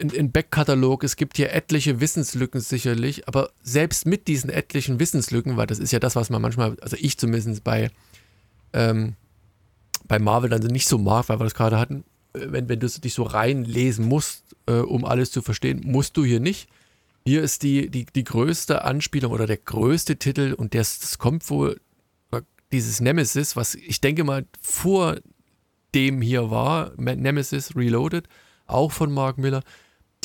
ein 0.00 0.32
Backkatalog. 0.32 1.04
Es 1.04 1.16
gibt 1.16 1.36
hier 1.36 1.52
etliche 1.52 2.00
Wissenslücken 2.00 2.60
sicherlich, 2.60 3.28
aber 3.28 3.50
selbst 3.62 4.06
mit 4.06 4.28
diesen 4.28 4.50
etlichen 4.50 5.00
Wissenslücken, 5.00 5.56
weil 5.56 5.66
das 5.66 5.78
ist 5.78 5.92
ja 5.92 5.98
das, 5.98 6.16
was 6.16 6.30
man 6.30 6.42
manchmal, 6.42 6.76
also 6.80 6.96
ich 7.00 7.18
zumindest 7.18 7.64
bei, 7.64 7.90
ähm, 8.72 9.14
bei 10.06 10.18
Marvel 10.18 10.50
dann 10.50 10.60
nicht 10.62 10.88
so 10.88 10.98
mag, 10.98 11.28
weil 11.28 11.40
wir 11.40 11.44
das 11.44 11.54
gerade 11.54 11.78
hatten, 11.78 12.04
äh, 12.34 12.46
wenn, 12.48 12.68
wenn 12.68 12.80
du 12.80 12.88
dich 12.88 13.14
so 13.14 13.22
reinlesen 13.22 14.06
musst, 14.06 14.56
äh, 14.66 14.72
um 14.72 15.04
alles 15.04 15.30
zu 15.30 15.42
verstehen, 15.42 15.80
musst 15.84 16.16
du 16.16 16.24
hier 16.24 16.40
nicht. 16.40 16.68
Hier 17.24 17.42
ist 17.42 17.62
die, 17.62 17.90
die, 17.90 18.06
die 18.06 18.24
größte 18.24 18.84
Anspielung 18.84 19.32
oder 19.32 19.46
der 19.46 19.56
größte 19.56 20.16
Titel 20.16 20.54
und 20.56 20.74
das, 20.74 21.00
das 21.00 21.18
kommt 21.18 21.48
wohl, 21.50 21.80
dieses 22.72 23.00
Nemesis, 23.00 23.56
was 23.56 23.74
ich 23.74 24.00
denke 24.00 24.24
mal 24.24 24.44
vor 24.60 25.16
dem 25.94 26.20
hier 26.20 26.50
war, 26.50 26.92
Nemesis 26.96 27.76
Reloaded, 27.76 28.28
auch 28.66 28.92
von 28.92 29.12
Mark 29.12 29.38
Miller 29.38 29.62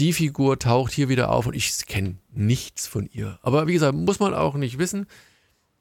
die 0.01 0.13
Figur 0.13 0.57
taucht 0.57 0.91
hier 0.93 1.09
wieder 1.09 1.31
auf 1.31 1.45
und 1.45 1.55
ich 1.55 1.85
kenne 1.85 2.15
nichts 2.33 2.87
von 2.87 3.07
ihr. 3.13 3.37
Aber 3.43 3.67
wie 3.67 3.73
gesagt, 3.73 3.95
muss 3.95 4.19
man 4.19 4.33
auch 4.33 4.55
nicht 4.55 4.79
wissen. 4.79 5.05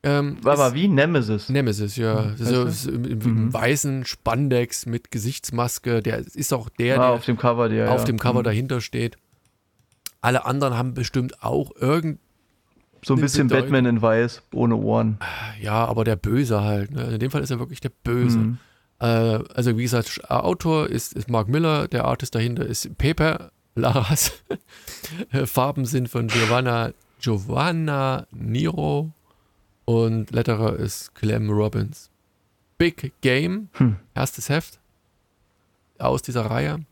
Ähm, 0.03 0.37
Aber 0.45 0.75
wie 0.75 0.89
Nemesis? 0.89 1.49
Nemesis, 1.49 1.97
ja. 1.97 2.23
Mhm. 2.23 2.37
So, 2.37 2.69
so 2.69 2.91
im, 2.91 3.05
im 3.05 3.19
mhm. 3.19 3.53
weißen 3.53 4.05
Spandex 4.05 4.85
mit 4.85 5.11
Gesichtsmaske. 5.11 6.03
Der 6.03 6.19
ist 6.19 6.53
auch 6.53 6.69
der, 6.69 6.97
ah, 6.97 6.99
der 6.99 7.09
auf 7.13 7.25
dem 7.25 7.39
Cover, 7.39 7.71
der, 7.71 7.93
auf 7.93 8.01
ja. 8.01 8.07
dem 8.07 8.19
Cover 8.19 8.41
mhm. 8.41 8.45
dahinter 8.45 8.81
steht. 8.83 9.17
Alle 10.21 10.45
anderen 10.45 10.77
haben 10.77 10.93
bestimmt 10.93 11.43
auch 11.43 11.71
irgend 11.77 12.19
so 13.03 13.15
ein 13.15 13.21
bisschen 13.23 13.49
Bedeutung. 13.49 13.71
Batman 13.71 13.87
in 13.87 14.03
Weiß, 14.03 14.43
ohne 14.53 14.77
Ohren. 14.77 15.19
Ja, 15.63 15.87
aber 15.87 16.05
der 16.05 16.17
Böse 16.17 16.63
halt. 16.63 16.91
Ne? 16.91 17.05
In 17.05 17.19
dem 17.19 17.31
Fall 17.31 17.43
ist 17.43 17.51
er 17.51 17.59
wirklich 17.59 17.81
der 17.81 17.93
Böse. 18.05 18.39
Mhm. 18.39 18.59
Äh, 19.01 19.07
also 19.07 19.79
wie 19.79 19.83
gesagt, 19.83 20.31
Autor 20.31 20.91
ist, 20.91 21.15
ist 21.15 21.31
Mark 21.31 21.49
Miller, 21.49 21.89
der 21.89 22.05
Artist 22.05 22.35
dahinter 22.35 22.67
ist 22.67 22.99
Paper 22.99 23.51
Laras 23.75 24.33
Farben 25.45 25.85
sind 25.85 26.09
von 26.09 26.27
Giovanna, 26.29 26.93
Giovanna 27.21 28.27
Niro 28.31 29.13
und 29.85 30.31
Letterer 30.31 30.77
ist 30.77 31.15
Clem 31.15 31.51
Robbins. 31.51 32.11
Big 32.79 33.13
Game, 33.21 33.69
hm. 33.75 33.97
erstes 34.15 34.49
Heft 34.49 34.79
aus 35.99 36.23
dieser 36.23 36.47
Reihe. 36.47 36.85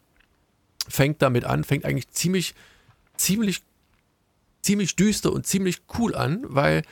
Fängt 0.86 1.22
damit 1.22 1.44
an, 1.44 1.64
fängt 1.64 1.84
eigentlich 1.84 2.10
ziemlich, 2.10 2.54
ziemlich, 3.16 3.62
ziemlich 4.62 4.96
düster 4.96 5.32
und 5.32 5.46
ziemlich 5.46 5.80
cool 5.98 6.14
an, 6.14 6.44
weil 6.48 6.82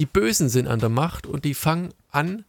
die 0.00 0.06
Bösen 0.06 0.48
sind 0.48 0.68
an 0.68 0.80
der 0.80 0.88
Macht 0.88 1.26
und 1.26 1.44
die 1.44 1.54
fangen 1.54 1.92
an, 2.10 2.44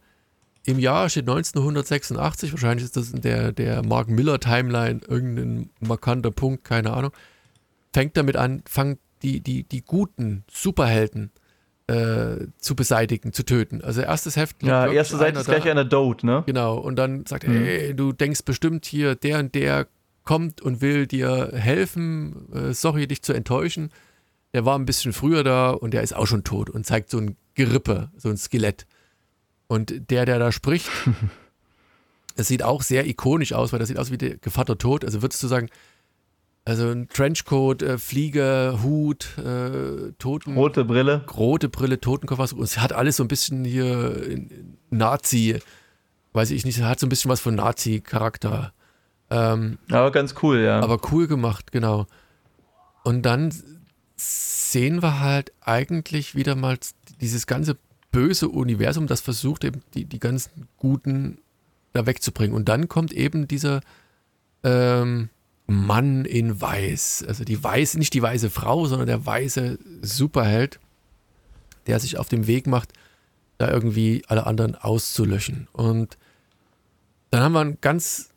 im 0.66 0.78
Jahr 0.78 1.08
steht 1.08 1.28
1986, 1.28 2.52
wahrscheinlich 2.52 2.84
ist 2.84 2.96
das 2.96 3.12
in 3.12 3.20
der, 3.20 3.52
der 3.52 3.84
Mark 3.84 4.08
Miller 4.08 4.40
Timeline 4.40 5.00
irgendein 5.06 5.70
markanter 5.80 6.32
Punkt, 6.32 6.64
keine 6.64 6.92
Ahnung. 6.92 7.12
Fängt 7.92 8.16
damit 8.16 8.36
an, 8.36 8.62
fangen 8.68 8.98
die, 9.22 9.40
die, 9.40 9.62
die 9.62 9.82
guten 9.82 10.44
Superhelden 10.50 11.30
äh, 11.86 12.48
zu 12.58 12.74
beseitigen, 12.74 13.32
zu 13.32 13.44
töten. 13.44 13.80
Also 13.82 14.00
erstes 14.00 14.36
Heft. 14.36 14.62
Ja, 14.62 14.90
erste 14.90 15.16
Seite 15.16 15.38
ist 15.38 15.46
gleich 15.46 15.68
einer 15.68 15.84
Dote, 15.84 16.26
ne? 16.26 16.42
Genau. 16.46 16.78
Und 16.78 16.96
dann 16.96 17.24
sagt 17.26 17.44
er, 17.44 17.50
mhm. 17.50 17.64
ey, 17.64 17.94
du 17.94 18.12
denkst 18.12 18.42
bestimmt 18.44 18.86
hier, 18.86 19.14
der 19.14 19.38
und 19.38 19.54
der 19.54 19.86
kommt 20.24 20.60
und 20.60 20.80
will 20.80 21.06
dir 21.06 21.52
helfen, 21.54 22.52
äh, 22.52 22.74
sorry, 22.74 23.06
dich 23.06 23.22
zu 23.22 23.32
enttäuschen. 23.32 23.90
Der 24.52 24.64
war 24.64 24.76
ein 24.76 24.86
bisschen 24.86 25.12
früher 25.12 25.44
da 25.44 25.70
und 25.70 25.94
der 25.94 26.02
ist 26.02 26.14
auch 26.16 26.26
schon 26.26 26.42
tot 26.42 26.70
und 26.70 26.84
zeigt 26.84 27.10
so 27.10 27.18
ein 27.18 27.36
Gerippe, 27.54 28.10
so 28.16 28.28
ein 28.28 28.36
Skelett. 28.36 28.86
Und 29.68 30.10
der, 30.10 30.26
der 30.26 30.38
da 30.38 30.52
spricht, 30.52 30.88
es 32.36 32.48
sieht 32.48 32.62
auch 32.62 32.82
sehr 32.82 33.06
ikonisch 33.06 33.52
aus, 33.52 33.72
weil 33.72 33.78
das 33.78 33.88
sieht 33.88 33.98
aus 33.98 34.10
wie 34.10 34.18
der 34.18 34.36
Gevatter 34.38 34.78
Tod. 34.78 35.04
Also 35.04 35.22
würdest 35.22 35.42
du 35.42 35.48
sagen, 35.48 35.68
also 36.64 36.88
ein 36.88 37.08
Trenchcoat, 37.08 37.82
äh, 37.82 37.96
Fliege, 37.96 38.80
Hut, 38.82 39.38
äh, 39.38 40.12
Toten. 40.18 40.54
Rote 40.54 40.84
Brille. 40.84 41.24
Rote 41.36 41.68
Brille, 41.68 42.00
Totenkopf. 42.00 42.52
Und 42.52 42.62
es 42.62 42.78
hat 42.78 42.92
alles 42.92 43.16
so 43.16 43.24
ein 43.24 43.28
bisschen 43.28 43.64
hier 43.64 44.46
Nazi, 44.90 45.60
weiß 46.32 46.50
ich 46.50 46.64
nicht, 46.64 46.82
hat 46.82 46.98
so 46.98 47.06
ein 47.06 47.08
bisschen 47.08 47.30
was 47.30 47.40
von 47.40 47.54
Nazi-Charakter. 47.54 48.72
Ähm, 49.30 49.78
aber 49.90 50.10
ganz 50.10 50.34
cool, 50.42 50.58
ja. 50.58 50.80
Aber 50.80 51.00
cool 51.12 51.28
gemacht, 51.28 51.70
genau. 51.70 52.06
Und 53.04 53.22
dann 53.22 53.54
sehen 54.16 55.02
wir 55.02 55.20
halt 55.20 55.52
eigentlich 55.60 56.34
wieder 56.34 56.56
mal 56.56 56.78
dieses 57.20 57.46
ganze 57.46 57.76
böse 58.16 58.48
Universum, 58.48 59.06
das 59.06 59.20
versucht 59.20 59.62
eben 59.62 59.82
die, 59.92 60.06
die 60.06 60.18
ganzen 60.18 60.68
Guten 60.78 61.36
da 61.92 62.06
wegzubringen. 62.06 62.56
Und 62.56 62.66
dann 62.66 62.88
kommt 62.88 63.12
eben 63.12 63.46
dieser 63.46 63.82
ähm, 64.64 65.28
Mann 65.66 66.24
in 66.24 66.58
Weiß. 66.58 67.26
Also 67.28 67.44
die 67.44 67.62
weiße, 67.62 67.98
nicht 67.98 68.14
die 68.14 68.22
weiße 68.22 68.48
Frau, 68.48 68.86
sondern 68.86 69.06
der 69.06 69.26
weiße 69.26 69.78
Superheld, 70.00 70.80
der 71.86 72.00
sich 72.00 72.16
auf 72.16 72.30
dem 72.30 72.46
Weg 72.46 72.66
macht, 72.66 72.94
da 73.58 73.70
irgendwie 73.70 74.22
alle 74.28 74.46
anderen 74.46 74.76
auszulöschen. 74.76 75.68
Und 75.72 76.16
dann 77.28 77.42
haben 77.42 77.52
wir 77.52 77.60
einen 77.60 77.78
ganz 77.82 78.30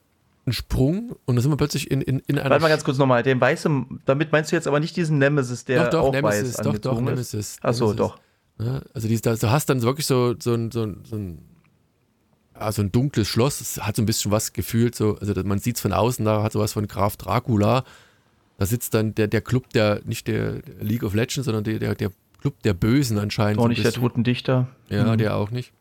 einen 0.45 0.51
Sprung 0.53 1.15
und 1.23 1.35
dann 1.35 1.41
sind 1.41 1.51
wir 1.51 1.57
plötzlich 1.57 1.89
in, 1.89 2.01
in, 2.01 2.19
in 2.27 2.37
einer. 2.37 2.49
Warte 2.49 2.63
mal 2.63 2.67
ganz 2.67 2.83
kurz 2.83 2.97
nochmal, 2.97 3.23
den 3.23 3.39
weißen, 3.39 4.01
damit 4.05 4.33
meinst 4.33 4.51
du 4.51 4.57
jetzt 4.57 4.67
aber 4.67 4.81
nicht 4.81 4.97
diesen 4.97 5.19
Nemesis, 5.19 5.63
der 5.63 5.85
doch, 5.85 5.91
doch, 5.91 6.03
auch 6.07 6.11
Nemesis, 6.11 6.57
weiß 6.57 6.65
doch, 6.65 6.77
doch, 6.79 6.99
Nemesis. 6.99 7.59
Achso, 7.61 7.93
doch. 7.93 8.19
Ne? 8.59 8.81
Also 8.93 9.07
die, 9.07 9.19
du 9.19 9.49
hast 9.49 9.69
dann 9.69 9.81
wirklich 9.81 10.05
so, 10.05 10.35
so, 10.37 10.55
so, 10.69 10.93
so 11.03 11.15
ein 11.15 11.39
also 12.53 12.81
ein 12.81 12.91
dunkles 12.91 13.27
Schloss. 13.27 13.61
Es 13.61 13.81
hat 13.81 13.95
so 13.95 14.01
ein 14.01 14.05
bisschen 14.05 14.31
was 14.31 14.53
gefühlt, 14.53 14.93
so, 14.93 15.17
also 15.17 15.33
man 15.43 15.59
sieht 15.59 15.77
es 15.77 15.81
von 15.81 15.93
außen, 15.93 16.25
da 16.25 16.43
hat 16.43 16.51
sowas 16.51 16.73
von 16.73 16.87
Graf 16.87 17.17
Dracula. 17.17 17.83
Da 18.57 18.65
sitzt 18.65 18.93
dann 18.93 19.15
der, 19.15 19.27
der 19.27 19.41
Club 19.41 19.69
der, 19.69 20.01
nicht 20.03 20.27
der, 20.27 20.61
der 20.61 20.83
League 20.83 21.03
of 21.03 21.13
Legends, 21.13 21.45
sondern 21.45 21.63
der, 21.63 21.79
der, 21.79 21.95
der 21.95 22.11
Club 22.41 22.61
der 22.63 22.73
Bösen 22.73 23.17
anscheinend. 23.17 23.59
Auch 23.59 23.69
nicht 23.69 23.83
der 23.83 23.93
toten 23.93 24.23
Dichter. 24.23 24.67
Ja, 24.89 25.05
mhm. 25.05 25.17
der 25.17 25.35
auch 25.35 25.51
nicht. 25.51 25.71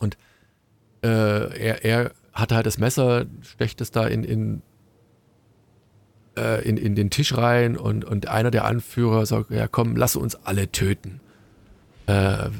Und 0.00 0.16
äh, 1.02 1.08
er, 1.08 1.84
er 1.84 2.10
hatte 2.32 2.56
halt 2.56 2.66
das 2.66 2.78
Messer, 2.78 3.26
stecht 3.42 3.80
es 3.80 3.92
da 3.92 4.06
in, 4.08 4.24
in, 4.24 4.62
äh, 6.36 6.68
in, 6.68 6.76
in 6.76 6.96
den 6.96 7.10
Tisch 7.10 7.36
rein 7.36 7.76
und, 7.76 8.04
und 8.04 8.26
einer 8.26 8.50
der 8.50 8.64
Anführer 8.64 9.24
sagt, 9.26 9.50
ja 9.50 9.68
komm, 9.68 9.94
lass 9.94 10.16
uns 10.16 10.34
alle 10.34 10.72
töten. 10.72 11.20
Äh, 12.06 12.50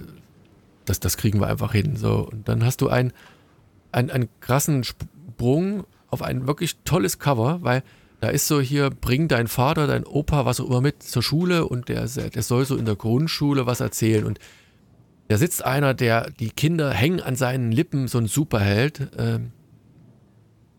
das, 0.85 1.01
das 1.01 1.17
kriegen 1.17 1.41
wir 1.41 1.47
einfach 1.47 1.73
hin. 1.73 1.97
So. 1.97 2.29
Und 2.31 2.49
dann 2.49 2.65
hast 2.65 2.81
du 2.81 2.89
einen, 2.89 3.13
einen, 3.93 4.11
einen 4.11 4.29
krassen 4.41 4.85
Sprung 4.85 5.85
auf 6.09 6.23
ein 6.23 6.47
wirklich 6.47 6.77
tolles 6.85 7.19
Cover, 7.19 7.59
weil 7.63 7.83
da 8.21 8.29
ist 8.29 8.47
so 8.47 8.61
hier, 8.61 8.91
bring 8.91 9.29
dein 9.29 9.49
Vater, 9.49 9.87
dein 9.87 10.05
Opa, 10.05 10.47
was 10.47 10.61
auch 10.61 10.67
immer 10.67 10.81
mit 10.81 11.03
zur 11.03 11.23
Schule 11.23 11.67
und 11.67 11.89
der, 11.89 12.07
der 12.07 12.43
soll 12.43 12.65
so 12.65 12.77
in 12.77 12.87
der 12.87 12.97
Grundschule 12.97 13.67
was 13.67 13.81
erzählen. 13.81 14.25
Und 14.25 14.39
da 15.29 15.37
sitzt 15.37 15.65
einer, 15.65 15.95
der, 15.95 16.31
die 16.31 16.51
Kinder 16.51 16.91
hängen 16.91 17.21
an 17.21 17.37
seinen 17.37 17.73
Lippen, 17.73 18.09
so 18.09 18.19
ein 18.19 18.27
Superheld. 18.27 19.09
Ähm, 19.19 19.53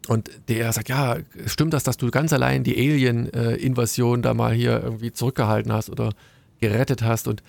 und 0.07 0.29
der 0.47 0.71
sagt, 0.71 0.89
ja, 0.89 1.17
stimmt 1.47 1.73
das, 1.73 1.83
dass 1.83 1.97
du 1.97 2.11
ganz 2.11 2.31
allein 2.31 2.63
die 2.63 2.77
Alien-Invasion 2.77 4.21
da 4.21 4.33
mal 4.33 4.53
hier 4.53 4.81
irgendwie 4.83 5.11
zurückgehalten 5.11 5.71
hast 5.73 5.89
oder 5.89 6.11
gerettet 6.59 7.01
hast? 7.01 7.27
Und 7.27 7.41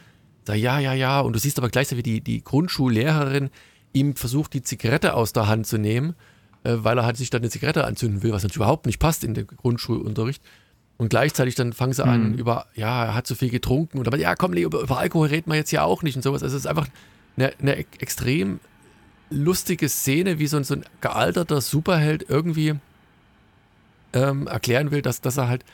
Sag, 0.46 0.56
ja, 0.56 0.78
ja, 0.78 0.94
ja. 0.94 1.20
Und 1.20 1.34
du 1.34 1.38
siehst 1.38 1.58
aber 1.58 1.68
gleichzeitig, 1.68 2.04
wie 2.04 2.10
die, 2.10 2.20
die 2.20 2.44
Grundschullehrerin 2.44 3.50
ihm 3.92 4.14
versucht, 4.14 4.52
die 4.54 4.62
Zigarette 4.62 5.14
aus 5.14 5.32
der 5.32 5.48
Hand 5.48 5.66
zu 5.66 5.78
nehmen, 5.78 6.14
äh, 6.62 6.76
weil 6.78 6.98
er 6.98 7.04
halt 7.04 7.16
sich 7.16 7.30
dann 7.30 7.42
eine 7.42 7.50
Zigarette 7.50 7.84
anzünden 7.84 8.22
will, 8.22 8.32
was 8.32 8.42
natürlich 8.42 8.56
überhaupt 8.56 8.86
nicht 8.86 8.98
passt 8.98 9.24
in 9.24 9.34
den 9.34 9.46
Grundschulunterricht. 9.46 10.42
Und 10.98 11.08
gleichzeitig 11.08 11.54
dann 11.56 11.72
fangen 11.72 11.92
sie 11.92 12.04
mhm. 12.04 12.10
an 12.10 12.34
über, 12.34 12.66
ja, 12.74 13.06
er 13.06 13.14
hat 13.14 13.26
zu 13.26 13.34
viel 13.34 13.50
getrunken. 13.50 13.98
Und 13.98 14.06
aber, 14.06 14.18
ja, 14.18 14.34
komm, 14.36 14.52
über, 14.52 14.80
über 14.80 14.98
Alkohol 14.98 15.28
reden 15.28 15.50
wir 15.50 15.56
jetzt 15.56 15.72
ja 15.72 15.82
auch 15.82 16.02
nicht 16.02 16.16
und 16.16 16.22
sowas. 16.22 16.42
Also 16.42 16.56
es 16.56 16.62
ist 16.62 16.68
einfach 16.68 16.88
eine, 17.36 17.52
eine 17.58 17.76
extrem 17.76 18.60
lustige 19.28 19.88
Szene, 19.88 20.38
wie 20.38 20.46
so 20.46 20.56
ein, 20.56 20.64
so 20.64 20.74
ein 20.74 20.84
gealterter 21.00 21.60
Superheld 21.60 22.26
irgendwie 22.28 22.74
ähm, 24.12 24.46
erklären 24.46 24.90
will, 24.92 25.02
dass, 25.02 25.20
dass 25.20 25.36
er 25.36 25.48
halt 25.48 25.64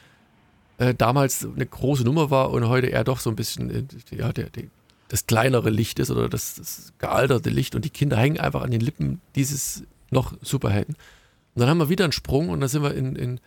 äh, 0.78 0.94
damals 0.94 1.46
eine 1.46 1.66
große 1.66 2.04
Nummer 2.04 2.30
war 2.30 2.50
und 2.50 2.68
heute 2.68 2.88
eher 2.88 3.04
doch 3.04 3.20
so 3.20 3.30
ein 3.30 3.36
bisschen 3.36 3.70
äh, 3.70 3.84
ja, 4.16 4.32
der, 4.32 4.50
der, 4.50 4.64
das 5.08 5.26
kleinere 5.26 5.70
Licht 5.70 5.98
ist 5.98 6.10
oder 6.10 6.28
das, 6.28 6.54
das 6.54 6.92
gealterte 6.98 7.50
Licht 7.50 7.74
und 7.74 7.84
die 7.84 7.90
Kinder 7.90 8.16
hängen 8.16 8.40
einfach 8.40 8.62
an 8.62 8.70
den 8.70 8.80
Lippen 8.80 9.20
dieses 9.34 9.84
noch 10.10 10.34
Superhelden. 10.42 10.94
Und 11.54 11.60
dann 11.60 11.68
haben 11.68 11.78
wir 11.78 11.88
wieder 11.88 12.04
einen 12.04 12.12
Sprung 12.12 12.48
und 12.48 12.60
dann 12.60 12.68
sind 12.68 12.82
wir 12.82 12.94
in, 12.94 13.16
in 13.16 13.40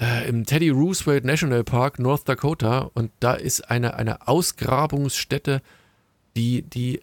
äh, 0.00 0.26
im 0.28 0.46
Teddy 0.46 0.70
Roosevelt 0.70 1.24
National 1.24 1.64
Park, 1.64 1.98
North 1.98 2.28
Dakota 2.28 2.90
und 2.94 3.10
da 3.20 3.34
ist 3.34 3.70
eine, 3.70 3.94
eine 3.94 4.26
Ausgrabungsstätte, 4.26 5.60
die, 6.36 6.62
die 6.62 7.02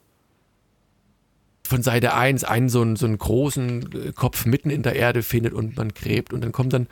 von 1.64 1.84
Seite 1.84 2.14
1 2.14 2.44
einen 2.44 2.70
so 2.70 2.82
einen, 2.82 2.96
so 2.96 3.06
einen 3.06 3.18
großen 3.18 3.92
äh, 3.92 4.12
Kopf 4.14 4.46
mitten 4.46 4.70
in 4.70 4.84
der 4.84 4.96
Erde 4.96 5.22
findet 5.22 5.54
und 5.54 5.78
man 5.78 5.90
gräbt 5.90 6.34
und 6.34 6.42
dann 6.42 6.52
kommt 6.52 6.74
dann 6.74 6.88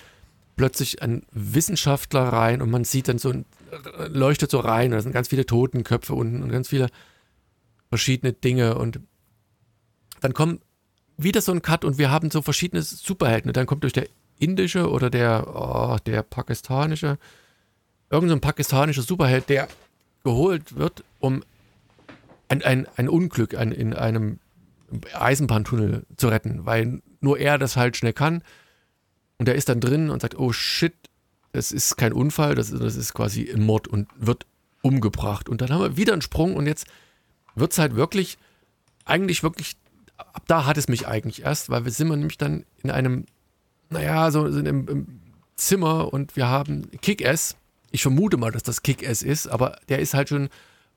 plötzlich 0.56 1.02
ein 1.02 1.24
Wissenschaftler 1.32 2.22
rein 2.22 2.62
und 2.62 2.70
man 2.70 2.84
sieht 2.84 3.08
dann 3.08 3.18
so, 3.18 3.34
leuchtet 4.08 4.52
so 4.52 4.60
rein, 4.60 4.92
da 4.92 5.02
sind 5.02 5.12
ganz 5.12 5.28
viele 5.30 5.46
Totenköpfe 5.46 6.14
unten 6.14 6.44
und 6.44 6.52
ganz 6.52 6.70
viele 6.70 6.88
verschiedene 7.90 8.34
Dinge 8.34 8.78
und 8.78 9.00
dann 10.22 10.34
kommt 10.34 10.62
wieder 11.18 11.42
so 11.42 11.52
ein 11.52 11.62
Cut 11.62 11.86
und 11.86 11.98
wir 11.98 12.12
haben 12.12 12.32
so 12.32 12.42
verschiedene 12.42 12.82
Superhelden 12.82 13.50
und 13.50 13.58
dann 13.58 13.68
kommt 13.68 13.84
durch 13.84 13.94
der 13.94 14.08
indische 14.40 14.90
oder 14.90 15.10
der, 15.10 15.48
oh, 15.56 15.98
der 16.06 16.24
pakistanische, 16.24 17.18
irgendein 18.10 18.38
so 18.38 18.42
pakistanischer 18.42 19.02
Superheld, 19.02 19.50
der 19.50 19.68
geholt 20.24 20.76
wird, 20.76 21.04
um 21.20 21.44
ein, 22.50 22.64
ein, 22.64 22.88
ein 22.96 23.10
Unglück 23.10 23.56
ein, 23.56 23.72
in 23.72 23.94
einem 23.94 24.40
Eisenbahntunnel 25.14 26.06
zu 26.18 26.28
retten, 26.28 26.66
weil 26.66 27.02
nur 27.22 27.40
er 27.40 27.58
das 27.58 27.76
halt 27.76 27.98
schnell 27.98 28.14
kann 28.14 28.44
und 29.38 29.50
er 29.50 29.56
ist 29.56 29.70
dann 29.70 29.80
drin 29.80 30.10
und 30.10 30.22
sagt, 30.22 30.38
oh 30.38 30.52
shit, 30.54 30.94
das 31.52 31.72
ist 31.72 31.96
kein 31.96 32.14
Unfall, 32.14 32.56
das, 32.56 32.72
das 32.72 32.96
ist 32.96 33.14
quasi 33.14 33.50
ein 33.52 33.64
Mord 33.64 33.88
und 33.88 34.10
wird 34.18 34.46
umgebracht. 34.82 35.50
Und 35.50 35.62
dann 35.62 35.70
haben 35.70 35.82
wir 35.82 35.98
wieder 35.98 36.14
einen 36.14 36.22
Sprung 36.22 36.56
und 36.56 36.68
jetzt 36.68 36.86
wird 37.56 37.72
es 37.72 37.80
halt 37.80 37.96
wirklich, 37.96 38.38
eigentlich 39.06 39.44
wirklich, 39.44 39.78
ab 40.18 40.44
da 40.48 40.66
hat 40.66 40.78
es 40.78 40.88
mich 40.88 41.08
eigentlich 41.08 41.44
erst, 41.44 41.70
weil 41.70 41.86
wir 41.86 41.92
sind 41.92 42.10
wir 42.10 42.18
nämlich 42.18 42.38
dann 42.38 42.66
in 42.84 42.92
einem, 42.92 43.26
naja, 43.90 44.32
so 44.32 44.50
sind 44.52 44.68
im, 44.68 44.88
im 44.88 45.22
Zimmer 45.56 46.14
und 46.14 46.36
wir 46.36 46.48
haben 46.48 46.90
Kick-Ass. 47.02 47.56
Ich 47.92 48.02
vermute 48.02 48.38
mal, 48.38 48.52
dass 48.52 48.64
das 48.64 48.84
Kick-Ass 48.84 49.22
ist, 49.22 49.48
aber 49.48 49.80
der 49.88 50.00
ist 50.00 50.14
halt 50.14 50.30
schon 50.30 50.50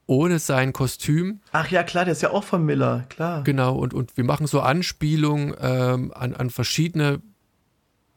ohne 0.07 0.39
sein 0.39 0.73
Kostüm. 0.73 1.41
Ach 1.53 1.71
ja, 1.71 1.83
klar, 1.83 2.05
der 2.05 2.13
ist 2.13 2.23
ja 2.23 2.31
auch 2.31 2.45
von 2.45 2.65
Miller, 2.65 3.05
klar. 3.09 3.45
Genau, 3.45 3.77
und, 3.77 3.95
und 3.95 4.17
wir 4.17 4.25
machen 4.25 4.47
so 4.47 4.61
Anspielungen 4.61 5.55
ähm, 5.61 6.13
an, 6.15 6.35
an 6.35 6.51
verschiedene 6.51 7.21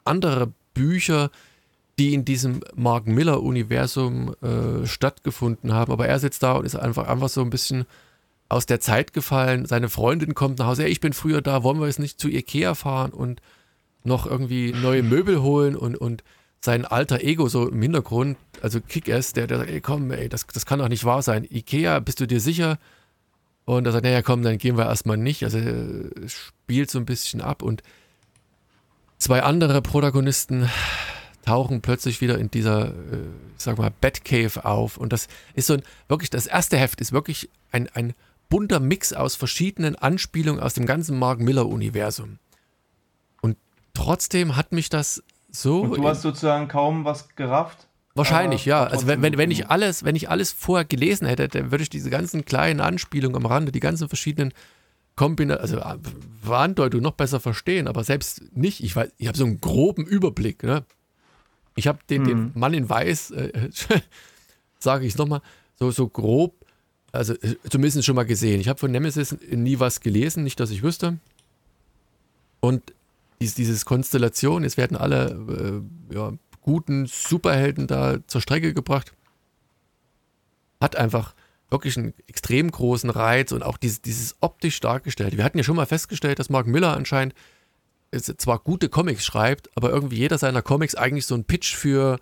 andere 0.06 0.52
Bücher, 0.74 1.32
die 2.00 2.14
in 2.14 2.26
diesem 2.26 2.62
Mark 2.76 3.08
Miller-Universum 3.08 4.36
äh, 4.42 4.86
stattgefunden 4.88 5.74
haben. 5.74 5.92
Aber 5.92 6.08
er 6.08 6.20
sitzt 6.20 6.44
da 6.44 6.54
und 6.54 6.66
ist 6.66 6.76
einfach, 6.76 7.08
einfach 7.08 7.30
so 7.30 7.42
ein 7.42 7.50
bisschen 7.50 7.86
aus 8.50 8.66
der 8.66 8.80
Zeit 8.80 9.14
gefallen. 9.14 9.66
Seine 9.66 9.90
Freundin 9.90 10.34
kommt 10.34 10.60
nach 10.60 10.68
Hause, 10.68 10.84
hey, 10.84 10.92
ich 10.92 11.00
bin 11.00 11.14
früher 11.14 11.42
da, 11.42 11.64
wollen 11.64 11.80
wir 11.80 11.88
jetzt 11.88 12.00
nicht 12.00 12.20
zu 12.20 12.28
Ikea 12.28 12.76
fahren 12.76 13.12
und 13.12 13.42
noch 14.04 14.26
irgendwie 14.26 14.74
neue 14.74 15.04
Möbel 15.04 15.42
holen 15.42 15.76
und, 15.76 15.96
und 15.96 16.24
sein 16.60 16.86
alter 16.86 17.22
Ego 17.22 17.48
so 17.50 17.70
im 17.70 17.82
Hintergrund, 17.82 18.38
also 18.62 18.80
Kick-Ass, 18.82 19.34
der, 19.34 19.48
der 19.48 19.60
sagt, 19.60 19.70
ey 19.70 19.82
komm, 19.82 20.12
ey, 20.12 20.30
das, 20.30 20.46
das 20.48 20.66
kann 20.66 20.80
doch 20.80 20.90
nicht 20.90 21.06
wahr 21.06 21.22
sein. 21.22 21.48
Ikea, 21.50 22.00
bist 22.00 22.20
du 22.20 22.28
dir 22.28 22.40
sicher? 22.40 22.78
Und 23.66 23.86
er 23.86 23.92
sagt, 23.92 24.04
naja, 24.04 24.22
komm, 24.22 24.44
dann 24.44 24.58
gehen 24.58 24.78
wir 24.78 24.86
erstmal 24.86 25.18
nicht. 25.18 25.44
Also 25.44 25.60
spielt 26.28 26.92
so 26.92 27.00
ein 27.00 27.06
bisschen 27.06 27.42
ab 27.42 27.64
und 27.64 27.84
Zwei 29.22 29.44
andere 29.44 29.84
Protagonisten 29.84 30.68
tauchen 31.46 31.82
plötzlich 31.82 32.22
wieder 32.22 32.40
in 32.40 32.50
dieser, 32.50 32.88
äh, 32.88 33.28
ich 33.56 33.64
sag 33.64 33.78
mal, 33.78 33.92
Batcave 34.02 34.66
auf. 34.66 34.98
Und 34.98 35.14
das 35.14 35.28
ist 35.54 35.68
so 35.68 35.76
ein, 35.76 35.84
wirklich, 36.08 36.32
das 36.32 36.48
erste 36.48 36.76
Heft 36.76 37.00
ist 37.02 37.12
wirklich 37.12 37.48
ein, 37.72 37.88
ein 37.94 38.16
bunter 38.50 38.80
Mix 38.80 39.14
aus 39.14 39.36
verschiedenen 39.36 39.96
Anspielungen 39.96 40.60
aus 40.60 40.74
dem 40.74 40.88
ganzen 40.88 41.20
Mark 41.20 41.40
Miller-Universum. 41.40 42.40
Und 43.44 43.58
trotzdem 43.94 44.56
hat 44.56 44.72
mich 44.72 44.90
das 44.90 45.22
so. 45.52 45.82
Und 45.82 45.98
du 45.98 46.08
hast 46.08 46.24
sozusagen 46.24 46.68
kaum 46.68 47.06
was 47.06 47.30
gerafft? 47.36 47.86
Wahrscheinlich, 48.16 48.66
ja. 48.66 48.86
Also 48.86 49.06
wenn, 49.06 49.22
wenn, 49.22 49.38
wenn 49.38 49.52
ich 49.52 49.70
alles, 49.70 50.04
wenn 50.04 50.16
ich 50.16 50.32
alles 50.32 50.52
vorher 50.52 50.84
gelesen 50.84 51.28
hätte, 51.28 51.48
dann 51.48 51.70
würde 51.70 51.84
ich 51.84 51.92
diese 51.92 52.10
ganzen 52.10 52.44
kleinen 52.44 52.82
Anspielungen 52.82 53.38
am 53.38 53.46
Rande, 53.46 53.72
die 53.72 53.82
ganzen 53.82 54.08
verschiedenen 54.10 54.52
Kombination, 55.16 55.62
also 55.62 55.78
äh, 55.78 56.54
Andeutung 56.54 57.02
noch 57.02 57.14
besser 57.14 57.40
verstehen, 57.40 57.88
aber 57.88 58.04
selbst 58.04 58.56
nicht. 58.56 58.84
Ich, 58.84 58.96
ich 59.18 59.28
habe 59.28 59.38
so 59.38 59.46
einen 59.46 59.62
groben 59.62 60.06
Überblick. 60.06 60.64
Ne? 60.64 60.84
Ich 61.76 61.88
habe 61.88 62.00
den, 62.10 62.22
hm. 62.22 62.28
den 62.28 62.40
mhm. 62.40 62.52
Mann 62.56 62.74
in 62.74 62.90
Weiß, 62.90 63.32
äh, 63.32 63.70
sage 64.80 65.06
ich 65.06 65.14
es 65.14 65.18
nochmal, 65.18 65.42
so, 65.80 65.92
so 65.92 66.08
grob, 66.08 66.56
also 67.12 67.34
äh, 67.34 67.56
zumindest 67.70 68.06
schon 68.06 68.16
mal 68.16 68.24
gesehen. 68.26 68.62
Ich 68.62 68.68
habe 68.68 68.80
von 68.80 68.92
Nemesis 68.92 69.36
nie 69.50 69.80
was 69.80 70.00
gelesen, 70.00 70.44
nicht, 70.44 70.60
dass 70.60 70.72
ich 70.72 70.84
wüsste. 70.84 71.18
Und 72.60 72.94
dies, 73.42 73.56
dieses 73.56 73.86
Konstellation, 73.86 74.64
jetzt 74.64 74.78
werden 74.78 74.96
alle 74.96 75.82
äh, 76.10 76.16
ja, 76.16 76.34
guten 76.62 77.08
Superhelden 77.08 77.88
da 77.88 78.20
zur 78.28 78.42
Strecke 78.42 78.74
gebracht, 78.74 79.14
hat 80.80 80.96
einfach 80.96 81.34
wirklich 81.72 81.98
einen 81.98 82.14
extrem 82.28 82.70
großen 82.70 83.10
Reiz 83.10 83.52
und 83.52 83.64
auch 83.64 83.78
dieses, 83.78 84.02
dieses 84.02 84.36
optisch 84.42 84.80
dargestellt. 84.82 85.38
Wir 85.38 85.44
hatten 85.44 85.58
ja 85.58 85.64
schon 85.64 85.78
mal 85.78 85.86
festgestellt, 85.86 86.40
dass 86.40 86.50
Mark 86.50 86.68
Miller 86.68 86.96
anscheinend 86.96 87.34
zwar 88.20 88.60
gute 88.60 88.90
Comics 88.90 89.26
schreibt, 89.26 89.70
aber 89.76 89.90
irgendwie 89.90 90.18
jeder 90.18 90.38
seiner 90.38 90.62
Comics 90.62 90.96
eigentlich 90.96 91.26
so 91.26 91.36
ein 91.36 91.46
Pitch 91.46 91.74
für, 91.76 92.20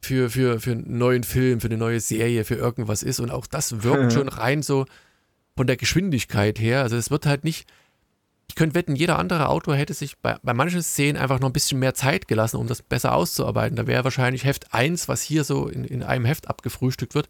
für, 0.00 0.30
für, 0.30 0.60
für 0.60 0.72
einen 0.72 0.98
neuen 0.98 1.24
Film, 1.24 1.60
für 1.60 1.66
eine 1.66 1.76
neue 1.76 1.98
Serie, 1.98 2.44
für 2.44 2.54
irgendwas 2.54 3.02
ist. 3.02 3.18
Und 3.18 3.30
auch 3.30 3.46
das 3.46 3.82
wirkt 3.82 4.12
schon 4.12 4.28
rein 4.28 4.62
so 4.62 4.86
von 5.56 5.66
der 5.66 5.76
Geschwindigkeit 5.76 6.60
her. 6.60 6.82
Also 6.82 6.96
es 6.96 7.10
wird 7.10 7.26
halt 7.26 7.42
nicht, 7.42 7.66
ich 8.48 8.54
könnte 8.54 8.76
wetten, 8.76 8.94
jeder 8.94 9.18
andere 9.18 9.48
Autor 9.48 9.74
hätte 9.74 9.94
sich 9.94 10.16
bei, 10.18 10.36
bei 10.44 10.54
manchen 10.54 10.82
Szenen 10.82 11.16
einfach 11.16 11.40
noch 11.40 11.48
ein 11.48 11.54
bisschen 11.54 11.80
mehr 11.80 11.94
Zeit 11.94 12.28
gelassen, 12.28 12.58
um 12.58 12.68
das 12.68 12.82
besser 12.82 13.12
auszuarbeiten. 13.12 13.74
Da 13.74 13.88
wäre 13.88 14.04
wahrscheinlich 14.04 14.44
Heft 14.44 14.72
1, 14.72 15.08
was 15.08 15.22
hier 15.22 15.42
so 15.42 15.66
in, 15.66 15.84
in 15.84 16.04
einem 16.04 16.24
Heft 16.24 16.48
abgefrühstückt 16.48 17.16
wird, 17.16 17.28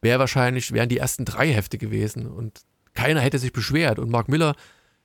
wäre 0.00 0.18
wahrscheinlich, 0.18 0.72
wären 0.72 0.88
die 0.88 0.98
ersten 0.98 1.24
drei 1.24 1.52
Hefte 1.52 1.78
gewesen 1.78 2.26
und 2.26 2.60
keiner 2.94 3.20
hätte 3.20 3.38
sich 3.38 3.52
beschwert. 3.52 3.98
Und 3.98 4.10
Mark 4.10 4.28
Miller 4.28 4.54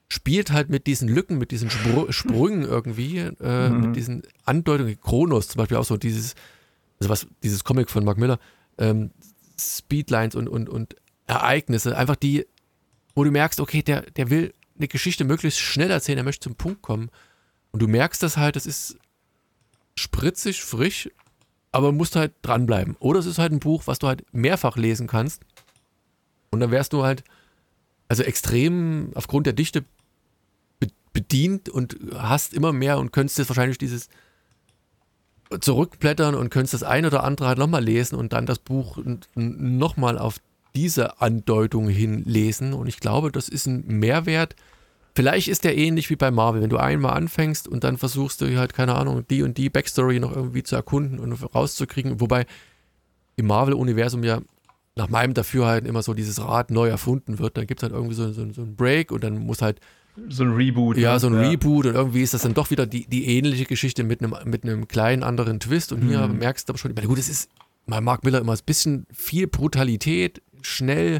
spielt 0.09 0.51
halt 0.51 0.69
mit 0.69 0.87
diesen 0.87 1.07
Lücken, 1.07 1.37
mit 1.37 1.51
diesen 1.51 1.69
Spr 1.69 2.07
Sprüngen 2.11 2.63
irgendwie, 2.63 3.17
äh, 3.19 3.69
mhm. 3.69 3.81
mit 3.81 3.95
diesen 3.95 4.23
Andeutungen, 4.45 4.99
Kronos 5.01 5.47
zum 5.47 5.59
Beispiel 5.59 5.77
auch 5.77 5.85
so 5.85 5.97
dieses, 5.97 6.35
also 6.99 7.09
was, 7.09 7.27
dieses 7.43 7.63
Comic 7.63 7.89
von 7.89 8.05
Mark 8.05 8.17
Miller, 8.17 8.39
ähm, 8.77 9.11
Speedlines 9.59 10.35
und, 10.35 10.47
und, 10.47 10.69
und 10.69 10.95
Ereignisse, 11.27 11.97
einfach 11.97 12.15
die, 12.15 12.45
wo 13.15 13.23
du 13.23 13.31
merkst, 13.31 13.59
okay, 13.59 13.81
der, 13.81 14.01
der 14.11 14.29
will 14.29 14.53
eine 14.77 14.87
Geschichte 14.87 15.23
möglichst 15.23 15.59
schnell 15.59 15.91
erzählen, 15.91 16.17
er 16.17 16.23
möchte 16.23 16.43
zum 16.43 16.55
Punkt 16.55 16.81
kommen. 16.81 17.09
Und 17.71 17.81
du 17.81 17.87
merkst 17.87 18.21
das 18.23 18.37
halt, 18.37 18.55
das 18.55 18.65
ist 18.65 18.97
spritzig, 19.95 20.63
frisch, 20.63 21.09
aber 21.73 21.91
musst 21.91 22.15
halt 22.15 22.31
dranbleiben. 22.43 22.95
Oder 22.99 23.19
es 23.19 23.25
ist 23.25 23.39
halt 23.39 23.51
ein 23.51 23.59
Buch, 23.59 23.83
was 23.85 23.99
du 23.99 24.07
halt 24.07 24.23
mehrfach 24.31 24.77
lesen 24.77 25.07
kannst. 25.07 25.41
Und 26.51 26.61
dann 26.61 26.71
wärst 26.71 26.93
du 26.93 27.03
halt, 27.03 27.23
also 28.07 28.23
extrem 28.23 29.11
aufgrund 29.15 29.47
der 29.47 29.53
Dichte 29.53 29.83
bedient 31.13 31.69
und 31.69 31.97
hast 32.15 32.53
immer 32.53 32.73
mehr 32.73 32.97
und 32.99 33.11
könntest 33.11 33.37
jetzt 33.37 33.49
wahrscheinlich 33.49 33.77
dieses 33.77 34.07
zurückblättern 35.59 36.35
und 36.35 36.49
könntest 36.49 36.73
das 36.73 36.83
ein 36.83 37.05
oder 37.05 37.23
andere 37.23 37.47
halt 37.47 37.59
nochmal 37.59 37.83
lesen 37.83 38.15
und 38.15 38.33
dann 38.33 38.45
das 38.45 38.59
Buch 38.59 38.97
nochmal 39.35 40.17
auf 40.17 40.39
diese 40.75 41.21
Andeutung 41.21 41.87
hin 41.87 42.23
lesen. 42.23 42.73
Und 42.73 42.87
ich 42.87 42.99
glaube, 42.99 43.31
das 43.31 43.49
ist 43.49 43.67
ein 43.67 43.85
Mehrwert. 43.87 44.55
Vielleicht 45.15 45.47
ist 45.47 45.63
der 45.63 45.77
ähnlich 45.77 46.09
wie 46.09 46.15
bei 46.15 46.31
Marvel. 46.31 46.61
Wenn 46.61 46.69
du 46.69 46.77
einmal 46.77 47.13
anfängst 47.13 47.67
und 47.67 47.83
dann 47.83 47.97
versuchst 47.97 48.41
du 48.41 48.57
halt, 48.57 48.73
keine 48.73 48.95
Ahnung, 48.95 49.25
die 49.29 49.43
und 49.43 49.57
die 49.57 49.69
Backstory 49.69 50.19
noch 50.19 50.35
irgendwie 50.35 50.63
zu 50.63 50.75
erkunden 50.75 51.19
und 51.19 51.33
rauszukriegen. 51.53 52.19
Wobei 52.19 52.45
im 53.35 53.47
Marvel-Universum 53.47 54.23
ja 54.23 54.41
nach 54.95 55.09
meinem 55.09 55.33
Dafürhalten 55.33 55.87
immer 55.87 56.03
so 56.03 56.13
dieses 56.13 56.41
Rad 56.41 56.71
neu 56.71 56.87
erfunden 56.87 57.39
wird. 57.39 57.57
Dann 57.57 57.67
gibt 57.67 57.81
es 57.81 57.83
halt 57.83 57.93
irgendwie 57.93 58.15
so, 58.15 58.31
so, 58.31 58.51
so 58.51 58.61
einen 58.61 58.75
Break 58.75 59.11
und 59.11 59.23
dann 59.23 59.37
muss 59.37 59.61
halt 59.61 59.79
so 60.29 60.43
ein 60.43 60.53
Reboot. 60.53 60.97
Ja, 60.97 61.13
ne? 61.13 61.19
so 61.19 61.27
ein 61.27 61.33
ja. 61.33 61.49
Reboot 61.49 61.87
und 61.87 61.95
irgendwie 61.95 62.21
ist 62.21 62.33
das 62.33 62.43
dann 62.43 62.53
doch 62.53 62.69
wieder 62.69 62.85
die, 62.85 63.07
die 63.07 63.25
ähnliche 63.25 63.65
Geschichte 63.65 64.03
mit 64.03 64.21
einem, 64.21 64.35
mit 64.45 64.63
einem 64.63 64.87
kleinen 64.87 65.23
anderen 65.23 65.59
Twist 65.59 65.91
und 65.91 66.01
hier 66.03 66.27
mhm. 66.27 66.37
merkst 66.37 66.69
du 66.69 66.71
aber 66.71 66.77
schon, 66.77 66.91
ich 66.91 66.95
meine, 66.95 67.07
gut, 67.07 67.17
es 67.17 67.29
ist 67.29 67.49
bei 67.87 67.99
Mark 67.99 68.23
Miller 68.23 68.39
immer 68.39 68.53
ein 68.53 68.59
bisschen 68.65 69.07
viel 69.11 69.47
Brutalität, 69.47 70.41
schnell, 70.61 71.19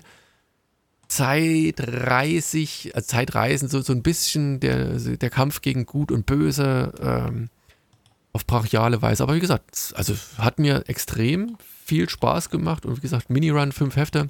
zeitreisig, 1.16 2.92
also 2.96 3.06
zeitreisend, 3.08 3.72
so, 3.72 3.82
so 3.82 3.94
ein 3.94 4.04
bisschen 4.04 4.60
der, 4.60 4.98
der 4.98 5.30
Kampf 5.30 5.62
gegen 5.62 5.86
Gut 5.86 6.12
und 6.12 6.26
Böse 6.26 6.94
ähm, 7.02 7.50
auf 8.32 8.46
brachiale 8.46 9.02
Weise. 9.02 9.24
Aber 9.24 9.36
wie 9.36 9.40
gesagt, 9.40 9.94
also 9.96 10.14
hat 10.38 10.60
mir 10.60 10.84
extrem 10.88 11.58
viel 11.86 12.10
Spaß 12.10 12.50
gemacht 12.50 12.86
und 12.86 12.98
wie 12.98 13.02
gesagt, 13.02 13.30
Mini-Run, 13.30 13.72
fünf 13.72 13.96
Hefte 13.96 14.30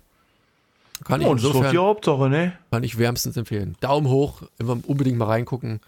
kann 1.03 1.21
ich 1.21 1.27
insofern, 1.27 1.61
das 1.61 1.67
ist 1.67 1.73
die 1.73 1.77
Hauptsache, 1.79 2.29
ne? 2.29 2.53
Kann 2.71 2.83
ich 2.83 2.97
wärmstens 2.97 3.35
empfehlen. 3.35 3.75
Daumen 3.81 4.07
hoch, 4.07 4.43
immer 4.59 4.77
unbedingt 4.85 5.17
mal 5.17 5.25
reingucken, 5.25 5.79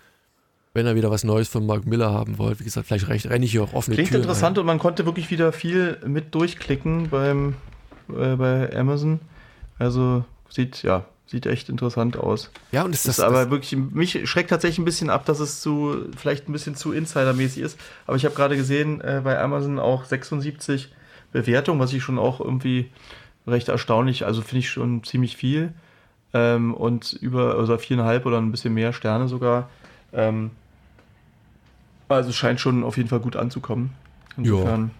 wenn 0.74 0.86
ihr 0.88 0.96
wieder 0.96 1.12
was 1.12 1.24
Neues 1.24 1.48
von 1.48 1.66
Mark 1.66 1.86
Miller 1.86 2.12
haben 2.12 2.38
wollt. 2.38 2.60
Wie 2.60 2.64
gesagt, 2.64 2.88
vielleicht 2.88 3.08
recht, 3.08 3.30
renne 3.30 3.46
ich 3.46 3.52
hier 3.52 3.64
auch 3.64 3.74
offene 3.74 3.96
Klingt 3.96 4.10
Türen 4.10 4.24
interessant 4.24 4.58
rein. 4.58 4.62
und 4.62 4.66
man 4.68 4.80
konnte 4.80 5.06
wirklich 5.06 5.32
wieder 5.32 5.54
viel 5.54 6.00
mit 6.06 6.34
durchklicken 6.36 7.10
beim, 7.10 7.56
äh, 8.10 8.36
bei 8.36 8.76
Amazon. 8.76 9.20
Also 9.78 10.26
sieht, 10.50 10.84
ja, 10.84 11.06
sieht 11.28 11.46
echt 11.46 11.70
interessant 11.70 12.18
aus. 12.18 12.52
Ja, 12.72 12.84
und 12.84 12.94
ist 12.94 13.08
das, 13.08 13.20
ist 13.20 13.24
aber 13.24 13.50
wirklich, 13.50 13.76
mich 13.78 14.30
schreckt 14.30 14.50
tatsächlich 14.50 14.80
ein 14.80 14.86
bisschen 14.86 15.10
ab, 15.10 15.26
dass 15.26 15.40
es 15.40 15.62
zu, 15.62 16.06
vielleicht 16.16 16.48
ein 16.48 16.54
bisschen 16.54 16.76
zu 16.76 16.94
insidermäßig 16.94 17.64
ist. 17.64 17.80
Aber 18.06 18.18
ich 18.18 18.26
habe 18.26 18.36
gerade 18.36 18.56
gesehen, 18.56 19.02
äh, 19.02 19.22
bei 19.24 19.40
Amazon 19.40 19.80
auch 19.80 20.06
76 20.06 20.94
Bewertungen, 21.32 21.80
was 21.80 21.94
ich 21.94 22.04
schon 22.04 22.20
auch 22.20 22.40
irgendwie 22.40 22.90
recht 23.48 23.70
erstaunlich. 23.70 24.26
Also 24.26 24.42
finde 24.42 24.60
ich 24.60 24.70
schon 24.70 25.04
ziemlich 25.04 25.36
viel. 25.36 25.74
Ähm, 26.34 26.74
und 26.74 27.14
über 27.14 27.56
also 27.58 27.78
viereinhalb 27.78 28.26
oder 28.26 28.38
ein 28.38 28.52
bisschen 28.52 28.74
mehr 28.74 28.94
Sterne 28.94 29.28
sogar. 29.28 29.70
Ähm, 30.14 30.52
also 32.08 32.32
scheint 32.32 32.60
schon 32.60 32.84
auf 32.84 32.98
jeden 32.98 33.10
Fall 33.10 33.20
gut 33.20 33.36
anzukommen. 33.36 33.92
Insofern 34.38 34.92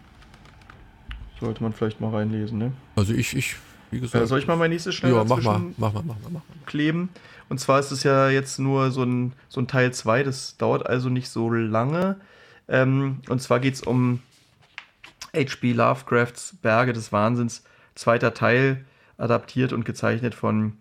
ja. 1.10 1.40
sollte 1.40 1.62
man 1.62 1.74
vielleicht 1.74 2.02
mal 2.02 2.10
reinlesen. 2.10 2.58
Ne? 2.58 2.72
Also 2.96 3.14
ich, 3.14 3.36
ich 3.36 3.58
wie 3.92 4.00
gesagt. 4.00 4.24
Äh, 4.24 4.28
soll 4.28 4.40
ich 4.40 4.48
mal 4.48 4.56
mein 4.56 4.72
nächstes 4.72 4.96
schnell 4.96 5.14
ja, 5.14 5.24
mach 5.24 5.42
mal, 5.42 5.60
mach 5.78 5.94
mal, 5.94 6.04
mach 6.04 6.04
mal, 6.04 6.16
mach 6.24 6.32
mal. 6.32 6.42
kleben? 6.66 7.10
Und 7.50 7.60
zwar 7.60 7.80
ist 7.80 7.92
es 7.92 8.04
ja 8.04 8.30
jetzt 8.30 8.60
nur 8.60 8.92
so 8.92 9.04
ein, 9.04 9.34
so 9.50 9.62
ein 9.62 9.68
Teil 9.68 9.94
2, 9.94 10.24
das 10.24 10.58
dauert 10.58 10.88
also 10.88 11.10
nicht 11.10 11.30
so 11.30 11.50
lange. 11.50 12.18
Ähm, 12.68 13.22
und 13.30 13.42
zwar 13.42 13.60
geht 13.60 13.76
es 13.76 13.82
um 13.82 14.20
H.P. 15.36 15.74
Lovecrafts 15.74 16.56
Berge 16.62 16.94
des 16.94 17.12
Wahnsinns 17.12 17.64
zweiter 17.94 18.34
Teil, 18.34 18.86
adaptiert 19.18 19.74
und 19.74 19.86
gezeichnet 19.86 20.36
von 20.36 20.74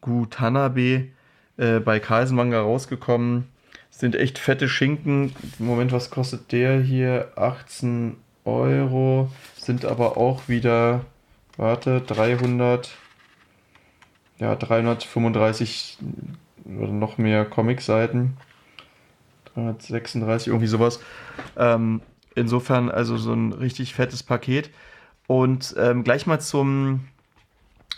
Gu 0.00 0.26
Tanabe, 0.26 1.08
äh, 1.56 1.80
bei 1.80 2.00
Kaisenmanga 2.00 2.60
rausgekommen. 2.60 3.48
Sind 3.90 4.14
echt 4.14 4.38
fette 4.38 4.68
Schinken. 4.68 5.34
Moment, 5.58 5.92
was 5.92 6.10
kostet 6.10 6.52
der 6.52 6.80
hier? 6.80 7.32
18 7.36 8.16
Euro. 8.44 9.30
Sind 9.56 9.84
aber 9.84 10.16
auch 10.16 10.48
wieder, 10.48 11.04
warte, 11.56 12.00
300, 12.00 12.90
ja, 14.38 14.54
335 14.54 15.98
oder 16.64 16.92
noch 16.92 17.18
mehr 17.18 17.44
Comic-Seiten. 17.44 18.36
336, 19.54 20.48
irgendwie 20.48 20.66
sowas. 20.66 21.00
Ähm, 21.56 22.02
insofern 22.34 22.90
also 22.90 23.16
so 23.16 23.32
ein 23.32 23.52
richtig 23.52 23.94
fettes 23.94 24.22
Paket. 24.22 24.70
Und 25.26 25.74
ähm, 25.78 26.04
gleich 26.04 26.26
mal 26.26 26.40
zum, 26.40 27.08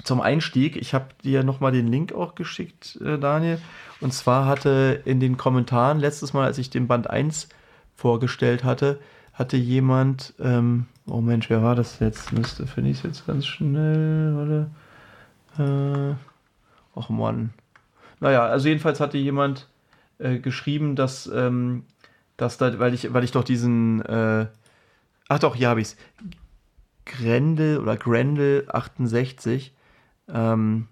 zum 0.04 0.20
Einstieg. 0.20 0.76
Ich 0.76 0.94
habe 0.94 1.08
dir 1.24 1.42
nochmal 1.42 1.72
den 1.72 1.88
Link 1.88 2.12
auch 2.12 2.34
geschickt, 2.34 2.98
äh, 3.04 3.18
Daniel. 3.18 3.60
Und 4.00 4.14
zwar 4.14 4.46
hatte 4.46 5.02
in 5.04 5.20
den 5.20 5.36
Kommentaren, 5.36 5.98
letztes 5.98 6.32
Mal, 6.32 6.46
als 6.46 6.58
ich 6.58 6.70
den 6.70 6.86
Band 6.86 7.10
1 7.10 7.48
vorgestellt 7.96 8.64
hatte, 8.64 9.00
hatte 9.38 9.56
jemand, 9.56 10.34
ähm, 10.40 10.86
oh 11.06 11.20
Mensch, 11.20 11.48
wer 11.48 11.62
war 11.62 11.76
das 11.76 12.00
jetzt? 12.00 12.32
Müsste, 12.32 12.66
finde 12.66 12.90
ich 12.90 12.98
es 12.98 13.02
jetzt 13.04 13.26
ganz 13.26 13.46
schnell, 13.46 14.68
oder? 15.56 16.12
Äh, 16.12 16.14
och 16.98 17.08
Mann. 17.08 17.50
Naja, 18.18 18.44
also 18.46 18.66
jedenfalls 18.66 18.98
hatte 18.98 19.16
jemand 19.16 19.68
äh, 20.18 20.40
geschrieben, 20.40 20.96
dass, 20.96 21.30
ähm, 21.32 21.84
dass 22.36 22.58
da, 22.58 22.80
weil 22.80 22.94
ich, 22.94 23.12
weil 23.14 23.22
ich 23.22 23.30
doch 23.30 23.44
diesen, 23.44 24.02
äh, 24.04 24.46
ach 25.28 25.38
doch, 25.38 25.54
hier 25.54 25.68
habe 25.68 25.80
ich 25.80 25.88
es. 25.88 25.96
Grendel 27.04 27.78
oder 27.78 27.96
Grendel 27.96 28.66
68, 28.68 29.72
ähm, 30.28 30.88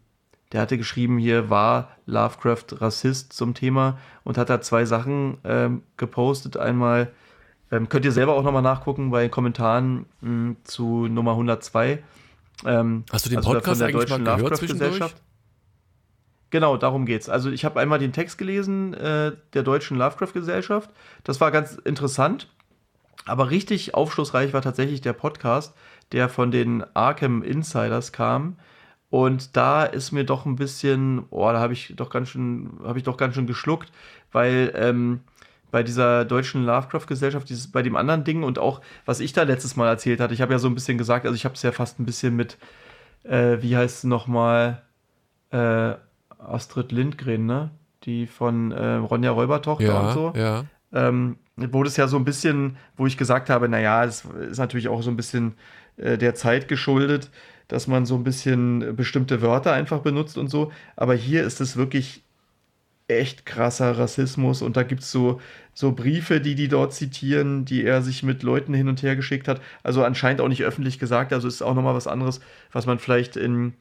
der 0.53 0.61
hatte 0.61 0.79
geschrieben, 0.79 1.19
hier 1.19 1.51
war 1.51 1.97
Lovecraft 2.07 2.81
Rassist 2.81 3.33
zum 3.33 3.55
Thema 3.55 3.99
und 4.23 4.39
hat 4.39 4.49
da 4.49 4.61
zwei 4.61 4.85
Sachen 4.85 5.39
ähm, 5.45 5.83
gepostet. 5.97 6.57
Einmal 6.57 7.13
ähm, 7.71 7.89
könnt 7.89 8.05
ihr 8.05 8.13
selber 8.13 8.35
auch 8.35 8.43
nochmal 8.43 8.63
nachgucken 8.63 9.11
bei 9.11 9.23
den 9.23 9.31
Kommentaren 9.31 10.07
mh, 10.21 10.29
hm, 10.29 10.57
zu 10.65 11.09
Nummer 11.09 11.33
102. 11.33 12.03
Ähm, 12.65 13.05
Hast 13.11 13.27
du 13.27 13.31
den 13.31 13.39
also 13.39 13.53
Podcast 13.53 13.67
von 13.67 13.79
der 13.79 13.89
eigentlich 13.89 14.09
Deutschen 14.09 14.25
mal 14.25 14.37
gehört 14.37 14.61
Gesellschaft? 14.61 15.17
Genau, 16.51 16.77
darum 16.77 17.07
geht's. 17.07 17.29
Also 17.29 17.51
ich 17.51 17.65
habe 17.65 17.81
einmal 17.81 17.99
den 17.99 18.13
Text 18.13 18.39
gelesen 18.39 18.95
äh, 18.95 19.33
der 19.53 19.63
Deutschen 19.63 19.97
Lovecraft 19.97 20.33
Gesellschaft. 20.33 20.91
Das 21.25 21.41
war 21.41 21.51
ganz 21.51 21.75
interessant. 21.75 22.49
Aber 23.27 23.51
richtig 23.51 23.95
aufschlussreich 23.95 24.53
war 24.53 24.63
tatsächlich 24.63 25.01
der 25.01 25.13
Podcast, 25.13 25.75
der 26.13 26.29
von 26.29 26.53
den 26.53 26.85
Arkham 26.95 27.43
Insiders 27.43 28.13
kam. 28.13 28.57
Und 29.11 29.57
da 29.57 29.85
ist 29.85 30.13
mir 30.13 30.25
doch 30.25 30.47
ein 30.47 30.57
bisschen, 30.57 31.25
oh, 31.31 31.51
da 31.51 31.59
habe 31.59 31.73
ich 31.73 31.95
doch 31.97 32.11
ganz 32.11 32.29
schön, 32.29 32.79
habe 32.85 32.99
ich 32.99 33.05
doch 33.05 33.17
ganz 33.17 33.35
schön 33.35 33.47
geschluckt, 33.47 33.91
weil 34.31 34.73
ähm, 34.77 35.21
bei 35.71 35.83
dieser 35.83 36.25
deutschen 36.25 36.65
Lovecraft-Gesellschaft, 36.65 37.49
bei 37.73 37.83
dem 37.83 37.97
anderen 37.97 38.25
Ding 38.25 38.43
und 38.43 38.59
auch, 38.59 38.81
was 39.05 39.21
ich 39.21 39.33
da 39.33 39.43
letztes 39.43 39.77
Mal 39.77 39.89
erzählt 39.89 40.21
hatte, 40.21 40.35
ich 40.35 40.41
habe 40.41 40.53
ja 40.53 40.59
so 40.59 40.69
ein 40.69 40.75
bisschen 40.75 40.99
gesagt, 40.99 41.27
also 41.27 41.35
ich 41.35 41.45
habe 41.45 41.55
es 41.55 41.63
ja 41.63 41.73
fast 41.73 41.99
ein 41.99 42.07
bisschen 42.07 42.37
mit, 42.37 42.57
äh, 43.25 43.59
wie 43.61 43.77
heißt 43.77 43.99
es 43.99 44.05
nochmal, 44.05 44.83
äh, 45.51 45.95
Astrid 46.39 46.93
Lindgren, 46.93 47.47
ne? 47.47 47.71
Die 48.05 48.27
von 48.27 48.71
äh, 48.71 48.95
Ronja 48.97 49.33
Räubertochter 49.33 49.85
ja, 49.85 50.01
und 50.01 50.13
so. 50.13 50.33
Ja. 50.37 50.65
Ähm, 50.93 51.39
wurde 51.57 51.89
es 51.89 51.97
ja 51.97 52.07
so 52.07 52.17
ein 52.17 52.25
bisschen, 52.25 52.77
wo 52.97 53.07
ich 53.07 53.17
gesagt 53.17 53.51
habe, 53.51 53.69
naja, 53.69 54.05
es 54.05 54.25
ist 54.25 54.59
natürlich 54.59 54.89
auch 54.89 55.03
so 55.03 55.11
ein 55.11 55.17
bisschen 55.17 55.55
äh, 55.97 56.17
der 56.19 56.35
Zeit 56.35 56.69
geschuldet, 56.69 57.31
dass 57.69 57.87
man 57.89 58.07
so 58.07 58.15
ein 58.15 58.23
bisschen 58.23 58.95
bestimmte 58.95 59.43
Wörter 59.43 59.73
einfach 59.73 60.01
benutzt 60.01 60.39
und 60.39 60.49
so. 60.49 60.71
Aber 60.95 61.15
hier 61.15 61.43
ist 61.43 61.61
es 61.61 61.77
wirklich 61.77 62.23
echt 63.09 63.47
krasser 63.47 63.99
Rassismus. 63.99 64.63
Und 64.63 64.77
da 64.77 64.83
gibt 64.83 65.03
es 65.03 65.13
so, 65.13 65.41
so 65.75 65.93
Briefe, 65.93 66.41
die 66.41 66.55
die 66.55 66.69
dort 66.69 66.93
zitieren, 66.93 67.65
die 67.65 67.85
er 67.85 68.03
sich 68.03 68.23
mit 68.23 68.43
Leuten 68.43 68.75
hin 68.75 68.89
und 68.89 69.03
her 69.03 69.17
geschickt 69.17 69.49
hat. 69.49 69.61
Also 69.83 70.05
anscheinend 70.05 70.41
auch 70.41 70.49
nicht 70.49 70.65
öffentlich 70.65 70.99
gesagt, 70.99 71.33
also 71.33 71.47
ist 71.49 71.63
auch 71.63 71.75
nochmal 71.75 71.95
was 71.95 72.07
anderes, 72.07 72.41
was 72.73 72.87
man 72.87 72.99
vielleicht 72.99 73.37
in 73.37 73.75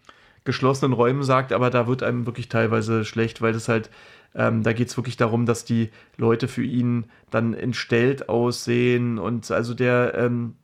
geschlossenen 0.43 0.93
Räumen 0.93 1.23
sagt, 1.23 1.51
aber 1.53 1.71
da 1.71 1.87
wird 1.87 2.03
einem 2.03 2.27
wirklich 2.27 2.49
teilweise 2.49 3.03
schlecht, 3.03 3.41
weil 3.41 3.53
das 3.53 3.67
halt, 3.67 3.89
ähm, 4.35 4.61
da 4.61 4.73
geht 4.73 4.89
es 4.89 4.97
wirklich 4.97 5.17
darum, 5.17 5.47
dass 5.47 5.65
die 5.65 5.89
Leute 6.17 6.47
für 6.47 6.63
ihn 6.63 7.05
dann 7.31 7.55
entstellt 7.55 8.29
aussehen. 8.29 9.17
Und 9.17 9.49
also 9.49 9.73
der, 9.73 10.13
ähm, 10.15 10.55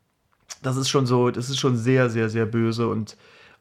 das 0.61 0.77
ist 0.77 0.89
schon 0.89 1.07
so, 1.07 1.31
das 1.31 1.49
ist 1.49 1.59
schon 1.59 1.77
sehr, 1.77 2.09
sehr, 2.11 2.29
sehr 2.29 2.45
böse 2.45 2.88
und, 2.88 3.17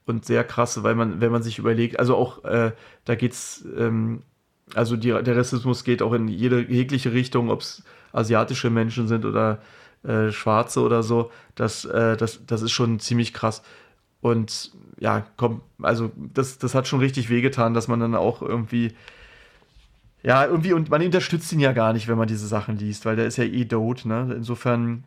und 0.07 0.27
sehr 0.27 0.45
krass, 0.45 0.83
weil 0.83 0.95
man, 0.95 1.23
wenn 1.23 1.33
man 1.33 1.43
sich 1.43 1.59
überlegt, 1.59 1.99
also 1.99 2.17
auch, 2.17 2.45
äh, 2.45 2.73
da 3.07 3.15
geht's, 3.15 3.65
ähm, 3.79 4.23
also 4.75 4.97
die, 4.97 5.09
der 5.09 5.37
Rassismus 5.37 5.85
geht 5.85 6.03
auch 6.03 6.13
in 6.13 6.29
jede 6.29 6.61
jegliche 6.71 7.13
Richtung, 7.13 7.51
ob 7.51 7.61
es 7.61 7.83
asiatische 8.13 8.71
Menschen 8.71 9.09
sind 9.09 9.25
oder 9.25 9.59
äh, 10.03 10.31
Schwarze 10.31 10.81
oder 10.81 11.03
so, 11.03 11.31
das, 11.55 11.85
äh, 11.85 12.17
das, 12.17 12.41
das 12.47 12.63
ist 12.63 12.73
schon 12.73 13.01
ziemlich 13.01 13.33
krass. 13.33 13.63
Und 14.21 14.73
ja, 14.99 15.27
komm, 15.37 15.63
also 15.81 16.11
das, 16.17 16.59
das 16.59 16.75
hat 16.75 16.87
schon 16.87 17.01
richtig 17.01 17.31
wehgetan, 17.31 17.75
dass 17.75 17.89
man 17.89 18.01
dann 18.01 18.15
auch 18.15 18.43
irgendwie 18.43 18.93
Ja, 20.23 20.45
irgendwie, 20.45 20.73
und 20.73 20.91
man 20.91 21.03
unterstützt 21.03 21.53
ihn 21.53 21.61
ja 21.61 21.73
gar 21.73 21.93
nicht, 21.93 22.09
wenn 22.09 22.19
man 22.19 22.29
diese 22.29 22.47
Sachen 22.47 22.77
liest, 22.77 23.07
weil 23.07 23.17
der 23.17 23.27
ist 23.27 23.39
ja 23.39 23.45
eh 23.45 23.65
tot, 23.65 24.05
ne? 24.05 24.35
Insofern 24.37 25.05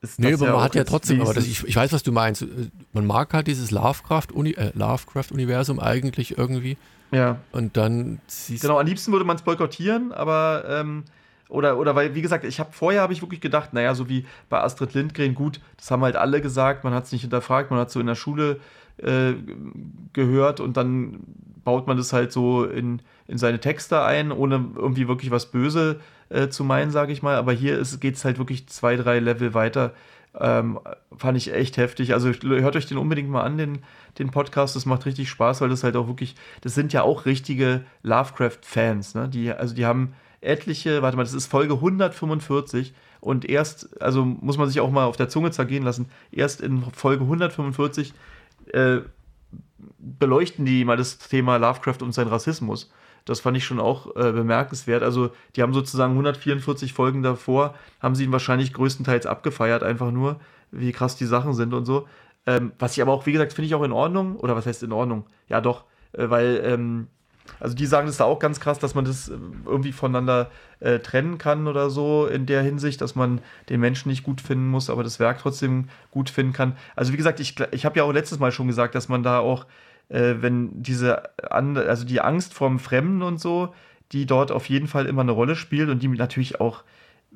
ist 0.00 0.20
nee, 0.20 0.32
aber 0.32 0.46
ja 0.46 0.52
man 0.52 0.62
hat 0.62 0.74
ja 0.74 0.84
trotzdem, 0.84 1.20
aber 1.20 1.34
das, 1.34 1.46
ich, 1.46 1.64
ich, 1.64 1.74
weiß, 1.74 1.92
was 1.92 2.02
du 2.02 2.12
meinst. 2.12 2.46
Man 2.92 3.06
mag 3.06 3.32
halt 3.32 3.46
dieses 3.46 3.70
Lovecraft-Universum 3.70 4.74
äh, 4.74 4.78
Lovecraft 4.78 5.82
eigentlich 5.82 6.38
irgendwie. 6.38 6.76
Ja. 7.10 7.38
Und 7.52 7.76
dann 7.76 8.20
siehst 8.26 8.62
Genau, 8.62 8.78
am 8.78 8.86
liebsten 8.86 9.12
würde 9.12 9.24
man 9.24 9.36
es 9.36 9.42
boykottieren, 9.42 10.12
aber 10.12 10.64
ähm, 10.68 11.04
oder, 11.48 11.78
oder 11.78 11.94
weil, 11.94 12.14
wie 12.14 12.22
gesagt, 12.22 12.44
ich 12.44 12.58
habe 12.58 12.72
vorher 12.72 13.02
habe 13.02 13.12
ich 13.12 13.22
wirklich 13.22 13.40
gedacht, 13.40 13.72
naja, 13.72 13.94
so 13.94 14.08
wie 14.08 14.26
bei 14.48 14.60
Astrid 14.60 14.94
Lindgren, 14.94 15.34
gut, 15.34 15.60
das 15.76 15.90
haben 15.90 16.02
halt 16.02 16.16
alle 16.16 16.40
gesagt, 16.40 16.82
man 16.82 16.92
hat 16.92 17.04
es 17.04 17.12
nicht 17.12 17.22
hinterfragt, 17.22 17.70
man 17.70 17.78
hat 17.78 17.90
so 17.90 18.00
in 18.00 18.06
der 18.06 18.16
Schule 18.16 18.60
äh, 18.98 19.34
gehört 20.12 20.60
und 20.60 20.76
dann 20.76 21.20
baut 21.64 21.86
man 21.86 21.96
das 21.96 22.12
halt 22.12 22.32
so 22.32 22.64
in, 22.64 23.02
in 23.26 23.38
seine 23.38 23.60
Texte 23.60 24.02
ein, 24.02 24.32
ohne 24.32 24.70
irgendwie 24.74 25.08
wirklich 25.08 25.30
was 25.30 25.50
Böse 25.50 26.00
äh, 26.28 26.48
zu 26.48 26.64
meinen, 26.64 26.90
sage 26.90 27.12
ich 27.12 27.22
mal. 27.22 27.36
Aber 27.36 27.52
hier 27.52 27.82
geht 28.00 28.16
es 28.16 28.24
halt 28.24 28.38
wirklich 28.38 28.68
zwei, 28.68 28.96
drei 28.96 29.18
Level 29.18 29.54
weiter. 29.54 29.92
Ähm, 30.38 30.78
fand 31.16 31.36
ich 31.36 31.52
echt 31.52 31.76
heftig. 31.76 32.12
Also 32.12 32.30
hört 32.30 32.76
euch 32.76 32.86
den 32.86 32.98
unbedingt 32.98 33.30
mal 33.30 33.42
an, 33.42 33.56
den, 33.56 33.78
den 34.18 34.30
Podcast. 34.30 34.76
Das 34.76 34.86
macht 34.86 35.06
richtig 35.06 35.30
Spaß, 35.30 35.60
weil 35.60 35.68
das 35.68 35.84
halt 35.84 35.96
auch 35.96 36.08
wirklich, 36.08 36.34
das 36.60 36.74
sind 36.74 36.92
ja 36.92 37.02
auch 37.02 37.26
richtige 37.26 37.84
Lovecraft-Fans. 38.02 39.14
Ne? 39.14 39.28
Die, 39.28 39.50
also 39.50 39.74
die 39.74 39.86
haben 39.86 40.14
etliche, 40.40 41.02
warte 41.02 41.16
mal, 41.16 41.24
das 41.24 41.32
ist 41.32 41.46
Folge 41.46 41.74
145 41.74 42.94
und 43.20 43.44
erst, 43.44 44.00
also 44.00 44.24
muss 44.24 44.58
man 44.58 44.68
sich 44.68 44.80
auch 44.80 44.90
mal 44.90 45.06
auf 45.06 45.16
der 45.16 45.28
Zunge 45.28 45.50
zergehen 45.50 45.82
lassen, 45.82 46.08
erst 46.30 46.60
in 46.60 46.82
Folge 46.92 47.24
145 47.24 48.12
äh, 48.72 48.98
beleuchten 49.98 50.64
die 50.64 50.84
mal 50.84 50.96
das 50.96 51.18
Thema 51.18 51.56
Lovecraft 51.56 52.02
und 52.02 52.12
sein 52.12 52.28
Rassismus. 52.28 52.90
Das 53.26 53.40
fand 53.40 53.56
ich 53.56 53.64
schon 53.64 53.80
auch 53.80 54.16
äh, 54.16 54.32
bemerkenswert. 54.32 55.02
Also, 55.02 55.30
die 55.54 55.62
haben 55.62 55.74
sozusagen 55.74 56.12
144 56.12 56.94
Folgen 56.94 57.22
davor, 57.22 57.74
haben 58.00 58.14
sie 58.14 58.24
ihn 58.24 58.32
wahrscheinlich 58.32 58.72
größtenteils 58.72 59.26
abgefeiert, 59.26 59.82
einfach 59.82 60.10
nur, 60.10 60.40
wie 60.70 60.92
krass 60.92 61.16
die 61.16 61.26
Sachen 61.26 61.52
sind 61.52 61.74
und 61.74 61.84
so. 61.84 62.08
Ähm, 62.46 62.72
was 62.78 62.96
ich 62.96 63.02
aber 63.02 63.12
auch, 63.12 63.26
wie 63.26 63.32
gesagt, 63.32 63.52
finde 63.52 63.66
ich 63.66 63.74
auch 63.74 63.82
in 63.82 63.92
Ordnung. 63.92 64.36
Oder 64.36 64.56
was 64.56 64.66
heißt 64.66 64.82
in 64.82 64.92
Ordnung? 64.92 65.26
Ja, 65.48 65.60
doch, 65.60 65.84
äh, 66.12 66.30
weil 66.30 66.62
ähm, 66.64 67.08
also 67.60 67.74
die 67.74 67.86
sagen 67.86 68.06
das 68.06 68.16
da 68.16 68.24
auch 68.24 68.38
ganz 68.38 68.60
krass, 68.60 68.78
dass 68.78 68.94
man 68.94 69.04
das 69.04 69.28
äh, 69.28 69.34
irgendwie 69.64 69.92
voneinander 69.92 70.50
äh, 70.80 70.98
trennen 70.98 71.38
kann 71.38 71.66
oder 71.66 71.90
so 71.90 72.26
in 72.26 72.46
der 72.46 72.62
Hinsicht, 72.62 73.00
dass 73.00 73.14
man 73.14 73.40
den 73.68 73.80
Menschen 73.80 74.08
nicht 74.08 74.22
gut 74.22 74.40
finden 74.40 74.68
muss, 74.68 74.90
aber 74.90 75.02
das 75.02 75.18
Werk 75.18 75.38
trotzdem 75.38 75.88
gut 76.10 76.30
finden 76.30 76.52
kann. 76.52 76.76
Also 76.94 77.12
wie 77.12 77.16
gesagt, 77.16 77.40
ich, 77.40 77.56
ich 77.72 77.84
habe 77.84 77.98
ja 77.98 78.04
auch 78.04 78.12
letztes 78.12 78.38
Mal 78.38 78.52
schon 78.52 78.66
gesagt, 78.66 78.94
dass 78.94 79.08
man 79.08 79.22
da 79.22 79.38
auch, 79.38 79.66
äh, 80.08 80.34
wenn 80.40 80.82
diese, 80.82 81.22
also 81.50 82.04
die 82.04 82.20
Angst 82.20 82.54
vorm 82.54 82.78
Fremden 82.78 83.22
und 83.22 83.40
so, 83.40 83.74
die 84.12 84.26
dort 84.26 84.52
auf 84.52 84.68
jeden 84.68 84.86
Fall 84.86 85.06
immer 85.06 85.22
eine 85.22 85.32
Rolle 85.32 85.56
spielt 85.56 85.88
und 85.88 86.02
die 86.02 86.08
natürlich 86.08 86.60
auch 86.60 86.84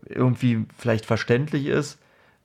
irgendwie 0.06 0.66
vielleicht 0.76 1.04
verständlich 1.06 1.66
ist 1.66 1.98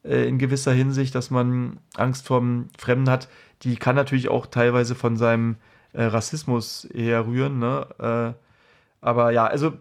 äh, 0.04 0.28
in 0.28 0.40
gewisser 0.40 0.74
Hinsicht, 0.74 1.16
dass 1.16 1.30
man 1.30 1.78
Angst 1.96 2.28
vorm 2.28 2.70
Fremden 2.78 3.10
hat, 3.10 3.28
die 3.64 3.76
kann 3.76 3.96
natürlich 3.96 4.30
auch 4.30 4.48
teilweise 4.48 4.96
von 4.96 5.18
seinem 5.18 5.58
äh, 5.94 6.04
Rassismus 6.04 6.88
herrühren. 6.94 7.60
Ne? 7.60 7.88
Äh, 8.00 9.06
aber 9.06 9.32
ja, 9.32 9.46
also 9.46 9.74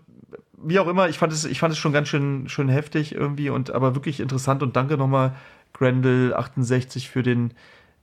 wie 0.56 0.78
auch 0.78 0.88
immer, 0.88 1.08
ich 1.08 1.18
fand 1.18 1.32
es, 1.32 1.44
ich 1.44 1.58
fand 1.58 1.72
es 1.72 1.78
schon 1.78 1.92
ganz 1.92 2.08
schön, 2.08 2.48
schön 2.48 2.68
heftig 2.68 3.14
irgendwie 3.14 3.50
und 3.50 3.70
aber 3.70 3.94
wirklich 3.94 4.20
interessant 4.20 4.62
und 4.62 4.76
danke 4.76 4.96
nochmal 4.96 5.34
Grendel68 5.76 7.08
für 7.08 7.22
den, 7.22 7.52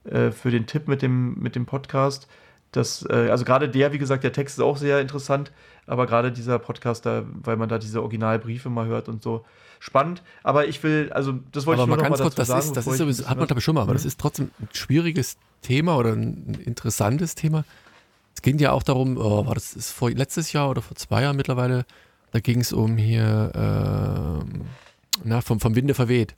äh, 0.04 0.30
für 0.30 0.50
den 0.50 0.66
Tipp 0.66 0.88
mit 0.88 1.02
dem, 1.02 1.38
mit 1.38 1.54
dem 1.54 1.66
Podcast. 1.66 2.28
Das, 2.72 3.06
äh, 3.08 3.28
also 3.30 3.44
gerade 3.44 3.68
der, 3.68 3.92
wie 3.92 3.98
gesagt, 3.98 4.24
der 4.24 4.32
Text 4.32 4.58
ist 4.58 4.64
auch 4.64 4.76
sehr 4.76 5.00
interessant, 5.00 5.52
aber 5.86 6.06
gerade 6.06 6.32
dieser 6.32 6.58
Podcast, 6.58 7.04
da, 7.06 7.24
weil 7.26 7.56
man 7.56 7.68
da 7.68 7.78
diese 7.78 8.00
Originalbriefe 8.00 8.70
mal 8.70 8.86
hört 8.86 9.08
und 9.08 9.22
so, 9.22 9.44
spannend. 9.78 10.22
Aber 10.42 10.66
ich 10.66 10.82
will, 10.82 11.10
also 11.12 11.34
das 11.52 11.66
wollte 11.66 11.82
aber 11.82 11.92
ich 11.92 11.96
nur 11.96 12.08
noch 12.08 12.16
mal 12.16 12.22
kurz, 12.22 12.34
das 12.34 12.48
sagen. 12.48 12.60
Ist, 12.60 12.76
das 12.76 12.86
ist 12.86 12.98
sowieso, 12.98 13.28
hat 13.28 13.36
man 13.36 13.46
glaube 13.46 13.58
ich 13.58 13.64
schon 13.64 13.74
mal, 13.74 13.82
aber 13.82 13.92
mhm. 13.92 13.96
das 13.96 14.04
ist 14.04 14.18
trotzdem 14.18 14.50
ein 14.60 14.68
schwieriges 14.72 15.36
Thema 15.60 15.96
oder 15.96 16.12
ein 16.12 16.58
interessantes 16.64 17.34
Thema, 17.34 17.64
es 18.34 18.42
ging 18.42 18.58
ja 18.58 18.72
auch 18.72 18.82
darum, 18.82 19.16
oh, 19.18 19.46
war 19.46 19.54
das 19.54 19.74
ist 19.74 19.90
vor 19.90 20.10
letztes 20.10 20.52
Jahr 20.52 20.70
oder 20.70 20.82
vor 20.82 20.96
zwei 20.96 21.22
Jahren 21.22 21.36
mittlerweile, 21.36 21.84
da 22.30 22.40
ging 22.40 22.60
es 22.60 22.72
um 22.72 22.96
hier, 22.96 23.52
äh, 23.54 24.44
na, 25.24 25.40
vom, 25.40 25.60
vom 25.60 25.76
Winde 25.76 25.94
verweht, 25.94 26.34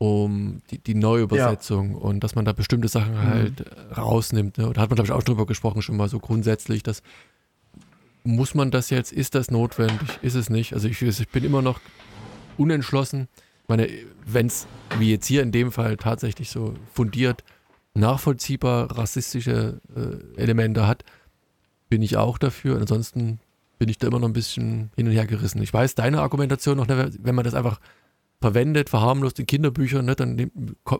um 0.00 0.62
die, 0.70 0.78
die 0.78 0.94
Neuübersetzung 0.94 1.90
ja. 1.90 1.98
und 1.98 2.24
dass 2.24 2.34
man 2.34 2.46
da 2.46 2.54
bestimmte 2.54 2.88
Sachen 2.88 3.12
mhm. 3.12 3.22
halt 3.22 3.60
mhm. 3.60 3.92
rausnimmt. 3.92 4.56
Ne? 4.56 4.66
Und 4.66 4.78
da 4.78 4.80
hat 4.80 4.88
man, 4.88 4.94
glaube 4.94 5.08
ich, 5.08 5.12
auch 5.12 5.22
drüber 5.22 5.44
gesprochen, 5.44 5.82
schon 5.82 5.98
mal 5.98 6.08
so 6.08 6.18
grundsätzlich, 6.18 6.82
dass 6.82 7.02
muss 8.24 8.54
man 8.54 8.70
das 8.70 8.88
jetzt, 8.88 9.12
ist 9.12 9.34
das 9.34 9.50
notwendig, 9.50 10.08
ist 10.22 10.34
es 10.34 10.48
nicht? 10.48 10.72
Also 10.72 10.88
ich, 10.88 11.00
ich 11.02 11.28
bin 11.28 11.44
immer 11.44 11.60
noch 11.60 11.80
unentschlossen. 12.56 13.28
Ich 13.62 13.68
meine, 13.68 13.88
wenn 14.24 14.46
es, 14.46 14.66
wie 14.98 15.10
jetzt 15.10 15.26
hier 15.26 15.42
in 15.42 15.52
dem 15.52 15.70
Fall, 15.70 15.98
tatsächlich 15.98 16.48
so 16.48 16.74
fundiert 16.94 17.44
nachvollziehbar 17.92 18.96
rassistische 18.96 19.80
äh, 19.94 20.40
Elemente 20.40 20.86
hat, 20.86 21.04
bin 21.90 22.00
ich 22.00 22.16
auch 22.16 22.38
dafür. 22.38 22.78
Ansonsten 22.78 23.38
bin 23.78 23.90
ich 23.90 23.98
da 23.98 24.06
immer 24.06 24.20
noch 24.20 24.28
ein 24.28 24.34
bisschen 24.34 24.90
hin 24.96 25.08
und 25.08 25.12
her 25.12 25.26
gerissen. 25.26 25.62
Ich 25.62 25.74
weiß 25.74 25.94
deine 25.94 26.22
Argumentation 26.22 26.78
noch, 26.78 26.88
wenn 26.88 27.34
man 27.34 27.44
das 27.44 27.54
einfach 27.54 27.80
verwendet, 28.40 28.88
verharmlost 28.88 29.38
in 29.38 29.46
Kinderbüchern, 29.46 30.04
ne, 30.04 30.16
dann 30.16 30.50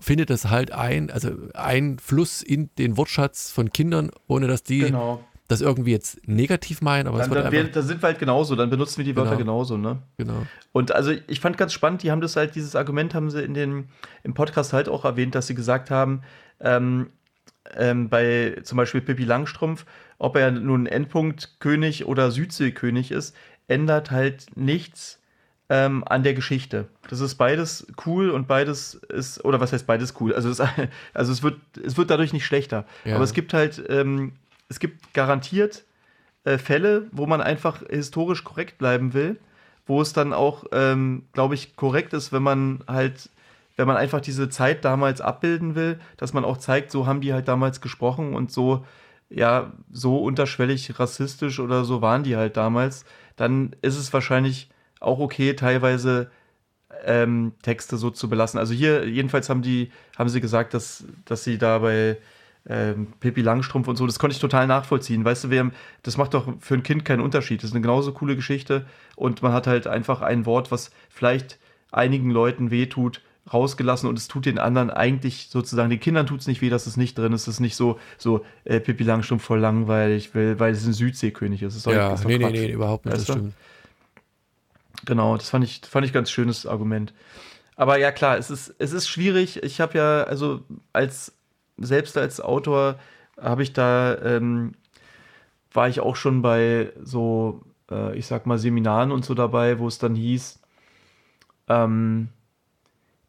findet 0.01 0.31
das 0.31 0.51
halt 0.51 0.73
ein, 0.73 1.11
also 1.11 1.31
ein 1.55 1.99
Fluss 1.99 2.43
in 2.43 2.71
den 2.77 2.97
Wortschatz 2.97 3.51
von 3.51 3.71
Kindern, 3.73 4.11
ohne 4.27 4.47
dass 4.47 4.63
die 4.63 4.81
genau. 4.81 5.25
das 5.49 5.63
irgendwie 5.63 5.93
jetzt 5.93 6.27
negativ 6.29 6.83
meinen. 6.83 7.09
Aber 7.09 7.19
dann, 7.19 7.31
dann 7.31 7.53
wir, 7.53 7.65
da 7.65 7.81
sind 7.81 8.03
wir 8.03 8.09
halt 8.09 8.19
genauso, 8.19 8.57
dann 8.57 8.69
benutzen 8.69 8.99
wir 8.99 9.05
die 9.05 9.17
Wörter 9.17 9.37
genau. 9.37 9.59
genauso, 9.59 9.79
ne? 9.79 10.03
Genau. 10.19 10.47
Und 10.73 10.93
also 10.93 11.13
ich 11.27 11.41
fand 11.41 11.57
ganz 11.57 11.73
spannend, 11.73 12.03
die 12.03 12.11
haben 12.11 12.21
das 12.21 12.37
halt, 12.37 12.55
dieses 12.55 12.77
Argument 12.77 13.15
haben 13.15 13.31
sie 13.31 13.43
in 13.43 13.55
den, 13.55 13.89
im 14.23 14.35
Podcast 14.35 14.75
halt 14.75 14.91
auch 14.91 15.07
erwähnt, 15.07 15.35
dass 15.35 15.47
sie 15.47 15.55
gesagt 15.55 15.91
haben, 15.91 16.21
ähm, 16.61 17.09
ähm, 17.75 18.11
bei 18.11 18.59
zum 18.65 18.77
Beispiel 18.77 19.01
Pippi 19.01 19.25
Langstrumpf, 19.25 19.87
ob 20.19 20.37
er 20.37 20.51
nun 20.51 20.87
Endpunktkönig 20.87 22.05
oder 22.05 22.31
Südseekönig 22.31 23.13
ist, 23.13 23.35
ändert 23.67 24.11
halt 24.11 24.47
nichts 24.57 25.20
ähm, 25.71 26.03
an 26.07 26.25
der 26.25 26.35
Geschichte. 26.35 26.89
Das 27.09 27.21
ist 27.21 27.37
beides 27.37 27.87
cool 28.05 28.31
und 28.31 28.49
beides 28.49 28.95
ist, 28.95 29.43
oder 29.45 29.61
was 29.61 29.73
heißt 29.73 29.87
beides 29.87 30.15
cool? 30.21 30.35
Also 30.35 30.51
es, 30.51 30.61
also 31.15 31.33
es, 31.33 31.43
wird, 31.43 31.59
es 31.83 31.97
wird 31.97 32.11
dadurch 32.11 32.33
nicht 32.33 32.45
schlechter. 32.45 32.85
Ja. 33.05 33.15
Aber 33.15 33.25
es 33.25 33.33
gibt 33.33 33.55
halt, 33.55 33.83
ähm, 33.89 34.33
es 34.69 34.81
gibt 34.81 35.15
garantiert 35.15 35.85
äh, 36.45 36.59
Fälle, 36.59 37.07
wo 37.13 37.27
man 37.27 37.41
einfach 37.41 37.85
historisch 37.89 38.43
korrekt 38.43 38.79
bleiben 38.79 39.15
will, 39.15 39.39
wo 39.87 40.03
es 40.03 40.13
dann 40.13 40.33
auch, 40.33 40.65
ähm, 40.73 41.23
glaube 41.33 41.55
ich, 41.55 41.77
korrekt 41.77 42.13
ist, 42.13 42.33
wenn 42.33 42.43
man 42.43 42.81
halt 42.87 43.31
wenn 43.77 43.87
man 43.87 43.97
einfach 43.97 44.21
diese 44.21 44.51
Zeit 44.51 44.85
damals 44.85 45.23
abbilden 45.23 45.75
will, 45.75 45.99
dass 46.19 46.35
man 46.35 46.45
auch 46.45 46.59
zeigt, 46.59 46.91
so 46.91 47.07
haben 47.07 47.23
die 47.23 47.33
halt 47.33 47.49
damals 47.49 47.81
gesprochen 47.81 48.35
und 48.35 48.53
so, 48.53 48.85
ja, 49.31 49.73
so 49.91 50.19
unterschwellig 50.19 51.01
rassistisch 51.01 51.61
oder 51.61 51.85
so 51.85 52.03
waren 52.03 52.23
die 52.23 52.37
halt 52.37 52.59
damals, 52.59 53.07
dann 53.37 53.75
ist 53.81 53.97
es 53.97 54.13
wahrscheinlich 54.13 54.69
auch 55.01 55.19
okay, 55.19 55.55
teilweise 55.55 56.31
ähm, 57.05 57.53
Texte 57.63 57.97
so 57.97 58.11
zu 58.11 58.29
belassen. 58.29 58.59
Also 58.59 58.75
hier, 58.75 59.09
jedenfalls 59.09 59.49
haben 59.49 59.63
die, 59.63 59.91
haben 60.19 60.29
sie 60.29 60.41
gesagt, 60.41 60.75
dass, 60.75 61.05
dass 61.25 61.45
sie 61.45 61.59
da 61.59 61.79
bei 61.79 62.19
ähm, 62.69 63.09
Pippi 63.21 63.41
Langstrumpf 63.41 63.89
und 63.89 63.97
so, 63.97 64.07
das 64.07 64.19
konnte 64.19 64.35
ich 64.35 64.41
total 64.41 64.67
nachvollziehen. 64.67 65.25
Weißt 65.25 65.45
du, 65.45 65.51
wir 65.51 65.71
das 66.03 66.17
macht 66.17 66.35
doch 66.35 66.47
für 66.61 66.75
ein 66.75 66.83
Kind 66.83 67.05
keinen 67.05 67.21
Unterschied. 67.21 67.63
Das 67.63 67.71
ist 67.71 67.75
eine 67.75 67.83
genauso 67.83 68.13
coole 68.13 68.37
Geschichte 68.37 68.87
und 69.17 69.43
man 69.43 69.53
hat 69.53 69.67
halt 69.67 69.87
einfach 69.87 70.21
ein 70.21 70.47
Wort, 70.47 70.71
was 70.71 70.91
vielleicht 71.09 71.59
einigen 71.91 72.31
Leuten 72.31 72.71
wehtut, 72.71 73.23
rausgelassen 73.53 74.09
und 74.09 74.19
es 74.19 74.29
tut 74.29 74.47
den 74.47 74.59
anderen 74.59 74.91
eigentlich 74.91 75.49
sozusagen, 75.51 75.91
den 75.91 75.99
Kindern 75.99 76.27
tut 76.27 76.41
es 76.41 76.47
nicht 76.47 76.61
weh, 76.61 76.69
dass 76.69 76.87
es 76.87 76.97
nicht 76.97 77.17
drin 77.17 77.33
ist. 77.33 77.43
Es 77.43 77.55
ist 77.55 77.61
nicht 77.61 77.75
so, 77.75 77.99
so 78.19 78.45
äh, 78.65 78.79
Pippi 78.79 79.03
Langstrumpf 79.03 79.43
voll 79.43 79.59
langweilig, 79.59 80.35
weil, 80.35 80.61
weil 80.61 80.73
es 80.73 80.87
ein 80.87 80.93
Südseekönig 80.93 81.63
ist. 81.63 81.75
ist 81.75 81.87
doch, 81.87 81.93
ja, 81.93 82.13
ist 82.13 82.27
nee, 82.27 82.39
nee, 82.39 82.51
nee, 82.51 82.71
überhaupt 82.71 83.07
nicht, 83.07 83.15
weißt 83.15 83.29
das 83.29 83.37
stimmt. 83.37 83.55
Genau, 85.05 85.37
das 85.37 85.51
fand 85.51 85.65
ich, 85.65 85.81
fand 85.89 86.07
ich 86.07 86.13
ganz 86.13 86.31
schönes 86.31 86.67
Argument. 86.67 87.13
Aber 87.77 87.99
ja, 87.99 88.13
klar, 88.13 88.37
es 88.39 88.51
ist, 88.51 88.75
es 88.79 88.93
ist 88.93 89.09
schwierig. 89.09 89.63
Ich 89.63 89.81
habe 89.81 89.97
ja, 89.99 90.23
also 90.25 90.63
als, 90.93 91.33
selbst 91.79 92.19
als 92.19 92.41
Autor 92.41 92.99
habe 93.41 93.63
ich 93.63 93.73
da, 93.73 94.19
ähm, 94.23 94.73
war 95.73 95.89
ich 95.89 96.01
auch 96.01 96.17
schon 96.17 96.43
bei 96.43 96.93
so, 97.03 97.63
äh, 97.91 98.17
ich 98.17 98.27
sag 98.27 98.47
mal, 98.47 98.59
Seminaren 98.59 99.13
und 99.13 99.25
so 99.25 99.35
dabei, 99.35 99.79
wo 99.79 99.89
es 99.89 99.99
dann 99.99 100.15
hieß, 100.15 100.61
ähm, 101.69 102.29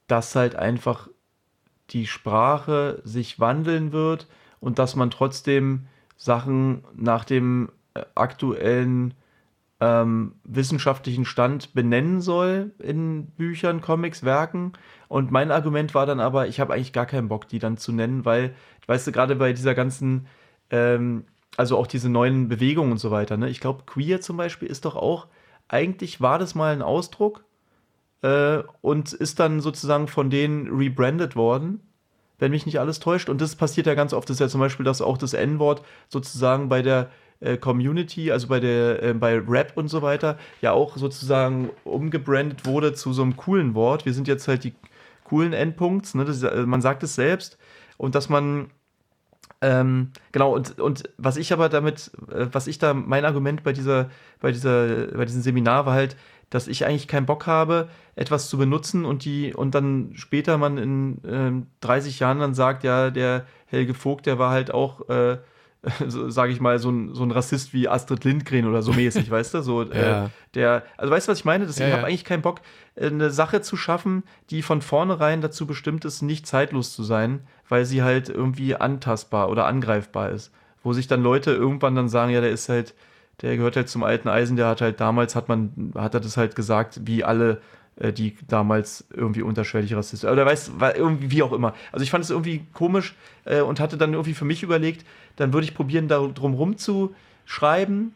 dass 0.07 0.35
halt 0.35 0.56
einfach 0.56 1.07
die 1.91 2.07
Sprache 2.07 3.02
sich 3.06 3.39
wandeln 3.39 3.91
wird 3.93 4.27
und 4.60 4.80
dass 4.80 4.95
man 4.95 5.11
trotzdem 5.11 5.88
Sachen 6.18 6.84
nach 6.93 7.26
dem 7.26 7.69
äh, 7.93 8.03
aktuellen 8.15 9.14
ähm, 9.82 10.36
wissenschaftlichen 10.45 11.26
Stand 11.26 11.74
benennen 11.74 12.22
soll 12.22 12.72
in 12.80 13.26
Büchern, 13.32 13.82
Comics, 13.82 14.24
Werken. 14.24 14.74
Und 15.10 15.32
mein 15.32 15.52
Argument 15.52 15.94
war 15.94 16.06
dann 16.06 16.22
aber, 16.22 16.48
ich 16.48 16.62
habe 16.62 16.74
eigentlich 16.74 16.94
gar 16.94 17.06
keinen 17.06 17.28
Bock, 17.28 17.49
die 17.49 17.60
dann 17.60 17.76
zu 17.78 17.91
nennen, 17.91 18.24
weil, 18.24 18.56
weißt 18.88 19.08
du, 19.08 19.12
gerade 19.12 19.36
bei 19.36 19.52
dieser 19.52 19.76
ganzen 19.76 20.28
ähm, 20.70 21.26
also 21.58 21.78
auch 21.78 21.88
diese 21.88 22.10
neuen 22.10 22.48
Bewegungen 22.48 22.94
und 22.94 22.98
so 22.98 23.12
weiter. 23.12 23.38
Ne? 23.38 23.49
Ich 23.49 23.60
glaube, 23.60 23.84
queer 23.86 24.22
zum 24.22 24.38
Beispiel 24.38 24.68
ist 24.68 24.86
doch 24.86 24.95
auch, 24.95 25.28
eigentlich 25.68 26.22
war 26.22 26.40
das 26.40 26.56
mal 26.56 26.74
ein 26.74 26.82
Ausdruck 26.82 27.44
äh, 28.22 28.60
und 28.82 29.14
ist 29.14 29.40
dann 29.40 29.62
sozusagen 29.62 30.08
von 30.08 30.30
denen 30.30 30.68
rebrandet 30.68 31.36
worden, 31.36 31.82
wenn 32.40 32.52
mich 32.52 32.66
nicht 32.66 32.80
alles 32.80 32.99
täuscht. 32.99 33.30
Und 33.30 33.41
das 33.41 33.56
passiert 33.56 33.88
ja 33.88 33.95
ganz 33.95 34.14
oft. 34.14 34.30
Das 34.30 34.36
ist 34.36 34.41
ja 34.41 34.48
zum 34.48 34.62
Beispiel, 34.62 34.86
dass 34.86 35.02
auch 35.02 35.18
das 35.18 35.34
N-Wort 35.34 35.84
sozusagen 36.10 36.70
bei 36.70 36.82
der 36.82 37.10
äh, 37.41 37.57
Community, 37.57 38.31
also 38.31 38.47
bei 38.47 38.59
der 38.59 39.03
äh, 39.03 39.13
bei 39.13 39.38
Rap 39.38 39.73
und 39.76 39.89
so 39.89 40.01
weiter, 40.01 40.38
ja 40.61 40.72
auch 40.72 40.97
sozusagen 40.97 41.69
umgebrandet 41.84 42.65
wurde 42.65 42.93
zu 42.93 43.13
so 43.13 43.22
einem 43.23 43.35
coolen 43.35 43.76
Wort. 43.76 44.05
Wir 44.05 44.13
sind 44.13 44.27
jetzt 44.27 44.47
halt 44.47 44.63
die 44.63 44.73
coolen 45.26 45.53
Endpunkts, 45.53 46.15
ne? 46.15 46.23
Ist, 46.23 46.43
äh, 46.43 46.65
man 46.65 46.81
sagt 46.81 47.03
es 47.03 47.15
selbst. 47.15 47.57
Und 47.97 48.15
dass 48.15 48.30
man 48.30 48.72
ähm, 49.61 50.11
genau, 50.31 50.55
und, 50.55 50.80
und 50.80 51.03
was 51.18 51.38
ich 51.38 51.53
aber 51.53 51.69
damit, 51.69 52.11
äh, 52.31 52.47
was 52.51 52.65
ich 52.68 52.80
da, 52.80 52.93
mein 52.95 53.26
Argument 53.26 53.63
bei 53.63 53.73
dieser, 53.73 54.09
bei 54.39 54.51
dieser, 54.51 55.07
bei 55.07 55.26
diesem 55.26 55.43
Seminar 55.43 55.85
war 55.85 55.93
halt, 55.93 56.18
dass 56.49 56.68
ich 56.68 56.85
eigentlich 56.85 57.07
keinen 57.07 57.27
Bock 57.27 57.47
habe, 57.47 57.88
etwas 58.15 58.49
zu 58.49 58.57
benutzen 58.57 59.05
und 59.05 59.23
die, 59.23 59.53
und 59.53 59.76
dann 59.76 60.11
später 60.15 60.57
man 60.57 60.77
in 60.77 61.23
äh, 61.23 61.65
30 61.81 62.19
Jahren 62.19 62.39
dann 62.39 62.55
sagt, 62.55 62.84
ja, 62.84 63.11
der 63.11 63.45
Helge 63.68 63.93
Vogt, 63.93 64.26
der 64.26 64.39
war 64.39 64.51
halt 64.51 64.73
auch, 64.73 65.07
äh, 65.09 65.38
so, 66.08 66.30
sage 66.30 66.53
ich 66.53 66.60
mal, 66.60 66.78
so 66.78 66.91
ein, 66.91 67.16
so 67.16 67.24
ein 67.24 67.32
Rassist 67.32 67.74
wie 67.74 67.88
Astrid 67.88 68.24
Lindgren 68.24 68.68
oder 68.68 68.82
so 68.82 68.94
mäßig, 68.94 69.32
weißt 69.32 69.56
du? 69.56 69.62
So, 69.62 69.82
äh, 69.84 69.99
ja. 69.99 70.26
äh, 70.26 70.30
der, 70.53 70.84
also 70.98 71.12
weißt 71.12 71.28
du, 71.28 71.32
was 71.32 71.40
ich 71.40 71.45
meine? 71.45 71.66
Das, 71.66 71.80
ja, 71.80 71.88
ich 71.88 71.94
habe 71.94 72.03
ja. 72.03 72.08
eigentlich 72.08 72.26
keinen 72.26 72.41
Bock, 72.41 72.62
eine 72.99 73.32
Sache 73.32 73.62
zu 73.62 73.78
schaffen, 73.78 74.24
die 74.49 74.62
von 74.62 74.82
vornherein 74.82 75.41
dazu 75.41 75.66
bestimmt 75.66 76.06
ist, 76.06 76.22
nicht 76.22 76.45
zeitlos 76.45 76.94
zu 76.94 77.03
sein, 77.03 77.41
weil 77.68 77.86
sie 77.86 78.03
halt 78.03 78.30
irgendwie 78.30 78.76
antastbar 78.76 79.49
oder 79.49 79.66
angreifbar 79.66 80.30
ist. 80.30 80.52
Wo 80.84 80.94
sich 80.94 81.08
dann 81.08 81.24
Leute 81.24 81.52
irgendwann 81.52 81.95
dann 81.95 82.10
sagen, 82.10 82.32
ja, 82.32 82.41
der 82.41 82.52
ist 82.52 82.70
halt, 82.70 82.94
der 83.41 83.56
gehört 83.56 83.76
halt 83.76 83.90
zum 83.90 84.03
alten 84.03 84.28
Eisen, 84.28 84.58
der 84.58 84.68
hat 84.68 84.82
halt 84.82 84.99
damals, 84.99 85.36
hat 85.36 85.48
man, 85.48 85.94
hat 85.95 86.14
er 86.14 86.20
das 86.20 86.38
halt 86.38 86.56
gesagt, 86.56 87.02
wie 87.06 87.24
alle, 87.24 87.62
äh, 87.95 88.14
die 88.14 88.36
damals 88.48 89.06
irgendwie 89.14 89.41
unterschwellig 89.41 89.95
rassistisch, 89.95 90.30
oder 90.30 90.45
weiß, 90.45 90.72
irgendwie, 90.95 91.32
wie 91.32 91.44
auch 91.44 91.53
immer. 91.53 91.74
Also 91.91 92.03
ich 92.03 92.12
fand 92.12 92.24
es 92.24 92.30
irgendwie 92.30 92.66
komisch 92.74 93.16
äh, 93.45 93.62
und 93.62 93.80
hatte 93.80 93.98
dann 93.98 94.14
irgendwie 94.14 94.34
für 94.34 94.45
mich 94.45 94.64
überlegt, 94.64 95.06
dann 95.36 95.53
würde 95.53 95.66
ich 95.66 95.74
probieren, 95.74 96.08
da 96.08 96.20
drum 96.28 96.53
rum 96.53 96.78
zu 96.78 97.14
schreiben, 97.45 98.14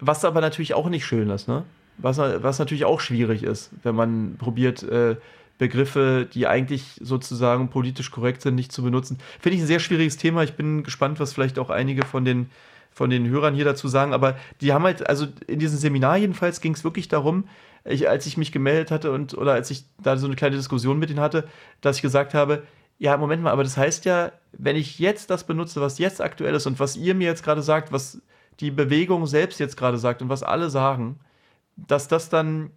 was 0.00 0.24
aber 0.24 0.40
natürlich 0.40 0.74
auch 0.74 0.88
nicht 0.88 1.06
schön 1.06 1.30
ist, 1.30 1.48
ne? 1.48 1.64
Was, 1.98 2.18
was 2.18 2.58
natürlich 2.58 2.84
auch 2.84 3.00
schwierig 3.00 3.42
ist, 3.42 3.70
wenn 3.82 3.94
man 3.94 4.36
probiert, 4.38 4.82
äh, 4.82 5.16
Begriffe, 5.58 6.26
die 6.32 6.48
eigentlich 6.48 6.98
sozusagen 7.00 7.68
politisch 7.68 8.10
korrekt 8.10 8.42
sind, 8.42 8.56
nicht 8.56 8.72
zu 8.72 8.82
benutzen. 8.82 9.18
Finde 9.38 9.56
ich 9.56 9.62
ein 9.62 9.68
sehr 9.68 9.78
schwieriges 9.78 10.16
Thema. 10.16 10.42
Ich 10.42 10.54
bin 10.54 10.82
gespannt, 10.82 11.20
was 11.20 11.32
vielleicht 11.32 11.58
auch 11.58 11.70
einige 11.70 12.04
von 12.04 12.24
den 12.24 12.50
von 12.92 13.08
den 13.08 13.26
Hörern 13.28 13.54
hier 13.54 13.64
dazu 13.64 13.88
sagen, 13.88 14.12
aber 14.12 14.36
die 14.60 14.72
haben 14.72 14.84
halt, 14.84 15.08
also 15.08 15.26
in 15.46 15.58
diesem 15.58 15.78
Seminar 15.78 16.18
jedenfalls 16.18 16.60
ging 16.60 16.74
es 16.74 16.84
wirklich 16.84 17.08
darum, 17.08 17.44
ich, 17.84 18.08
als 18.08 18.26
ich 18.26 18.36
mich 18.36 18.52
gemeldet 18.52 18.90
hatte 18.90 19.12
und 19.12 19.34
oder 19.34 19.52
als 19.52 19.70
ich 19.70 19.84
da 20.02 20.16
so 20.16 20.26
eine 20.26 20.36
kleine 20.36 20.56
Diskussion 20.56 20.98
mit 20.98 21.08
ihnen 21.08 21.20
hatte, 21.20 21.48
dass 21.80 21.96
ich 21.96 22.02
gesagt 22.02 22.34
habe, 22.34 22.64
ja, 22.98 23.16
Moment 23.16 23.42
mal, 23.42 23.50
aber 23.50 23.64
das 23.64 23.76
heißt 23.76 24.04
ja, 24.04 24.32
wenn 24.52 24.76
ich 24.76 24.98
jetzt 24.98 25.30
das 25.30 25.44
benutze, 25.44 25.80
was 25.80 25.98
jetzt 25.98 26.20
aktuell 26.20 26.54
ist 26.54 26.66
und 26.66 26.78
was 26.80 26.96
ihr 26.96 27.14
mir 27.14 27.28
jetzt 27.28 27.42
gerade 27.42 27.62
sagt, 27.62 27.92
was 27.92 28.20
die 28.60 28.70
Bewegung 28.70 29.26
selbst 29.26 29.60
jetzt 29.60 29.76
gerade 29.76 29.98
sagt 29.98 30.22
und 30.22 30.28
was 30.28 30.42
alle 30.42 30.70
sagen, 30.70 31.18
dass 31.76 32.08
das 32.08 32.28
dann 32.28 32.70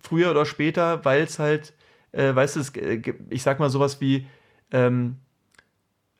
früher 0.00 0.30
oder 0.30 0.44
später, 0.44 1.04
weil 1.04 1.22
es 1.22 1.38
halt, 1.38 1.74
äh, 2.12 2.34
weißt 2.34 2.56
du, 2.56 3.12
ich 3.30 3.42
sag 3.42 3.60
mal 3.60 3.70
sowas 3.70 4.00
wie, 4.00 4.26
ähm, 4.72 5.16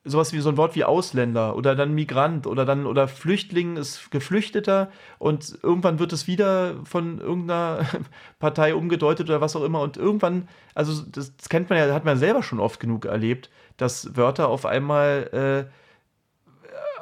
sowas 0.04 0.32
wie 0.32 0.40
so 0.40 0.48
ein 0.48 0.56
Wort 0.56 0.74
wie 0.74 0.84
Ausländer 0.84 1.54
oder 1.56 1.76
dann 1.76 1.94
Migrant 1.94 2.46
oder 2.46 2.64
dann 2.64 2.86
oder 2.86 3.06
Flüchtling 3.06 3.76
ist 3.76 4.10
Geflüchteter 4.10 4.90
und 5.18 5.58
irgendwann 5.62 6.00
wird 6.00 6.12
es 6.12 6.26
wieder 6.26 6.74
von 6.84 7.20
irgendeiner 7.20 7.86
Partei 8.40 8.74
umgedeutet 8.74 9.28
oder 9.28 9.40
was 9.40 9.54
auch 9.54 9.62
immer 9.62 9.80
und 9.80 9.96
irgendwann, 9.96 10.48
also 10.74 11.02
das, 11.08 11.32
kennt 11.48 11.70
man 11.70 11.78
ja, 11.78 11.92
hat 11.94 12.04
man 12.04 12.18
selber 12.18 12.42
schon 12.42 12.58
oft 12.58 12.80
genug 12.80 13.04
erlebt, 13.04 13.48
dass 13.76 14.16
Wörter 14.16 14.48
auf 14.48 14.66
einmal 14.66 15.68
äh, 15.68 15.72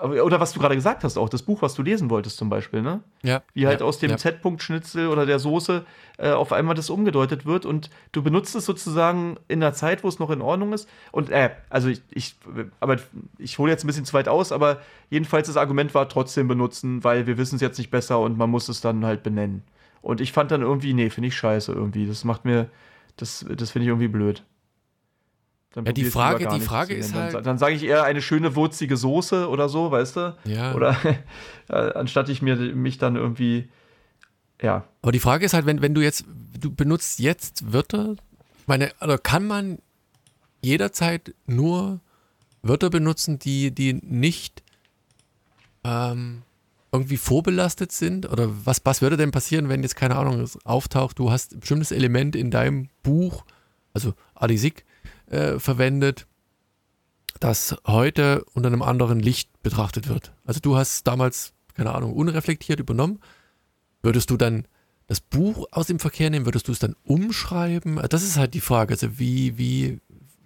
oder 0.03 0.41
was 0.41 0.53
du 0.53 0.61
gerade 0.61 0.75
gesagt 0.75 1.05
hast, 1.05 1.17
auch 1.19 1.29
das 1.29 1.43
Buch, 1.43 1.63
was 1.63 1.75
du 1.75 1.83
lesen 1.83 2.11
wolltest 2.11 2.39
zum 2.39 2.49
Beispiel, 2.49 2.81
ne? 2.81 3.01
Ja. 3.23 3.43
Wie 3.53 3.67
halt 3.67 3.81
ja, 3.81 3.87
aus 3.87 3.99
dem 3.99 4.11
ja. 4.11 4.17
Z-Punkt-Schnitzel 4.17 5.09
oder 5.09 5.27
der 5.27 5.39
Soße 5.39 5.85
äh, 6.19 6.31
auf 6.31 6.53
einmal 6.53 6.75
das 6.75 6.91
umgedeutet 6.91 7.45
wird 7.45 7.67
und 7.67 7.91
du 8.13 8.23
benutzt 8.23 8.55
es 8.55 8.65
sozusagen 8.65 9.37
in 9.49 9.63
einer 9.63 9.75
Zeit, 9.75 10.03
wo 10.03 10.09
es 10.09 10.19
noch 10.19 10.31
in 10.31 10.41
Ordnung 10.41 10.73
ist. 10.73 10.89
Und 11.13 11.31
äh, 11.31 11.51
also 11.69 11.89
ich, 11.89 12.03
ich 12.11 12.37
aber 12.81 12.97
ich 13.39 13.59
hole 13.59 13.71
jetzt 13.71 13.85
ein 13.85 13.89
bisschen 13.89 14.05
zu 14.05 14.15
weit 14.15 14.29
aus, 14.29 14.53
aber 14.53 14.81
jedenfalls 15.11 15.49
das 15.49 15.57
Argument 15.57 15.95
war 15.95 16.09
trotzdem 16.09 16.49
benutzen, 16.49 17.05
weil 17.05 17.27
wir 17.27 17.37
wissen 17.37 17.57
es 17.57 17.61
jetzt 17.61 17.79
nicht 17.79 17.91
besser 17.91 18.21
und 18.21 18.39
man 18.39 18.51
muss 18.51 18.69
es 18.69 18.81
dann 18.81 19.05
halt 19.05 19.23
benennen. 19.23 19.63
Und 20.03 20.21
ich 20.21 20.33
fand 20.33 20.51
dann 20.51 20.63
irgendwie, 20.63 20.95
nee, 20.95 21.11
finde 21.11 21.29
ich 21.29 21.37
scheiße 21.37 21.73
irgendwie. 21.73 22.07
Das 22.07 22.25
macht 22.25 22.47
mir, 22.47 22.71
das, 23.17 23.45
das 23.55 23.71
finde 23.71 23.85
ich 23.85 23.89
irgendwie 23.89 24.09
blöd. 24.09 24.43
Dann 25.73 25.85
ja, 25.85 25.93
die 25.93 26.05
Frage, 26.05 26.49
die 26.49 26.61
Frage 26.61 26.95
ist 26.95 27.15
dann, 27.15 27.33
halt. 27.33 27.47
Dann, 27.47 27.59
sage 27.59 27.75
ich 27.75 27.85
eher 27.85 28.03
eine 28.03 28.23
schöne 28.23 28.57
wurzige 28.57 28.97
Soße 28.97 29.49
oder 29.49 29.69
so, 29.69 29.91
weißt 29.91 30.17
du? 30.17 30.37
Ja. 30.45 30.75
Oder 30.75 30.97
äh, 31.69 31.93
anstatt 31.95 32.29
ich 32.29 32.43
mir 32.43 32.57
mich 32.57 32.99
dann 32.99 33.17
irgendwie. 33.17 33.69
Ja. 34.61 34.85
Aber 35.01 35.13
die 35.13 35.21
Frage 35.21 35.45
ist 35.45 35.55
halt, 35.55 35.67
wenn, 35.67 35.81
wenn 35.81 35.95
du 35.95 36.01
jetzt, 36.01 36.25
du 36.59 36.75
benutzt 36.75 37.21
jetzt 37.21 37.73
Wörter, 37.73 38.17
ich 38.59 38.67
meine, 38.67 38.91
also 38.99 39.17
kann 39.17 39.47
man 39.47 39.79
jederzeit 40.61 41.35
nur 41.47 42.01
Wörter 42.63 42.91
benutzen, 42.91 43.39
die, 43.39 43.71
die 43.71 43.95
nicht 43.95 44.63
ähm, 45.85 46.43
irgendwie 46.93 47.17
vorbelastet 47.17 47.93
sind? 47.93 48.29
Oder 48.29 48.51
was, 48.67 48.81
was 48.85 49.03
würde 49.03 49.17
denn 49.17 49.31
passieren, 49.31 49.69
wenn 49.69 49.83
jetzt, 49.83 49.97
keine 49.97 50.17
Ahnung, 50.17 50.41
es 50.41 50.59
auftaucht, 50.67 51.19
du 51.19 51.31
hast 51.31 51.55
ein 51.55 51.61
bestimmtes 51.61 51.93
Element 51.93 52.35
in 52.35 52.51
deinem 52.51 52.89
Buch, 53.03 53.45
also 53.95 54.15
Adisik, 54.35 54.85
äh, 55.31 55.59
verwendet, 55.59 56.27
das 57.39 57.77
heute 57.87 58.45
unter 58.53 58.69
einem 58.69 58.83
anderen 58.83 59.21
Licht 59.21 59.51
betrachtet 59.63 60.09
wird. 60.09 60.33
Also 60.45 60.61
du 60.61 60.77
hast 60.77 61.07
damals, 61.07 61.55
keine 61.75 61.95
Ahnung, 61.95 62.13
unreflektiert 62.13 62.81
übernommen. 62.81 63.21
Würdest 64.03 64.31
du 64.31 64.37
dann 64.37 64.67
das 65.07 65.21
Buch 65.21 65.67
aus 65.71 65.87
dem 65.87 65.99
Verkehr 65.99 66.31
nehmen? 66.31 66.45
Würdest 66.45 66.69
du 66.69 66.73
es 66.73 66.79
dann 66.79 66.97
umschreiben? 67.05 68.01
Das 68.11 68.23
ist 68.23 68.37
halt 68.37 68.55
die 68.55 68.61
Frage. 68.61 68.95
Also 68.95 69.19
wie, 69.19 69.57
wie 69.57 70.01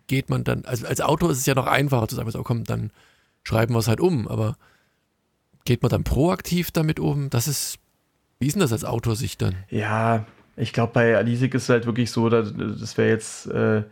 geht 0.07 0.29
man 0.31 0.45
dann, 0.45 0.65
also 0.65 0.87
als 0.87 1.01
Autor 1.01 1.31
ist 1.31 1.39
es 1.39 1.47
ja 1.47 1.55
noch 1.55 1.67
einfacher 1.67 2.09
zu 2.09 2.17
sagen, 2.17 2.31
oh 2.35 2.43
komm, 2.43 2.65
dann 2.65 2.91
schreiben 3.43 3.75
wir 3.75 3.79
es 3.79 3.89
halt 3.89 4.01
um, 4.01 4.29
aber 4.29 4.57
geht 5.65 5.83
man 5.83 5.91
dann 5.91 6.05
proaktiv 6.05 6.71
damit 6.71 7.01
um? 7.01 7.31
Das 7.31 7.49
ist, 7.49 7.79
wie 8.39 8.47
ist 8.47 8.55
denn 8.55 8.61
das 8.61 8.73
als 8.73 8.85
Autor 8.85 9.17
sich 9.17 9.39
dann? 9.39 9.55
Ja, 9.71 10.27
ich 10.57 10.73
glaube, 10.73 10.93
bei 10.93 11.17
Alisik 11.17 11.55
ist 11.55 11.65
es 11.65 11.69
halt 11.69 11.87
wirklich 11.87 12.11
so, 12.11 12.29
dass, 12.29 12.53
das 12.57 12.97
wäre 12.97 13.09
jetzt, 13.09 13.47
äh, 13.47 13.83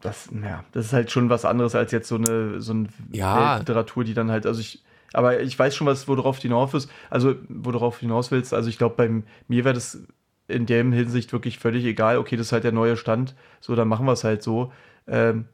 das, 0.00 0.28
ja, 0.42 0.64
das 0.72 0.86
ist 0.86 0.92
halt 0.92 1.10
schon 1.10 1.30
was 1.30 1.44
anderes 1.44 1.74
als 1.74 1.92
jetzt 1.92 2.08
so 2.08 2.16
eine, 2.16 2.60
so 2.60 2.72
eine 2.72 2.88
ja. 3.12 3.58
Literatur, 3.58 4.04
die 4.04 4.14
dann 4.14 4.30
halt, 4.30 4.46
also 4.46 4.60
ich, 4.60 4.82
aber 5.12 5.40
ich 5.40 5.58
weiß 5.58 5.74
schon, 5.74 5.86
was, 5.86 6.08
worauf 6.08 6.38
du 6.38 6.42
hinaus 6.42 6.72
willst, 6.72 6.90
also 7.08 7.34
worauf 7.48 7.96
du 7.98 8.02
hinaus 8.02 8.30
willst. 8.30 8.54
Also 8.54 8.68
ich 8.68 8.78
glaube, 8.78 8.94
bei 8.96 9.08
mir 9.48 9.64
wäre 9.64 9.74
das 9.74 10.02
in 10.48 10.66
der 10.66 10.84
Hinsicht 10.84 11.32
wirklich 11.32 11.58
völlig 11.58 11.84
egal. 11.84 12.18
Okay, 12.18 12.36
das 12.36 12.46
ist 12.46 12.52
halt 12.52 12.64
der 12.64 12.72
neue 12.72 12.96
Stand, 12.96 13.34
so, 13.60 13.74
dann 13.74 13.88
machen 13.88 14.06
wir 14.06 14.12
es 14.12 14.24
halt 14.24 14.42
so. 14.42 14.72
Ähm, 15.06 15.46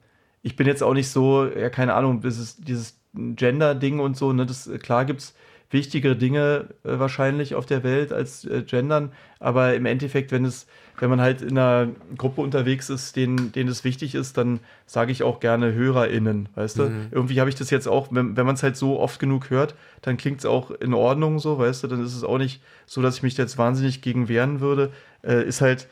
ich 0.43 0.57
bin 0.57 0.67
jetzt 0.67 0.83
auch 0.83 0.95
nicht 0.95 1.09
so, 1.09 1.47
ja, 1.47 1.71
keine 1.71 1.95
Ahnung, 1.95 2.21
dieses, 2.21 2.57
dieses 2.57 3.01
Gender-Ding 3.15 3.99
und 3.99 4.17
so, 4.17 4.33
ne, 4.33 4.47
das, 4.47 4.71
klar 4.83 5.05
gibt's 5.05 5.35
wichtigere 5.71 6.17
Dinge 6.17 6.69
äh, 6.85 6.99
wahrscheinlich 6.99 7.55
auf 7.55 7.67
der 7.67 7.83
Welt 7.83 8.13
als 8.13 8.45
äh, 8.45 8.63
Gendern, 8.63 9.13
aber 9.41 9.75
im 9.75 9.87
Endeffekt, 9.87 10.33
wenn 10.33 10.45
es, 10.45 10.67
wenn 10.99 11.11
man 11.11 11.21
halt 11.21 11.43
in 11.43 11.59
einer 11.59 11.89
Gruppe 12.17 12.41
unterwegs 12.41 12.89
ist, 12.89 13.17
denen, 13.17 13.53
denen 13.53 13.69
es 13.69 13.85
wichtig 13.85 14.15
ist, 14.15 14.39
dann 14.39 14.61
sage 14.87 15.13
ich 15.13 15.23
auch 15.23 15.41
gerne 15.41 15.75
HörerInnen, 15.75 16.49
weißt 16.55 16.79
du? 16.79 16.83
Mhm. 16.85 17.07
Irgendwie 17.11 17.41
habe 17.41 17.51
ich 17.51 17.57
das 17.57 17.71
jetzt 17.71 17.89
auch, 17.89 18.09
wenn, 18.11 18.37
wenn 18.37 18.47
man 18.47 18.55
es 18.55 18.63
halt 18.63 18.77
so 18.77 18.99
oft 18.99 19.19
genug 19.19 19.51
hört, 19.51 19.75
dann 20.03 20.17
klingt 20.17 20.39
es 20.39 20.47
auch 20.47 20.71
in 20.71 20.95
Ordnung 20.95 21.39
so, 21.39 21.59
weißt 21.59 21.83
du? 21.83 21.89
Dann 21.89 22.03
ist 22.03 22.15
es 22.15 22.25
auch 22.25 22.39
nicht 22.39 22.63
so, 22.87 23.03
dass 23.03 23.17
ich 23.17 23.23
mich 23.23 23.37
jetzt 23.37 23.59
wahnsinnig 23.59 24.01
gegen 24.03 24.29
wehren 24.29 24.61
würde. 24.61 24.93
Äh, 25.23 25.45
ist 25.45 25.61
halt, 25.61 25.89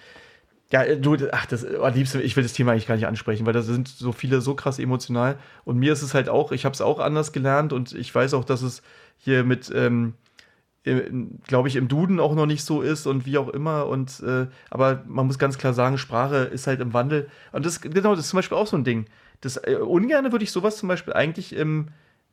ja, 0.74 0.96
du, 0.96 1.16
ach, 1.30 1.46
das 1.46 1.64
am 1.64 1.94
liebsten, 1.94 2.20
ich 2.20 2.34
will 2.34 2.42
das 2.42 2.52
Thema 2.52 2.72
eigentlich 2.72 2.88
gar 2.88 2.96
nicht 2.96 3.06
ansprechen, 3.06 3.46
weil 3.46 3.52
da 3.52 3.62
sind 3.62 3.86
so 3.86 4.10
viele 4.10 4.40
so 4.40 4.56
krass 4.56 4.80
emotional. 4.80 5.38
Und 5.64 5.78
mir 5.78 5.92
ist 5.92 6.02
es 6.02 6.14
halt 6.14 6.28
auch, 6.28 6.50
ich 6.50 6.64
habe 6.64 6.72
es 6.72 6.80
auch 6.80 6.98
anders 6.98 7.30
gelernt 7.30 7.72
und 7.72 7.92
ich 7.92 8.12
weiß 8.12 8.34
auch, 8.34 8.44
dass 8.44 8.62
es 8.62 8.82
hier 9.16 9.44
mit, 9.44 9.70
ähm, 9.72 10.14
glaube 11.46 11.68
ich, 11.68 11.76
im 11.76 11.86
Duden 11.86 12.18
auch 12.18 12.34
noch 12.34 12.46
nicht 12.46 12.64
so 12.64 12.82
ist 12.82 13.06
und 13.06 13.24
wie 13.24 13.38
auch 13.38 13.50
immer. 13.50 13.86
Und 13.86 14.20
äh, 14.26 14.48
aber 14.68 15.04
man 15.06 15.28
muss 15.28 15.38
ganz 15.38 15.58
klar 15.58 15.74
sagen, 15.74 15.96
Sprache 15.96 16.38
ist 16.38 16.66
halt 16.66 16.80
im 16.80 16.92
Wandel. 16.92 17.28
Und 17.52 17.64
das, 17.64 17.80
genau, 17.80 18.16
das 18.16 18.24
ist 18.24 18.30
zum 18.30 18.38
Beispiel 18.38 18.58
auch 18.58 18.66
so 18.66 18.76
ein 18.76 18.82
Ding. 18.82 19.06
Das 19.42 19.56
äh, 19.58 19.76
ungerne 19.76 20.32
würde 20.32 20.42
ich 20.42 20.50
sowas 20.50 20.76
zum 20.76 20.88
Beispiel 20.88 21.12
eigentlich 21.12 21.54
im, 21.54 21.86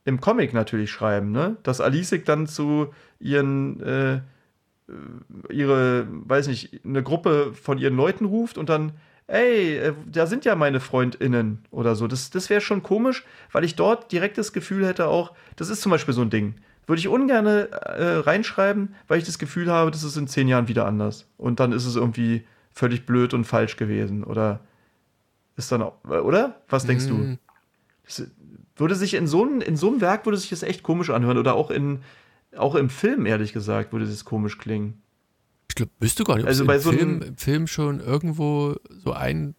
im 0.04 0.20
Comic 0.20 0.52
natürlich 0.56 0.90
schreiben, 0.90 1.32
ne? 1.32 1.58
Dass 1.62 1.80
Alice 1.80 2.16
dann 2.26 2.48
zu 2.48 2.88
ihren 3.20 3.80
äh, 3.84 4.22
ihre, 5.50 6.08
weiß 6.10 6.48
nicht, 6.48 6.82
eine 6.86 7.04
Gruppe 7.04 7.54
von 7.54 7.78
ihren 7.78 7.96
Leuten 7.96 8.26
ruft 8.26 8.58
und 8.58 8.70
dann 8.70 8.94
ey, 9.32 9.78
äh, 9.78 9.94
da 10.06 10.28
sind 10.28 10.46
ja 10.46 10.56
meine 10.56 10.80
FreundInnen 10.80 11.60
oder 11.72 11.96
so. 11.96 12.08
Das, 12.08 12.30
das 12.30 12.50
wäre 12.50 12.62
schon 12.62 12.84
komisch, 12.84 13.24
weil 13.52 13.64
ich 13.64 13.76
dort 13.76 14.12
direkt 14.12 14.38
das 14.38 14.54
Gefühl 14.54 14.86
hätte 14.86 15.08
auch, 15.08 15.34
das 15.56 15.70
ist 15.70 15.82
zum 15.82 15.92
Beispiel 15.92 16.14
so 16.14 16.22
ein 16.22 16.30
Ding. 16.30 16.56
Würde 16.88 17.00
ich 17.00 17.08
ungern 17.08 17.46
äh, 17.46 17.68
reinschreiben, 18.18 18.96
weil 19.08 19.20
ich 19.20 19.26
das 19.26 19.40
Gefühl 19.40 19.72
habe, 19.72 19.92
das 19.92 20.04
ist 20.04 20.18
in 20.18 20.28
zehn 20.28 20.48
Jahren 20.48 20.68
wieder 20.68 20.86
anders. 20.86 21.28
Und 21.38 21.60
dann 21.60 21.72
ist 21.72 21.86
es 21.86 21.96
irgendwie 21.96 22.46
völlig 22.72 23.06
blöd 23.06 23.34
und 23.34 23.46
falsch 23.46 23.78
gewesen. 23.78 24.24
Oder 24.24 24.60
ist 25.56 25.72
dann 25.72 25.84
auch, 25.84 25.94
äh, 26.10 26.18
oder? 26.18 26.62
Was 26.68 26.86
denkst 26.86 27.06
mm. 27.06 27.10
du? 27.10 27.14
Mhm. 27.14 27.40
Das 28.04 28.28
würde 28.76 28.96
sich 28.96 29.14
in 29.14 29.28
so, 29.28 29.44
einem, 29.44 29.62
in 29.62 29.78
so 29.78 29.90
einem 29.90 30.02
Werk 30.02 30.26
würde 30.26 30.38
sich 30.38 30.50
das 30.50 30.64
echt 30.64 30.84
komisch 30.84 31.12
anhören. 31.12 31.38
Oder 31.38 31.54
auch 31.54 31.70
in, 31.70 32.00
auch 32.58 32.76
im 32.76 32.90
Film, 32.90 33.26
ehrlich 33.26 33.54
gesagt, 33.54 33.94
würde 33.94 34.06
das 34.06 34.26
komisch 34.26 34.58
klingen. 34.58 35.02
Ich 35.70 35.76
glaube, 35.76 35.92
bist 36.00 36.20
du 36.20 36.24
gar 36.24 36.36
nicht, 36.36 36.48
also 36.48 36.66
bei 36.66 36.76
im, 36.76 36.82
so 36.82 36.92
Film, 36.92 37.22
im 37.22 37.38
Film 37.38 37.68
schon 37.68 38.00
irgendwo 38.00 38.76
so 38.90 39.14
ein. 39.14 39.56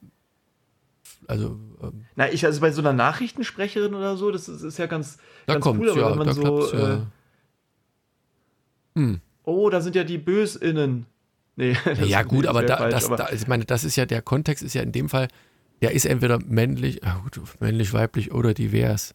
Also. 1.27 1.59
Ähm, 1.83 2.05
Na, 2.17 2.31
ich, 2.31 2.45
also 2.45 2.61
bei 2.61 2.71
so 2.71 2.83
einer 2.83 2.93
Nachrichtensprecherin 2.93 3.95
oder 3.95 4.17
so, 4.17 4.31
das 4.31 4.49
ist, 4.49 4.63
ist 4.63 4.79
ja 4.79 4.87
ganz, 4.87 5.19
da 5.47 5.55
ganz 5.55 5.67
cool, 5.67 5.91
aber 5.91 6.01
ja, 6.01 6.11
wenn 6.11 6.19
man 6.19 6.35
so. 6.35 6.73
Ja. 6.73 6.95
Äh, 6.95 7.01
hm. 8.95 9.21
Oh, 9.45 9.71
da 9.71 9.81
sind 9.81 9.97
ja 9.97 10.05
die 10.05 10.19
BösInnen. 10.19 11.07
Nee, 11.57 11.77
ja, 12.05 12.23
gut, 12.23 12.47
aber, 12.47 12.63
da, 12.63 12.77
falsch, 12.77 12.95
das, 12.95 13.07
aber 13.07 13.17
da, 13.17 13.31
ich 13.31 13.47
meine, 13.47 13.65
das 13.65 13.85
ist 13.85 13.97
ja, 13.97 14.07
der 14.07 14.23
Kontext 14.23 14.63
ist 14.63 14.75
ja 14.75 14.83
in 14.83 14.93
dem 14.93 15.09
Fall, 15.09 15.29
der 15.81 15.93
ist 15.93 16.07
entweder 16.07 16.39
männlich, 16.39 17.05
ah, 17.05 17.21
gut, 17.23 17.41
männlich, 17.61 17.93
weiblich 17.93 18.33
oder 18.33 18.55
divers. 18.55 19.15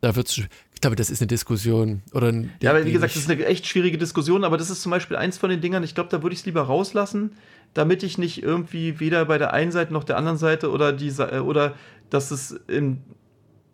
Da 0.00 0.16
wird's, 0.16 0.38
ich 0.38 0.80
glaube, 0.80 0.96
das 0.96 1.10
ist 1.10 1.20
eine 1.20 1.28
Diskussion. 1.28 2.02
Oder 2.12 2.28
ein, 2.28 2.52
ja, 2.62 2.70
aber 2.70 2.84
wie 2.86 2.92
gesagt, 2.92 3.14
das 3.14 3.22
ist 3.22 3.30
eine 3.30 3.44
echt 3.44 3.66
schwierige 3.66 3.98
Diskussion, 3.98 4.44
aber 4.44 4.56
das 4.56 4.70
ist 4.70 4.82
zum 4.82 4.90
Beispiel 4.90 5.16
eins 5.16 5.36
von 5.36 5.50
den 5.50 5.60
Dingern, 5.60 5.82
ich 5.82 5.94
glaube, 5.94 6.08
da 6.10 6.22
würde 6.22 6.32
ich 6.32 6.40
es 6.40 6.46
lieber 6.46 6.62
rauslassen, 6.62 7.32
damit 7.74 8.02
ich 8.02 8.16
nicht 8.16 8.42
irgendwie 8.42 8.98
weder 8.98 9.24
bei 9.26 9.38
der 9.38 9.52
einen 9.52 9.72
Seite 9.72 9.92
noch 9.92 10.04
der 10.04 10.16
anderen 10.16 10.38
Seite 10.38 10.70
oder 10.70 10.92
die 10.92 11.08
äh, 11.08 11.40
oder 11.40 11.74
dass 12.08 12.30
es 12.30 12.52
im, 12.66 13.02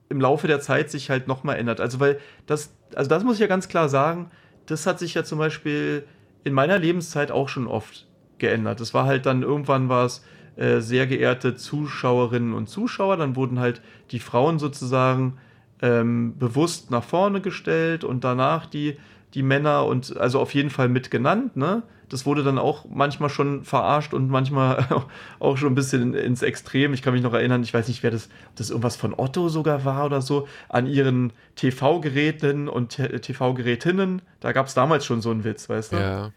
im 0.09 0.20
Laufe 0.20 0.47
der 0.47 0.61
Zeit 0.61 0.90
sich 0.90 1.09
halt 1.09 1.28
nochmal 1.28 1.57
ändert. 1.57 1.81
Also, 1.81 2.01
weil 2.01 2.19
das, 2.47 2.74
also 2.94 3.09
das 3.09 3.24
muss 3.24 3.35
ich 3.35 3.40
ja 3.40 3.47
ganz 3.47 3.69
klar 3.69 3.89
sagen, 3.89 4.31
das 4.66 4.86
hat 4.86 4.98
sich 4.98 5.15
ja 5.15 5.24
zum 5.24 5.39
Beispiel 5.39 6.05
in 6.44 6.53
meiner 6.53 6.78
Lebenszeit 6.78 7.31
auch 7.31 7.48
schon 7.48 7.66
oft 7.66 8.07
geändert. 8.39 8.81
Das 8.81 8.94
war 8.94 9.07
halt 9.07 9.27
dann 9.27 9.43
irgendwann 9.43 9.89
war 9.89 10.07
es 10.07 10.23
äh, 10.57 10.81
sehr 10.81 11.07
geehrte 11.07 11.55
Zuschauerinnen 11.55 12.53
und 12.53 12.69
Zuschauer, 12.69 13.16
dann 13.16 13.36
wurden 13.36 13.61
halt 13.61 13.81
die 14.11 14.20
Frauen 14.20 14.59
sozusagen 14.59 15.39
ähm, 15.82 16.39
bewusst 16.39 16.90
nach 16.90 17.05
vorne 17.05 17.40
gestellt 17.40 18.05
und 18.05 18.24
danach 18.24 18.66
die, 18.66 18.97
die 19.35 19.43
Männer 19.43 19.85
und 19.86 20.16
also 20.16 20.40
auf 20.40 20.55
jeden 20.55 20.70
Fall 20.70 20.89
mit 20.89 21.11
genannt, 21.11 21.57
ne? 21.57 21.82
Das 22.09 22.24
wurde 22.24 22.44
dann 22.44 22.57
auch 22.57 22.85
manchmal 22.89 23.31
schon 23.31 23.65
verarscht 23.65 24.15
und 24.15 24.31
manchmal 24.31 24.86
auch 25.40 25.57
schon 25.57 25.73
ein 25.73 25.74
bisschen 25.74 26.15
ins 26.15 26.43
Extrem. 26.43 26.94
Ich 26.94 27.03
kann 27.03 27.12
mich 27.12 27.23
noch 27.23 27.35
erinnern, 27.35 27.65
ich 27.65 27.74
weiß 27.74 27.89
nicht, 27.89 28.05
wer 28.05 28.12
das, 28.12 28.28
ob 28.48 28.57
das 28.57 28.70
irgendwas 28.70 28.94
von 28.94 29.12
Otto 29.16 29.48
sogar 29.48 29.85
war 29.85 30.07
oder 30.07 30.23
so, 30.23 30.47
an 30.69 30.86
ihren 30.86 31.32
TV-Geräten 31.57 32.69
und 32.69 32.90
TV-Gerätinnen. 32.90 34.23
Da 34.39 34.53
gab 34.53 34.66
es 34.66 34.74
damals 34.74 35.05
schon 35.05 35.20
so 35.20 35.32
einen 35.32 35.43
Witz, 35.43 35.69
weißt 35.69 35.93
du? 35.93 35.97
Ja. 35.97 36.32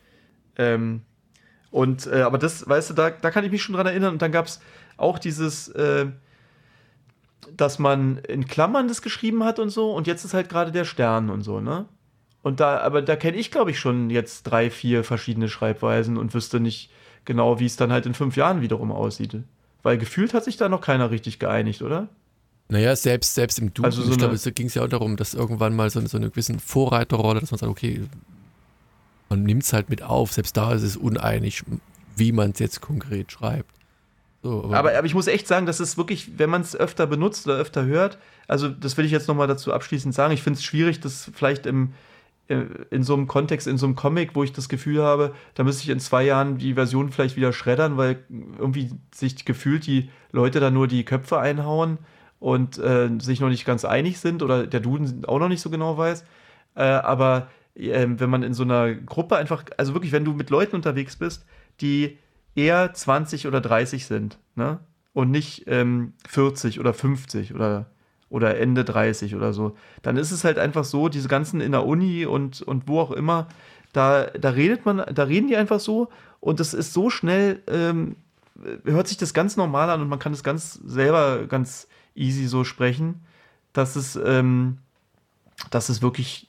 Ähm, 0.58 1.02
und, 1.70 2.08
äh, 2.08 2.22
aber 2.22 2.40
das, 2.40 2.68
weißt 2.68 2.90
du, 2.90 2.94
da, 2.96 3.12
da 3.12 3.30
kann 3.30 3.46
ich 3.46 3.52
mich 3.52 3.62
schon 3.62 3.76
dran 3.76 3.86
erinnern. 3.86 4.14
Und 4.14 4.22
dann 4.24 4.32
gab 4.32 4.48
es 4.48 4.60
auch 4.98 5.20
dieses, 5.20 5.68
äh, 5.70 6.08
dass 7.56 7.80
man 7.80 8.18
in 8.20 8.46
Klammern 8.46 8.88
das 8.88 9.02
geschrieben 9.02 9.44
hat 9.44 9.60
und 9.60 9.70
so 9.70 9.92
und 9.92 10.08
jetzt 10.08 10.26
ist 10.26 10.34
halt 10.34 10.50
gerade 10.50 10.72
der 10.72 10.86
Stern 10.86 11.30
und 11.30 11.42
so, 11.42 11.60
ne? 11.60 11.86
Und 12.42 12.62
da, 12.62 12.80
aber 12.80 13.02
da 13.02 13.16
kenne 13.16 13.38
ich, 13.38 13.52
glaube 13.52 13.72
ich, 13.72 13.80
schon 13.80 14.10
jetzt 14.10 14.44
drei, 14.44 14.70
vier 14.70 15.04
verschiedene 15.04 15.50
Schreibweisen 15.50 16.18
und 16.18 16.34
wüsste 16.34 16.60
nicht 16.60 16.90
genau, 17.26 17.60
wie 17.60 17.66
es 17.66 17.76
dann 17.76 17.92
halt 17.92 18.06
in 18.06 18.14
fünf 18.14 18.38
Jahren 18.38 18.62
wiederum 18.62 18.92
aussieht. 18.92 19.36
Weil 19.84 19.98
gefühlt 19.98 20.34
hat 20.34 20.46
sich 20.46 20.56
da 20.56 20.70
noch 20.70 20.82
keiner 20.82 21.12
richtig 21.12 21.40
geeinigt, 21.40 21.82
oder? 21.82 22.08
Naja, 22.70 22.96
selbst, 22.96 23.36
selbst 23.36 23.60
im 23.60 23.74
Duden, 23.74 23.86
also 23.86 24.04
so 24.04 24.12
ich 24.12 24.18
glaube, 24.18 24.36
es 24.36 24.44
ging 24.54 24.68
es 24.68 24.76
ja 24.76 24.84
auch 24.84 24.88
darum, 24.88 25.18
dass 25.18 25.34
irgendwann 25.34 25.76
mal 25.76 25.90
so, 25.90 26.06
so 26.06 26.18
eine 26.18 26.30
gewisse 26.30 26.58
Vorreiterrolle, 26.60 27.40
dass 27.40 27.52
man 27.52 27.58
sagt, 27.58 27.72
okay, 27.72 28.04
man 29.28 29.44
nimmt 29.44 29.64
es 29.64 29.74
halt 29.74 29.90
mit 29.90 30.04
auf. 30.04 30.32
Selbst 30.32 30.56
da 30.56 30.74
ist 30.74 30.84
es 30.84 30.96
uneinig, 30.96 31.64
wie 32.16 32.32
man 32.32 32.52
es 32.52 32.60
jetzt 32.60 32.82
konkret 32.82 33.32
schreibt. 33.32 33.74
So, 34.42 34.64
aber, 34.66 34.78
aber, 34.78 34.98
aber, 34.98 35.06
ich 35.06 35.14
muss 35.14 35.28
echt 35.28 35.48
sagen, 35.48 35.66
das 35.66 35.80
ist 35.80 35.98
wirklich, 35.98 36.38
wenn 36.38 36.50
man 36.50 36.62
es 36.62 36.76
öfter 36.76 37.08
benutzt 37.08 37.46
oder 37.46 37.58
öfter 37.58 37.86
hört, 37.86 38.18
also 38.48 38.70
das 38.70 38.96
will 38.98 39.06
ich 39.06 39.12
jetzt 39.12 39.28
nochmal 39.28 39.48
dazu 39.48 39.74
abschließend 39.74 40.14
sagen, 40.14 40.34
ich 40.34 40.42
finde 40.42 40.58
es 40.58 40.64
schwierig, 40.64 41.02
das 41.02 41.30
vielleicht 41.34 41.66
im, 41.66 41.94
äh, 42.48 42.64
in 42.90 43.04
so 43.04 43.14
einem 43.16 43.28
Kontext, 43.28 43.68
in 43.68 43.78
so 43.78 43.86
einem 43.86 43.96
Comic, 43.96 44.36
wo 44.36 44.44
ich 44.44 44.54
das 44.54 44.70
Gefühl 44.70 45.04
habe, 45.04 45.34
da 45.56 45.64
müsste 45.64 45.84
ich 45.84 45.90
in 45.90 46.00
zwei 46.00 46.24
Jahren 46.24 46.58
die 46.58 46.74
Version 46.74 47.12
vielleicht 47.12 47.36
wieder 47.36 47.52
schreddern, 47.52 47.98
weil 47.98 48.24
irgendwie 48.58 48.92
sich 49.14 49.44
gefühlt 49.44 49.86
die 49.86 50.10
Leute 50.32 50.60
da 50.60 50.72
nur 50.72 50.88
die 50.88 51.04
Köpfe 51.04 51.40
einhauen 51.40 51.98
und 52.40 52.78
äh, 52.78 53.10
sich 53.20 53.42
noch 53.42 53.50
nicht 53.50 53.66
ganz 53.66 53.84
einig 53.84 54.20
sind 54.20 54.42
oder 54.42 54.66
der 54.66 54.80
Duden 54.80 55.26
auch 55.26 55.40
noch 55.40 55.50
nicht 55.50 55.62
so 55.62 55.70
genau 55.70 55.98
weiß. 55.98 56.24
Äh, 56.76 56.84
aber 56.84 57.50
äh, 57.76 58.08
wenn 58.08 58.30
man 58.30 58.44
in 58.44 58.54
so 58.54 58.64
einer 58.64 58.96
Gruppe 58.96 59.36
einfach, 59.36 59.66
also 59.78 59.94
wirklich, 59.94 60.12
wenn 60.12 60.26
du 60.26 60.34
mit 60.34 60.50
Leuten 60.50 60.76
unterwegs 60.76 61.18
bist, 61.18 61.46
die 61.82 62.18
eher 62.60 62.94
20 62.94 63.48
oder 63.48 63.62
30 63.62 64.06
sind, 64.06 64.38
ne? 64.56 64.80
Und 65.14 65.32
nicht 65.32 65.64
ähm, 65.68 66.14
40 66.28 66.80
oder 66.80 66.94
50 66.94 67.56
oder, 67.56 67.88
oder 68.30 68.58
Ende 68.58 68.86
30 68.86 69.36
oder 69.36 69.54
so. 69.54 69.76
Dann 70.02 70.18
ist 70.18 70.32
es 70.32 70.44
halt 70.44 70.60
einfach 70.60 70.86
so, 70.86 71.10
diese 71.10 71.28
ganzen 71.28 71.62
in 71.62 71.72
der 71.72 71.86
Uni 71.86 72.26
und, 72.26 72.62
und 72.62 72.88
wo 72.88 73.00
auch 73.00 73.12
immer, 73.12 73.48
da, 73.92 74.26
da 74.26 74.52
redet 74.52 74.86
man, 74.86 75.04
da 75.14 75.24
reden 75.24 75.48
die 75.48 75.58
einfach 75.58 75.80
so 75.80 76.10
und 76.40 76.60
das 76.60 76.74
ist 76.74 76.94
so 76.94 77.10
schnell, 77.10 77.62
ähm, 77.68 78.16
hört 78.84 79.08
sich 79.08 79.18
das 79.18 79.34
ganz 79.34 79.58
normal 79.58 79.90
an 79.90 80.02
und 80.02 80.10
man 80.10 80.20
kann 80.20 80.34
es 80.34 80.44
ganz 80.44 80.74
selber 80.86 81.48
ganz 81.48 81.88
easy 82.14 82.46
so 82.46 82.64
sprechen, 82.64 83.22
dass 83.74 83.96
es, 83.96 84.16
ähm, 84.16 84.78
dass 85.72 85.90
es 85.90 86.02
wirklich 86.02 86.48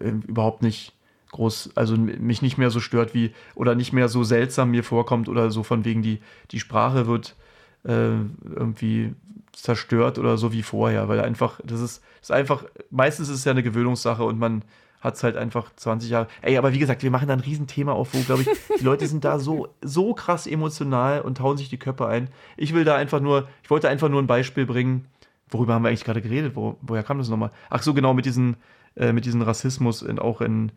äh, 0.00 0.08
überhaupt 0.08 0.62
nicht 0.62 0.94
groß, 1.34 1.70
also 1.74 1.96
mich 1.96 2.42
nicht 2.42 2.58
mehr 2.58 2.70
so 2.70 2.80
stört 2.80 3.12
wie 3.12 3.32
oder 3.54 3.74
nicht 3.74 3.92
mehr 3.92 4.08
so 4.08 4.24
seltsam 4.24 4.70
mir 4.70 4.84
vorkommt 4.84 5.28
oder 5.28 5.50
so 5.50 5.62
von 5.62 5.84
wegen 5.84 6.00
die, 6.00 6.20
die 6.52 6.60
Sprache 6.60 7.06
wird 7.06 7.34
äh, 7.84 8.14
irgendwie 8.54 9.14
zerstört 9.52 10.18
oder 10.18 10.38
so 10.38 10.52
wie 10.52 10.62
vorher, 10.62 11.08
weil 11.08 11.20
einfach, 11.20 11.60
das 11.64 11.80
ist, 11.80 12.02
ist 12.22 12.32
einfach, 12.32 12.64
meistens 12.90 13.28
ist 13.28 13.38
es 13.38 13.44
ja 13.44 13.52
eine 13.52 13.62
Gewöhnungssache 13.62 14.24
und 14.24 14.38
man 14.38 14.62
hat 15.00 15.16
es 15.16 15.22
halt 15.22 15.36
einfach 15.36 15.70
20 15.76 16.08
Jahre. 16.08 16.28
Ey, 16.40 16.56
aber 16.56 16.72
wie 16.72 16.78
gesagt, 16.78 17.02
wir 17.02 17.10
machen 17.10 17.28
da 17.28 17.34
ein 17.34 17.40
Riesenthema 17.40 17.92
auf, 17.92 18.14
wo, 18.14 18.20
glaube 18.20 18.42
ich, 18.42 18.48
die 18.78 18.84
Leute 18.84 19.06
sind 19.06 19.24
da 19.24 19.38
so, 19.38 19.68
so 19.82 20.14
krass 20.14 20.46
emotional 20.46 21.20
und 21.20 21.40
hauen 21.40 21.58
sich 21.58 21.68
die 21.68 21.76
Köpfe 21.76 22.06
ein. 22.06 22.28
Ich 22.56 22.74
will 22.74 22.84
da 22.84 22.96
einfach 22.96 23.20
nur, 23.20 23.48
ich 23.62 23.70
wollte 23.70 23.88
einfach 23.88 24.08
nur 24.08 24.22
ein 24.22 24.26
Beispiel 24.26 24.64
bringen. 24.64 25.06
Worüber 25.50 25.74
haben 25.74 25.82
wir 25.82 25.88
eigentlich 25.88 26.04
gerade 26.04 26.22
geredet? 26.22 26.56
Wo, 26.56 26.78
woher 26.80 27.02
kam 27.02 27.18
das 27.18 27.28
nochmal? 27.28 27.50
Ach 27.68 27.82
so, 27.82 27.92
genau, 27.92 28.14
mit 28.14 28.24
diesen, 28.24 28.56
äh, 28.96 29.12
mit 29.12 29.26
diesem 29.26 29.42
Rassismus 29.42 30.00
in, 30.00 30.18
auch 30.18 30.40
in, 30.40 30.72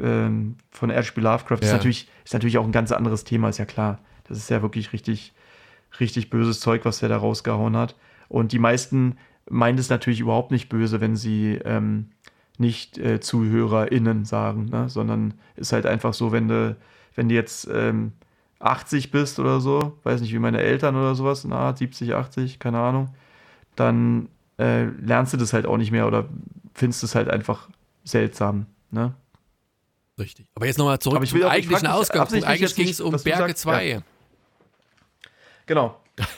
ähm, 0.00 0.56
von 0.70 0.90
H.P. 0.90 1.20
Lovecraft 1.20 1.58
ja. 1.60 1.66
ist, 1.68 1.72
natürlich, 1.72 2.08
ist 2.24 2.34
natürlich 2.34 2.58
auch 2.58 2.64
ein 2.64 2.72
ganz 2.72 2.92
anderes 2.92 3.24
Thema, 3.24 3.48
ist 3.48 3.58
ja 3.58 3.64
klar. 3.64 3.98
Das 4.24 4.38
ist 4.38 4.50
ja 4.50 4.62
wirklich 4.62 4.92
richtig, 4.92 5.32
richtig 6.00 6.30
böses 6.30 6.60
Zeug, 6.60 6.84
was 6.84 7.02
er 7.02 7.08
da 7.08 7.16
rausgehauen 7.16 7.76
hat. 7.76 7.96
Und 8.28 8.52
die 8.52 8.58
meisten 8.58 9.16
meinen 9.50 9.78
es 9.78 9.90
natürlich 9.90 10.20
überhaupt 10.20 10.50
nicht 10.50 10.68
böse, 10.68 11.00
wenn 11.00 11.16
sie 11.16 11.58
ähm, 11.64 12.10
nicht 12.58 12.98
äh, 12.98 13.20
ZuhörerInnen 13.20 14.24
sagen, 14.24 14.66
ne? 14.66 14.88
sondern 14.88 15.34
ist 15.56 15.72
halt 15.72 15.86
einfach 15.86 16.14
so, 16.14 16.32
wenn 16.32 16.48
du, 16.48 16.76
wenn 17.14 17.28
du 17.28 17.34
jetzt 17.34 17.68
ähm, 17.72 18.12
80 18.60 19.10
bist 19.10 19.38
oder 19.38 19.60
so, 19.60 19.98
weiß 20.04 20.20
nicht, 20.20 20.32
wie 20.32 20.38
meine 20.38 20.60
Eltern 20.60 20.96
oder 20.96 21.14
sowas, 21.14 21.44
na, 21.44 21.74
70, 21.74 22.14
80, 22.14 22.58
keine 22.58 22.78
Ahnung, 22.78 23.08
dann 23.74 24.28
äh, 24.58 24.84
lernst 24.84 25.32
du 25.32 25.36
das 25.36 25.52
halt 25.52 25.66
auch 25.66 25.76
nicht 25.76 25.90
mehr 25.90 26.06
oder 26.06 26.26
findest 26.74 27.02
es 27.02 27.14
halt 27.14 27.28
einfach 27.28 27.68
seltsam, 28.04 28.66
ne? 28.90 29.14
Richtig. 30.18 30.46
Aber 30.54 30.66
jetzt 30.66 30.78
nochmal 30.78 30.98
zurück 30.98 31.26
zum 31.26 31.42
eigentlichen 31.44 31.86
Ausgangspunkt. 31.86 32.44
Eigentlich 32.44 32.74
ging 32.74 32.88
es 32.88 33.00
um 33.00 33.16
Berge 33.22 33.54
2. 33.54 33.88
Ja. 33.88 34.02
Genau. 35.66 35.98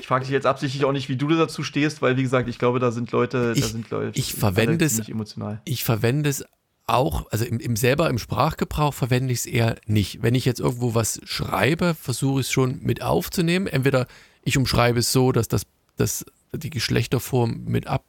ich 0.00 0.06
frage 0.06 0.24
dich 0.24 0.32
jetzt 0.32 0.46
absichtlich 0.46 0.84
auch 0.84 0.92
nicht, 0.92 1.08
wie 1.08 1.16
du 1.16 1.28
dazu 1.28 1.62
stehst, 1.62 2.02
weil 2.02 2.16
wie 2.16 2.22
gesagt, 2.22 2.48
ich 2.48 2.58
glaube, 2.58 2.80
da 2.80 2.90
sind 2.90 3.12
Leute, 3.12 3.52
ich, 3.54 3.62
da 3.62 3.68
sind 3.68 3.88
Leute, 3.90 4.18
ich 4.18 4.34
verwende 4.34 4.84
es, 4.84 5.08
emotional. 5.08 5.62
Ich 5.64 5.84
verwende 5.84 6.28
es 6.28 6.44
auch, 6.86 7.30
also 7.30 7.44
im, 7.44 7.60
im 7.60 7.76
selber 7.76 8.10
im 8.10 8.18
Sprachgebrauch 8.18 8.92
verwende 8.92 9.32
ich 9.32 9.40
es 9.40 9.46
eher 9.46 9.76
nicht. 9.86 10.22
Wenn 10.22 10.34
ich 10.34 10.44
jetzt 10.44 10.58
irgendwo 10.58 10.94
was 10.94 11.20
schreibe, 11.24 11.94
versuche 11.94 12.40
ich 12.40 12.46
es 12.46 12.52
schon 12.52 12.80
mit 12.82 13.02
aufzunehmen. 13.02 13.68
Entweder 13.68 14.06
ich 14.42 14.58
umschreibe 14.58 14.98
es 14.98 15.12
so, 15.12 15.30
dass 15.30 15.46
das, 15.46 15.62
dass 15.96 16.26
die 16.52 16.70
Geschlechterform 16.70 17.64
mit 17.64 17.86
ab, 17.86 18.04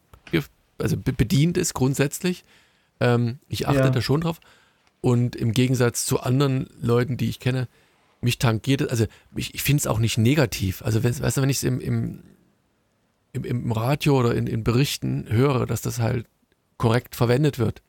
also 0.80 0.98
bedient 0.98 1.58
ist 1.58 1.76
grundsätzlich. 1.76 2.44
Ähm, 3.00 3.40
ich 3.48 3.68
achte 3.68 3.80
ja. 3.80 3.90
da 3.90 4.02
schon 4.02 4.22
drauf. 4.22 4.40
Und 5.04 5.36
im 5.36 5.52
Gegensatz 5.52 6.06
zu 6.06 6.22
anderen 6.22 6.70
Leuten, 6.80 7.18
die 7.18 7.28
ich 7.28 7.42
kenne, 7.42 7.68
mich 8.22 8.40
tangiert, 8.40 8.90
also 8.90 9.06
ich, 9.36 9.54
ich 9.54 9.62
finde 9.62 9.82
es 9.82 9.88
auch 9.88 10.00
nicht 10.00 10.18
negativ. 10.18 10.82
Also 10.82 11.04
wenn, 11.04 11.20
weißt 11.20 11.36
du, 11.36 11.42
wenn 11.42 11.50
ich 11.50 11.58
es 11.58 11.64
im, 11.64 11.82
im, 11.82 12.24
im, 13.34 13.44
im, 13.44 13.72
Radio 13.74 14.18
oder 14.18 14.34
in, 14.34 14.48
in 14.48 14.64
Berichten 14.64 15.26
höre, 15.28 15.66
dass 15.66 15.82
das 15.82 16.00
halt 16.00 16.26
korrekt 16.78 17.18
verwendet 17.18 17.60
wird, 17.60 17.82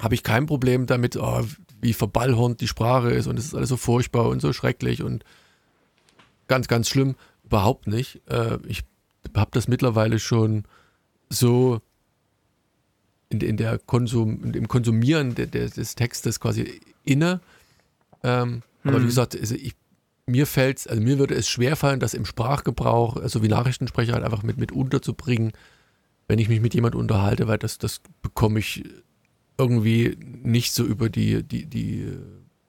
habe 0.00 0.14
ich 0.14 0.22
kein 0.22 0.46
Problem 0.46 0.86
damit, 0.86 1.18
oh, 1.18 1.44
wie 1.82 1.92
verballhornt 1.92 2.62
die 2.62 2.68
Sprache 2.68 3.10
ist 3.10 3.26
und 3.26 3.38
es 3.38 3.44
ist 3.44 3.54
alles 3.54 3.68
so 3.68 3.76
furchtbar 3.76 4.26
und 4.30 4.40
so 4.40 4.54
schrecklich 4.54 5.02
und 5.02 5.24
ganz, 6.48 6.68
ganz 6.68 6.88
schlimm. 6.88 7.16
überhaupt 7.44 7.86
nicht. 7.86 8.22
Äh, 8.30 8.56
ich 8.66 8.84
habe 9.36 9.50
das 9.52 9.68
mittlerweile 9.68 10.18
schon 10.18 10.64
so 11.28 11.82
in, 13.30 13.40
in 13.40 13.56
der 13.56 13.78
Konsum, 13.78 14.52
im 14.52 14.68
Konsumieren 14.68 15.34
de, 15.34 15.46
de, 15.46 15.70
des 15.70 15.94
Textes 15.94 16.40
quasi 16.40 16.80
inne. 17.04 17.40
Ähm, 18.22 18.62
aber 18.84 18.98
wie 18.98 19.02
hm. 19.02 19.06
gesagt, 19.06 19.38
also 19.38 19.54
ich, 19.54 19.74
mir 20.26 20.46
fällt 20.46 20.88
also 20.88 21.00
mir 21.00 21.18
würde 21.18 21.34
es 21.34 21.48
schwerfallen, 21.48 22.00
das 22.00 22.14
im 22.14 22.26
Sprachgebrauch, 22.26 23.16
so 23.16 23.22
also 23.22 23.42
wie 23.42 23.48
Nachrichtensprecher 23.48 24.12
halt 24.12 24.24
einfach 24.24 24.42
mit, 24.42 24.58
mit 24.58 24.72
unterzubringen, 24.72 25.52
wenn 26.28 26.38
ich 26.38 26.48
mich 26.48 26.60
mit 26.60 26.74
jemand 26.74 26.94
unterhalte, 26.94 27.48
weil 27.48 27.58
das, 27.58 27.78
das 27.78 28.00
bekomme 28.22 28.58
ich 28.58 28.84
irgendwie 29.58 30.16
nicht 30.20 30.72
so 30.72 30.84
über 30.84 31.08
die, 31.08 31.42
die, 31.42 31.66
die, 31.66 32.08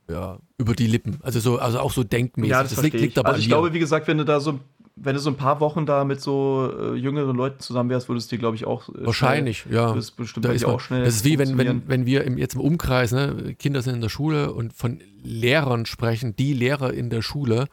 ja, 0.09 0.39
über 0.57 0.73
die 0.73 0.87
Lippen. 0.87 1.19
Also 1.21 1.39
so, 1.39 1.57
also 1.59 1.79
auch 1.79 1.91
so 1.91 2.03
denkmäßig. 2.03 2.51
Ja, 2.51 2.63
das, 2.63 2.75
das 2.75 2.83
liegt, 2.83 2.99
liegt 2.99 3.17
aber 3.17 3.29
Also 3.29 3.41
ich 3.41 3.47
glaube, 3.47 3.73
wie 3.73 3.79
gesagt, 3.79 4.07
wenn 4.07 4.17
du 4.17 4.25
da 4.25 4.39
so 4.39 4.59
wenn 5.03 5.15
du 5.15 5.19
so 5.19 5.29
ein 5.29 5.35
paar 5.35 5.59
Wochen 5.59 5.85
da 5.85 6.03
mit 6.03 6.21
so 6.21 6.71
äh, 6.79 6.95
jüngeren 6.95 7.35
Leuten 7.35 7.59
zusammen 7.59 7.89
wärst, 7.89 8.07
würdest 8.07 8.31
du 8.31 8.35
dir, 8.35 8.39
glaube 8.39 8.55
ich, 8.55 8.65
auch. 8.65 8.89
Äh, 8.89 9.05
Wahrscheinlich, 9.05 9.59
schnell, 9.59 9.75
ja. 9.75 9.89
Würdest 9.89 10.15
bestimmt 10.15 10.45
da 10.45 10.51
ist 10.51 10.65
auch 10.65 10.79
schnell. 10.79 11.03
Das 11.03 11.15
ist 11.15 11.25
wie 11.25 11.39
wenn, 11.39 11.57
wenn, 11.57 11.87
wenn 11.87 12.05
wir 12.05 12.23
im, 12.23 12.37
jetzt 12.37 12.55
im 12.55 12.61
Umkreis, 12.61 13.11
ne, 13.11 13.55
Kinder 13.57 13.81
sind 13.81 13.95
in 13.95 14.01
der 14.01 14.09
Schule 14.09 14.53
und 14.53 14.73
von 14.73 15.01
Lehrern 15.23 15.85
sprechen, 15.85 16.35
die 16.35 16.53
Lehrer 16.53 16.93
in 16.93 17.09
der 17.09 17.21
Schule, 17.21 17.65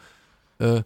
äh, 0.59 0.83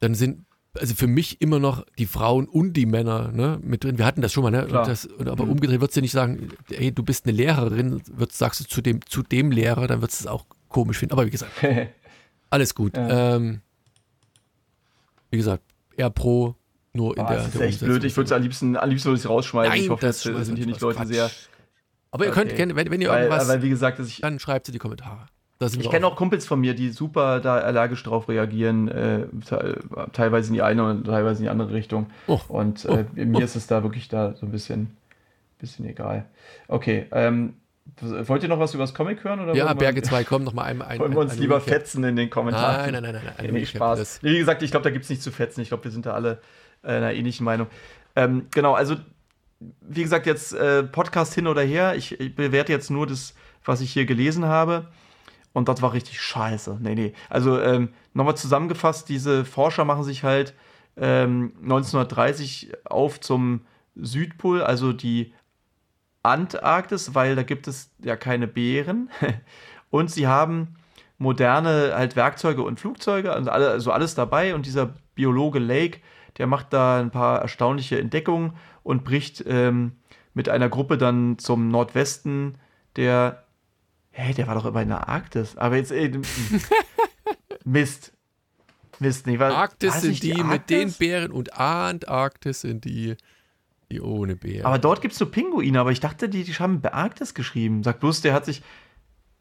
dann 0.00 0.14
sind 0.14 0.44
also 0.78 0.94
für 0.94 1.06
mich 1.06 1.40
immer 1.40 1.58
noch 1.58 1.84
die 1.98 2.06
Frauen 2.06 2.46
und 2.46 2.74
die 2.74 2.86
Männer 2.86 3.32
ne, 3.32 3.58
mit 3.62 3.84
drin. 3.84 3.98
Wir 3.98 4.04
hatten 4.04 4.20
das 4.20 4.32
schon 4.32 4.42
mal, 4.42 4.50
ne? 4.50 4.66
Das, 4.68 5.08
aber 5.18 5.44
mhm. 5.44 5.52
umgedreht 5.52 5.80
würdest 5.80 5.96
du 5.96 6.02
nicht 6.02 6.12
sagen, 6.12 6.50
hey, 6.68 6.92
du 6.92 7.02
bist 7.02 7.26
eine 7.26 7.36
Lehrerin, 7.36 8.02
würdest, 8.12 8.38
sagst 8.38 8.60
du 8.60 8.64
zu 8.64 8.82
dem, 8.82 9.04
zu 9.06 9.22
dem 9.22 9.50
Lehrer, 9.50 9.86
dann 9.86 10.02
würdest 10.02 10.20
du 10.20 10.24
es 10.24 10.26
auch 10.30 10.44
komisch 10.68 10.98
finden. 10.98 11.14
Aber 11.14 11.26
wie 11.26 11.30
gesagt, 11.30 11.52
alles 12.50 12.74
gut. 12.74 12.96
Ja. 12.96 13.36
Ähm, 13.36 13.62
wie 15.30 15.36
gesagt, 15.36 15.62
eher 15.98 16.10
pro, 16.10 16.54
nur 16.92 17.16
in 17.16 17.24
oh, 17.24 17.28
der. 17.28 17.36
Das 17.36 17.46
ist 17.48 17.58
der 17.58 17.66
echt 17.66 17.80
blöd. 17.80 18.04
Ich 18.04 18.16
würde 18.16 18.26
es 18.26 18.32
am 18.32 18.42
liebsten, 18.42 18.76
am 18.76 18.88
liebsten 18.88 19.08
würde 19.10 19.20
ich 19.20 19.28
rausschmeißen. 19.28 19.72
Nein, 19.72 19.82
ich 19.82 19.90
hoffe, 19.90 20.06
das 20.06 20.22
sind 20.22 20.56
hier 20.56 20.66
nicht 20.66 20.80
Leute 20.80 20.98
Quatsch. 20.98 21.08
sehr. 21.08 21.30
Aber 22.10 22.24
ihr 22.24 22.32
könnt 22.32 22.54
gerne, 22.56 22.74
wenn, 22.74 22.90
wenn 22.90 23.00
ihr 23.00 23.10
weil, 23.10 23.24
irgendwas. 23.24 23.48
Weil, 23.48 23.62
wie 23.62 23.68
gesagt, 23.68 23.98
ich, 23.98 24.20
dann 24.20 24.38
schreibt 24.38 24.66
sie 24.66 24.72
die 24.72 24.78
Kommentare. 24.78 25.26
Ich 25.60 25.90
kenne 25.90 26.06
auch 26.06 26.14
Kumpels 26.14 26.46
von 26.46 26.60
mir, 26.60 26.72
die 26.74 26.90
super 26.90 27.40
da 27.40 27.56
allergisch 27.56 28.04
drauf 28.04 28.28
reagieren, 28.28 28.86
äh, 28.86 29.26
teilweise 30.12 30.48
in 30.48 30.54
die 30.54 30.62
eine 30.62 30.88
und 30.88 31.04
teilweise 31.04 31.40
in 31.40 31.44
die 31.46 31.50
andere 31.50 31.72
Richtung. 31.72 32.06
Oh. 32.28 32.40
Und 32.46 32.84
äh, 32.84 33.04
oh. 33.10 33.20
mir 33.20 33.38
oh. 33.38 33.40
ist 33.40 33.56
es 33.56 33.66
da 33.66 33.82
wirklich 33.82 34.08
da 34.08 34.34
so 34.34 34.46
ein 34.46 34.52
bisschen, 34.52 34.96
bisschen 35.58 35.84
egal. 35.86 36.26
Okay, 36.68 37.06
ähm, 37.10 37.54
wollt 38.00 38.42
ihr 38.42 38.48
noch 38.48 38.58
was 38.58 38.74
über 38.74 38.84
das 38.84 38.94
Comic 38.94 39.24
hören? 39.24 39.40
Oder 39.40 39.54
ja, 39.54 39.72
Berge 39.74 40.02
2, 40.02 40.24
komm 40.24 40.44
noch 40.44 40.52
mal 40.52 40.64
ein, 40.64 40.82
ein 40.82 40.98
Wollen 40.98 41.12
wir 41.12 41.18
uns 41.18 41.32
ein 41.32 41.38
lieber 41.38 41.56
Recap. 41.56 41.68
fetzen 41.68 42.04
in 42.04 42.16
den 42.16 42.30
Kommentaren? 42.30 42.92
Nein, 42.92 43.02
nein, 43.02 43.14
nein, 43.14 43.22
nein. 43.24 43.34
nein 43.36 43.52
nee, 43.52 43.66
Spaß. 43.66 44.20
Nee, 44.22 44.32
wie 44.32 44.38
gesagt, 44.38 44.62
ich 44.62 44.70
glaube, 44.70 44.84
da 44.84 44.90
gibt 44.90 45.04
es 45.04 45.10
nichts 45.10 45.24
zu 45.24 45.30
fetzen. 45.30 45.60
Ich 45.60 45.68
glaube, 45.68 45.84
wir 45.84 45.90
sind 45.90 46.06
da 46.06 46.12
alle 46.12 46.40
äh, 46.82 46.92
einer 46.92 47.12
ähnlichen 47.12 47.44
Meinung. 47.44 47.68
Ähm, 48.16 48.46
genau, 48.50 48.74
also 48.74 48.96
wie 49.80 50.02
gesagt, 50.02 50.26
jetzt 50.26 50.52
äh, 50.52 50.82
Podcast 50.84 51.34
hin 51.34 51.46
oder 51.46 51.62
her. 51.62 51.96
Ich, 51.96 52.18
ich 52.20 52.34
bewerte 52.34 52.72
jetzt 52.72 52.90
nur 52.90 53.06
das, 53.06 53.34
was 53.64 53.80
ich 53.80 53.92
hier 53.92 54.06
gelesen 54.06 54.44
habe. 54.44 54.88
Und 55.52 55.68
das 55.68 55.82
war 55.82 55.92
richtig 55.92 56.20
scheiße. 56.20 56.78
Nee, 56.80 56.94
nee. 56.94 57.14
Also 57.28 57.60
ähm, 57.60 57.88
nochmal 58.14 58.36
zusammengefasst, 58.36 59.08
diese 59.08 59.44
Forscher 59.44 59.84
machen 59.84 60.04
sich 60.04 60.22
halt 60.22 60.54
ähm, 60.96 61.52
1930 61.62 62.72
auf 62.84 63.20
zum 63.20 63.62
Südpol, 63.96 64.62
also 64.62 64.92
die 64.92 65.32
Antarktis, 66.22 67.14
weil 67.14 67.36
da 67.36 67.42
gibt 67.42 67.68
es 67.68 67.90
ja 68.02 68.16
keine 68.16 68.46
Bären. 68.46 69.10
und 69.90 70.10
sie 70.10 70.26
haben 70.26 70.76
moderne 71.18 71.92
halt 71.94 72.16
Werkzeuge 72.16 72.62
und 72.62 72.78
Flugzeuge, 72.78 73.32
also, 73.32 73.50
alle, 73.50 73.70
also 73.70 73.92
alles 73.92 74.14
dabei. 74.14 74.54
Und 74.54 74.66
dieser 74.66 74.94
Biologe 75.14 75.58
Lake, 75.58 76.00
der 76.38 76.46
macht 76.46 76.72
da 76.72 77.00
ein 77.00 77.10
paar 77.10 77.40
erstaunliche 77.40 77.98
Entdeckungen 77.98 78.52
und 78.82 79.04
bricht 79.04 79.44
ähm, 79.46 79.92
mit 80.34 80.48
einer 80.48 80.68
Gruppe 80.68 80.98
dann 80.98 81.38
zum 81.38 81.68
Nordwesten 81.68 82.58
der 82.96 83.44
Hey, 84.18 84.34
der 84.34 84.48
war 84.48 84.56
doch 84.56 84.64
immer 84.64 84.82
in 84.82 84.88
der 84.88 85.08
Arktis. 85.08 85.56
Aber 85.56 85.76
jetzt. 85.76 85.92
Ey, 85.92 86.10
Mist. 87.64 88.12
Mist, 88.98 89.28
nicht. 89.28 89.38
War, 89.38 89.52
Arktis 89.52 90.00
sind 90.00 90.24
die, 90.24 90.32
die 90.32 90.42
mit 90.42 90.68
den 90.70 90.92
Bären 90.92 91.30
und 91.30 91.56
Antarktis 91.56 92.62
sind 92.62 92.84
die, 92.84 93.14
die 93.90 94.00
ohne 94.00 94.36
Bären. 94.36 94.66
Aber 94.66 94.78
dort 94.78 95.00
gibt 95.00 95.12
es 95.12 95.18
so 95.18 95.26
Pinguine, 95.26 95.80
aber 95.80 95.92
ich 95.92 96.00
dachte, 96.00 96.28
die, 96.28 96.44
die 96.44 96.52
haben 96.52 96.82
Arktis 96.84 97.34
geschrieben. 97.34 97.82
Sag 97.82 98.00
bloß, 98.00 98.20
der 98.20 98.34
hat 98.34 98.44
sich. 98.44 98.62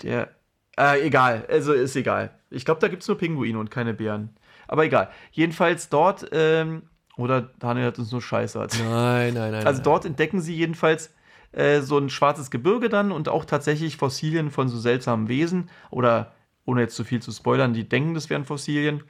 Der. 0.03 0.29
Äh, 0.77 1.05
egal. 1.05 1.45
Also 1.49 1.73
ist 1.73 1.95
egal. 1.95 2.31
Ich 2.49 2.63
glaube, 2.65 2.79
da 2.79 2.87
gibt 2.87 3.01
es 3.01 3.07
nur 3.07 3.17
Pinguine 3.17 3.57
und 3.59 3.71
keine 3.71 3.93
Bären. 3.93 4.29
Aber 4.67 4.85
egal. 4.85 5.09
Jedenfalls 5.31 5.89
dort. 5.89 6.27
Ähm, 6.31 6.83
oder 7.17 7.49
Daniel 7.59 7.87
hat 7.87 7.99
uns 7.99 8.11
nur 8.11 8.21
Scheiße 8.21 8.59
erzählt. 8.59 8.87
Nein, 8.87 9.33
nein, 9.33 9.51
nein. 9.51 9.65
Also 9.65 9.81
dort 9.81 10.05
entdecken 10.05 10.39
sie 10.39 10.55
jedenfalls 10.55 11.11
äh, 11.51 11.81
so 11.81 11.97
ein 11.97 12.09
schwarzes 12.09 12.51
Gebirge 12.51 12.89
dann 12.89 13.11
und 13.11 13.27
auch 13.27 13.43
tatsächlich 13.43 13.97
Fossilien 13.97 14.51
von 14.51 14.69
so 14.69 14.77
seltsamen 14.77 15.27
Wesen 15.27 15.69
oder 15.89 16.33
ohne 16.65 16.81
jetzt 16.81 16.95
zu 16.95 17.03
viel 17.03 17.21
zu 17.21 17.31
spoilern, 17.31 17.73
die 17.73 17.89
denken, 17.89 18.13
das 18.13 18.29
wären 18.29 18.45
Fossilien. 18.45 19.03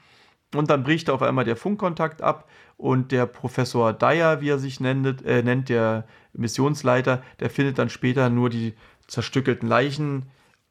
Und 0.56 0.70
dann 0.70 0.84
bricht 0.84 1.10
auf 1.10 1.22
einmal 1.22 1.44
der 1.46 1.58
Funkkontakt 1.58 2.22
ab 2.22 2.50
und 2.78 3.12
der 3.12 3.26
Professor 3.26 3.92
Dyer, 3.92 4.40
wie 4.40 4.50
er 4.50 4.60
sich 4.60 4.80
nennt, 4.80 5.26
äh, 5.26 5.44
nennt, 5.44 5.68
der 5.70 6.06
Missionsleiter, 6.34 7.22
der 7.40 7.50
findet 7.50 7.78
dann 7.80 7.90
später 7.90 8.30
nur 8.30 8.50
die 8.50 8.74
zerstückelten 9.08 9.68
Leichen 9.68 10.28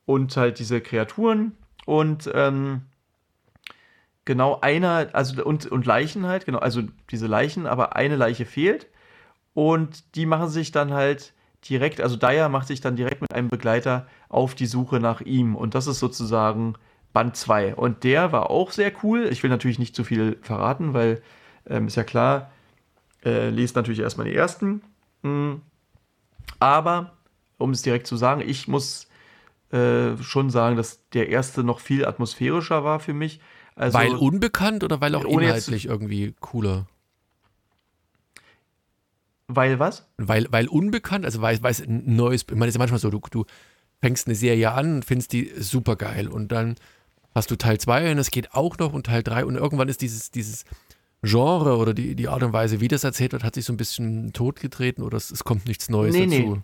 und 0.07 0.37
halt 0.37 0.59
diese 0.59 0.81
Kreaturen 0.81 1.53
und 1.85 2.31
ähm, 2.33 2.83
genau 4.25 4.61
einer, 4.61 5.09
also 5.13 5.45
und, 5.45 5.67
und 5.67 5.85
Leichen 5.85 6.27
halt, 6.27 6.47
genau, 6.47 6.59
also 6.59 6.83
diese 7.11 7.27
Leichen, 7.27 7.67
aber 7.67 7.97
eine 7.97 8.17
Leiche 8.17 8.47
fehlt 8.47 8.89
und 9.53 10.17
die 10.17 10.27
machen 10.27 10.49
sich 10.49 10.71
dann 10.73 10.93
halt 10.93 11.35
direkt, 11.69 12.01
also 12.01 12.17
Dyer 12.17 12.49
macht 12.49 12.69
sich 12.69 12.81
dann 12.81 12.97
direkt 12.97 13.21
mit 13.21 13.33
einem 13.33 13.49
Begleiter 13.49 14.07
auf 14.29 14.55
die 14.55 14.67
Suche 14.67 15.01
nach 15.01 15.21
ihm. 15.21 15.57
Und 15.57 15.75
das 15.75 15.87
ist 15.87 15.99
sozusagen 15.99 16.75
Band 17.17 17.35
2. 17.35 17.77
Und 17.77 18.05
der 18.05 18.31
war 18.31 18.51
auch 18.51 18.73
sehr 18.73 18.93
cool. 19.03 19.27
Ich 19.33 19.43
will 19.43 19.49
natürlich 19.49 19.79
nicht 19.79 19.97
zu 19.97 20.05
viel 20.05 20.37
verraten, 20.43 20.93
weil 20.93 21.23
ähm, 21.67 21.87
ist 21.87 21.97
ja 21.97 22.05
klar, 22.05 22.51
äh, 23.25 23.49
lest 23.49 23.75
natürlich 23.75 24.01
erstmal 24.01 24.27
die 24.27 24.35
ersten. 24.35 24.83
Mhm. 25.23 25.63
Aber, 26.59 27.15
um 27.57 27.71
es 27.71 27.81
direkt 27.81 28.07
zu 28.07 28.19
sagen, 28.19 28.43
ich 28.47 28.69
muss 28.69 29.09
äh, 29.73 30.15
schon 30.19 30.51
sagen, 30.51 30.77
dass 30.77 31.09
der 31.15 31.31
erste 31.31 31.65
noch 31.65 31.81
viel 31.81 32.05
atmosphärischer 32.05 32.85
war 32.85 33.01
für 33.01 33.15
mich. 33.15 33.41
Also, 33.77 33.97
weil 33.97 34.15
unbekannt 34.15 34.85
oder 34.85 35.01
weil 35.01 35.15
auch 35.15 35.25
inhaltlich 35.25 35.87
irgendwie 35.87 36.35
cooler? 36.41 36.87
Weil 39.49 39.79
was? 39.79 40.07
Weil, 40.19 40.49
weil 40.51 40.69
unbekannt, 40.69 41.25
also 41.25 41.41
weil, 41.41 41.63
weil 41.63 41.71
es 41.71 41.81
ein 41.81 42.15
neues, 42.15 42.43
ich 42.43 42.51
meine, 42.51 42.67
es 42.67 42.73
ist 42.73 42.75
ja 42.75 42.81
manchmal 42.81 43.01
so, 43.01 43.09
du, 43.09 43.23
du 43.31 43.47
fängst 44.03 44.27
eine 44.27 44.37
Serie 44.37 44.73
an 44.73 44.97
und 44.97 45.05
findest 45.07 45.33
die 45.33 45.51
super 45.57 45.97
geil 45.97 46.29
und 46.29 46.53
dann 46.53 46.77
hast 47.37 47.51
du 47.51 47.57
Teil 47.57 47.79
2 47.79 48.13
und 48.13 48.19
es 48.19 48.31
geht 48.31 48.55
auch 48.55 48.79
noch 48.79 48.93
und 48.93 49.07
Teil 49.07 49.23
3 49.23 49.45
und 49.45 49.57
irgendwann 49.57 49.89
ist 49.89 50.01
dieses, 50.01 50.31
dieses 50.31 50.65
Genre 51.23 51.77
oder 51.77 51.93
die, 51.93 52.15
die 52.15 52.29
Art 52.29 52.43
und 52.43 52.53
Weise, 52.53 52.81
wie 52.81 52.89
das 52.89 53.05
erzählt 53.05 53.33
wird, 53.33 53.45
hat 53.45 53.55
sich 53.55 53.65
so 53.65 53.73
ein 53.73 53.77
bisschen 53.77 54.33
totgetreten 54.33 55.05
oder 55.05 55.17
es, 55.17 55.31
es 55.31 55.45
kommt 55.45 55.67
nichts 55.67 55.89
Neues 55.89 56.15
nee, 56.15 56.25
dazu. 56.27 56.57
Nee. 56.57 56.63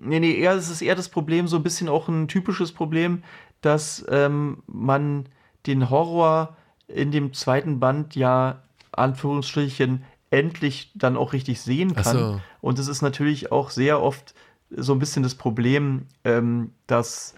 Nee, 0.00 0.20
nee, 0.20 0.34
eher, 0.36 0.54
es 0.54 0.70
ist 0.70 0.80
eher 0.80 0.94
das 0.94 1.08
Problem, 1.08 1.48
so 1.48 1.56
ein 1.56 1.62
bisschen 1.62 1.88
auch 1.88 2.08
ein 2.08 2.28
typisches 2.28 2.72
Problem, 2.72 3.22
dass 3.60 4.04
ähm, 4.08 4.62
man 4.66 5.26
den 5.66 5.90
Horror 5.90 6.56
in 6.88 7.10
dem 7.10 7.32
zweiten 7.32 7.80
Band 7.80 8.14
ja 8.14 8.62
Anführungsstrichen 8.92 10.04
endlich 10.30 10.92
dann 10.94 11.16
auch 11.16 11.32
richtig 11.32 11.60
sehen 11.60 11.94
kann. 11.94 12.16
So. 12.16 12.40
Und 12.60 12.78
es 12.78 12.88
ist 12.88 13.02
natürlich 13.02 13.52
auch 13.52 13.70
sehr 13.70 14.00
oft 14.00 14.34
so 14.70 14.92
ein 14.92 14.98
bisschen 14.98 15.22
das 15.22 15.34
Problem, 15.34 16.06
ähm, 16.24 16.72
dass, 16.86 17.34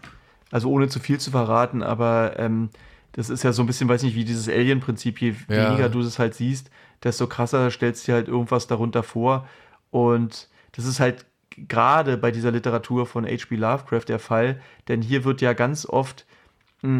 also 0.54 0.70
ohne 0.70 0.86
zu 0.86 1.00
viel 1.00 1.18
zu 1.18 1.32
verraten, 1.32 1.82
aber 1.82 2.38
ähm, 2.38 2.70
das 3.10 3.28
ist 3.28 3.42
ja 3.42 3.52
so 3.52 3.64
ein 3.64 3.66
bisschen, 3.66 3.88
weiß 3.88 4.04
nicht, 4.04 4.14
wie 4.14 4.24
dieses 4.24 4.48
Alien-Prinzip, 4.48 5.20
je 5.20 5.34
ja. 5.48 5.66
weniger 5.66 5.88
du 5.88 6.00
das 6.00 6.20
halt 6.20 6.34
siehst, 6.34 6.70
desto 7.02 7.26
krasser 7.26 7.72
stellst 7.72 8.06
du 8.06 8.12
dir 8.12 8.14
halt 8.14 8.28
irgendwas 8.28 8.68
darunter 8.68 9.02
vor. 9.02 9.48
Und 9.90 10.48
das 10.70 10.84
ist 10.84 11.00
halt 11.00 11.26
gerade 11.50 12.16
bei 12.16 12.30
dieser 12.30 12.52
Literatur 12.52 13.04
von 13.04 13.24
H.P. 13.26 13.56
Lovecraft 13.56 14.04
der 14.06 14.20
Fall, 14.20 14.60
denn 14.86 15.02
hier 15.02 15.24
wird 15.24 15.40
ja 15.40 15.54
ganz 15.54 15.86
oft 15.86 16.24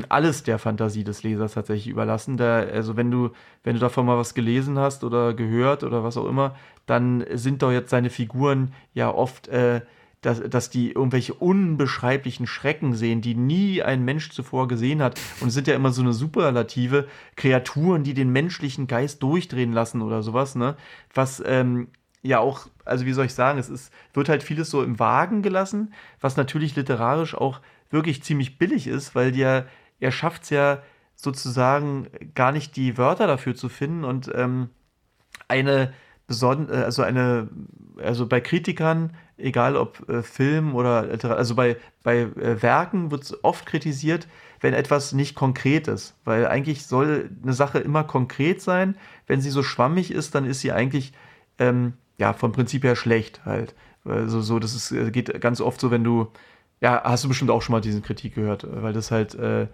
alles 0.09 0.43
der 0.43 0.59
Fantasie 0.59 1.05
des 1.05 1.22
Lesers 1.22 1.55
tatsächlich 1.55 1.86
überlassen. 1.86 2.36
Da, 2.36 2.59
also 2.59 2.97
wenn 2.97 3.12
du, 3.12 3.31
wenn 3.62 3.74
du 3.74 3.81
davon 3.81 4.05
mal 4.05 4.18
was 4.18 4.35
gelesen 4.35 4.81
hast 4.81 5.05
oder 5.05 5.32
gehört 5.32 5.85
oder 5.85 6.02
was 6.02 6.16
auch 6.16 6.26
immer, 6.26 6.56
dann 6.86 7.24
sind 7.35 7.62
doch 7.62 7.70
jetzt 7.70 7.90
seine 7.90 8.10
Figuren 8.10 8.72
ja 8.94 9.14
oft, 9.14 9.47
äh, 9.47 9.82
dass, 10.24 10.40
dass 10.40 10.70
die 10.70 10.92
irgendwelche 10.92 11.34
unbeschreiblichen 11.34 12.46
Schrecken 12.46 12.94
sehen, 12.94 13.20
die 13.20 13.34
nie 13.34 13.82
ein 13.82 14.05
Mensch 14.05 14.30
zuvor 14.30 14.68
gesehen 14.68 15.02
hat. 15.02 15.20
Und 15.40 15.48
es 15.48 15.55
sind 15.55 15.66
ja 15.66 15.74
immer 15.74 15.92
so 15.92 16.01
eine 16.01 16.14
superlative 16.14 17.06
Kreaturen, 17.36 18.05
die 18.05 18.14
den 18.14 18.30
menschlichen 18.30 18.86
Geist 18.86 19.22
durchdrehen 19.22 19.72
lassen 19.72 20.01
oder 20.01 20.22
sowas, 20.22 20.55
ne? 20.55 20.76
Was 21.12 21.42
ähm, 21.44 21.88
ja 22.22 22.38
auch, 22.38 22.68
also 22.86 23.05
wie 23.05 23.12
soll 23.12 23.26
ich 23.26 23.34
sagen, 23.34 23.59
es 23.59 23.68
ist, 23.68 23.92
wird 24.14 24.30
halt 24.30 24.42
vieles 24.42 24.70
so 24.70 24.82
im 24.82 24.98
Wagen 24.98 25.42
gelassen, 25.42 25.92
was 26.20 26.38
natürlich 26.38 26.74
literarisch 26.74 27.34
auch 27.34 27.60
wirklich 27.90 28.22
ziemlich 28.22 28.56
billig 28.56 28.86
ist, 28.86 29.14
weil 29.14 29.30
der, 29.30 29.66
er 30.01 30.10
schafft 30.10 30.44
es 30.44 30.51
ja 30.51 30.82
sozusagen 31.16 32.09
gar 32.34 32.51
nicht 32.51 32.76
die 32.76 32.96
Wörter 32.96 33.26
dafür 33.26 33.55
zu 33.55 33.68
finden 33.68 34.05
und 34.05 34.30
ähm, 34.34 34.70
eine 35.48 35.92
äh, 36.28 36.72
also 36.72 37.02
eine, 37.02 37.48
also 38.02 38.26
bei 38.26 38.40
Kritikern, 38.40 39.14
egal 39.36 39.76
ob 39.76 40.09
äh, 40.09 40.22
Film 40.22 40.74
oder 40.74 41.09
also 41.22 41.55
bei, 41.55 41.76
bei 42.02 42.20
äh, 42.20 42.62
Werken 42.62 43.10
wird 43.10 43.22
es 43.24 43.44
oft 43.44 43.66
kritisiert, 43.66 44.28
wenn 44.60 44.74
etwas 44.74 45.12
nicht 45.12 45.34
konkret 45.34 45.88
ist. 45.88 46.16
Weil 46.24 46.46
eigentlich 46.46 46.86
soll 46.86 47.30
eine 47.42 47.52
Sache 47.52 47.78
immer 47.78 48.05
konkret 48.05 48.62
sein. 48.62 48.96
Wenn 49.26 49.40
sie 49.40 49.51
so 49.51 49.62
schwammig 49.62 50.10
ist, 50.10 50.34
dann 50.34 50.44
ist 50.44 50.60
sie 50.60 50.72
eigentlich 50.72 51.12
ähm, 51.59 51.94
ja 52.18 52.32
vom 52.32 52.52
Prinzip 52.52 52.84
her 52.84 52.96
schlecht 52.96 53.44
halt. 53.44 53.74
Also 54.05 54.40
so, 54.40 54.59
das 54.59 54.74
ist, 54.74 54.92
äh, 54.92 55.10
geht 55.10 55.40
ganz 55.40 55.60
oft 55.60 55.80
so, 55.80 55.90
wenn 55.90 56.05
du, 56.05 56.30
ja, 56.80 57.02
hast 57.05 57.24
du 57.24 57.28
bestimmt 57.28 57.51
auch 57.51 57.62
schon 57.62 57.72
mal 57.72 57.80
diese 57.80 58.01
Kritik 58.02 58.34
gehört, 58.34 58.66
weil 58.70 58.92
das 58.92 59.10
halt 59.10 59.34
äh, 59.34 59.66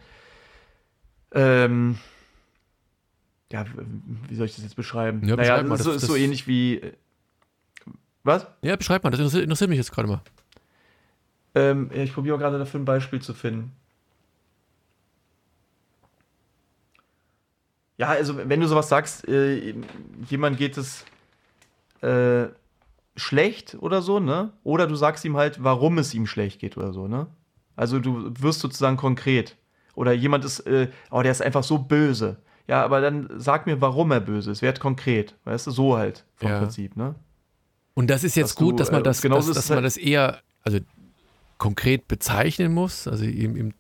ähm, 1.33 1.99
ja, 3.53 3.65
wie 4.29 4.35
soll 4.35 4.47
ich 4.47 4.55
das 4.55 4.65
jetzt 4.65 4.77
beschreiben? 4.77 5.27
Ja, 5.27 5.37
naja, 5.37 5.63
das, 5.63 5.81
ist, 5.81 6.01
so, 6.03 6.09
so 6.09 6.17
ähnlich 6.17 6.47
wie. 6.47 6.77
Äh, 6.77 6.93
was? 8.23 8.47
Ja, 8.63 8.77
beschreib 8.77 9.03
mal, 9.03 9.11
das 9.11 9.19
interessiert, 9.19 9.45
interessiert 9.45 9.71
mich 9.71 9.79
jetzt 9.79 9.93
gerade 9.93 10.09
mal. 10.09 10.21
Ähm, 11.55 11.91
ja, 11.95 12.03
ich 12.03 12.13
probiere 12.13 12.39
gerade 12.39 12.59
dafür 12.59 12.81
ein 12.81 12.85
Beispiel 12.85 13.21
zu 13.21 13.35
finden. 13.35 13.73
Ja, 17.97 18.09
also 18.09 18.37
wenn 18.37 18.61
du 18.61 18.69
sowas 18.69 18.89
sagst, 18.89 19.29
äh, 19.29 19.75
jemand 20.29 20.57
geht 20.57 20.79
es 20.79 21.05
äh, 22.03 22.49
schlecht 23.17 23.77
oder 23.81 24.01
so, 24.01 24.21
ne? 24.21 24.53
Oder 24.63 24.87
du 24.87 24.95
sagst 24.95 25.25
ihm 25.25 25.37
halt, 25.37 25.63
warum 25.63 25.99
es 25.99 26.15
ihm 26.15 26.27
schlecht 26.27 26.61
geht 26.61 26.77
oder 26.77 26.93
so, 26.93 27.09
ne? 27.09 27.27
Also 27.77 27.99
du 27.99 28.33
wirst 28.39 28.61
sozusagen 28.61 28.97
konkret. 28.97 29.57
Oder 29.95 30.13
jemand 30.13 30.45
ist, 30.45 30.61
äh, 30.61 30.89
oh, 31.11 31.23
der 31.23 31.33
ist 31.33 31.43
einfach 31.43 31.65
so 31.65 31.79
böse. 31.79 32.39
Ja, 32.71 32.85
aber 32.85 33.01
dann 33.01 33.29
sag 33.35 33.67
mir, 33.67 33.81
warum 33.81 34.13
er 34.13 34.21
böse 34.21 34.53
ist. 34.53 34.63
Werd 34.63 34.79
konkret. 34.79 35.35
Weißt 35.43 35.67
du, 35.67 35.73
so 35.73 35.97
halt 35.97 36.25
vom 36.37 36.51
ja. 36.51 36.61
Prinzip, 36.61 36.97
ne? 36.97 37.17
Und 37.95 38.09
das 38.09 38.23
ist 38.23 38.37
jetzt 38.37 38.51
dass 38.51 38.55
gut, 38.55 38.75
du, 38.75 38.77
dass 38.77 38.93
man 38.93 39.01
äh, 39.01 39.03
das, 39.03 39.23
genau 39.23 39.39
dass, 39.39 39.51
dass 39.51 39.69
man 39.71 39.79
halt 39.79 39.87
das 39.87 39.97
eher, 39.97 40.39
also 40.63 40.79
konkret 41.59 42.07
bezeichnen 42.07 42.73
muss, 42.73 43.09
also 43.09 43.25
im, 43.25 43.57
im 43.57 43.75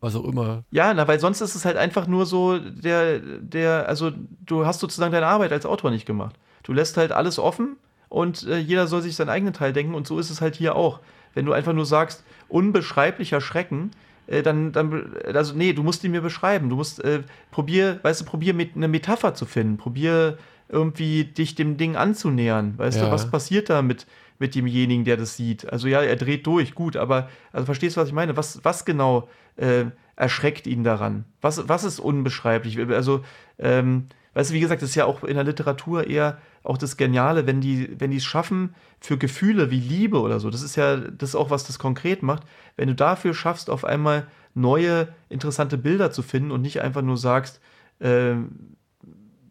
was 0.00 0.16
auch 0.16 0.24
immer. 0.24 0.64
Ja, 0.70 0.94
na, 0.94 1.06
weil 1.06 1.20
sonst 1.20 1.42
ist 1.42 1.54
es 1.54 1.66
halt 1.66 1.76
einfach 1.76 2.06
nur 2.06 2.24
so, 2.24 2.58
der, 2.58 3.18
der, 3.18 3.86
also 3.90 4.10
du 4.46 4.64
hast 4.64 4.80
sozusagen 4.80 5.12
deine 5.12 5.26
Arbeit 5.26 5.52
als 5.52 5.66
Autor 5.66 5.90
nicht 5.90 6.06
gemacht. 6.06 6.34
Du 6.62 6.72
lässt 6.72 6.96
halt 6.96 7.12
alles 7.12 7.38
offen 7.38 7.76
und 8.08 8.44
äh, 8.44 8.56
jeder 8.56 8.86
soll 8.86 9.02
sich 9.02 9.16
seinen 9.16 9.28
eigenen 9.28 9.52
Teil 9.52 9.74
denken 9.74 9.94
und 9.94 10.06
so 10.06 10.18
ist 10.18 10.30
es 10.30 10.40
halt 10.40 10.56
hier 10.56 10.76
auch. 10.76 11.00
Wenn 11.34 11.44
du 11.44 11.52
einfach 11.52 11.74
nur 11.74 11.84
sagst, 11.84 12.24
unbeschreiblicher 12.48 13.42
Schrecken, 13.42 13.90
äh, 14.26 14.42
dann, 14.42 14.72
dann, 14.72 15.14
also 15.32 15.54
nee, 15.54 15.72
du 15.72 15.82
musst 15.82 16.04
ihn 16.04 16.10
mir 16.10 16.20
beschreiben. 16.20 16.68
Du 16.68 16.76
musst, 16.76 17.02
äh, 17.04 17.22
probier, 17.50 18.00
weißt 18.02 18.22
du, 18.22 18.24
probier 18.24 18.54
mit 18.54 18.76
eine 18.76 18.88
Metapher 18.88 19.34
zu 19.34 19.46
finden. 19.46 19.76
Probier 19.76 20.38
irgendwie 20.68 21.24
dich 21.24 21.54
dem 21.54 21.76
Ding 21.76 21.96
anzunähern. 21.96 22.74
Weißt 22.76 22.98
ja. 22.98 23.06
du, 23.06 23.10
was 23.12 23.30
passiert 23.30 23.70
da 23.70 23.82
mit, 23.82 24.06
mit 24.38 24.54
demjenigen, 24.54 25.04
der 25.04 25.16
das 25.16 25.36
sieht? 25.36 25.70
Also 25.72 25.88
ja, 25.88 26.02
er 26.02 26.16
dreht 26.16 26.46
durch, 26.46 26.74
gut, 26.74 26.96
aber 26.96 27.28
also 27.52 27.66
verstehst 27.66 27.96
du, 27.96 28.00
was 28.00 28.08
ich 28.08 28.14
meine? 28.14 28.36
Was, 28.36 28.64
was 28.64 28.84
genau 28.84 29.28
äh, 29.56 29.84
erschreckt 30.16 30.66
ihn 30.66 30.82
daran? 30.82 31.24
Was, 31.40 31.68
was 31.68 31.84
ist 31.84 32.00
unbeschreiblich? 32.00 32.78
Also, 32.90 33.24
ähm, 33.58 34.06
weißt 34.34 34.50
du, 34.50 34.54
wie 34.54 34.60
gesagt, 34.60 34.82
das 34.82 34.90
ist 34.90 34.96
ja 34.96 35.04
auch 35.04 35.22
in 35.22 35.34
der 35.34 35.44
Literatur 35.44 36.06
eher 36.06 36.38
auch 36.66 36.78
das 36.78 36.96
Geniale, 36.96 37.46
wenn 37.46 37.60
die, 37.60 37.88
wenn 37.98 38.10
die 38.10 38.16
es 38.16 38.24
schaffen, 38.24 38.74
für 39.00 39.16
Gefühle 39.16 39.70
wie 39.70 39.80
Liebe 39.80 40.20
oder 40.20 40.40
so, 40.40 40.50
das 40.50 40.62
ist 40.62 40.76
ja 40.76 40.96
das 40.96 41.34
auch, 41.34 41.50
was 41.50 41.64
das 41.64 41.78
konkret 41.78 42.22
macht, 42.22 42.42
wenn 42.76 42.88
du 42.88 42.94
dafür 42.94 43.34
schaffst, 43.34 43.70
auf 43.70 43.84
einmal 43.84 44.26
neue, 44.54 45.08
interessante 45.28 45.78
Bilder 45.78 46.10
zu 46.10 46.22
finden 46.22 46.50
und 46.50 46.62
nicht 46.62 46.80
einfach 46.80 47.02
nur 47.02 47.16
sagst, 47.16 47.60
äh, 48.00 48.34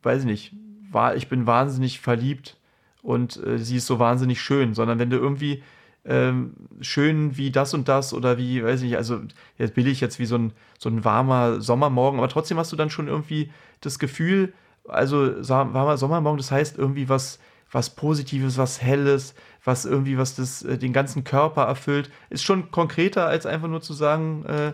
weiß 0.04 0.22
ich 0.22 0.26
nicht, 0.26 0.56
war, 0.92 1.16
ich 1.16 1.30
bin 1.30 1.48
wahnsinnig 1.48 2.00
verliebt 2.00 2.58
und 3.02 3.42
äh, 3.46 3.60
sie 3.60 3.78
ist 3.78 3.88
so 3.88 4.00
wahnsinnig 4.00 4.42
schön, 4.42 4.74
sondern 4.74 5.00
wenn 5.00 5.10
du 5.10 5.18
irgendwie 5.18 5.64
ähm, 6.06 6.54
schön 6.82 7.38
wie 7.38 7.52
das 7.52 7.74
und 7.74 7.88
das 7.88 8.14
oder 8.14 8.38
wie, 8.38 8.64
weiß 8.64 8.82
ich 8.82 8.90
nicht, 8.90 8.98
also 8.98 9.22
jetzt 9.58 9.74
billig 9.74 10.02
jetzt 10.02 10.20
wie 10.20 10.26
so 10.26 10.38
ein, 10.38 10.54
so 10.78 10.90
ein 10.90 11.04
warmer 11.06 11.62
Sommermorgen, 11.62 12.20
aber 12.20 12.30
trotzdem 12.30 12.58
hast 12.58 12.72
du 12.72 12.76
dann 12.76 12.90
schon 12.90 13.08
irgendwie 13.08 13.52
das 13.82 14.00
Gefühl, 14.00 14.54
also 14.88 15.34
warmer 15.48 15.98
Sommermorgen, 15.98 16.38
das 16.38 16.52
heißt 16.52 16.78
irgendwie 16.78 17.10
was, 17.10 17.40
was 17.72 17.90
Positives, 17.90 18.58
was 18.58 18.82
Helles, 18.82 19.34
was 19.64 19.86
irgendwie, 19.86 20.18
was 20.18 20.36
das, 20.36 20.62
äh, 20.64 20.78
den 20.78 20.94
ganzen 20.94 21.24
Körper 21.24 21.64
erfüllt, 21.64 22.10
ist 22.30 22.44
schon 22.44 22.72
konkreter, 22.72 23.28
als 23.28 23.46
einfach 23.46 23.68
nur 23.68 23.82
zu 23.82 23.94
sagen, 23.94 24.46
äh, 24.46 24.74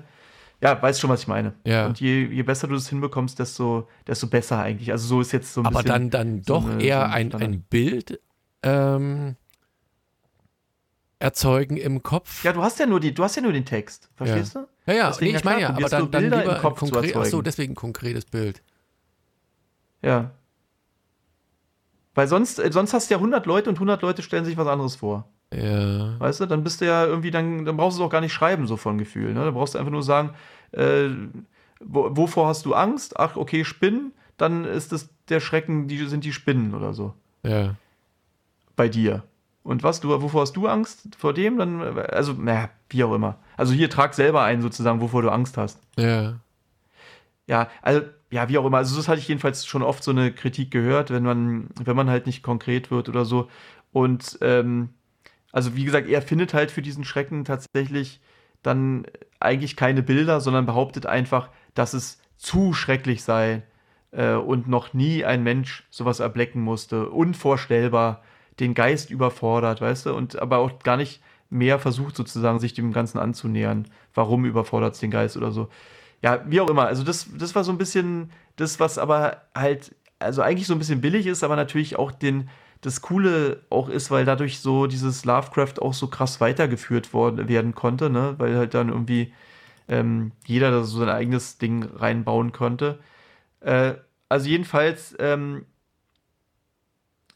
ja, 0.62 0.80
weißt 0.80 1.00
schon, 1.00 1.10
was 1.10 1.22
ich 1.22 1.28
meine. 1.28 1.54
Ja. 1.66 1.88
Und 1.88 2.00
je, 2.00 2.26
je 2.26 2.44
besser 2.44 2.68
du 2.68 2.76
das 2.76 2.88
hinbekommst, 2.88 3.40
desto, 3.40 3.88
desto 4.06 4.28
besser 4.28 4.60
eigentlich. 4.60 4.92
Also 4.92 5.08
so 5.08 5.22
ist 5.22 5.32
jetzt 5.32 5.54
so 5.54 5.62
ein 5.62 5.66
Aber 5.66 5.80
bisschen. 5.80 5.92
Aber 5.92 6.00
dann, 6.00 6.10
dann 6.12 6.42
doch 6.44 6.70
eine, 6.70 6.84
eher 6.84 7.00
so 7.00 7.14
ein, 7.14 7.34
ein 7.34 7.62
Bild 7.64 8.20
ähm, 8.62 9.36
erzeugen 11.18 11.78
im 11.78 12.04
Kopf. 12.04 12.44
Ja, 12.44 12.54
du 12.54 12.62
hast 12.62 12.78
ja 12.78 12.86
nur 12.86 13.00
die, 13.00 13.12
du 13.12 13.24
hast 13.24 13.36
ja 13.36 13.42
nur 13.42 13.54
den 13.54 13.66
Text, 13.66 14.10
verstehst 14.16 14.54
ja. 14.54 14.62
du? 14.62 14.92
Ja, 14.92 14.98
ja, 14.98 15.18
nee, 15.20 15.36
ich 15.36 15.44
meine 15.44 15.62
ja, 15.62 15.70
aber 15.70 15.90
dann, 15.90 16.12
dann 16.12 16.24
lieber 16.26 16.44
im 16.44 16.62
Kopf 16.62 16.80
konkret, 16.80 17.16
ach 17.16 17.26
so, 17.26 17.42
deswegen 17.42 17.74
ein 17.74 17.76
konkretes 17.76 18.26
Bild. 18.26 18.62
Ja. 20.02 20.32
Weil 22.14 22.28
sonst, 22.28 22.60
äh, 22.60 22.72
sonst 22.72 22.94
hast 22.94 23.10
du 23.10 23.14
ja 23.14 23.18
100 23.20 23.46
Leute 23.46 23.70
und 23.70 23.78
100 23.78 24.02
Leute 24.02 24.22
stellen 24.22 24.46
sich 24.46 24.58
was 24.58 24.68
anderes 24.68 24.98
vor. 24.98 25.28
Ja. 25.54 26.20
Weißt 26.20 26.40
du, 26.40 26.46
dann 26.46 26.64
bist 26.64 26.82
du 26.82 26.86
ja 26.86 27.06
irgendwie, 27.06 27.32
dann, 27.32 27.66
dann 27.66 27.78
brauchst 27.78 27.98
du 27.98 28.04
es 28.04 28.08
auch 28.08 28.12
gar 28.12 28.22
nicht 28.22 28.34
schreiben, 28.34 28.68
so 28.68 28.78
von 28.78 28.98
Gefühl. 28.98 29.34
Ne? 29.34 29.44
Da 29.44 29.52
brauchst 29.52 29.76
du 29.76 29.80
einfach 29.80 29.92
nur 29.92 30.04
sagen, 30.04 30.32
äh, 30.72 31.10
wo, 31.80 32.16
wovor 32.16 32.48
hast 32.48 32.66
du 32.66 32.74
Angst? 32.74 33.20
Ach, 33.20 33.36
okay, 33.36 33.66
Spinnen, 33.66 34.14
dann 34.38 34.66
ist 34.66 34.92
das 34.92 35.10
der 35.30 35.40
Schrecken, 35.40 35.88
die 35.88 36.06
sind 36.06 36.24
die 36.24 36.34
Spinnen 36.34 36.74
oder 36.74 36.94
so. 36.94 37.14
Ja. 37.44 37.76
Bei 38.76 38.88
dir. 38.88 39.24
Und 39.64 39.84
was, 39.84 40.00
du, 40.00 40.10
wovor 40.22 40.42
hast 40.42 40.54
du 40.54 40.68
Angst? 40.68 41.16
Vor 41.18 41.34
dem? 41.34 41.58
Dann, 41.58 41.82
also, 42.00 42.34
naja, 42.34 42.70
wie 42.90 43.04
auch 43.04 43.14
immer. 43.14 43.38
Also 43.58 43.74
hier 43.74 43.90
trag 43.90 44.14
selber 44.14 44.44
ein, 44.44 44.62
sozusagen, 44.62 45.02
wovor 45.02 45.22
du 45.22 45.30
Angst 45.30 45.58
hast. 45.58 45.80
Ja. 45.98 46.40
Ja, 47.48 47.70
also 47.82 48.02
ja, 48.32 48.48
wie 48.50 48.58
auch 48.58 48.66
immer. 48.66 48.78
Also 48.78 48.96
das 48.96 49.08
hatte 49.08 49.20
ich 49.20 49.28
jedenfalls 49.28 49.66
schon 49.66 49.84
oft 49.84 50.04
so 50.04 50.12
eine 50.12 50.32
Kritik 50.32 50.72
gehört, 50.72 51.12
wenn 51.12 51.24
man, 51.24 51.70
wenn 51.84 51.96
man 51.96 52.10
halt 52.10 52.26
nicht 52.26 52.44
konkret 52.44 52.90
wird 52.90 53.10
oder 53.10 53.26
so. 53.26 53.50
Und 53.92 54.40
ähm, 54.42 54.90
also 55.52 55.76
wie 55.76 55.84
gesagt, 55.84 56.08
er 56.08 56.22
findet 56.22 56.54
halt 56.54 56.72
für 56.72 56.82
diesen 56.82 57.04
Schrecken 57.04 57.44
tatsächlich 57.44 58.22
dann 58.64 59.06
eigentlich 59.40 59.76
keine 59.76 60.02
Bilder, 60.02 60.40
sondern 60.40 60.66
behauptet 60.66 61.06
einfach, 61.06 61.50
dass 61.74 61.94
es 61.94 62.22
zu 62.38 62.74
schrecklich 62.74 63.24
sei 63.24 63.64
äh, 64.12 64.34
und 64.34 64.68
noch 64.68 64.94
nie 64.94 65.26
ein 65.26 65.44
Mensch 65.44 65.86
sowas 65.90 66.22
erblecken 66.22 66.62
musste. 66.62 67.10
Unvorstellbar, 67.10 68.24
den 68.62 68.74
Geist 68.74 69.10
überfordert, 69.10 69.82
weißt 69.82 70.06
du, 70.06 70.16
und 70.16 70.40
aber 70.40 70.60
auch 70.60 70.80
gar 70.80 70.96
nicht 70.96 71.22
mehr 71.50 71.80
versucht 71.80 72.16
sozusagen, 72.16 72.60
sich 72.60 72.74
dem 72.74 72.94
Ganzen 72.94 73.18
anzunähern. 73.20 73.88
Warum 74.14 74.46
überfordert 74.46 74.94
es 74.94 75.02
den 75.02 75.12
Geist 75.12 75.36
oder 75.36 75.52
so 75.52 75.68
ja, 76.22 76.44
wie 76.48 76.62
auch 76.62 76.70
immer. 76.70 76.86
Also 76.86 77.04
das, 77.04 77.28
das 77.38 77.56
war 77.56 77.64
so 77.64 77.72
ein 77.72 77.78
bisschen 77.78 78.32
das, 78.56 78.80
was 78.80 78.98
aber 78.98 79.42
halt, 79.56 79.96
also 80.20 80.42
eigentlich 80.42 80.68
so 80.68 80.74
ein 80.74 80.80
bisschen 80.80 81.02
billig 81.02 81.26
ist, 81.28 81.44
aber 81.44 81.56
natürlich 81.56 81.98
auch 81.98 82.12
den, 82.12 82.50
das 82.82 83.02
Coole 83.02 83.62
auch 83.70 83.90
ist, 83.90 84.12
weil 84.12 84.26
dadurch 84.26 84.60
so 84.60 84.88
dieses 84.88 85.26
Lovecraft 85.26 85.82
auch 85.82 85.94
so 85.94 86.08
krass 86.08 86.42
weitergeführt 86.42 87.14
worden, 87.14 87.48
werden 87.48 87.76
konnte, 87.76 88.10
ne? 88.10 88.36
Weil 88.38 88.56
halt 88.58 88.74
dann 88.74 88.90
irgendwie 88.90 89.34
ähm, 89.88 90.32
jeder 90.46 90.72
da 90.72 90.84
so 90.84 91.00
sein 91.00 91.10
eigenes 91.10 91.58
Ding 91.58 91.84
reinbauen 91.84 92.52
konnte. 92.52 93.00
Äh, 93.62 93.96
also 94.30 94.48
jedenfalls 94.48 95.16
ähm, 95.20 95.66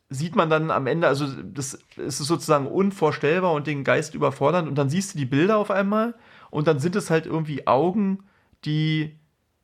sieht 0.09 0.35
man 0.35 0.49
dann 0.49 0.71
am 0.71 0.87
Ende, 0.87 1.07
also 1.07 1.25
das 1.27 1.79
ist 1.97 2.19
sozusagen 2.19 2.67
unvorstellbar 2.67 3.53
und 3.53 3.67
den 3.67 3.83
Geist 3.83 4.15
überfordernd 4.15 4.67
und 4.67 4.75
dann 4.75 4.89
siehst 4.89 5.13
du 5.13 5.17
die 5.17 5.25
Bilder 5.25 5.57
auf 5.57 5.71
einmal 5.71 6.15
und 6.51 6.67
dann 6.67 6.79
sind 6.79 6.95
es 6.95 7.09
halt 7.09 7.25
irgendwie 7.25 7.67
Augen 7.67 8.23
die 8.65 9.15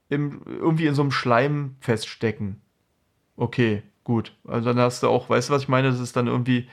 im, 0.09 0.41
irgendwie 0.45 0.87
in 0.87 0.95
so 0.95 1.01
einem 1.01 1.11
Schleim 1.11 1.75
feststecken. 1.79 2.61
Okay, 3.37 3.83
gut. 4.03 4.35
Also 4.45 4.69
dann 4.69 4.79
hast 4.79 5.03
du 5.03 5.07
auch, 5.07 5.29
weißt 5.29 5.49
du, 5.49 5.53
was 5.53 5.63
ich 5.63 5.67
meine? 5.69 5.89
Das 5.89 5.99
ist 5.99 6.15
dann 6.15 6.27
irgendwie 6.27 6.67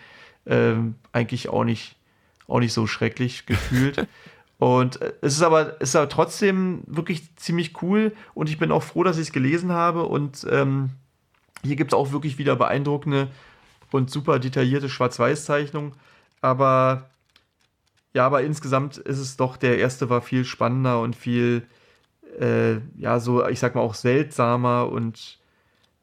ähm, 0.46 0.96
eigentlich 1.12 1.48
auch 1.48 1.64
nicht, 1.64 1.96
auch 2.46 2.59
nicht 2.59 2.72
so 2.72 2.86
schrecklich 2.86 3.46
gefühlt. 3.46 4.09
und 4.59 5.00
äh, 5.00 5.12
es 5.20 5.34
ist 5.34 5.42
aber, 5.42 5.80
ist 5.80 5.94
aber 5.94 6.09
trotzdem 6.09 6.82
wirklich 6.86 7.36
ziemlich 7.36 7.80
cool 7.82 8.12
und 8.34 8.48
ich 8.48 8.59
bin 8.59 8.72
auch 8.72 8.82
froh, 8.82 9.05
dass 9.05 9.18
ich 9.18 9.28
es 9.28 9.32
gelesen 9.32 9.72
habe. 9.72 10.05
Und 10.05 10.46
ähm, 10.50 10.90
hier 11.62 11.76
gibt 11.76 11.92
es 11.92 11.98
auch 11.98 12.12
wirklich 12.12 12.38
wieder 12.38 12.56
beeindruckende 12.56 13.28
und 13.92 14.10
super 14.10 14.38
detaillierte 14.38 14.88
Schwarz-Weiß-Zeichnungen. 14.88 15.92
Aber 16.40 17.09
ja, 18.14 18.26
aber 18.26 18.42
insgesamt 18.42 18.96
ist 18.96 19.18
es 19.18 19.36
doch, 19.36 19.56
der 19.56 19.78
erste 19.78 20.10
war 20.10 20.22
viel 20.22 20.44
spannender 20.44 21.00
und 21.00 21.14
viel 21.14 21.66
äh, 22.40 22.78
ja, 22.97 23.20
so, 23.20 23.47
ich 23.47 23.59
sag 23.59 23.74
mal, 23.74 23.81
auch 23.81 23.94
seltsamer 23.94 24.89
und 24.90 25.39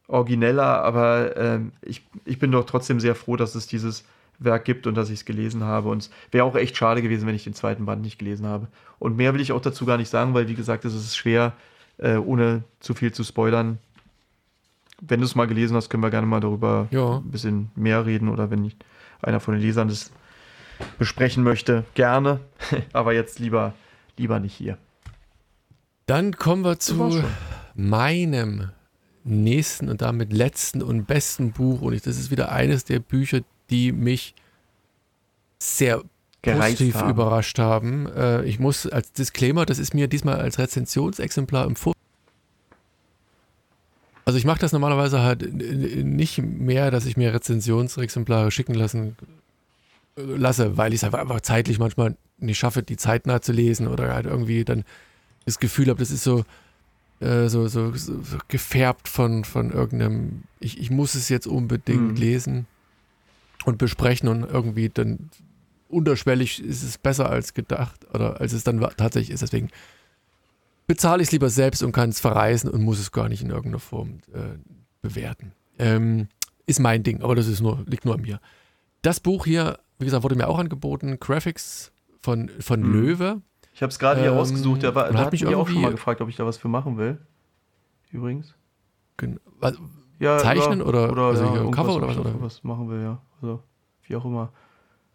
origineller, 0.07 0.83
aber 0.83 1.35
äh, 1.35 1.59
ich, 1.81 2.05
ich 2.25 2.37
bin 2.39 2.51
doch 2.51 2.65
trotzdem 2.65 2.99
sehr 2.99 3.15
froh, 3.15 3.35
dass 3.37 3.55
es 3.55 3.67
dieses 3.67 4.05
Werk 4.37 4.65
gibt 4.65 4.85
und 4.85 4.95
dass 4.95 5.09
ich 5.09 5.19
es 5.19 5.25
gelesen 5.25 5.63
habe. 5.63 5.89
Und 5.89 6.03
es 6.03 6.11
wäre 6.31 6.45
auch 6.45 6.55
echt 6.55 6.77
schade 6.77 7.01
gewesen, 7.01 7.25
wenn 7.27 7.35
ich 7.35 7.43
den 7.45 7.53
zweiten 7.53 7.85
Band 7.85 8.01
nicht 8.01 8.19
gelesen 8.19 8.45
habe. 8.45 8.67
Und 8.99 9.17
mehr 9.17 9.33
will 9.33 9.41
ich 9.41 9.51
auch 9.51 9.61
dazu 9.61 9.85
gar 9.85 9.97
nicht 9.97 10.09
sagen, 10.09 10.33
weil, 10.33 10.47
wie 10.47 10.55
gesagt, 10.55 10.85
es 10.85 10.93
ist 10.93 11.15
schwer, 11.15 11.53
äh, 11.97 12.17
ohne 12.17 12.63
zu 12.79 12.93
viel 12.93 13.11
zu 13.13 13.23
spoilern. 13.23 13.79
Wenn 15.01 15.19
du 15.19 15.25
es 15.25 15.35
mal 15.35 15.47
gelesen 15.47 15.75
hast, 15.75 15.89
können 15.89 16.03
wir 16.03 16.09
gerne 16.11 16.27
mal 16.27 16.39
darüber 16.39 16.87
Ja. 16.91 17.17
ein 17.17 17.31
bisschen 17.31 17.71
mehr 17.75 18.05
reden 18.05 18.29
oder 18.29 18.51
wenn 18.51 18.71
einer 19.21 19.39
von 19.39 19.53
den 19.53 19.61
Lesern 19.61 19.87
das 19.87 20.11
besprechen 20.99 21.43
möchte, 21.43 21.83
gerne. 21.93 22.39
Aber 22.93 23.13
jetzt 23.13 23.39
lieber, 23.39 23.73
lieber 24.17 24.39
nicht 24.39 24.53
hier. 24.53 24.77
Dann 26.05 26.35
kommen 26.35 26.63
wir 26.63 26.79
zu 26.79 27.23
meinem 27.73 28.69
nächsten 29.23 29.89
und 29.89 30.01
damit 30.01 30.31
letzten 30.31 30.81
und 30.83 31.05
besten 31.05 31.51
Buch. 31.51 31.81
Und 31.81 31.93
ich, 31.93 32.01
das 32.03 32.17
ist 32.17 32.31
wieder 32.31 32.51
eines 32.51 32.83
der 32.83 32.99
Bücher, 32.99 33.41
die 33.69 33.91
mich 33.91 34.35
sehr 35.57 36.03
positiv 36.43 36.95
haben. 36.95 37.09
überrascht 37.09 37.57
haben. 37.57 38.07
Äh, 38.15 38.43
ich 38.45 38.59
muss 38.59 38.85
als 38.85 39.11
Disclaimer, 39.13 39.65
das 39.65 39.79
ist 39.79 39.93
mir 39.95 40.07
diesmal 40.07 40.39
als 40.39 40.59
Rezensionsexemplar 40.59 41.65
im 41.65 41.75
Vor 41.75 41.95
also 44.27 44.39
ich 44.39 44.45
mache 44.45 44.59
das 44.59 44.71
normalerweise 44.71 45.21
halt 45.21 45.53
nicht 45.53 46.41
mehr, 46.41 46.89
dass 46.89 47.05
ich 47.05 47.15
mir 47.15 47.31
Rezensionsexemplare 47.31 48.49
schicken 48.49 48.73
lassen 48.73 49.15
äh, 50.17 50.21
lasse, 50.21 50.77
weil 50.77 50.93
ich 50.93 51.01
es 51.01 51.03
einfach, 51.03 51.19
einfach 51.19 51.41
zeitlich 51.41 51.77
manchmal 51.77 52.15
nicht 52.39 52.57
schaffe, 52.57 52.81
die 52.81 52.97
zeitnah 52.97 53.41
zu 53.41 53.51
lesen 53.51 53.87
oder 53.87 54.13
halt 54.13 54.25
irgendwie 54.25 54.65
dann 54.65 54.83
das 55.45 55.59
Gefühl 55.59 55.87
habe, 55.89 55.99
das 55.99 56.11
ist 56.11 56.23
so, 56.23 56.43
äh, 57.19 57.47
so, 57.47 57.67
so, 57.67 57.93
so 57.95 58.13
gefärbt 58.47 59.07
von, 59.07 59.43
von 59.45 59.71
irgendeinem, 59.71 60.43
ich, 60.59 60.79
ich 60.79 60.89
muss 60.91 61.15
es 61.15 61.29
jetzt 61.29 61.47
unbedingt 61.47 62.09
Mhm. 62.11 62.15
lesen 62.15 62.67
und 63.65 63.77
besprechen 63.77 64.27
und 64.29 64.43
irgendwie 64.43 64.89
dann 64.89 65.29
unterschwellig 65.87 66.61
ist 66.63 66.83
es 66.83 66.97
besser 66.97 67.29
als 67.29 67.53
gedacht 67.53 68.05
oder 68.13 68.41
als 68.41 68.53
es 68.53 68.63
dann 68.63 68.79
tatsächlich 68.97 69.31
ist. 69.31 69.41
Deswegen 69.41 69.69
bezahle 70.87 71.21
ich 71.21 71.27
es 71.29 71.31
lieber 71.31 71.49
selbst 71.49 71.83
und 71.83 71.91
kann 71.91 72.09
es 72.09 72.19
verreisen 72.19 72.69
und 72.69 72.81
muss 72.81 72.99
es 72.99 73.11
gar 73.11 73.29
nicht 73.29 73.41
in 73.41 73.49
irgendeiner 73.49 73.79
Form 73.79 74.19
äh, 74.33 74.57
bewerten. 75.01 75.51
Ähm, 75.79 76.27
ist 76.67 76.79
mein 76.79 77.03
Ding, 77.03 77.21
aber 77.21 77.35
das 77.35 77.47
ist 77.47 77.61
nur, 77.61 77.83
liegt 77.87 78.05
nur 78.05 78.15
an 78.15 78.21
mir. 78.21 78.39
Das 79.03 79.19
Buch 79.19 79.45
hier, 79.45 79.79
wie 79.99 80.05
gesagt, 80.05 80.23
wurde 80.23 80.35
mir 80.35 80.47
auch 80.47 80.57
angeboten, 80.59 81.19
Graphics 81.19 81.91
von, 82.21 82.49
von 82.59 82.81
Mhm. 82.81 82.91
Löwe. 82.93 83.41
Ich 83.75 83.81
habe 83.81 83.91
es 83.91 83.99
gerade 83.99 84.21
hier 84.21 84.31
Ähm, 84.31 84.37
ausgesucht. 84.37 84.81
Der 84.83 84.95
war, 84.95 85.11
da 85.11 85.19
hat 85.19 85.31
mich 85.33 85.45
auch 85.45 85.67
schon 85.67 85.81
mal 85.81 85.91
gefragt, 85.91 86.21
ob 86.21 86.29
ich 86.29 86.37
da 86.37 86.45
was 86.45 86.57
für 86.57 86.69
machen 86.69 86.97
will. 86.97 87.19
Übrigens. 88.11 88.55
Gen- 89.17 89.39
was- 89.59 89.77
Ja, 90.17 90.37
Zeichnen 90.37 90.81
oder- 90.81 91.11
oder 91.11 91.23
also 91.23 91.43
ja, 91.43 91.51
hier 91.61 91.71
Cover 91.71 91.95
oder 91.97 92.07
was, 92.07 92.17
oder? 92.17 92.41
was 92.41 92.63
machen 92.63 92.89
will, 92.89 93.01
ja. 93.03 93.21
Also, 93.41 93.61
wie 94.07 94.15
auch 94.15 94.23
immer. 94.23 94.53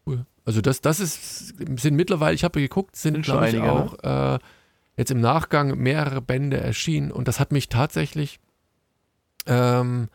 Cool. 0.06 0.26
Also 0.44 0.60
das, 0.60 0.82
das 0.82 1.00
ist, 1.00 1.54
sind 1.80 1.94
mittlerweile, 1.96 2.34
ich 2.34 2.44
habe 2.44 2.60
geguckt, 2.60 2.96
sind, 2.96 3.14
Sind 3.14 3.26
schon 3.26 3.38
einige, 3.38 3.62
ne? 3.62 3.72
auch 3.72 4.34
äh, 4.34 4.38
jetzt 4.98 5.10
im 5.10 5.20
Nachgang 5.20 5.78
mehrere 5.78 6.20
Bände 6.20 6.58
erschienen 6.58 7.10
und 7.12 7.28
das 7.28 7.40
hat 7.40 7.52
mich 7.52 7.70
tatsächlich 7.70 8.40
ähm, 9.46 10.08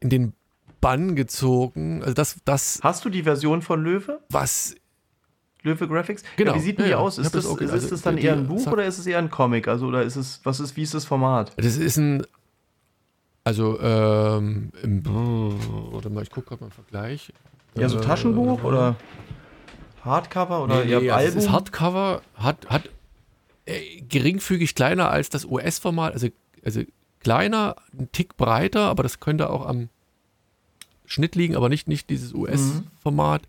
in 0.00 0.08
den 0.08 0.32
Bann 0.80 1.16
gezogen. 1.16 2.02
Also 2.02 2.14
das, 2.14 2.36
das, 2.44 2.80
Hast 2.82 3.04
du 3.04 3.08
die 3.10 3.22
Version 3.24 3.60
von 3.62 3.82
Löwe? 3.82 4.20
was, 4.28 4.74
Löwe 5.62 5.86
Graphics? 5.88 6.22
Genau. 6.36 6.52
Ja, 6.52 6.56
wie 6.56 6.60
sieht 6.62 6.78
denn 6.78 6.86
die 6.86 6.90
ja. 6.92 6.98
aus? 6.98 7.18
Ist 7.18 7.34
das 7.34 7.44
das, 7.44 7.46
auch 7.52 7.58
ist, 7.58 7.70
also 7.70 7.88
das 7.88 8.02
dann 8.02 8.16
die- 8.16 8.22
eher 8.24 8.32
ein 8.34 8.46
Buch 8.48 8.66
oder 8.66 8.84
ist 8.84 8.98
es 8.98 9.06
eher 9.06 9.18
ein 9.18 9.30
Comic? 9.30 9.68
Also, 9.68 9.86
oder 9.86 10.02
ist 10.02 10.16
es, 10.16 10.40
was 10.44 10.60
ist, 10.60 10.76
wie 10.76 10.82
ist 10.82 10.94
das 10.94 11.04
Format? 11.04 11.52
das 11.56 11.76
ist 11.76 11.96
ein, 11.96 12.26
also, 13.44 13.80
ähm, 13.80 14.70
im, 14.82 15.02
warte 15.04 16.10
mal, 16.10 16.22
ich 16.22 16.30
gucke 16.30 16.48
gerade 16.48 16.60
mal 16.62 16.66
einen 16.66 16.72
Vergleich. 16.72 17.32
Ja, 17.76 17.88
so 17.88 17.98
Äh, 17.98 18.02
Taschenbuch 18.02 18.62
oder 18.64 18.96
Hardcover 20.04 20.62
oder 20.64 20.84
nee, 20.84 20.90
eher 20.90 21.00
nee, 21.00 21.10
also 21.10 21.26
es 21.28 21.34
Album? 21.34 21.38
ist 21.46 21.50
Hardcover, 21.52 22.22
hat, 22.34 22.66
hat 22.68 22.88
äh, 23.66 24.00
geringfügig 24.02 24.74
kleiner 24.74 25.10
als 25.10 25.28
das 25.28 25.44
US-Format, 25.44 26.12
also, 26.12 26.28
also 26.64 26.82
kleiner, 27.20 27.76
ein 27.98 28.10
Tick 28.12 28.36
breiter, 28.36 28.86
aber 28.88 29.02
das 29.04 29.20
könnte 29.20 29.48
auch 29.50 29.64
am 29.66 29.88
Schnitt 31.06 31.34
liegen, 31.36 31.56
aber 31.56 31.68
nicht, 31.68 31.88
nicht 31.88 32.10
dieses 32.10 32.32
US-Format, 32.34 33.42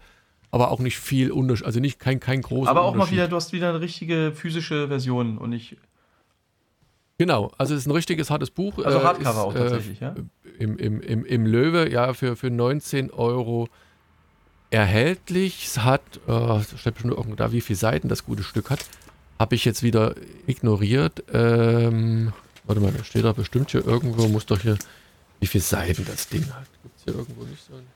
aber 0.53 0.69
auch 0.69 0.79
nicht 0.79 0.99
viel 0.99 1.31
Unterschied, 1.31 1.65
also 1.65 1.79
nicht 1.79 1.97
kein, 1.97 2.19
kein 2.19 2.43
großer 2.43 2.69
Aber 2.69 2.83
auch 2.83 2.93
mal 2.93 3.09
wieder, 3.09 3.27
du 3.27 3.35
hast 3.35 3.53
wieder 3.53 3.69
eine 3.69 3.81
richtige 3.81 4.31
physische 4.35 4.87
Version 4.87 5.39
und 5.39 5.49
nicht. 5.49 5.77
Genau, 7.17 7.51
also 7.57 7.73
es 7.73 7.81
ist 7.81 7.87
ein 7.87 7.91
richtiges 7.91 8.29
hartes 8.29 8.51
Buch. 8.51 8.77
Also 8.77 8.99
äh, 8.99 9.03
Hardcover 9.03 9.29
ist, 9.31 9.37
auch 9.37 9.53
tatsächlich, 9.55 9.99
ja? 9.99 10.13
Im, 10.59 10.77
im, 10.77 11.01
im, 11.01 11.25
Im 11.25 11.45
Löwe, 11.47 11.91
ja, 11.91 12.13
für, 12.13 12.35
für 12.35 12.51
19 12.51 13.09
Euro 13.09 13.67
erhältlich. 14.69 15.65
Es 15.65 15.79
hat, 15.79 16.03
äh, 16.27 16.61
steht 16.77 16.93
bestimmt 16.93 17.15
irgendwo 17.17 17.35
da, 17.35 17.51
wie 17.51 17.61
viele 17.61 17.77
Seiten 17.77 18.07
das 18.07 18.23
gute 18.23 18.43
Stück 18.43 18.69
hat. 18.69 18.85
Habe 19.39 19.55
ich 19.55 19.65
jetzt 19.65 19.81
wieder 19.81 20.13
ignoriert. 20.45 21.23
Ähm, 21.33 22.31
warte 22.65 22.79
mal, 22.79 22.91
da 22.95 23.03
steht 23.03 23.25
da 23.25 23.33
bestimmt 23.33 23.71
hier 23.71 23.83
irgendwo, 23.83 24.27
muss 24.27 24.45
doch 24.45 24.59
hier, 24.59 24.77
wie 25.39 25.47
viele 25.47 25.63
Seiten 25.63 26.05
das 26.05 26.29
Ding 26.29 26.45
hat. 26.53 26.67
Gibt 26.83 26.95
es 26.95 27.03
hier 27.05 27.15
irgendwo 27.15 27.43
nicht 27.43 27.65
so 27.65 27.73
ein. 27.73 27.92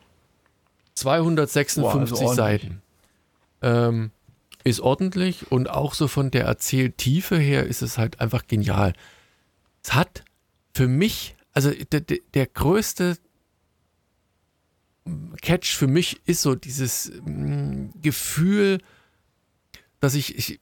256 0.98 1.82
Boah, 1.82 1.99
also. 1.99 2.34
Seiten. 2.34 2.82
Ähm, 3.61 4.11
ist 4.64 4.82
ordentlich 4.82 5.52
und 5.52 5.69
auch 5.69 5.94
so 5.94 6.07
von 6.07 6.32
der 6.32 6.45
Erzähltiefe 6.45 7.38
her 7.38 7.65
ist 7.65 7.82
es 7.82 7.98
halt 7.98 8.19
einfach 8.19 8.48
genial. 8.48 8.94
Es 9.84 9.94
hat 9.94 10.24
für 10.74 10.88
mich, 10.88 11.36
also 11.53 11.72
der, 11.72 12.02
der, 12.02 12.45
größte 12.48 13.18
Catch 15.41 15.76
für 15.76 15.88
mich 15.88 16.19
ist 16.26 16.41
so 16.41 16.56
dieses 16.56 17.11
mm, 17.24 17.90
Gefühl, 18.02 18.80
dass 19.99 20.15
ich, 20.15 20.38
ich 20.38 20.60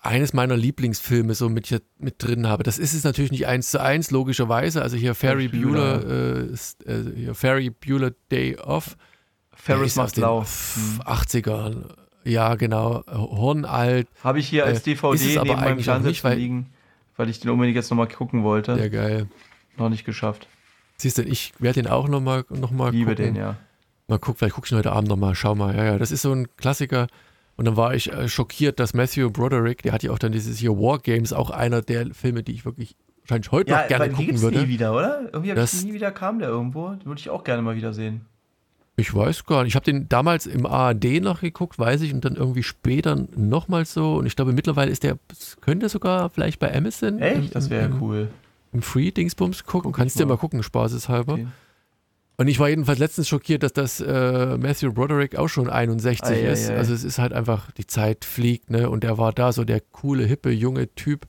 eines 0.00 0.32
meiner 0.32 0.56
Lieblingsfilme 0.56 1.34
so 1.34 1.48
mit, 1.48 1.66
hier, 1.66 1.82
mit 1.98 2.22
drin 2.22 2.46
habe. 2.46 2.62
Das 2.62 2.78
ist 2.78 2.94
es 2.94 3.04
natürlich 3.04 3.30
nicht 3.30 3.46
eins 3.46 3.70
zu 3.70 3.80
eins, 3.80 4.10
logischerweise. 4.10 4.82
Also 4.82 4.96
hier 4.96 5.14
Ferry 5.14 5.48
Bueller, 5.48 5.98
Bueller, 5.98 6.46
äh, 6.48 6.52
ist, 6.52 6.86
äh, 6.86 7.04
hier 7.14 7.34
Ferry 7.34 7.70
Bueller 7.70 8.12
Day 8.30 8.56
Off. 8.56 8.96
Ferris 9.64 9.96
macht 9.96 10.18
f- 10.18 11.00
80ern. 11.04 11.84
Ja, 12.24 12.54
genau. 12.54 13.02
Hornalt. 13.10 14.08
Habe 14.22 14.38
ich 14.38 14.48
hier 14.48 14.64
als 14.64 14.80
Äh, 14.80 14.94
DVD 14.94 15.38
aber 15.38 15.44
neben 15.48 15.60
meinem 15.60 15.80
Fernseher 15.80 16.10
nicht, 16.10 16.24
weil- 16.24 16.38
liegen, 16.38 16.66
weil 17.16 17.28
ich 17.28 17.40
den 17.40 17.50
unbedingt 17.50 17.76
jetzt 17.76 17.90
nochmal 17.90 18.08
gucken 18.08 18.42
wollte. 18.44 18.72
Ja, 18.78 18.88
geil. 18.88 19.26
Noch 19.76 19.88
nicht 19.88 20.04
geschafft. 20.04 20.48
Siehst 20.96 21.18
du, 21.18 21.22
ich 21.22 21.52
werde 21.58 21.82
den 21.82 21.90
auch 21.90 22.08
nochmal 22.08 22.44
noch 22.50 22.70
mal 22.70 22.92
Liebe 22.92 23.10
gucken. 23.14 23.34
den, 23.34 23.36
ja. 23.36 23.56
Mal 24.06 24.18
gucken, 24.18 24.38
vielleicht 24.38 24.54
gucke 24.54 24.66
ich 24.66 24.72
ihn 24.72 24.78
heute 24.78 24.92
Abend 24.92 25.08
nochmal. 25.08 25.34
Schau 25.34 25.54
mal. 25.54 25.74
Ja, 25.76 25.84
ja, 25.84 25.98
das 25.98 26.10
ist 26.12 26.22
so 26.22 26.32
ein 26.32 26.46
Klassiker. 26.56 27.06
Und 27.56 27.64
dann 27.66 27.76
war 27.76 27.94
ich 27.94 28.12
äh, 28.12 28.28
schockiert, 28.28 28.80
dass 28.80 28.94
Matthew 28.94 29.30
Broderick, 29.30 29.82
der 29.82 29.92
hat 29.92 30.02
ja 30.02 30.10
auch 30.10 30.18
dann 30.18 30.32
dieses 30.32 30.58
hier 30.58 30.72
War 30.72 30.98
Games, 30.98 31.32
auch 31.32 31.50
einer 31.50 31.82
der 31.82 32.12
Filme, 32.14 32.42
die 32.42 32.52
ich 32.52 32.64
wirklich 32.64 32.96
wahrscheinlich 33.26 33.50
heute 33.52 33.70
noch 33.72 33.86
gerne 33.88 34.10
gucken 34.10 34.26
gibt's 34.26 34.42
würde. 34.42 34.60
nie 34.62 34.68
wieder, 34.68 34.92
oder? 34.94 35.20
Irgendwie 35.32 35.54
Das- 35.54 35.72
ich 35.74 35.84
nie 35.84 35.94
wieder 35.94 36.10
kam 36.10 36.38
der 36.38 36.48
irgendwo. 36.48 36.90
Den 36.90 37.06
würde 37.06 37.20
ich 37.20 37.30
auch 37.30 37.44
gerne 37.44 37.62
mal 37.62 37.76
wieder 37.76 37.92
sehen. 37.94 38.26
Ich 38.96 39.12
weiß 39.12 39.44
gar 39.44 39.64
nicht. 39.64 39.72
Ich 39.72 39.76
habe 39.76 39.84
den 39.84 40.08
damals 40.08 40.46
im 40.46 40.66
ARD 40.66 41.20
noch 41.20 41.40
geguckt, 41.40 41.78
weiß 41.78 42.02
ich, 42.02 42.14
und 42.14 42.24
dann 42.24 42.36
irgendwie 42.36 42.62
später 42.62 43.26
nochmal 43.36 43.84
so. 43.86 44.16
Und 44.16 44.26
ich 44.26 44.36
glaube, 44.36 44.52
mittlerweile 44.52 44.90
ist 44.90 45.02
der, 45.02 45.18
könnte 45.60 45.88
sogar 45.88 46.30
vielleicht 46.30 46.60
bei 46.60 46.74
Amazon 46.74 47.18
im, 47.18 47.22
Echt? 47.22 47.54
Das 47.54 47.70
wäre 47.70 47.86
im, 47.86 48.00
cool. 48.00 48.28
im 48.72 48.82
Free-Dingsbums 48.82 49.64
gucken. 49.64 49.90
Guck 49.90 49.96
Kannst 49.96 50.14
ich 50.14 50.22
dir 50.22 50.26
mal. 50.26 50.36
gucken, 50.36 50.62
spaßeshalber. 50.62 51.34
Okay. 51.34 51.46
Und 52.36 52.48
ich 52.48 52.58
war 52.58 52.68
jedenfalls 52.68 52.98
letztens 52.98 53.28
schockiert, 53.28 53.62
dass 53.62 53.72
das 53.72 54.00
äh, 54.00 54.56
Matthew 54.56 54.92
Broderick 54.92 55.36
auch 55.36 55.48
schon 55.48 55.70
61 55.70 56.24
Ei, 56.24 56.48
ei, 56.48 56.52
ist. 56.52 56.70
ei. 56.70 56.76
Also 56.76 56.92
es 56.92 57.04
ist 57.04 57.18
halt 57.18 57.32
einfach, 57.32 57.70
die 57.72 57.86
Zeit 57.86 58.24
fliegt, 58.24 58.70
ne? 58.70 58.90
Und 58.90 59.04
er 59.04 59.18
war 59.18 59.32
da 59.32 59.52
so 59.52 59.64
der 59.64 59.80
coole, 59.80 60.24
hippe, 60.24 60.50
junge 60.50 60.92
Typ. 60.94 61.26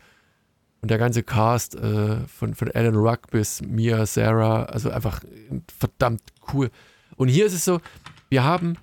Und 0.81 0.91
der 0.91 0.97
ganze 0.99 1.23
Cast 1.23 1.75
äh, 1.75 2.17
von, 2.27 2.53
von 2.53 2.69
Alan 2.71 2.95
Ruck 2.95 3.31
bis 3.31 3.61
Mia, 3.61 4.05
Sarah, 4.05 4.65
also 4.65 4.91
einfach 4.91 5.21
verdammt 5.79 6.21
cool. 6.53 6.69
Und 7.15 7.27
hier 7.29 7.45
ist 7.45 7.53
es 7.53 7.65
so, 7.65 7.79
wir 8.29 8.43
haben, 8.43 8.77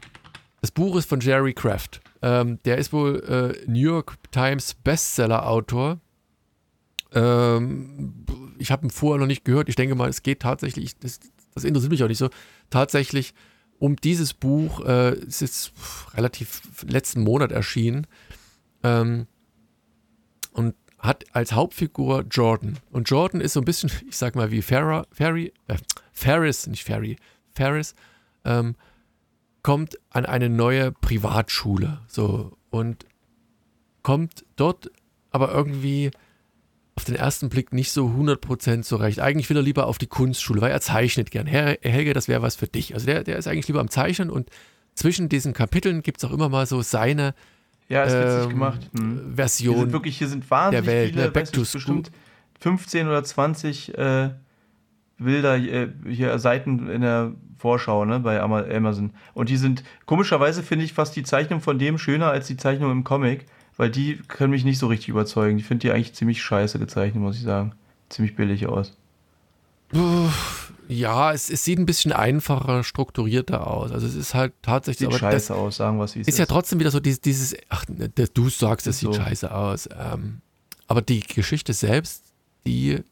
das 0.60 0.70
Buch 0.70 0.96
ist 0.96 1.08
von 1.08 1.20
Jerry 1.20 1.52
Kraft. 1.52 2.00
Ähm, 2.22 2.58
der 2.64 2.78
ist 2.78 2.92
wohl 2.92 3.22
äh, 3.24 3.70
New 3.70 3.80
York 3.80 4.16
Times 4.30 4.74
Bestseller-Autor. 4.74 6.00
Ähm, 7.12 8.24
ich 8.58 8.70
habe 8.70 8.86
ihn 8.86 8.90
vorher 8.90 9.20
noch 9.20 9.26
nicht 9.26 9.44
gehört. 9.44 9.68
Ich 9.68 9.76
denke 9.76 9.94
mal, 9.94 10.08
es 10.08 10.22
geht 10.22 10.40
tatsächlich, 10.40 10.96
das, 10.98 11.20
das 11.54 11.64
interessiert 11.64 11.90
mich 11.90 12.02
auch 12.04 12.08
nicht 12.08 12.18
so, 12.18 12.30
tatsächlich 12.70 13.34
um 13.78 13.96
dieses 13.96 14.32
Buch. 14.34 14.84
Äh, 14.84 15.12
es 15.26 15.42
ist 15.42 15.72
relativ 16.14 16.62
letzten 16.86 17.22
Monat 17.22 17.50
erschienen. 17.50 18.06
Ähm, 18.84 19.26
und 20.52 20.74
hat 21.02 21.24
als 21.32 21.52
Hauptfigur 21.52 22.24
Jordan. 22.30 22.78
Und 22.90 23.10
Jordan 23.10 23.40
ist 23.40 23.54
so 23.54 23.60
ein 23.60 23.64
bisschen, 23.64 23.90
ich 24.08 24.16
sag 24.16 24.36
mal, 24.36 24.50
wie 24.50 24.62
Farrah, 24.62 25.06
Ferry, 25.10 25.52
äh, 25.66 25.76
Ferris, 26.12 26.66
nicht 26.68 26.84
Ferry, 26.84 27.16
Ferris, 27.54 27.94
ähm, 28.44 28.76
kommt 29.62 29.98
an 30.10 30.26
eine 30.26 30.48
neue 30.48 30.92
Privatschule. 30.92 32.00
So, 32.06 32.56
und 32.70 33.06
kommt 34.02 34.44
dort 34.56 34.90
aber 35.30 35.52
irgendwie 35.52 36.10
auf 36.94 37.04
den 37.04 37.14
ersten 37.14 37.48
Blick 37.48 37.72
nicht 37.72 37.92
so 37.92 38.06
100% 38.06 38.82
zurecht. 38.82 39.20
Eigentlich 39.20 39.48
will 39.48 39.56
er 39.56 39.62
lieber 39.62 39.86
auf 39.86 39.98
die 39.98 40.06
Kunstschule, 40.06 40.60
weil 40.60 40.70
er 40.70 40.80
zeichnet 40.80 41.30
gern. 41.30 41.46
Herr 41.46 41.78
Helge, 41.80 42.12
das 42.12 42.28
wäre 42.28 42.42
was 42.42 42.56
für 42.56 42.66
dich. 42.66 42.94
Also 42.94 43.06
der, 43.06 43.24
der 43.24 43.38
ist 43.38 43.46
eigentlich 43.46 43.68
lieber 43.68 43.80
am 43.80 43.88
Zeichnen 43.88 44.30
und 44.30 44.50
zwischen 44.94 45.28
diesen 45.30 45.54
Kapiteln 45.54 46.02
gibt 46.02 46.18
es 46.18 46.24
auch 46.28 46.32
immer 46.32 46.50
mal 46.50 46.66
so 46.66 46.82
seine 46.82 47.34
Ja, 47.88 48.02
ist 48.04 48.14
witzig 48.14 48.44
ähm, 48.44 48.48
gemacht. 48.50 48.80
Hm. 48.96 49.20
Hier 49.24 49.34
Version. 49.36 49.78
sind 49.78 49.92
wirklich, 49.92 50.18
hier 50.18 50.28
sind 50.28 50.50
wahnsinnig 50.50 50.84
der 50.84 50.94
Welt, 50.94 51.10
viele, 51.12 51.24
ne? 51.24 51.30
Back 51.30 51.52
to 51.52 51.60
bestimmt 51.60 52.10
15 52.60 53.06
oder 53.08 53.24
20 53.24 53.96
äh, 53.96 54.30
Bilder 55.18 55.56
äh, 55.56 55.88
hier 56.08 56.38
Seiten 56.38 56.88
in 56.88 57.02
der 57.02 57.32
Vorschau, 57.58 58.04
ne, 58.04 58.18
bei 58.18 58.40
Amazon. 58.40 59.10
Und 59.34 59.48
die 59.48 59.56
sind, 59.56 59.84
komischerweise 60.06 60.62
finde 60.62 60.84
ich 60.84 60.92
fast 60.92 61.14
die 61.14 61.22
Zeichnung 61.22 61.60
von 61.60 61.78
dem 61.78 61.96
schöner 61.98 62.28
als 62.28 62.48
die 62.48 62.56
Zeichnung 62.56 62.90
im 62.90 63.04
Comic, 63.04 63.46
weil 63.76 63.90
die 63.90 64.16
können 64.28 64.50
mich 64.50 64.64
nicht 64.64 64.78
so 64.78 64.88
richtig 64.88 65.08
überzeugen. 65.08 65.58
Ich 65.58 65.64
finde 65.64 65.82
die 65.82 65.92
eigentlich 65.92 66.14
ziemlich 66.14 66.42
scheiße 66.42 66.78
gezeichnet, 66.78 67.22
muss 67.22 67.36
ich 67.36 67.42
sagen. 67.42 67.72
Ziemlich 68.08 68.34
billig 68.34 68.66
aus. 68.66 68.96
Ja, 70.88 71.32
es, 71.32 71.50
es, 71.50 71.64
sieht 71.64 71.78
ein 71.78 71.86
bisschen 71.86 72.12
einfacher, 72.12 72.82
strukturierter 72.82 73.66
aus. 73.66 73.92
Also 73.92 74.06
es 74.06 74.14
ist 74.14 74.34
halt 74.34 74.54
tatsächlich. 74.62 75.08
Sieht 75.10 75.20
scheiße 75.20 75.48
das 75.48 75.50
aus, 75.50 75.76
sagen 75.76 75.98
wir 75.98 76.04
es 76.04 76.14
wie 76.14 76.20
es 76.20 76.28
ist. 76.28 76.34
Ist 76.34 76.38
ja 76.38 76.46
trotzdem 76.46 76.80
wieder 76.80 76.90
so 76.90 77.00
dieses, 77.00 77.20
dieses 77.20 77.54
ach, 77.68 77.84
ne, 77.88 78.08
du 78.08 78.48
sagst, 78.48 78.86
es 78.86 78.98
sieht 78.98 79.14
so. 79.14 79.20
scheiße 79.20 79.54
aus. 79.54 79.88
Ähm, 79.96 80.40
aber 80.88 81.00
die 81.00 81.20
Geschichte 81.20 81.72
selbst, 81.72 82.24
die 82.66 83.02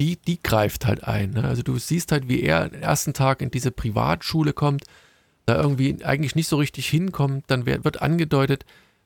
die, 0.00 0.16
die 0.16 0.40
greift 0.42 0.86
halt 0.86 1.04
ein. 1.04 1.30
Ne? 1.30 1.44
Also 1.44 1.62
du 1.62 1.78
siehst 1.78 2.12
halt, 2.12 2.28
wie 2.28 2.42
er 2.42 2.68
den 2.68 2.82
ersten 2.82 3.14
Tag 3.14 3.42
in 3.42 3.50
diese 3.50 3.70
Privatschule 3.70 4.52
kommt, 4.52 4.84
da 5.46 5.60
irgendwie 5.60 6.04
eigentlich 6.04 6.34
nicht 6.34 6.48
so 6.48 6.56
richtig 6.56 6.88
hinkommt, 6.88 7.44
dann 7.48 7.66
wird 7.66 8.02
angedeutet, 8.02 8.64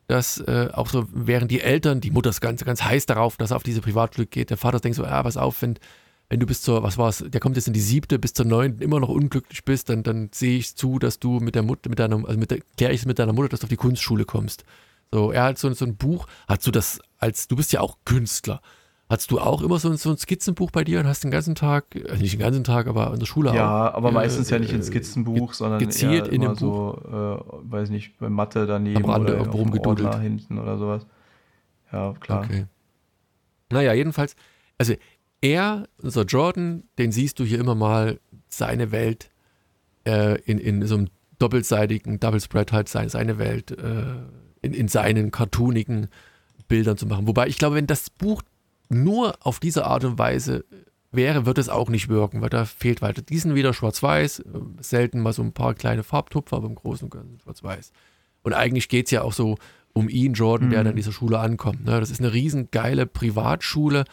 dass 0.09 0.39
äh, 0.40 0.69
auch 0.73 0.89
so, 0.89 1.06
während 1.12 1.51
die 1.51 1.60
Eltern, 1.60 2.01
die 2.01 2.10
Mutter 2.10 2.31
ist 2.31 2.40
ganz, 2.40 2.64
ganz 2.64 2.82
heiß 2.82 3.06
darauf, 3.06 3.36
dass 3.36 3.52
er 3.52 3.56
auf 3.56 3.62
diese 3.62 3.81
Privatschule 3.81 4.27
geht, 4.27 4.51
der 4.51 4.56
Vater 4.56 4.81
denkt 4.81 4.97
so, 4.97 5.05
ja, 5.05 5.23
pass 5.23 5.36
auf, 5.36 5.62
wenn, 5.62 5.78
wenn 6.28 6.40
du 6.40 6.47
bis 6.47 6.62
zur, 6.62 6.82
was 6.82 6.98
war's, 6.98 7.24
der 7.27 7.40
kommt 7.40 7.56
jetzt 7.56 7.69
in 7.69 7.73
die 7.73 7.81
siebte, 7.81 8.19
bis 8.19 8.32
zur 8.35 8.44
neunten 8.44 8.82
immer 8.82 9.01
noch 9.01 9.09
unglücklich 9.09 9.64
bist, 9.64 9.89
dann, 9.89 10.02
dann 10.02 10.31
sehe 10.32 10.59
ich 10.59 10.77
zu, 10.77 10.98
dass 10.98 11.19
du 11.19 11.40
mit 11.40 11.55
der 11.55 11.62
Mutter, 11.62 11.89
mit 11.89 11.98
deiner, 11.98 12.27
also 12.27 12.39
mit 12.39 12.51
der, 12.51 12.59
kläre 12.77 12.93
ich 12.93 13.01
es 13.01 13.06
mit 13.06 13.19
deiner 13.19 13.32
Mutter, 13.32 13.48
dass 13.48 13.60
du 13.60 13.64
auf 13.66 13.70
die 13.70 13.77
Kunstschule 13.77 14.24
kommst. 14.24 14.64
So, 15.12 15.31
er 15.31 15.44
hat 15.44 15.59
so, 15.59 15.73
so 15.73 15.85
ein 15.85 15.97
Buch, 15.97 16.27
hat 16.48 16.62
so 16.62 16.70
das, 16.70 17.01
als, 17.19 17.48
du 17.48 17.56
bist 17.56 17.73
ja 17.73 17.81
auch 17.81 17.98
Künstler. 18.05 18.60
Hattest 19.12 19.30
du 19.30 19.40
auch 19.40 19.60
immer 19.60 19.78
so 19.78 19.90
ein, 19.90 19.98
so 19.98 20.09
ein 20.09 20.16
Skizzenbuch 20.16 20.70
bei 20.70 20.84
dir 20.84 20.98
und 20.98 21.06
hast 21.06 21.22
den 21.22 21.30
ganzen 21.30 21.55
Tag, 21.55 21.94
äh, 21.94 22.16
nicht 22.16 22.32
den 22.32 22.40
ganzen 22.40 22.64
Tag, 22.64 22.86
aber 22.86 23.12
in 23.12 23.18
der 23.18 23.26
Schule 23.26 23.51
ja, 23.51 23.52
auch? 23.52 23.56
Ja, 23.56 23.94
aber 23.94 24.09
äh, 24.09 24.12
meistens 24.12 24.48
ja 24.48 24.59
nicht 24.59 24.72
ein 24.72 24.82
Skizzenbuch, 24.82 25.52
sondern 25.52 25.80
gezielt 25.80 26.28
in 26.28 26.40
dem 26.40 26.55
so, 26.55 26.98
äh, 27.06 27.70
weiß 27.70 27.90
nicht, 27.90 28.16
bei 28.18 28.30
Mathe 28.30 28.64
daneben 28.64 29.05
Am 29.05 29.10
Rande 29.10 29.39
oder 29.39 29.51
rumgedudelt. 29.51 30.14
hinten 30.14 30.59
oder 30.59 30.78
sowas. 30.78 31.06
Ja, 31.93 32.14
klar. 32.20 32.44
Okay. 32.44 32.64
Naja, 33.68 33.93
jedenfalls, 33.93 34.34
also 34.78 34.94
er, 35.43 35.86
unser 36.01 36.22
Jordan, 36.22 36.84
den 36.97 37.12
siehst 37.12 37.39
du 37.39 37.44
hier 37.44 37.60
immer 37.60 37.74
mal, 37.74 38.18
seine 38.48 38.93
Welt 38.93 39.28
äh, 40.06 40.40
in, 40.40 40.56
in 40.56 40.86
so 40.86 40.94
einem 40.94 41.09
doppelseitigen 41.39 42.18
Double 42.18 42.40
Spread 42.40 42.72
halt 42.72 42.89
seine 42.89 43.36
Welt 43.36 43.72
äh, 43.72 44.05
in, 44.62 44.72
in 44.72 44.89
seinen 44.89 45.30
cartoonigen 45.30 46.09
Bildern 46.66 46.97
zu 46.97 47.05
machen. 47.05 47.26
Wobei 47.26 47.48
ich 47.48 47.59
glaube, 47.59 47.76
wenn 47.76 47.86
das 47.86 48.09
Buch 48.09 48.40
nur 48.93 49.35
auf 49.40 49.60
diese 49.60 49.86
Art 49.86 50.05
und 50.05 50.19
Weise 50.19 50.64
wäre, 51.10 51.47
wird 51.47 51.59
es 51.59 51.69
auch 51.69 51.89
nicht 51.89 52.09
wirken, 52.09 52.40
weil 52.40 52.48
da 52.48 52.64
fehlt 52.64 53.02
weiter. 53.02 53.23
Die 53.23 53.39
sind 53.39 53.55
wieder 53.55 53.74
schwarz-weiß, 53.74 54.40
äh, 54.40 54.44
selten 54.81 55.20
mal 55.20 55.32
so 55.32 55.43
ein 55.43 55.52
paar 55.52 55.74
kleine 55.74 56.02
Farbtupfer, 56.02 56.56
aber 56.56 56.66
im 56.66 56.74
Großen 56.74 57.05
und 57.05 57.10
Ganzen 57.10 57.39
schwarz-weiß. 57.40 57.93
Und 58.43 58.55
eigentlich 58.55 58.89
geht 58.89 59.06
es 59.06 59.10
ja 59.12 59.23
auch 59.23 59.32
so 59.32 59.56
um 59.93 60.09
ihn, 60.09 60.32
Jordan, 60.32 60.70
der 60.70 60.81
mhm. 60.81 60.85
dann 60.85 60.93
in 60.93 60.97
dieser 60.97 61.12
Schule 61.12 61.39
ankommt. 61.39 61.85
Ne? 61.85 62.01
Das 62.01 62.10
ist 62.10 62.20
eine 62.20 62.32
riesen 62.32 62.70
geile 62.70 63.06
Privatschule, 63.06 64.05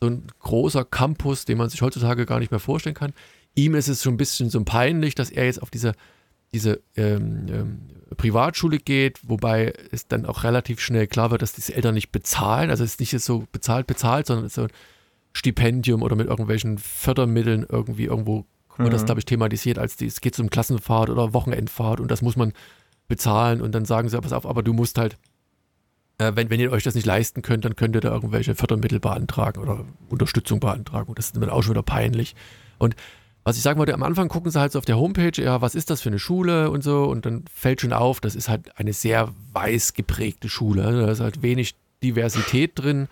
so 0.00 0.08
ein 0.08 0.24
großer 0.40 0.84
Campus, 0.84 1.46
den 1.46 1.58
man 1.58 1.70
sich 1.70 1.80
heutzutage 1.80 2.26
gar 2.26 2.38
nicht 2.38 2.50
mehr 2.50 2.60
vorstellen 2.60 2.94
kann. 2.94 3.12
Ihm 3.54 3.74
ist 3.74 3.88
es 3.88 4.02
schon 4.02 4.14
ein 4.14 4.18
bisschen 4.18 4.50
so 4.50 4.62
peinlich, 4.64 5.14
dass 5.14 5.30
er 5.30 5.46
jetzt 5.46 5.62
auf 5.62 5.70
diese, 5.70 5.92
diese 6.54 6.80
ähm, 6.96 7.46
ähm, 7.48 7.78
Privatschule 8.16 8.78
geht, 8.78 9.20
wobei 9.22 9.72
es 9.90 10.06
dann 10.06 10.26
auch 10.26 10.44
relativ 10.44 10.80
schnell 10.80 11.06
klar 11.06 11.30
wird, 11.30 11.42
dass 11.42 11.54
die 11.54 11.72
Eltern 11.72 11.94
nicht 11.94 12.12
bezahlen. 12.12 12.70
Also 12.70 12.84
es 12.84 12.92
ist 12.92 13.00
nicht 13.00 13.18
so 13.20 13.46
bezahlt, 13.52 13.86
bezahlt, 13.86 14.26
sondern 14.26 14.48
so 14.48 14.62
ein 14.62 14.68
Stipendium 15.32 16.02
oder 16.02 16.16
mit 16.16 16.28
irgendwelchen 16.28 16.78
Fördermitteln 16.78 17.66
irgendwie 17.68 18.04
irgendwo 18.04 18.44
wird 18.78 18.88
mhm. 18.88 18.92
das, 18.92 19.04
glaube 19.04 19.20
ich, 19.20 19.26
thematisiert, 19.26 19.78
als 19.78 19.96
die, 19.96 20.06
es 20.06 20.20
geht 20.20 20.34
zum 20.34 20.50
Klassenfahrt 20.50 21.10
oder 21.10 21.34
Wochenendfahrt 21.34 22.00
und 22.00 22.10
das 22.10 22.22
muss 22.22 22.36
man 22.36 22.52
bezahlen 23.08 23.60
und 23.60 23.74
dann 23.74 23.84
sagen 23.84 24.08
sie, 24.08 24.20
pass 24.20 24.32
auf, 24.32 24.46
aber 24.46 24.62
du 24.62 24.72
musst 24.72 24.98
halt, 24.98 25.18
äh, 26.18 26.32
wenn, 26.34 26.48
wenn 26.50 26.60
ihr 26.60 26.72
euch 26.72 26.82
das 26.82 26.94
nicht 26.94 27.06
leisten 27.06 27.42
könnt, 27.42 27.64
dann 27.64 27.76
könnt 27.76 27.94
ihr 27.94 28.00
da 28.00 28.10
irgendwelche 28.10 28.54
Fördermittel 28.54 29.00
beantragen 29.00 29.60
oder 29.60 29.84
Unterstützung 30.08 30.60
beantragen 30.60 31.08
und 31.08 31.18
das 31.18 31.26
ist 31.26 31.36
dann 31.36 31.50
auch 31.50 31.62
schon 31.62 31.72
wieder 31.72 31.82
peinlich. 31.82 32.34
Und 32.78 32.96
was 33.44 33.56
ich 33.56 33.62
sagen 33.62 33.78
wollte, 33.78 33.94
am 33.94 34.02
Anfang 34.02 34.28
gucken 34.28 34.50
sie 34.50 34.60
halt 34.60 34.72
so 34.72 34.78
auf 34.78 34.84
der 34.84 34.98
Homepage, 34.98 35.42
ja, 35.42 35.60
was 35.60 35.74
ist 35.74 35.90
das 35.90 36.00
für 36.00 36.10
eine 36.10 36.18
Schule 36.18 36.70
und 36.70 36.84
so, 36.84 37.04
und 37.04 37.26
dann 37.26 37.44
fällt 37.52 37.80
schon 37.80 37.92
auf, 37.92 38.20
das 38.20 38.34
ist 38.34 38.48
halt 38.48 38.78
eine 38.78 38.92
sehr 38.92 39.32
weiß 39.52 39.94
geprägte 39.94 40.48
Schule. 40.48 40.82
Da 40.82 41.10
ist 41.10 41.20
halt 41.20 41.42
wenig 41.42 41.74
Diversität 42.02 42.72
drin. 42.74 43.08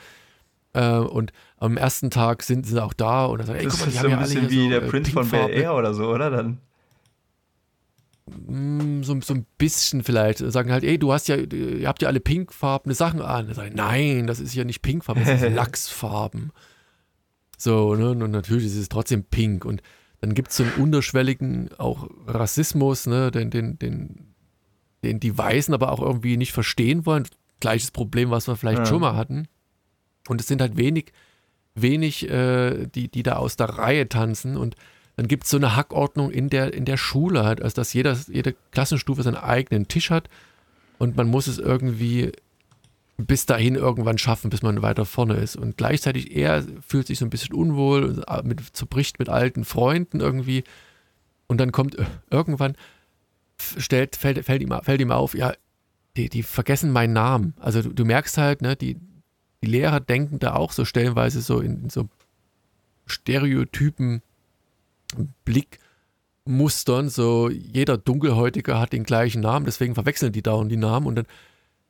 Äh, 0.73 0.99
und 0.99 1.33
am 1.57 1.77
ersten 1.77 2.11
Tag 2.11 2.43
sind 2.43 2.67
sie 2.67 2.83
auch 2.83 2.93
da 2.93 3.27
und 3.27 3.39
dann 3.39 3.47
sagen, 3.49 3.59
ey, 3.59 3.67
guck 3.67 3.81
mal, 3.81 3.87
die 3.87 3.91
ist 3.93 4.01
so 4.01 4.09
ein 4.09 4.19
bisschen 4.21 4.51
wie 4.51 4.65
so, 4.65 4.69
der 4.69 4.83
äh, 4.83 4.89
Prinz 4.89 5.09
von 5.11 5.29
Bel 5.29 5.51
Air 5.51 5.75
oder 5.75 5.95
so, 5.95 6.09
oder? 6.09 6.31
Dann. 6.31 6.59
Mm, 8.47 9.03
so, 9.03 9.21
so 9.21 9.35
ein 9.35 9.47
bisschen 9.59 10.05
vielleicht. 10.05 10.39
Sagen 10.39 10.71
halt, 10.71 10.85
ey, 10.85 10.97
du 10.97 11.13
hast 11.13 11.27
ja, 11.27 11.37
ihr 11.37 11.89
habt 11.89 12.03
ja 12.03 12.09
alle 12.09 12.21
pinkfarbene 12.21 12.95
Sachen 12.95 13.21
an. 13.21 13.47
Dann 13.47 13.57
sagen, 13.57 13.73
nein, 13.75 14.29
das 14.29 14.39
ist 14.39 14.55
ja 14.55 14.63
nicht 14.63 14.83
pinkfarben, 14.83 15.25
das 15.25 15.43
ist 15.43 15.53
Lachsfarben. 15.55 16.53
So, 17.59 17.97
ne? 17.97 18.11
Und 18.11 18.31
natürlich 18.31 18.67
ist 18.67 18.77
es 18.77 18.89
trotzdem 18.89 19.25
pink. 19.25 19.65
Und 19.65 19.83
dann 20.21 20.35
gibt 20.35 20.49
es 20.51 20.57
so 20.57 20.65
einen 20.65 20.75
unterschwelligen 20.75 21.71
auch 21.79 22.09
Rassismus, 22.27 23.07
ne, 23.07 23.31
den, 23.31 23.51
den, 23.51 23.79
den, 23.79 24.35
den 25.03 25.21
die 25.21 25.37
Weißen 25.37 25.73
aber 25.73 25.93
auch 25.93 26.01
irgendwie 26.01 26.37
nicht 26.37 26.53
verstehen 26.53 27.07
wollen. 27.07 27.27
Gleiches 27.61 27.91
Problem, 27.91 28.31
was 28.31 28.49
wir 28.49 28.57
vielleicht 28.57 28.81
ja. 28.81 28.87
schon 28.87 29.01
mal 29.01 29.17
hatten. 29.17 29.49
Und 30.29 30.41
es 30.41 30.47
sind 30.47 30.61
halt 30.61 30.77
wenig, 30.77 31.13
wenig, 31.75 32.29
äh, 32.29 32.87
die, 32.87 33.09
die 33.09 33.23
da 33.23 33.37
aus 33.37 33.57
der 33.57 33.71
Reihe 33.71 34.09
tanzen. 34.09 34.57
Und 34.57 34.77
dann 35.17 35.29
gibt 35.29 35.45
es 35.45 35.51
so 35.51 35.57
eine 35.57 35.77
Hackordnung 35.77 36.31
in 36.31 36.51
der, 36.51 36.73
in 36.75 36.85
der 36.85 36.97
Schule 36.97 37.45
halt, 37.45 37.63
also 37.63 37.77
dass 37.77 37.93
jeder, 37.93 38.17
jede 38.29 38.55
Klassenstufe 38.73 39.23
seinen 39.23 39.37
eigenen 39.37 39.89
Tisch 39.89 40.11
hat 40.11 40.29
und 40.99 41.17
man 41.17 41.29
muss 41.29 41.47
es 41.47 41.59
irgendwie 41.59 42.33
bis 43.27 43.47
dahin 43.47 43.75
irgendwann 43.75 44.19
schaffen, 44.19 44.51
bis 44.51 44.63
man 44.63 44.83
weiter 44.83 45.05
vorne 45.05 45.35
ist. 45.35 45.57
Und 45.57 45.77
gleichzeitig 45.77 46.37
er 46.37 46.65
fühlt 46.87 47.07
sich 47.07 47.19
so 47.19 47.25
ein 47.25 47.31
bisschen 47.31 47.55
unwohl, 47.55 48.23
mit, 48.45 48.61
zerbricht 48.77 49.19
mit 49.19 49.29
alten 49.29 49.65
Freunden 49.65 50.21
irgendwie. 50.21 50.65
Und 51.47 51.59
dann 51.59 51.73
kommt 51.73 51.97
äh, 51.99 52.05
irgendwann, 52.31 52.77
stellt, 53.59 54.17
fällt, 54.17 54.45
fällt, 54.45 54.63
ihm, 54.63 54.75
fällt 54.83 55.01
ihm 55.01 55.11
auf, 55.11 55.35
ja, 55.35 55.53
die, 56.17 56.29
die 56.29 56.43
vergessen 56.43 56.93
meinen 56.93 57.13
Namen. 57.13 57.55
Also 57.59 57.83
du, 57.83 57.91
du, 57.91 58.05
merkst 58.05 58.39
halt, 58.39 58.63
ne, 58.63 58.77
die, 58.77 58.97
die 59.63 59.69
Lehrer 59.69 60.01
denken 60.01 60.39
da 60.39 60.55
auch 60.55 60.73
so 60.73 60.85
stellenweise 60.85 61.41
so 61.41 61.61
in, 61.61 61.85
in 61.85 61.91
so 61.91 62.09
Stereotypen, 63.07 64.23
Blickmustern, 65.45 67.09
so 67.09 67.51
jeder 67.51 67.99
Dunkelhäutige 67.99 68.79
hat 68.79 68.93
den 68.93 69.05
gleichen 69.05 69.41
Namen, 69.41 69.65
deswegen 69.67 69.95
verwechseln 69.95 70.33
die 70.33 70.43
dauernd 70.43 70.71
die 70.71 70.77
Namen 70.77 71.07
und 71.07 71.17
dann 71.17 71.27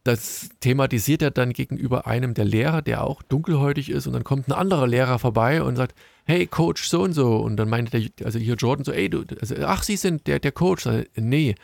das 0.04 0.48
thematisiert 0.60 1.20
er 1.22 1.30
dann 1.30 1.52
gegenüber 1.52 2.06
einem 2.06 2.34
der 2.34 2.46
Lehrer, 2.46 2.80
der 2.80 3.04
auch 3.04 3.22
dunkelhäutig 3.22 3.90
ist 3.90 4.06
und 4.06 4.14
dann 4.14 4.24
kommt 4.24 4.48
ein 4.48 4.52
anderer 4.52 4.86
Lehrer 4.86 5.18
vorbei 5.18 5.62
und 5.62 5.76
sagt, 5.76 5.94
hey 6.24 6.46
Coach 6.46 6.88
so 6.88 7.02
und 7.02 7.12
so 7.12 7.36
und 7.36 7.56
dann 7.56 7.68
meinte 7.68 8.00
der, 8.00 8.26
also 8.26 8.38
hier 8.38 8.54
Jordan 8.54 8.84
so, 8.84 8.92
ey 8.92 9.10
du, 9.10 9.24
also, 9.40 9.54
ach 9.62 9.82
Sie 9.82 9.96
sind 9.96 10.26
der, 10.26 10.38
der 10.38 10.52
Coach, 10.52 10.86
also, 10.86 11.04
nee, 11.16 11.54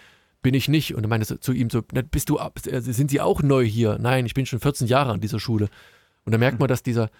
bin 0.46 0.54
ich 0.54 0.68
nicht. 0.68 0.94
Und 0.94 1.02
dann 1.02 1.10
meinte 1.10 1.34
er 1.34 1.40
zu 1.40 1.52
ihm 1.52 1.70
so, 1.70 1.82
bist 1.82 2.28
du, 2.28 2.38
also, 2.38 2.92
sind 2.92 3.10
Sie 3.10 3.20
auch 3.20 3.42
neu 3.42 3.64
hier? 3.64 3.98
Nein, 4.00 4.26
ich 4.26 4.34
bin 4.34 4.46
schon 4.46 4.60
14 4.60 4.86
Jahre 4.86 5.10
an 5.10 5.20
dieser 5.20 5.40
Schule. 5.40 5.68
Und 6.24 6.30
da 6.30 6.38
merkt 6.38 6.60
man, 6.60 6.68
dass 6.68 6.84
dieser, 6.84 7.10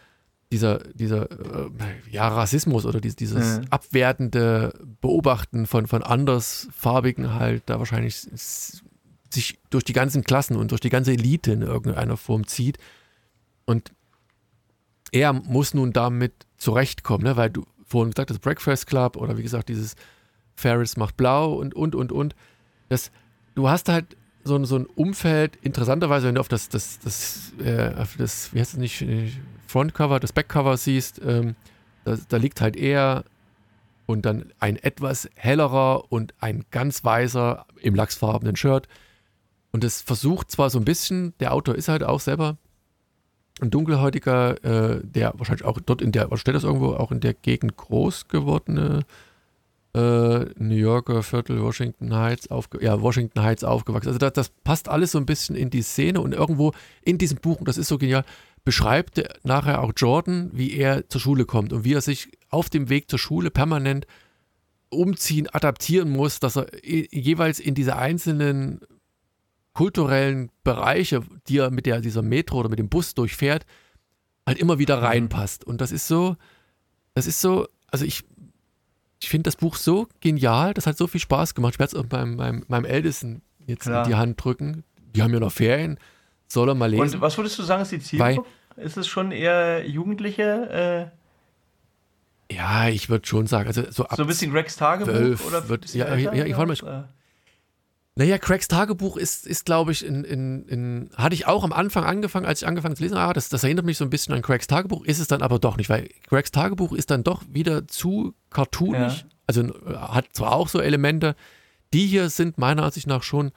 dieser, 0.53 0.79
dieser 0.95 1.29
äh, 1.31 1.71
ja, 2.09 2.29
Rassismus 2.29 2.87
oder 2.87 3.01
dieses, 3.01 3.17
dieses 3.17 3.59
mhm. 3.59 3.65
abwertende 3.71 4.73
Beobachten 5.01 5.67
von, 5.67 5.89
von 5.89 6.05
Andersfarbigen 6.05 7.35
halt 7.35 7.65
da 7.67 7.81
wahrscheinlich 7.81 8.29
sich 9.31 9.59
durch 9.71 9.85
die 9.85 9.93
ganzen 9.93 10.25
Klassen 10.25 10.57
und 10.57 10.71
durch 10.71 10.81
die 10.81 10.91
ganze 10.91 11.13
Elite 11.13 11.53
in 11.53 11.63
irgendeiner 11.63 12.17
Form 12.17 12.47
zieht. 12.47 12.79
Und 13.65 13.93
er 15.13 15.33
muss 15.33 15.75
nun 15.75 15.93
damit 15.93 16.33
zurechtkommen, 16.57 17.25
ne? 17.25 17.37
weil 17.37 17.51
du 17.51 17.65
vorhin 17.85 18.11
gesagt 18.11 18.31
hast, 18.31 18.41
Breakfast 18.41 18.87
Club 18.87 19.17
oder 19.17 19.39
wie 19.39 19.43
gesagt, 19.43 19.69
dieses 19.69 19.95
Ferris 20.55 20.97
macht 20.97 21.17
blau 21.17 21.55
und, 21.55 21.75
und, 21.75 21.95
und, 21.95 22.13
und. 22.13 22.35
Das, 22.89 23.11
du 23.55 23.69
hast 23.69 23.89
halt 23.89 24.17
so, 24.45 24.63
so 24.65 24.77
ein 24.77 24.87
Umfeld, 24.87 25.57
interessanterweise, 25.63 26.29
wenn 26.29 26.37
du 26.37 26.41
auf 26.41 26.49
das, 26.49 26.69
das, 26.69 26.99
das, 27.01 27.53
äh, 27.63 27.95
auf 27.97 28.17
das 28.17 28.55
wie 28.55 28.61
heißt 28.61 28.75
es 28.75 28.79
nicht, 28.79 29.05
Frontcover, 29.67 30.21
das 30.21 30.33
Backcover 30.33 30.77
siehst, 30.77 31.21
ähm, 31.25 31.57
da, 32.05 32.17
da 32.29 32.37
liegt 32.37 32.61
halt 32.61 32.77
er 32.77 33.25
und 34.07 34.25
dann 34.25 34.53
ein 34.61 34.77
etwas 34.77 35.29
hellerer 35.35 36.11
und 36.11 36.35
ein 36.41 36.65
ganz 36.71 37.05
weißer 37.05 37.67
im 37.83 37.95
lachsfarbenen 37.95 38.57
Shirt 38.57 38.89
und 39.77 39.85
es 39.85 40.01
versucht 40.01 40.51
zwar 40.51 40.71
so 40.71 40.79
ein 40.79 40.87
bisschen, 40.87 41.35
der 41.39 41.53
Autor 41.53 41.75
ist 41.75 41.89
halt 41.89 42.03
auch 42.03 42.21
selber 42.21 42.57
ein 43.61 43.69
dunkelhäutiger, 43.69 44.65
äh, 44.65 45.03
der 45.05 45.35
wahrscheinlich 45.37 45.67
auch 45.67 45.79
dort 45.85 46.01
in 46.01 46.13
der, 46.13 46.31
was 46.31 46.41
steht 46.41 46.55
das 46.55 46.65
irgendwo, 46.65 46.95
auch 46.95 47.13
in 47.13 47.21
der 47.21 47.35
Gegend 47.35 47.77
groß 47.77 48.29
gewordene 48.29 49.01
äh, 49.95 49.99
New 50.57 50.77
Yorker 50.77 51.23
Viertel, 51.23 51.61
Washington 51.61 52.15
Heights, 52.15 52.51
aufge 52.51 52.83
ja, 52.83 53.03
Washington 53.03 53.43
Heights 53.43 53.65
aufgewachsen. 53.65 54.09
Also 54.09 54.19
das, 54.19 54.33
das 54.33 54.49
passt 54.65 54.89
alles 54.89 55.13
so 55.13 55.19
ein 55.19 55.27
bisschen 55.27 55.57
in 55.57 55.69
die 55.69 55.83
Szene 55.83 56.23
und 56.23 56.33
irgendwo 56.33 56.73
in 57.03 57.19
diesem 57.19 57.37
Buch, 57.37 57.59
und 57.59 57.69
das 57.69 57.77
ist 57.77 57.89
so 57.89 57.99
genial, 57.99 58.25
beschreibt 58.65 59.23
nachher 59.45 59.83
auch 59.83 59.93
Jordan, 59.95 60.49
wie 60.55 60.73
er 60.73 61.07
zur 61.11 61.21
Schule 61.21 61.45
kommt 61.45 61.75
und 61.75 61.85
wie 61.85 61.93
er 61.93 62.01
sich 62.01 62.31
auf 62.49 62.71
dem 62.71 62.89
Weg 62.89 63.11
zur 63.11 63.19
Schule 63.19 63.51
permanent 63.51 64.07
umziehen, 64.89 65.49
adaptieren 65.51 66.09
muss, 66.09 66.41
dass 66.41 66.57
er 66.57 66.69
jeweils 66.83 67.61
in 67.61 67.75
diese 67.75 67.97
einzelnen 67.97 68.81
kulturellen 69.77 70.51
Bereiche, 70.65 71.21
die 71.49 71.59
er 71.59 71.71
mit 71.71 71.85
der, 71.85 72.01
dieser 72.01 72.23
Metro 72.23 72.59
oder 72.59 72.71
mit 72.71 72.79
dem 72.79 72.89
Bus 72.89 73.15
durchfährt, 73.15 73.67
halt 74.47 74.59
immer 74.59 74.79
wieder 74.79 74.97
mhm. 74.97 75.05
reinpasst. 75.05 75.65
Und 75.65 75.83
das 75.83 75.93
ist 75.93 76.09
so, 76.09 76.37
das 77.15 77.27
ist 77.27 77.41
so, 77.41 77.69
also 77.91 78.07
ich, 78.07 78.25
ich 79.21 79.29
finde 79.29 79.45
das 79.45 79.57
Buch 79.57 79.77
so 79.77 80.09
genial, 80.21 80.73
das 80.73 80.87
hat 80.87 80.97
so 80.97 81.07
viel 81.07 81.21
Spaß 81.21 81.55
gemacht. 81.55 81.75
Ich 81.75 81.79
werde 81.79 81.95
es 81.95 82.03
auch 82.03 82.11
meinem, 82.11 82.37
meinem, 82.37 82.65
meinem 82.69 82.87
Ältesten 82.87 83.43
jetzt 83.67 83.83
Klar. 83.83 84.05
in 84.05 84.11
die 84.11 84.17
Hand 84.17 84.43
drücken. 84.43 84.83
Die 85.15 85.23
haben 85.23 85.33
ja 85.33 85.41
noch 85.41 85.53
Ferien, 85.53 85.99
soll 86.49 86.71
er 86.71 86.75
mal 86.75 86.91
lesen. 86.91 87.17
Und 87.17 87.21
was 87.21 87.37
würdest 87.37 87.59
du 87.59 87.63
sagen, 87.63 87.83
ist 87.83 87.93
die 87.93 88.01
Zielgruppe? 88.01 88.49
Ist 88.77 88.97
es 88.97 89.07
schon 89.07 89.31
eher 89.31 89.87
Jugendliche? 89.87 91.13
Äh 92.51 92.55
ja, 92.55 92.89
ich 92.89 93.11
würde 93.11 93.27
schon 93.27 93.47
sagen, 93.47 93.67
also 93.67 93.83
so, 93.91 94.07
so 94.11 94.23
ein 94.23 94.27
bisschen 94.27 94.53
Gregs 94.53 94.77
Tagebuch 94.77 95.45
oder 95.47 95.69
wird, 95.69 95.93
ja, 95.93 96.15
ja, 96.15 96.33
ja, 96.33 96.45
ich 96.45 96.57
wollte 96.57 96.85
mal. 96.85 97.09
Naja, 98.19 98.39
Craigs 98.39 98.67
Tagebuch 98.67 99.19
ist, 99.19 99.47
ist 99.47 99.67
glaube 99.67 99.93
ich, 99.93 100.05
in, 100.05 100.25
in, 100.25 100.67
in, 100.69 101.11
hatte 101.17 101.35
ich 101.35 101.47
auch 101.47 101.65
am 101.65 101.73
Anfang 101.73 102.05
angefangen, 102.05 102.47
als 102.47 102.63
ich 102.63 102.69
angefangen 102.69 102.97
zu 102.97 103.03
lesen, 103.03 103.19
ah, 103.19 103.35
das, 103.35 103.51
das 103.51 103.63
erinnert 103.63 103.85
mich 103.85 103.99
so 103.99 104.05
ein 104.05 104.11
bisschen 104.11 104.35
an 104.35 104.41
Craigs 104.41 104.67
Tagebuch, 104.67 105.05
ist 105.05 105.19
es 105.19 105.29
dann 105.29 105.43
aber 105.43 105.59
doch 105.59 105.77
nicht, 105.77 105.91
weil 105.91 106.09
Craigs 106.27 106.51
Tagebuch 106.51 106.95
ist 106.95 107.11
dann 107.11 107.25
doch 107.25 107.43
wieder 107.53 107.87
zu 107.87 108.35
cartoonig, 108.49 109.21
ja. 109.21 109.29
also 109.47 109.65
äh, 109.65 109.97
hat 109.97 110.29
zwar 110.33 110.53
auch 110.53 110.69
so 110.69 110.81
Elemente, 110.81 111.37
die 111.93 112.07
hier 112.07 112.31
sind 112.31 112.57
meiner 112.57 112.85
Ansicht 112.85 113.07
nach 113.07 113.23
schon 113.23 113.53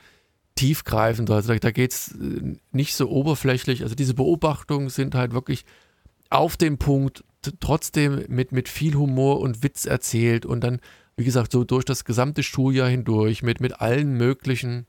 tiefgreifend, 0.55 1.31
also 1.31 1.53
da, 1.53 1.59
da 1.59 1.71
geht 1.71 1.93
es 1.93 2.11
äh, 2.15 2.57
nicht 2.73 2.95
so 2.95 3.09
oberflächlich, 3.09 3.83
also 3.83 3.95
diese 3.95 4.13
Beobachtungen 4.13 4.89
sind 4.89 5.15
halt 5.15 5.31
wirklich 5.31 5.63
auf 6.29 6.57
den 6.57 6.77
Punkt, 6.77 7.23
trotzdem 7.61 8.25
mit, 8.27 8.51
mit 8.51 8.67
viel 8.67 8.95
Humor 8.95 9.39
und 9.39 9.63
Witz 9.63 9.85
erzählt 9.85 10.45
und 10.45 10.61
dann 10.65 10.81
wie 11.19 11.25
gesagt, 11.25 11.51
so 11.51 11.63
durch 11.63 11.85
das 11.85 12.05
gesamte 12.05 12.43
Schuljahr 12.43 12.87
hindurch 12.87 13.43
mit, 13.43 13.59
mit 13.59 13.81
allen 13.81 14.13
möglichen 14.13 14.87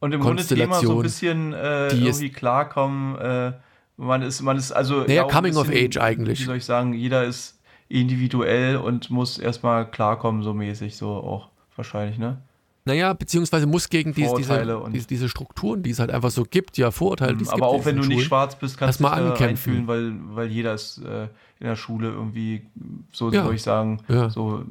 Und 0.00 0.12
im 0.12 0.20
Grunde 0.20 0.44
Thema 0.44 0.80
so 0.80 0.96
ein 0.96 1.02
bisschen 1.02 1.52
äh, 1.52 1.88
irgendwie 1.88 2.30
klarkommen. 2.30 3.16
Äh, 3.18 3.52
man 3.96 4.22
ist, 4.22 4.40
man 4.40 4.56
ist 4.56 4.72
also. 4.72 5.02
Naja, 5.02 5.24
Coming 5.24 5.54
bisschen, 5.54 5.70
of 5.70 5.70
Age 5.70 5.98
eigentlich. 5.98 6.40
Wie 6.40 6.44
soll 6.44 6.56
ich 6.56 6.64
sagen, 6.64 6.94
jeder 6.94 7.24
ist 7.24 7.60
individuell 7.88 8.76
und 8.76 9.10
muss 9.10 9.38
erstmal 9.38 9.88
klarkommen, 9.90 10.42
so 10.42 10.54
mäßig, 10.54 10.96
so 10.96 11.08
auch 11.08 11.50
wahrscheinlich, 11.76 12.18
ne? 12.18 12.38
Naja, 12.86 13.14
beziehungsweise 13.14 13.66
muss 13.66 13.88
gegen 13.88 14.12
diese, 14.12 14.34
diese, 14.36 15.06
diese, 15.08 15.28
Strukturen, 15.30 15.82
die 15.82 15.90
es 15.90 16.00
halt 16.00 16.10
einfach 16.10 16.30
so 16.30 16.44
gibt, 16.44 16.76
ja, 16.76 16.90
Vorurteile, 16.90 17.34
die 17.34 17.44
es. 17.44 17.48
Aber 17.48 17.68
auch 17.68 17.84
wenn 17.86 17.96
du 17.96 18.02
Schulen, 18.02 18.18
nicht 18.18 18.26
schwarz 18.26 18.58
bist, 18.58 18.76
kannst 18.76 19.00
du 19.00 19.04
dich 19.04 19.12
ankämpfen. 19.12 19.86
weil, 19.86 20.12
weil 20.34 20.48
jeder 20.48 20.74
ist 20.74 20.98
äh, 20.98 21.28
in 21.60 21.66
der 21.66 21.76
Schule 21.76 22.08
irgendwie, 22.08 22.66
so 23.10 23.32
ja. 23.32 23.44
soll 23.44 23.54
ich 23.54 23.62
sagen, 23.62 24.02
ja. 24.08 24.28
so 24.28 24.64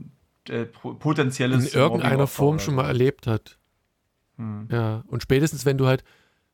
äh, 0.50 0.66
potenzielles 0.66 1.74
in 1.74 1.80
irgendeiner 1.80 2.28
Form 2.28 2.60
schon 2.60 2.76
mal 2.76 2.86
erlebt 2.86 3.28
hat. 3.28 3.58
Hm. 4.38 4.68
Ja, 4.72 5.04
und 5.08 5.22
spätestens 5.22 5.66
wenn 5.66 5.78
du 5.78 5.88
halt 5.88 6.04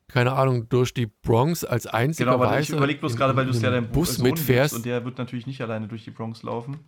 keine 0.09 0.33
Ahnung, 0.33 0.67
durch 0.69 0.93
die 0.93 1.05
Bronx 1.05 1.63
als 1.63 1.85
einziger 1.85 2.31
Genau, 2.31 2.43
aber 2.43 2.59
ich 2.59 2.69
überlege 2.69 2.99
bloß 2.99 3.15
gerade, 3.15 3.35
weil 3.35 3.45
du 3.45 3.51
es 3.51 3.61
ja 3.61 3.69
deinem 3.69 3.89
Bus 3.89 4.15
Sohn 4.15 4.23
mitfährst. 4.23 4.75
Und 4.75 4.85
der 4.85 5.05
wird 5.05 5.17
natürlich 5.17 5.47
nicht 5.47 5.61
alleine 5.61 5.87
durch 5.87 6.03
die 6.03 6.11
Bronx 6.11 6.43
laufen. 6.43 6.79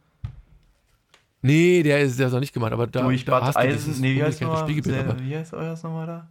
Nee, 1.43 1.81
der 1.83 2.01
ist 2.01 2.19
ja 2.19 2.29
noch 2.29 2.39
nicht 2.39 2.53
gemacht, 2.53 2.73
aber 2.73 2.87
da, 2.87 3.01
durch 3.03 3.25
da 3.25 3.31
Bad 3.31 3.43
hast 3.43 3.57
Eisen, 3.57 3.95
du 3.95 4.01
nee, 4.01 4.15
wie 4.15 4.23
heißt, 4.23 4.41
nochmal, 4.41 4.67
sehr, 4.81 5.19
wie 5.19 5.35
heißt 5.35 5.53
euer 5.53 5.73
nochmal 5.73 6.07
da? 6.07 6.29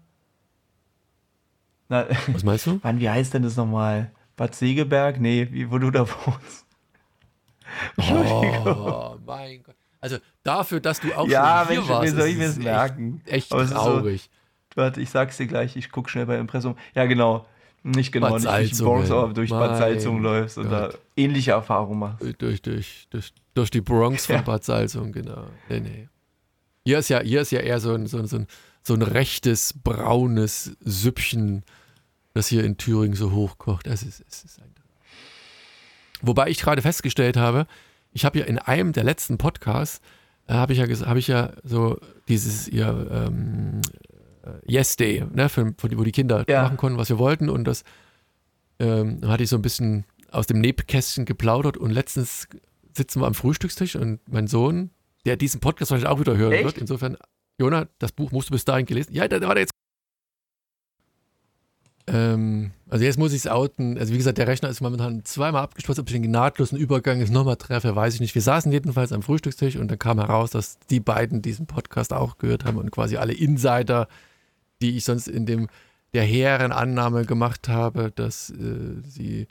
Na, 1.88 2.06
Was 2.32 2.44
meinst 2.44 2.66
du? 2.66 2.80
Mann, 2.82 3.00
wie 3.00 3.08
heißt 3.08 3.34
denn 3.34 3.42
das 3.42 3.56
nochmal? 3.56 4.12
Bad 4.36 4.54
Segeberg? 4.54 5.20
Nee, 5.20 5.48
wie, 5.50 5.70
wo 5.70 5.78
du 5.78 5.90
da 5.90 6.06
wohnst. 6.08 6.66
Oh, 7.98 9.16
mein 9.26 9.62
Gott. 9.62 9.69
Also 10.00 10.18
dafür, 10.42 10.80
dass 10.80 11.00
du 11.00 11.12
auch 11.12 11.28
ja, 11.28 11.64
schon 11.66 11.74
hier 11.74 11.88
warst. 11.88 12.12
wie 12.12 12.16
soll 12.16 12.28
ich 12.28 12.36
mir 12.36 12.46
das 12.46 12.56
merken? 12.56 13.22
Echt, 13.26 13.52
echt 13.52 13.72
traurig. 13.72 14.30
So, 14.74 14.80
warte, 14.80 15.00
ich 15.00 15.10
sag's 15.10 15.36
dir 15.36 15.46
gleich, 15.46 15.76
ich 15.76 15.90
guck 15.90 16.08
schnell 16.08 16.26
bei 16.26 16.38
Impressum. 16.38 16.76
Ja, 16.94 17.06
genau. 17.06 17.46
Nicht 17.82 18.12
genau, 18.12 18.30
Bad 18.30 18.60
nicht 18.60 18.72
durch 18.72 18.78
Bronx, 18.78 19.10
aber 19.10 19.32
durch 19.32 19.50
Bad 19.50 19.78
Salzung 19.78 20.20
läufst 20.20 20.58
und 20.58 20.70
da 20.70 20.90
ähnliche 21.16 21.52
Erfahrungen 21.52 21.98
machst. 21.98 22.22
Durch, 22.38 22.60
durch, 22.60 23.06
durch, 23.08 23.32
durch 23.54 23.70
die 23.70 23.80
Bronx 23.80 24.26
von 24.26 24.36
ja. 24.36 24.42
Bad 24.42 24.64
Salzung, 24.64 25.12
genau. 25.12 25.46
Nee, 25.68 25.80
nee. 25.80 26.08
Hier 26.84 26.98
ist 26.98 27.08
ja, 27.08 27.20
hier 27.20 27.40
ist 27.40 27.52
ja 27.52 27.60
eher 27.60 27.80
so 27.80 27.94
ein, 27.94 28.06
so 28.06 28.18
ein, 28.18 28.26
so 28.26 28.36
ein, 28.36 28.46
so 28.82 28.92
ein 28.94 29.00
rechtes, 29.00 29.72
braunes 29.82 30.76
Süppchen, 30.80 31.64
das 32.34 32.48
hier 32.48 32.64
in 32.64 32.76
Thüringen 32.76 33.16
so 33.16 33.32
hochkocht. 33.32 33.86
Es 33.86 34.02
ist, 34.02 34.22
es 34.28 34.44
ist 34.44 34.60
ein 34.60 34.74
Wobei 36.22 36.48
ich 36.48 36.60
gerade 36.60 36.82
festgestellt 36.82 37.36
habe, 37.36 37.66
ich 38.12 38.24
habe 38.24 38.38
ja 38.38 38.44
in 38.44 38.58
einem 38.58 38.92
der 38.92 39.04
letzten 39.04 39.38
Podcasts, 39.38 40.00
äh, 40.46 40.54
habe 40.54 40.72
ich, 40.72 40.78
ja, 40.78 40.86
hab 41.06 41.16
ich 41.16 41.28
ja 41.28 41.52
so 41.62 41.98
dieses 42.28 42.68
ihr 42.68 43.08
ähm, 43.10 43.80
äh, 44.42 44.50
Yes 44.66 44.96
Day, 44.96 45.24
ne, 45.32 45.48
für, 45.48 45.74
für 45.78 45.88
die, 45.88 45.98
wo 45.98 46.04
die 46.04 46.12
Kinder 46.12 46.44
ja. 46.48 46.62
machen 46.62 46.76
konnten, 46.76 46.98
was 46.98 47.08
wir 47.08 47.18
wollten. 47.18 47.48
Und 47.48 47.64
das 47.64 47.84
ähm, 48.78 49.20
hatte 49.26 49.42
ich 49.42 49.50
so 49.50 49.56
ein 49.56 49.62
bisschen 49.62 50.04
aus 50.30 50.46
dem 50.46 50.60
Nebkästchen 50.60 51.24
geplaudert. 51.24 51.76
Und 51.76 51.90
letztens 51.90 52.48
sitzen 52.96 53.20
wir 53.20 53.26
am 53.26 53.34
Frühstückstisch 53.34 53.96
und 53.96 54.20
mein 54.28 54.46
Sohn, 54.46 54.90
der 55.24 55.36
diesen 55.36 55.60
Podcast 55.60 55.90
wahrscheinlich 55.90 56.10
auch 56.10 56.20
wieder 56.20 56.36
hören 56.36 56.52
Echt? 56.52 56.64
wird, 56.64 56.78
insofern, 56.78 57.16
Jona, 57.58 57.88
das 57.98 58.12
Buch 58.12 58.32
musst 58.32 58.48
du 58.48 58.52
bis 58.52 58.64
dahin 58.64 58.86
gelesen. 58.86 59.14
Ja, 59.14 59.28
da 59.28 59.40
war 59.42 59.54
der 59.54 59.62
jetzt 59.62 59.72
ähm, 62.06 62.72
also 62.90 63.04
jetzt 63.04 63.18
muss 63.18 63.32
ich 63.32 63.38
es 63.38 63.46
outen. 63.46 63.96
Also 63.98 64.12
wie 64.12 64.18
gesagt, 64.18 64.38
der 64.38 64.48
Rechner 64.48 64.68
ist 64.68 64.80
momentan 64.80 65.24
zweimal 65.24 65.62
abgestürzt, 65.62 66.00
ob 66.00 66.08
ich 66.10 66.20
den 66.20 66.30
nahtlosen 66.30 66.76
Übergang 66.76 67.20
jetzt 67.20 67.32
nochmal 67.32 67.56
treffe, 67.56 67.94
weiß 67.94 68.14
ich 68.14 68.20
nicht. 68.20 68.34
Wir 68.34 68.42
saßen 68.42 68.72
jedenfalls 68.72 69.12
am 69.12 69.22
Frühstückstisch 69.22 69.76
und 69.76 69.88
dann 69.88 69.98
kam 69.98 70.18
heraus, 70.18 70.50
dass 70.50 70.78
die 70.90 71.00
beiden 71.00 71.40
diesen 71.40 71.66
Podcast 71.66 72.12
auch 72.12 72.38
gehört 72.38 72.64
haben 72.64 72.78
und 72.78 72.90
quasi 72.90 73.16
alle 73.16 73.32
Insider, 73.32 74.08
die 74.82 74.96
ich 74.96 75.04
sonst 75.04 75.28
in 75.28 75.46
dem 75.46 75.68
der 76.12 76.24
hehren 76.24 76.72
Annahme 76.72 77.24
gemacht 77.24 77.68
habe, 77.68 78.10
dass 78.12 78.50
äh, 78.50 79.00
sie 79.06 79.46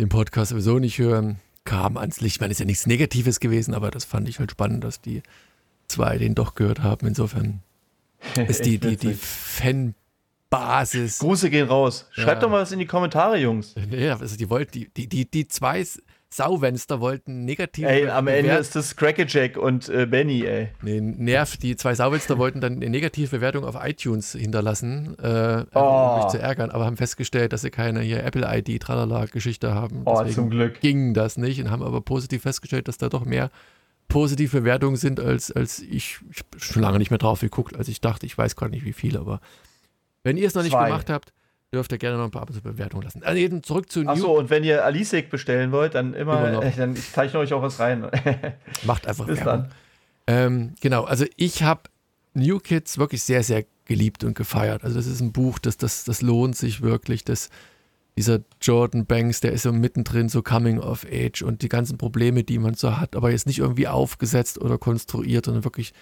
den 0.00 0.08
Podcast 0.08 0.50
sowieso 0.50 0.78
nicht 0.78 0.98
hören, 0.98 1.40
kamen 1.64 1.98
ans 1.98 2.20
Licht. 2.20 2.36
Ich 2.36 2.40
meine, 2.40 2.52
ist 2.52 2.60
ja 2.60 2.66
nichts 2.66 2.86
Negatives 2.86 3.40
gewesen, 3.40 3.74
aber 3.74 3.90
das 3.90 4.04
fand 4.04 4.28
ich 4.28 4.38
halt 4.38 4.52
spannend, 4.52 4.84
dass 4.84 5.00
die 5.00 5.22
zwei 5.88 6.18
den 6.18 6.36
doch 6.36 6.54
gehört 6.54 6.82
haben. 6.82 7.06
Insofern 7.08 7.62
ist 8.46 8.64
die, 8.64 8.78
die, 8.78 8.96
die 8.96 9.14
Fan- 9.14 9.94
Basis. 10.58 11.18
Grüße 11.18 11.50
gehen 11.50 11.68
raus. 11.68 12.08
Schreibt 12.10 12.42
ja. 12.42 12.46
doch 12.46 12.50
mal 12.50 12.62
was 12.62 12.72
in 12.72 12.78
die 12.78 12.86
Kommentare, 12.86 13.38
Jungs. 13.38 13.74
Ja, 13.90 14.18
also 14.18 14.36
die 14.36 14.48
wollten, 14.50 14.72
die, 14.72 14.88
die, 14.92 15.08
die, 15.08 15.30
die 15.30 15.48
zwei 15.48 15.84
Sauwenster 16.34 17.00
wollten 17.00 17.44
negativ. 17.44 17.86
Ey, 17.86 18.08
am 18.08 18.26
Ende 18.26 18.54
ist 18.54 18.74
das 18.74 18.96
Crackerjack 18.96 19.56
und 19.56 19.88
äh, 19.88 20.04
Benny, 20.06 20.44
ey. 20.44 20.70
Nee, 20.82 21.00
nerv, 21.00 21.56
die 21.58 21.76
zwei 21.76 21.94
Sauwenster 21.94 22.38
wollten 22.38 22.60
dann 22.60 22.74
eine 22.74 22.90
negative 22.90 23.36
Bewertung 23.36 23.64
auf 23.64 23.76
iTunes 23.80 24.32
hinterlassen, 24.32 25.16
äh, 25.20 25.64
oh. 25.74 25.80
um 25.80 26.16
mich 26.16 26.28
zu 26.32 26.40
ärgern, 26.40 26.70
aber 26.70 26.86
haben 26.86 26.96
festgestellt, 26.96 27.52
dass 27.52 27.62
sie 27.62 27.70
keine 27.70 28.00
hier 28.00 28.24
Apple-ID, 28.24 28.82
Tralala-Geschichte 28.82 29.74
haben. 29.74 30.02
Oh, 30.06 30.16
Deswegen 30.18 30.34
zum 30.34 30.50
Glück. 30.50 30.80
Ging 30.80 31.14
das 31.14 31.36
nicht 31.36 31.60
und 31.60 31.70
haben 31.70 31.84
aber 31.84 32.00
positiv 32.00 32.42
festgestellt, 32.42 32.88
dass 32.88 32.98
da 32.98 33.08
doch 33.08 33.24
mehr 33.24 33.50
positive 34.08 34.58
Bewertungen 34.60 34.96
sind, 34.96 35.20
als, 35.20 35.52
als 35.52 35.78
ich, 35.78 36.18
ich 36.30 36.44
schon 36.56 36.82
lange 36.82 36.98
nicht 36.98 37.10
mehr 37.10 37.18
drauf 37.18 37.40
geguckt, 37.40 37.76
als 37.76 37.86
ich 37.86 38.00
dachte, 38.00 38.26
ich 38.26 38.36
weiß 38.36 38.56
gerade 38.56 38.72
nicht 38.72 38.84
wie 38.84 38.92
viel, 38.92 39.16
aber 39.16 39.40
wenn 40.24 40.36
ihr 40.36 40.46
es 40.46 40.54
noch 40.54 40.62
nicht 40.62 40.72
Zwei. 40.72 40.86
gemacht 40.86 41.08
habt, 41.08 41.32
dürft 41.72 41.92
ihr 41.92 41.98
gerne 41.98 42.16
noch 42.18 42.24
ein 42.24 42.30
paar 42.30 42.46
Bewertungen 42.46 43.04
lassen. 43.04 43.22
Also 43.22 43.38
jeden 43.38 43.62
zurück 43.62 43.90
zu 43.90 44.02
New. 44.02 44.10
Achso, 44.10 44.38
und 44.38 44.50
wenn 44.50 44.64
ihr 44.64 44.84
Alisik 44.84 45.30
bestellen 45.30 45.70
wollt, 45.72 45.94
dann 45.94 46.14
immer, 46.14 46.62
äh, 46.62 46.72
dann 46.76 46.96
zeichne 46.96 47.40
euch 47.40 47.52
auch 47.52 47.62
was 47.62 47.78
rein. 47.78 48.08
Macht 48.84 49.06
einfach 49.06 49.26
Bis 49.26 49.44
Werbung. 49.44 49.68
dann. 49.68 49.70
Ähm, 50.26 50.74
genau, 50.80 51.04
also 51.04 51.26
ich 51.36 51.62
habe 51.62 51.82
New 52.32 52.58
Kids 52.58 52.98
wirklich 52.98 53.22
sehr, 53.22 53.42
sehr 53.42 53.64
geliebt 53.84 54.24
und 54.24 54.34
gefeiert. 54.34 54.84
Also 54.84 54.96
das 54.96 55.06
ist 55.06 55.20
ein 55.20 55.32
Buch, 55.32 55.58
das, 55.58 55.76
das, 55.76 56.04
das 56.04 56.22
lohnt 56.22 56.56
sich 56.56 56.80
wirklich. 56.80 57.24
Das, 57.24 57.50
dieser 58.16 58.40
Jordan 58.62 59.06
Banks, 59.06 59.40
der 59.40 59.52
ist 59.52 59.62
so 59.62 59.72
mittendrin, 59.72 60.28
so 60.28 60.42
Coming 60.42 60.78
of 60.78 61.04
Age 61.10 61.42
und 61.42 61.62
die 61.62 61.68
ganzen 61.68 61.98
Probleme, 61.98 62.44
die 62.44 62.58
man 62.58 62.74
so 62.74 62.98
hat, 62.98 63.16
aber 63.16 63.30
jetzt 63.30 63.46
nicht 63.46 63.58
irgendwie 63.58 63.88
aufgesetzt 63.88 64.60
oder 64.60 64.78
konstruiert, 64.78 65.46
sondern 65.46 65.64
wirklich 65.64 65.92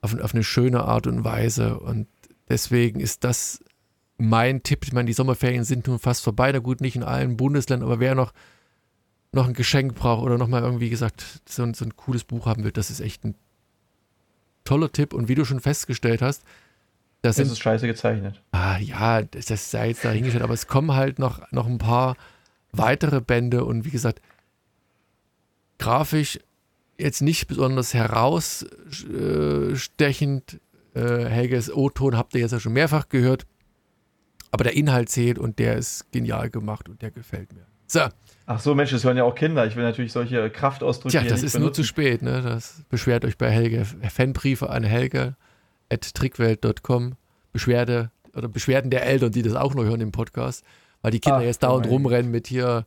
auf, 0.00 0.18
auf 0.20 0.34
eine 0.34 0.44
schöne 0.44 0.84
Art 0.84 1.06
und 1.06 1.24
Weise. 1.24 1.78
Und 1.78 2.06
Deswegen 2.52 3.00
ist 3.00 3.24
das 3.24 3.64
mein 4.18 4.62
Tipp. 4.62 4.84
Ich 4.84 4.92
meine, 4.92 5.06
die 5.06 5.14
Sommerferien 5.14 5.64
sind 5.64 5.86
nun 5.86 5.98
fast 5.98 6.22
vorbei. 6.22 6.52
Na 6.52 6.58
gut, 6.58 6.82
nicht 6.82 6.96
in 6.96 7.02
allen 7.02 7.38
Bundesländern, 7.38 7.88
aber 7.88 7.98
wer 7.98 8.14
noch, 8.14 8.34
noch 9.32 9.48
ein 9.48 9.54
Geschenk 9.54 9.94
braucht 9.94 10.22
oder 10.22 10.36
nochmal 10.36 10.62
irgendwie 10.62 10.90
gesagt, 10.90 11.24
so 11.48 11.62
ein, 11.62 11.72
so 11.72 11.86
ein 11.86 11.96
cooles 11.96 12.24
Buch 12.24 12.44
haben 12.44 12.62
will, 12.62 12.70
das 12.70 12.90
ist 12.90 13.00
echt 13.00 13.24
ein 13.24 13.34
toller 14.64 14.92
Tipp. 14.92 15.14
Und 15.14 15.28
wie 15.28 15.34
du 15.34 15.46
schon 15.46 15.60
festgestellt 15.60 16.20
hast, 16.20 16.42
das, 17.22 17.36
das 17.36 17.52
ist 17.52 17.62
scheiße 17.62 17.86
gezeichnet. 17.86 18.42
Ah, 18.52 18.76
ja, 18.76 19.22
das, 19.22 19.46
das 19.46 19.70
sei 19.70 19.88
jetzt 19.88 20.04
dahingestellt, 20.04 20.44
aber 20.44 20.52
es 20.52 20.66
kommen 20.66 20.92
halt 20.92 21.18
noch, 21.18 21.50
noch 21.52 21.66
ein 21.66 21.78
paar 21.78 22.18
weitere 22.70 23.22
Bände 23.22 23.64
und 23.64 23.86
wie 23.86 23.90
gesagt, 23.90 24.20
grafisch 25.78 26.38
jetzt 26.98 27.22
nicht 27.22 27.46
besonders 27.46 27.94
herausstechend 27.94 30.60
äh, 30.94 31.24
Helges 31.26 31.72
O-Ton 31.74 32.16
habt 32.16 32.34
ihr 32.34 32.40
jetzt 32.40 32.52
ja 32.52 32.60
schon 32.60 32.72
mehrfach 32.72 33.08
gehört. 33.08 33.46
aber 34.50 34.64
der 34.64 34.76
Inhalt 34.76 35.08
zählt 35.08 35.38
und 35.38 35.58
der 35.58 35.76
ist 35.76 36.10
genial 36.12 36.50
gemacht 36.50 36.88
und 36.88 37.00
der 37.02 37.10
gefällt 37.10 37.52
mir. 37.54 37.66
So. 37.86 38.00
Ach 38.46 38.60
so, 38.60 38.74
Mensch, 38.74 38.90
das 38.90 39.04
hören 39.04 39.16
ja 39.16 39.24
auch 39.24 39.34
Kinder. 39.34 39.66
Ich 39.66 39.76
will 39.76 39.84
natürlich 39.84 40.12
solche 40.12 40.50
Kraftausdrücke. 40.50 41.10
Tja, 41.16 41.22
das 41.22 41.42
ist 41.42 41.52
benutzen. 41.52 41.60
nur 41.62 41.72
zu 41.72 41.84
spät, 41.84 42.22
ne? 42.22 42.42
Das 42.42 42.82
beschwert 42.90 43.24
euch 43.24 43.38
bei 43.38 43.50
Helge. 43.50 43.84
Fanbriefe 43.84 44.68
an 44.70 44.82
Helge 44.84 45.36
at 45.90 46.14
trickwelt.com. 46.14 47.14
Beschwerde 47.52 48.10
oder 48.34 48.48
Beschwerden 48.48 48.90
der 48.90 49.04
Eltern, 49.06 49.30
die 49.32 49.42
das 49.42 49.54
auch 49.54 49.74
noch 49.74 49.84
hören 49.84 50.00
im 50.00 50.10
Podcast, 50.12 50.64
weil 51.02 51.10
die 51.10 51.20
Kinder 51.20 51.38
Ach, 51.38 51.42
jetzt 51.42 51.62
dauernd 51.62 51.86
rumrennen 51.86 52.30
mit 52.30 52.46
hier 52.46 52.84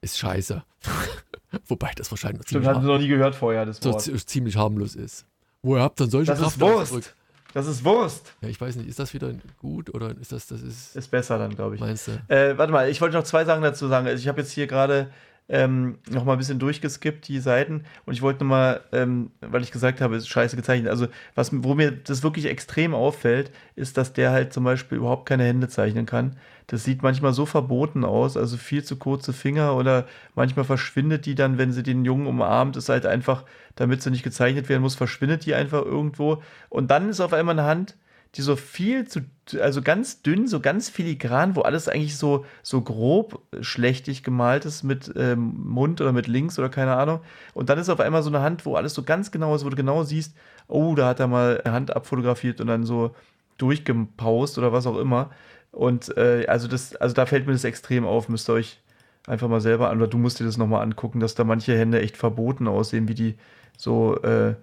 ist 0.00 0.18
scheiße. 0.18 0.62
Wobei 1.66 1.90
das 1.96 2.10
wahrscheinlich 2.12 2.46
Stimmt, 2.46 2.66
hatten 2.66 2.82
sie 2.82 2.86
noch 2.86 2.98
nie 2.98 3.08
gehört 3.08 3.34
vorher, 3.34 3.66
das 3.66 3.84
Wort. 3.84 4.00
So 4.02 4.16
ziemlich 4.16 4.56
harmlos 4.56 4.94
ist. 4.94 5.26
Woher 5.62 5.82
habt 5.82 6.00
ihr 6.00 6.04
dann 6.04 6.10
solche 6.10 6.32
Das 6.34 6.60
Wurst. 6.60 7.14
Das 7.52 7.66
ist 7.66 7.84
Wurst. 7.84 8.34
Ja, 8.42 8.48
ich 8.48 8.60
weiß 8.60 8.76
nicht, 8.76 8.88
ist 8.88 8.98
das 8.98 9.12
wieder 9.12 9.32
gut 9.58 9.92
oder 9.94 10.14
ist 10.20 10.32
das, 10.32 10.46
das 10.46 10.62
ist. 10.62 10.96
Ist 10.96 11.10
besser 11.10 11.38
dann, 11.38 11.54
glaube 11.54 11.74
ich. 11.74 11.80
Meinst 11.80 12.08
du? 12.08 12.12
Äh, 12.28 12.56
warte 12.56 12.72
mal, 12.72 12.88
ich 12.88 13.00
wollte 13.00 13.16
noch 13.16 13.24
zwei 13.24 13.44
Sachen 13.44 13.62
dazu 13.62 13.88
sagen. 13.88 14.06
Also 14.06 14.20
ich 14.20 14.28
habe 14.28 14.40
jetzt 14.40 14.52
hier 14.52 14.66
gerade 14.66 15.10
ähm, 15.50 15.98
noch 16.08 16.24
mal 16.24 16.32
ein 16.32 16.38
bisschen 16.38 16.60
durchgeskippt, 16.60 17.26
die 17.26 17.40
Seiten. 17.40 17.84
Und 18.06 18.12
ich 18.12 18.22
wollte 18.22 18.44
noch 18.44 18.50
mal, 18.50 18.80
ähm, 18.92 19.32
weil 19.40 19.62
ich 19.62 19.72
gesagt 19.72 20.00
habe, 20.00 20.14
es 20.14 20.22
ist 20.22 20.28
scheiße 20.28 20.54
gezeichnet. 20.54 20.90
Also, 20.90 21.08
was, 21.34 21.50
wo 21.52 21.74
mir 21.74 21.90
das 21.90 22.22
wirklich 22.22 22.46
extrem 22.46 22.94
auffällt, 22.94 23.50
ist, 23.74 23.96
dass 23.96 24.12
der 24.12 24.30
halt 24.30 24.52
zum 24.52 24.62
Beispiel 24.62 24.98
überhaupt 24.98 25.26
keine 25.26 25.44
Hände 25.44 25.68
zeichnen 25.68 26.06
kann. 26.06 26.36
Das 26.68 26.84
sieht 26.84 27.02
manchmal 27.02 27.32
so 27.32 27.46
verboten 27.46 28.04
aus, 28.04 28.36
also 28.36 28.56
viel 28.56 28.84
zu 28.84 28.94
kurze 28.94 29.32
Finger 29.32 29.74
oder 29.74 30.06
manchmal 30.36 30.64
verschwindet 30.64 31.26
die 31.26 31.34
dann, 31.34 31.58
wenn 31.58 31.72
sie 31.72 31.82
den 31.82 32.04
Jungen 32.04 32.28
umarmt, 32.28 32.76
ist 32.76 32.88
halt 32.88 33.06
einfach, 33.06 33.44
damit 33.80 34.02
sie 34.02 34.10
nicht 34.10 34.22
gezeichnet 34.22 34.68
werden 34.68 34.82
muss, 34.82 34.94
verschwindet 34.94 35.46
die 35.46 35.54
einfach 35.54 35.82
irgendwo. 35.82 36.42
Und 36.68 36.90
dann 36.90 37.08
ist 37.08 37.18
auf 37.18 37.32
einmal 37.32 37.58
eine 37.58 37.66
Hand, 37.66 37.96
die 38.34 38.42
so 38.42 38.54
viel 38.54 39.08
zu, 39.08 39.20
also 39.58 39.80
ganz 39.80 40.20
dünn, 40.20 40.46
so 40.46 40.60
ganz 40.60 40.90
filigran, 40.90 41.56
wo 41.56 41.62
alles 41.62 41.88
eigentlich 41.88 42.18
so, 42.18 42.44
so 42.62 42.82
grob 42.82 43.40
schlechtig 43.62 44.22
gemalt 44.22 44.66
ist 44.66 44.82
mit 44.82 45.10
ähm, 45.16 45.54
Mund 45.56 46.02
oder 46.02 46.12
mit 46.12 46.26
Links 46.26 46.58
oder 46.58 46.68
keine 46.68 46.94
Ahnung. 46.94 47.20
Und 47.54 47.70
dann 47.70 47.78
ist 47.78 47.88
auf 47.88 48.00
einmal 48.00 48.22
so 48.22 48.28
eine 48.28 48.42
Hand, 48.42 48.66
wo 48.66 48.74
alles 48.76 48.92
so 48.92 49.02
ganz 49.02 49.30
genau 49.30 49.54
ist, 49.54 49.64
wo 49.64 49.70
du 49.70 49.76
genau 49.76 50.04
siehst, 50.04 50.36
oh, 50.68 50.94
da 50.94 51.08
hat 51.08 51.18
er 51.18 51.26
mal 51.26 51.62
eine 51.64 51.72
Hand 51.72 51.96
abfotografiert 51.96 52.60
und 52.60 52.66
dann 52.66 52.84
so 52.84 53.14
durchgepaust 53.56 54.58
oder 54.58 54.74
was 54.74 54.86
auch 54.86 54.98
immer. 54.98 55.30
Und 55.72 56.14
äh, 56.18 56.44
also 56.48 56.68
das, 56.68 56.96
also 56.96 57.14
da 57.14 57.24
fällt 57.24 57.46
mir 57.46 57.54
das 57.54 57.64
extrem 57.64 58.04
auf, 58.04 58.28
müsst 58.28 58.50
ihr 58.50 58.52
euch 58.52 58.78
einfach 59.26 59.48
mal 59.48 59.62
selber 59.62 59.88
an, 59.88 59.96
oder 59.96 60.08
du 60.08 60.18
musst 60.18 60.38
dir 60.38 60.44
das 60.44 60.58
nochmal 60.58 60.82
angucken, 60.82 61.20
dass 61.20 61.34
da 61.34 61.44
manche 61.44 61.78
Hände 61.78 62.02
echt 62.02 62.18
verboten 62.18 62.68
aussehen, 62.68 63.08
wie 63.08 63.14
die 63.14 63.36
so 63.76 64.20
äh, 64.22 64.54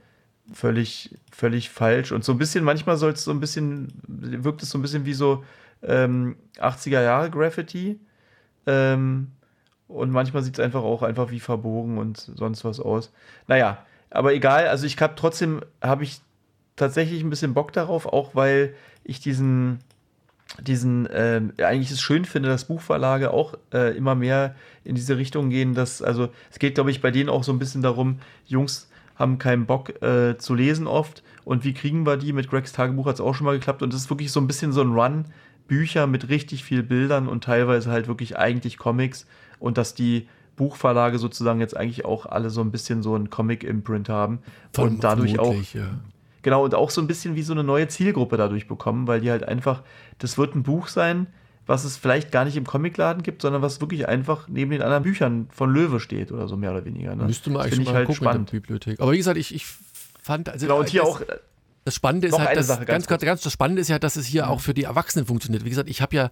völlig, 0.54 1.16
völlig 1.32 1.70
falsch. 1.70 2.12
Und 2.12 2.24
so 2.24 2.32
ein 2.32 2.38
bisschen, 2.38 2.64
manchmal 2.64 2.98
soll 2.98 3.12
es 3.12 3.24
so 3.24 3.32
ein 3.32 3.40
bisschen, 3.40 3.88
wirkt 4.08 4.64
es 4.64 4.70
so 4.70 4.78
ein 4.78 4.82
bisschen 4.82 5.06
wie 5.06 5.14
so 5.14 5.44
ähm, 5.84 6.36
80er 6.58 7.02
Jahre 7.02 7.30
Graffiti. 7.30 8.00
Ähm, 8.66 9.32
und 9.88 10.12
manchmal 10.12 10.44
sieht 10.44 10.60
es 10.60 10.64
einfach 10.64 10.84
auch 10.84 11.02
einfach 11.02 11.32
wie 11.32 11.40
verbogen 11.40 11.98
und 11.98 12.18
sonst 12.18 12.66
was 12.66 12.80
aus. 12.80 13.12
Naja, 13.48 13.86
aber 14.10 14.34
egal, 14.34 14.68
also 14.68 14.86
ich 14.86 15.00
habe 15.02 15.14
trotzdem, 15.16 15.62
habe 15.82 16.04
ich 16.04 16.22
tatsächlich 16.76 17.24
ein 17.24 17.30
bisschen 17.30 17.54
Bock 17.54 17.72
darauf, 17.72 18.06
auch 18.06 18.36
weil 18.36 18.74
ich 19.04 19.20
diesen, 19.22 19.80
diesen, 20.60 21.06
äh, 21.08 21.42
eigentlich 21.60 21.92
es 21.92 22.02
schön 22.02 22.26
finde, 22.26 22.50
dass 22.50 22.66
Buchverlage 22.66 23.32
auch 23.32 23.56
äh, 23.74 23.96
immer 23.96 24.16
mehr 24.16 24.56
in 24.84 24.96
diese 24.96 25.18
Richtung 25.18 25.50
gehen, 25.50 25.74
dass, 25.74 26.02
also 26.02 26.30
es 26.52 26.60
geht, 26.60 26.76
glaube 26.76 26.92
ich, 26.92 27.02
bei 27.02 27.12
denen 27.12 27.30
auch 27.30 27.44
so 27.44 27.52
ein 27.54 27.60
bisschen 27.60 27.82
darum, 27.82 28.20
Jungs, 28.46 28.90
haben 29.18 29.38
keinen 29.38 29.66
Bock 29.66 30.02
äh, 30.02 30.38
zu 30.38 30.56
lesen 30.56 30.88
oft. 30.88 31.24
Und 31.44 31.64
wie 31.64 31.74
kriegen 31.74 32.06
wir 32.06 32.18
die? 32.18 32.34
Mit 32.34 32.50
Gregs 32.50 32.72
Tagebuch 32.74 33.08
hat 33.08 33.16
es 33.16 33.22
auch 33.22 33.34
schon 33.34 33.46
mal 33.46 33.58
geklappt. 33.58 33.82
Und 33.82 33.94
das 33.94 34.02
ist 34.02 34.10
wirklich 34.10 34.32
so 34.32 34.40
ein 34.40 34.48
bisschen 34.48 34.72
so 34.72 34.82
ein 34.82 34.94
Run. 34.94 35.26
Bücher 35.68 36.08
mit 36.08 36.30
richtig 36.30 36.64
viel 36.64 36.82
Bildern 36.82 37.28
und 37.28 37.44
teilweise 37.44 37.92
halt 37.92 38.08
wirklich 38.08 38.38
eigentlich 38.38 38.78
Comics. 38.78 39.26
Und 39.60 39.78
dass 39.78 39.94
die 39.94 40.28
Buchverlage 40.56 41.20
sozusagen 41.20 41.60
jetzt 41.60 41.76
eigentlich 41.76 42.06
auch 42.06 42.26
alle 42.26 42.50
so 42.50 42.62
ein 42.62 42.72
bisschen 42.72 43.04
so 43.04 43.16
ein 43.16 43.30
Comic-Imprint 43.30 44.10
haben. 44.10 44.40
Von 44.74 44.90
und 44.90 45.04
dadurch 45.04 45.40
auch. 45.40 45.56
Ja. 45.74 46.00
Genau, 46.42 46.64
und 46.64 46.76
auch 46.76 46.90
so 46.90 47.02
ein 47.02 47.08
bisschen 47.08 47.36
wie 47.36 47.42
so 47.42 47.54
eine 47.54 47.64
neue 47.64 47.88
Zielgruppe 47.88 48.38
dadurch 48.38 48.68
bekommen, 48.68 49.08
weil 49.08 49.22
die 49.22 49.32
halt 49.32 49.44
einfach, 49.44 49.84
das 50.18 50.38
wird 50.38 50.56
ein 50.56 50.64
Buch 50.64 50.88
sein, 50.88 51.28
was 51.68 51.84
es 51.84 51.98
vielleicht 51.98 52.32
gar 52.32 52.46
nicht 52.46 52.58
im 52.58 52.66
Comicladen 52.66 53.24
gibt, 53.24 53.42
sondern 53.42 53.62
was 53.62 53.82
wirklich 53.82 54.08
einfach 54.08 54.48
neben 54.48 54.72
den 54.72 54.82
anderen 54.82 55.04
Büchern 55.04 55.48
von 55.52 55.72
Löwe 55.72 56.00
steht 56.00 56.32
oder 56.32 56.48
so 56.48 56.58
mehr 56.58 56.72
oder 56.72 56.86
weniger. 56.86 57.16
Ne? 57.16 57.26
Müsste 57.26 57.50
man 57.50 57.64
eigentlich 57.64 57.86
mal 57.86 57.94
halt 57.94 58.08
gucken 58.08 58.24
spannend. 58.24 58.40
in 58.40 58.46
der 58.46 58.60
Bibliothek. 58.62 59.00
Aber 59.00 59.12
wie 59.12 59.18
gesagt, 59.18 59.38
ich, 59.38 59.54
ich 59.54 59.66
fand 60.22 60.50
also 60.50 60.66
genau, 60.66 60.80
und 60.80 60.90
hier 60.90 61.02
das, 61.02 61.10
auch 61.10 61.22
das 61.86 61.96
Spannende 61.96 62.28
ist 62.28 62.40
halt, 62.40 62.58
dass, 62.58 62.68
Sache, 62.68 62.86
ganz, 62.86 63.08
ganz, 63.08 63.24
ganz, 63.24 63.42
das 63.42 63.54
Spannende 63.54 63.82
ist 63.82 63.90
ja, 63.90 64.00
dass 64.00 64.16
es 64.16 64.26
hier 64.26 64.46
mhm. 64.46 64.52
auch 64.52 64.62
für 64.62 64.74
die 64.74 64.84
Erwachsenen 64.84 65.26
funktioniert. 65.26 65.66
Wie 65.66 65.70
gesagt, 65.70 65.90
ich 65.90 66.02
habe 66.02 66.16
ja 66.16 66.32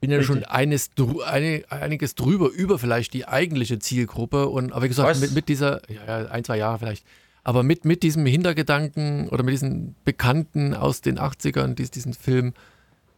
bin 0.00 0.10
ja 0.10 0.18
Richtig. 0.18 0.42
schon 0.42 0.44
eines, 0.44 0.90
eine, 1.24 1.64
einiges 1.70 2.14
drüber 2.14 2.50
über 2.50 2.78
vielleicht 2.78 3.14
die 3.14 3.26
eigentliche 3.26 3.78
Zielgruppe 3.78 4.46
und 4.48 4.72
aber 4.72 4.84
wie 4.84 4.88
gesagt 4.88 5.20
mit, 5.20 5.32
mit 5.32 5.48
dieser 5.48 5.80
ja, 5.90 6.26
ein 6.26 6.44
zwei 6.44 6.58
Jahre 6.58 6.78
vielleicht 6.78 7.06
aber 7.46 7.62
mit, 7.62 7.84
mit 7.84 8.02
diesem 8.02 8.26
Hintergedanken 8.26 9.28
oder 9.28 9.44
mit 9.44 9.52
diesen 9.52 9.94
Bekannten 10.04 10.74
aus 10.74 11.00
den 11.00 11.16
80ern, 11.16 11.74
diesen 11.74 12.12
Film 12.12 12.54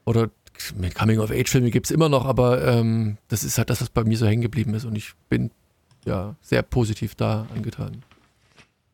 oder 0.04 0.28
Coming-of-Age-Filme 0.94 1.70
gibt 1.70 1.86
es 1.86 1.90
immer 1.90 2.08
noch, 2.08 2.24
aber 2.24 2.66
ähm, 2.66 3.18
das 3.28 3.44
ist 3.44 3.58
halt 3.58 3.70
das, 3.70 3.80
was 3.80 3.90
bei 3.90 4.04
mir 4.04 4.16
so 4.16 4.26
hängen 4.26 4.42
geblieben 4.42 4.74
ist 4.74 4.84
und 4.84 4.96
ich 4.96 5.12
bin 5.28 5.50
ja 6.04 6.36
sehr 6.40 6.62
positiv 6.62 7.14
da 7.14 7.46
angetan. 7.54 8.02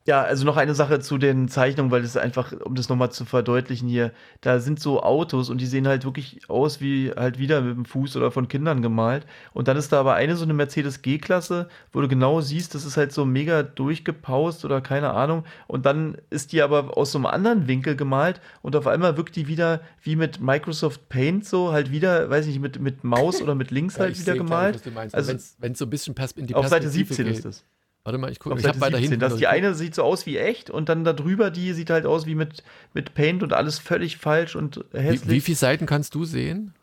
Ja, 0.07 0.23
also 0.23 0.45
noch 0.45 0.59
eine 0.59 0.75
Sache 0.75 1.01
zu 1.01 1.17
den 1.17 1.49
Zeichnungen, 1.49 1.91
weil 1.91 2.03
das 2.03 2.19
einfach, 2.19 2.53
um 2.53 2.75
das 2.75 2.91
nochmal 2.91 3.11
zu 3.11 3.25
verdeutlichen 3.25 3.89
hier, 3.89 4.13
da 4.43 4.61
sind 4.61 4.79
so 4.79 5.03
Autos 5.03 5.49
und 5.49 5.63
die 5.63 5.67
sehen 5.67 5.89
halt 5.89 6.05
wirklich 6.05 6.51
aus 6.51 6.83
wie 6.83 7.11
halt 7.11 7.39
wieder 7.39 7.63
mit 7.63 7.75
dem 7.75 7.87
Fuß 7.87 8.15
oder 8.19 8.31
von 8.31 8.47
Kindern 8.47 8.83
gemalt. 8.83 9.25
Und 9.55 9.67
dann 9.67 9.79
ist 9.79 9.93
da 9.93 10.01
aber 10.01 10.13
eine 10.13 10.37
so 10.37 10.45
eine 10.45 10.53
Mercedes 10.53 11.01
G-Klasse, 11.01 11.71
wo 11.91 12.03
du 12.03 12.09
genau 12.09 12.43
siehst, 12.43 12.75
das 12.75 12.85
ist 12.85 12.99
halt 12.99 13.13
so 13.13 13.25
mega 13.25 13.63
durchgepaust 13.63 14.67
oder 14.67 14.83
keine 14.83 15.15
Ahnung. 15.15 15.45
Und 15.69 15.87
dann 15.87 16.19
ist 16.29 16.53
die 16.53 16.61
aber 16.61 16.99
aus 16.99 17.13
so 17.13 17.17
einem 17.17 17.27
anderen 17.27 17.67
Winkel 17.67 17.97
gemalt 17.97 18.43
und 18.61 18.77
auf 18.77 18.87
einmal 18.87 19.17
wirkt 19.17 19.37
die 19.37 19.49
wieder 19.49 19.81
wie 20.03 20.17
mit 20.17 20.39
Microsoft 20.39 21.09
Paint 21.09 21.47
so, 21.47 21.73
halt 21.73 21.91
wieder, 21.91 22.29
weiß 22.29 22.45
ich 22.45 22.53
nicht, 22.53 22.61
mit, 22.61 22.79
mit 22.79 23.05
Maus 23.05 23.41
oder 23.41 23.55
mit 23.55 23.71
links 23.71 23.99
halt 23.99 24.21
wieder 24.21 24.35
gemalt. 24.35 24.85
Nicht, 24.85 25.15
also, 25.15 25.33
wenn 25.61 25.73
es 25.73 25.79
so 25.79 25.87
ein 25.87 25.91
bisschen 25.91 26.15
in 26.37 26.47
die 26.47 26.55
Auf 26.55 26.69
Seite 26.69 26.91
17 26.91 27.25
geht. 27.25 27.37
ist 27.37 27.45
das. 27.47 27.65
Warte 28.05 28.19
mal, 28.19 28.31
ich 28.31 28.39
gucke. 28.39 28.61
Ich 28.61 28.67
habe 28.67 28.81
weiter 28.81 28.99
hinten. 28.99 29.19
Das, 29.19 29.37
die 29.37 29.47
eine 29.47 29.75
sieht 29.75 29.95
so 29.95 30.03
aus 30.03 30.27
wie 30.27 30.37
echt 30.37 30.69
und 30.69 30.91
dann 30.91 31.05
darüber 31.05 31.51
die 31.51 31.73
sieht 31.73 31.89
halt 31.89 32.05
aus 32.05 32.27
wie 32.27 32.35
mit, 32.35 32.63
mit 32.93 33.15
Paint 33.15 33.43
und 33.43 33.55
alles 33.55 33.79
völlig 33.79 34.19
falsch 34.19 34.57
und 34.57 34.85
hässlich. 34.93 35.27
Wie, 35.27 35.37
wie 35.37 35.41
viele 35.41 35.57
Seiten 35.57 35.87
kannst 35.87 36.15
du 36.15 36.27
sehen? 36.27 36.75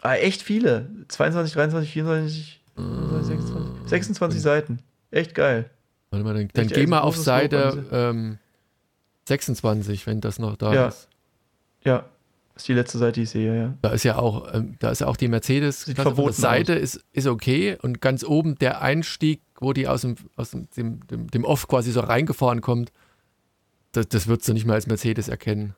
Ah, 0.00 0.14
echt 0.14 0.42
viele. 0.42 0.88
22, 1.08 1.52
23, 1.52 1.92
24, 1.92 2.60
26, 2.76 3.26
26, 3.26 3.88
26 3.88 4.40
Seiten. 4.40 4.78
Echt 5.10 5.34
geil. 5.34 5.68
Warte 6.10 6.24
mal, 6.24 6.34
dann, 6.34 6.48
dann 6.54 6.68
geh 6.68 6.86
mal 6.86 7.00
auf 7.00 7.16
Seite 7.16 7.84
ähm, 7.92 8.38
26, 9.28 10.06
wenn 10.06 10.22
das 10.22 10.38
noch 10.38 10.56
da 10.56 10.72
ja. 10.72 10.86
ist. 10.88 11.08
Ja. 11.84 12.06
Das 12.56 12.62
ist 12.62 12.68
die 12.68 12.72
letzte 12.72 12.96
Seite, 12.96 13.12
die 13.12 13.24
ich 13.24 13.30
sehe, 13.30 13.54
ja. 13.54 13.74
Da 13.82 13.90
ist 13.90 14.02
ja 14.04 14.16
auch, 14.16 14.54
ähm, 14.54 14.76
da 14.78 14.88
ist 14.88 15.02
ja 15.02 15.08
auch 15.08 15.18
die 15.18 15.28
Mercedes. 15.28 15.82
Sieht 15.82 15.96
verboten 15.96 16.32
Seite 16.32 16.72
ist, 16.72 17.04
ist 17.12 17.26
okay 17.26 17.76
und 17.82 18.00
ganz 18.00 18.24
oben 18.24 18.54
der 18.54 18.80
Einstieg, 18.80 19.42
wo 19.60 19.74
die 19.74 19.86
aus 19.86 20.00
dem, 20.00 20.14
aus 20.36 20.52
dem, 20.52 20.66
dem, 20.74 21.06
dem, 21.06 21.30
dem 21.30 21.44
Off 21.44 21.68
quasi 21.68 21.92
so 21.92 22.00
reingefahren 22.00 22.62
kommt, 22.62 22.92
das, 23.92 24.08
das 24.08 24.26
würdest 24.26 24.48
du 24.48 24.54
nicht 24.54 24.64
mehr 24.64 24.74
als 24.74 24.86
Mercedes 24.86 25.28
erkennen. 25.28 25.74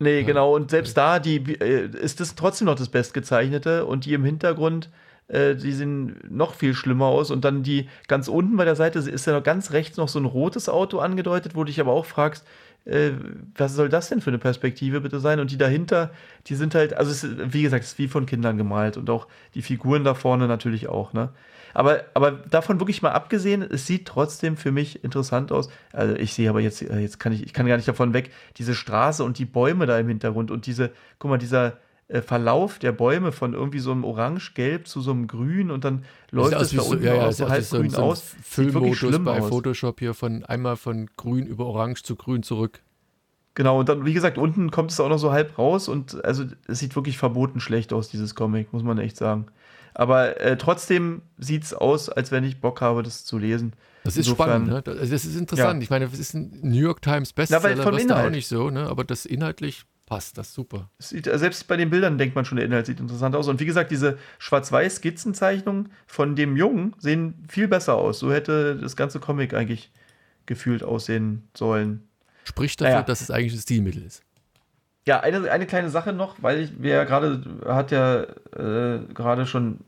Nee, 0.00 0.22
ja. 0.22 0.26
genau. 0.26 0.56
Und 0.56 0.72
selbst 0.72 0.96
da 0.96 1.20
die, 1.20 1.36
äh, 1.60 1.88
ist 1.96 2.18
das 2.18 2.34
trotzdem 2.34 2.66
noch 2.66 2.74
das 2.74 2.88
Bestgezeichnete 2.88 3.86
und 3.86 4.04
die 4.04 4.14
im 4.14 4.24
Hintergrund, 4.24 4.90
äh, 5.28 5.54
die 5.54 5.70
sehen 5.70 6.18
noch 6.28 6.54
viel 6.54 6.74
schlimmer 6.74 7.06
aus. 7.06 7.30
Und 7.30 7.44
dann 7.44 7.62
die 7.62 7.88
ganz 8.08 8.26
unten 8.26 8.56
bei 8.56 8.64
der 8.64 8.74
Seite 8.74 8.98
ist 8.98 9.26
ja 9.28 9.32
noch 9.32 9.44
ganz 9.44 9.70
rechts 9.70 9.96
noch 9.96 10.08
so 10.08 10.18
ein 10.18 10.24
rotes 10.24 10.68
Auto 10.68 10.98
angedeutet, 10.98 11.54
wo 11.54 11.60
du 11.60 11.66
dich 11.66 11.80
aber 11.80 11.92
auch 11.92 12.06
fragst, 12.06 12.44
äh, 12.84 13.12
was 13.56 13.74
soll 13.74 13.88
das 13.88 14.08
denn 14.08 14.20
für 14.20 14.30
eine 14.30 14.38
Perspektive 14.38 15.00
bitte 15.00 15.20
sein? 15.20 15.40
Und 15.40 15.50
die 15.50 15.58
dahinter, 15.58 16.10
die 16.46 16.54
sind 16.54 16.74
halt, 16.74 16.94
also 16.94 17.10
es 17.10 17.26
wie 17.52 17.62
gesagt, 17.62 17.84
es 17.84 17.92
ist 17.92 17.98
wie 17.98 18.08
von 18.08 18.26
Kindern 18.26 18.56
gemalt 18.56 18.96
und 18.96 19.10
auch 19.10 19.26
die 19.54 19.62
Figuren 19.62 20.04
da 20.04 20.14
vorne 20.14 20.48
natürlich 20.48 20.88
auch, 20.88 21.12
ne? 21.12 21.30
Aber, 21.72 22.04
aber 22.14 22.32
davon 22.32 22.80
wirklich 22.80 23.00
mal 23.00 23.12
abgesehen, 23.12 23.62
es 23.62 23.86
sieht 23.86 24.06
trotzdem 24.06 24.56
für 24.56 24.72
mich 24.72 25.04
interessant 25.04 25.52
aus. 25.52 25.70
Also 25.92 26.16
ich 26.16 26.34
sehe 26.34 26.50
aber 26.50 26.60
jetzt, 26.60 26.82
äh, 26.82 26.98
jetzt 26.98 27.20
kann 27.20 27.32
ich, 27.32 27.44
ich 27.44 27.52
kann 27.52 27.66
gar 27.66 27.76
nicht 27.76 27.88
davon 27.88 28.12
weg, 28.12 28.30
diese 28.56 28.74
Straße 28.74 29.22
und 29.22 29.38
die 29.38 29.44
Bäume 29.44 29.86
da 29.86 29.98
im 29.98 30.08
Hintergrund 30.08 30.50
und 30.50 30.66
diese, 30.66 30.90
guck 31.20 31.30
mal, 31.30 31.38
dieser, 31.38 31.78
äh, 32.10 32.22
Verlauf 32.22 32.78
der 32.78 32.92
Bäume 32.92 33.30
von 33.30 33.54
irgendwie 33.54 33.78
so 33.78 33.92
einem 33.92 34.04
Orange-Gelb 34.04 34.88
zu 34.88 35.00
so 35.00 35.12
einem 35.12 35.28
Grün 35.28 35.70
und 35.70 35.84
dann 35.84 36.04
läuft 36.30 36.60
es 36.60 36.72
da 36.72 36.82
unten 36.82 37.04
ja, 37.04 37.14
ja, 37.14 37.28
auch 37.28 37.32
so 37.32 37.48
halb 37.48 37.68
grün 37.68 37.90
so 37.90 38.02
aus. 38.02 38.34
Füllmodus 38.42 39.18
bei 39.24 39.40
aus. 39.40 39.48
Photoshop 39.48 40.00
hier 40.00 40.12
von 40.12 40.44
einmal 40.44 40.76
von 40.76 41.08
grün 41.16 41.46
über 41.46 41.66
orange 41.66 42.02
zu 42.02 42.16
grün 42.16 42.42
zurück. 42.42 42.80
Genau, 43.54 43.78
und 43.78 43.88
dann, 43.88 44.04
wie 44.04 44.12
gesagt, 44.12 44.38
unten 44.38 44.70
kommt 44.70 44.90
es 44.90 44.98
auch 44.98 45.08
noch 45.08 45.18
so 45.18 45.32
halb 45.32 45.56
raus 45.56 45.88
und 45.88 46.24
also 46.24 46.44
es 46.66 46.80
sieht 46.80 46.96
wirklich 46.96 47.16
verboten 47.16 47.60
schlecht 47.60 47.92
aus, 47.92 48.08
dieses 48.08 48.34
Comic, 48.34 48.72
muss 48.72 48.82
man 48.82 48.98
echt 48.98 49.16
sagen. 49.16 49.46
Aber 49.94 50.40
äh, 50.40 50.56
trotzdem 50.56 51.22
sieht 51.38 51.64
es 51.64 51.74
aus, 51.74 52.08
als 52.08 52.32
wenn 52.32 52.42
ich 52.42 52.60
Bock 52.60 52.80
habe, 52.80 53.02
das 53.02 53.24
zu 53.24 53.38
lesen. 53.38 53.74
Das 54.02 54.16
ist 54.16 54.26
Insofern, 54.28 54.66
spannend, 54.66 54.68
ne? 54.68 54.82
Das, 54.82 55.10
das 55.10 55.24
ist 55.24 55.36
interessant. 55.36 55.80
Ja. 55.80 55.82
Ich 55.82 55.90
meine, 55.90 56.08
das 56.08 56.18
ist 56.18 56.34
ein 56.34 56.58
New 56.62 56.80
York 56.80 57.02
Times 57.02 57.32
Bestseller, 57.32 57.60
Na, 57.62 57.68
weil 57.68 57.82
vom 57.82 57.98
Inhalt. 57.98 58.26
auch 58.26 58.30
nicht 58.30 58.48
so, 58.48 58.70
ne? 58.70 58.86
Aber 58.88 59.04
das 59.04 59.26
inhaltlich 59.26 59.84
passt 60.10 60.36
das 60.36 60.52
super. 60.52 60.90
Sieht, 60.98 61.28
äh, 61.28 61.38
selbst 61.38 61.68
bei 61.68 61.76
den 61.76 61.88
Bildern 61.88 62.18
denkt 62.18 62.34
man 62.34 62.44
schon, 62.44 62.56
der 62.56 62.66
Inhalt 62.66 62.84
sieht 62.84 62.98
interessant 62.98 63.36
aus. 63.36 63.46
Und 63.46 63.60
wie 63.60 63.64
gesagt, 63.64 63.92
diese 63.92 64.18
Schwarz-Weiß-Skizzenzeichnungen 64.40 65.92
von 66.06 66.34
dem 66.34 66.56
Jungen 66.56 66.94
sehen 66.98 67.44
viel 67.48 67.68
besser 67.68 67.94
aus. 67.94 68.18
So 68.18 68.32
hätte 68.32 68.76
das 68.76 68.96
ganze 68.96 69.20
Comic 69.20 69.54
eigentlich 69.54 69.92
gefühlt 70.46 70.82
aussehen 70.82 71.48
sollen. 71.56 72.08
Spricht 72.42 72.80
dafür, 72.80 72.94
naja. 72.94 73.02
dass 73.04 73.20
es 73.20 73.30
eigentlich 73.30 73.52
ein 73.52 73.60
Stilmittel 73.60 74.02
ist. 74.02 74.24
Ja, 75.06 75.20
eine, 75.20 75.48
eine 75.48 75.66
kleine 75.66 75.90
Sache 75.90 76.12
noch, 76.12 76.42
weil 76.42 76.58
ich, 76.58 76.82
wir 76.82 76.94
ja 76.94 77.04
gerade, 77.04 77.42
hat 77.64 77.92
ja 77.92 78.22
äh, 78.22 78.98
gerade 79.14 79.46
schon 79.46 79.78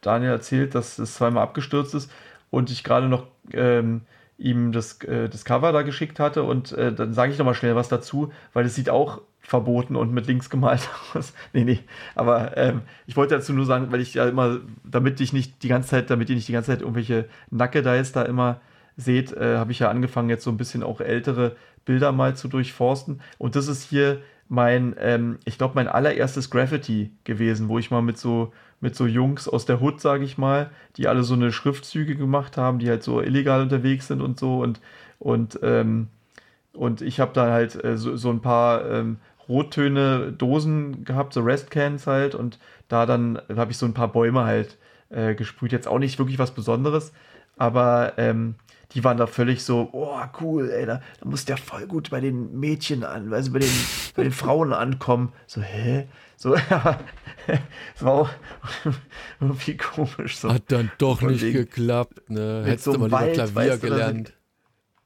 Daniel 0.00 0.30
erzählt, 0.30 0.76
dass 0.76 1.00
es 1.00 1.14
zweimal 1.14 1.42
abgestürzt 1.42 1.94
ist 1.94 2.08
und 2.50 2.70
ich 2.70 2.84
gerade 2.84 3.08
noch 3.08 3.26
ähm, 3.52 4.02
ihm 4.38 4.70
das, 4.70 5.00
äh, 5.02 5.28
das 5.28 5.44
Cover 5.44 5.72
da 5.72 5.82
geschickt 5.82 6.20
hatte 6.20 6.44
und 6.44 6.70
äh, 6.70 6.92
dann 6.92 7.12
sage 7.14 7.32
ich 7.32 7.38
nochmal 7.38 7.54
schnell 7.54 7.74
was 7.74 7.88
dazu, 7.88 8.32
weil 8.52 8.64
es 8.64 8.76
sieht 8.76 8.88
auch 8.88 9.22
verboten 9.42 9.96
und 9.96 10.12
mit 10.12 10.26
links 10.26 10.48
gemalt 10.48 10.88
aus. 11.14 11.34
nee, 11.52 11.64
nee, 11.64 11.80
aber 12.14 12.56
ähm, 12.56 12.82
ich 13.06 13.16
wollte 13.16 13.34
dazu 13.34 13.52
nur 13.52 13.66
sagen, 13.66 13.90
weil 13.90 14.00
ich 14.00 14.14
ja 14.14 14.26
immer, 14.26 14.60
damit 14.84 15.20
ich 15.20 15.32
nicht 15.32 15.62
die 15.62 15.68
ganze 15.68 15.90
Zeit, 15.90 16.10
damit 16.10 16.30
ihr 16.30 16.36
nicht 16.36 16.48
die 16.48 16.52
ganze 16.52 16.70
Zeit 16.70 16.80
irgendwelche 16.80 17.28
Nacke-Dice 17.50 18.12
da 18.12 18.22
immer 18.22 18.60
seht, 18.96 19.32
äh, 19.32 19.56
habe 19.56 19.72
ich 19.72 19.80
ja 19.80 19.90
angefangen 19.90 20.30
jetzt 20.30 20.44
so 20.44 20.50
ein 20.50 20.56
bisschen 20.56 20.82
auch 20.82 21.00
ältere 21.00 21.56
Bilder 21.84 22.12
mal 22.12 22.36
zu 22.36 22.48
durchforsten. 22.48 23.20
Und 23.38 23.56
das 23.56 23.68
ist 23.68 23.82
hier 23.82 24.20
mein, 24.48 24.94
ähm, 24.98 25.38
ich 25.44 25.58
glaube, 25.58 25.74
mein 25.74 25.88
allererstes 25.88 26.50
Graffiti 26.50 27.10
gewesen, 27.24 27.68
wo 27.68 27.78
ich 27.78 27.90
mal 27.90 28.02
mit 28.02 28.18
so, 28.18 28.52
mit 28.80 28.94
so 28.94 29.06
Jungs 29.06 29.48
aus 29.48 29.64
der 29.64 29.80
Hood, 29.80 30.00
sage 30.00 30.24
ich 30.24 30.38
mal, 30.38 30.70
die 30.96 31.08
alle 31.08 31.22
so 31.22 31.34
eine 31.34 31.52
Schriftzüge 31.52 32.16
gemacht 32.16 32.56
haben, 32.56 32.78
die 32.78 32.88
halt 32.88 33.02
so 33.02 33.20
illegal 33.22 33.62
unterwegs 33.62 34.08
sind 34.08 34.20
und 34.20 34.38
so. 34.38 34.60
Und, 34.60 34.80
und, 35.18 35.58
ähm, 35.62 36.08
und 36.74 37.00
ich 37.00 37.20
habe 37.20 37.32
da 37.32 37.50
halt 37.50 37.82
äh, 37.82 37.96
so, 37.96 38.16
so 38.16 38.30
ein 38.30 38.40
paar 38.40 38.88
ähm, 38.90 39.18
Rottöne 39.48 40.32
Dosen 40.32 41.04
gehabt, 41.04 41.32
so 41.34 41.40
Restcans 41.40 42.06
halt 42.06 42.34
und 42.34 42.58
da 42.88 43.06
dann 43.06 43.40
habe 43.54 43.72
ich 43.72 43.78
so 43.78 43.86
ein 43.86 43.94
paar 43.94 44.08
Bäume 44.08 44.44
halt 44.44 44.78
äh, 45.10 45.34
gesprüht. 45.34 45.72
Jetzt 45.72 45.88
auch 45.88 45.98
nicht 45.98 46.18
wirklich 46.18 46.38
was 46.38 46.52
Besonderes, 46.52 47.12
aber 47.56 48.14
ähm, 48.16 48.54
die 48.94 49.04
waren 49.04 49.16
da 49.16 49.26
völlig 49.26 49.64
so, 49.64 49.88
oh 49.92 50.20
cool, 50.40 50.70
ey, 50.70 50.86
da, 50.86 51.00
da 51.20 51.28
muss 51.28 51.44
der 51.44 51.56
voll 51.56 51.86
gut 51.86 52.10
bei 52.10 52.20
den 52.20 52.58
Mädchen 52.58 53.04
an, 53.04 53.32
also 53.32 53.52
bei 53.52 53.60
den, 53.60 53.70
bei 54.14 54.22
den 54.22 54.32
Frauen 54.32 54.72
ankommen. 54.72 55.32
So, 55.46 55.62
hä? 55.62 56.08
So, 56.36 56.54
ja, 56.70 56.98
das 57.46 58.02
war 58.02 58.12
auch 58.12 58.30
irgendwie 59.40 59.76
komisch. 59.76 60.38
So. 60.38 60.52
Hat 60.52 60.64
dann 60.68 60.90
doch 60.98 61.22
nicht 61.22 61.42
wegen, 61.42 61.58
geklappt, 61.58 62.30
ne? 62.30 62.64
Hättest 62.66 62.84
so 62.84 62.92
du 62.94 62.98
mal 63.00 63.10
Wald, 63.10 63.34
Klavier 63.34 63.54
weißt 63.54 63.82
gelernt. 63.82 64.32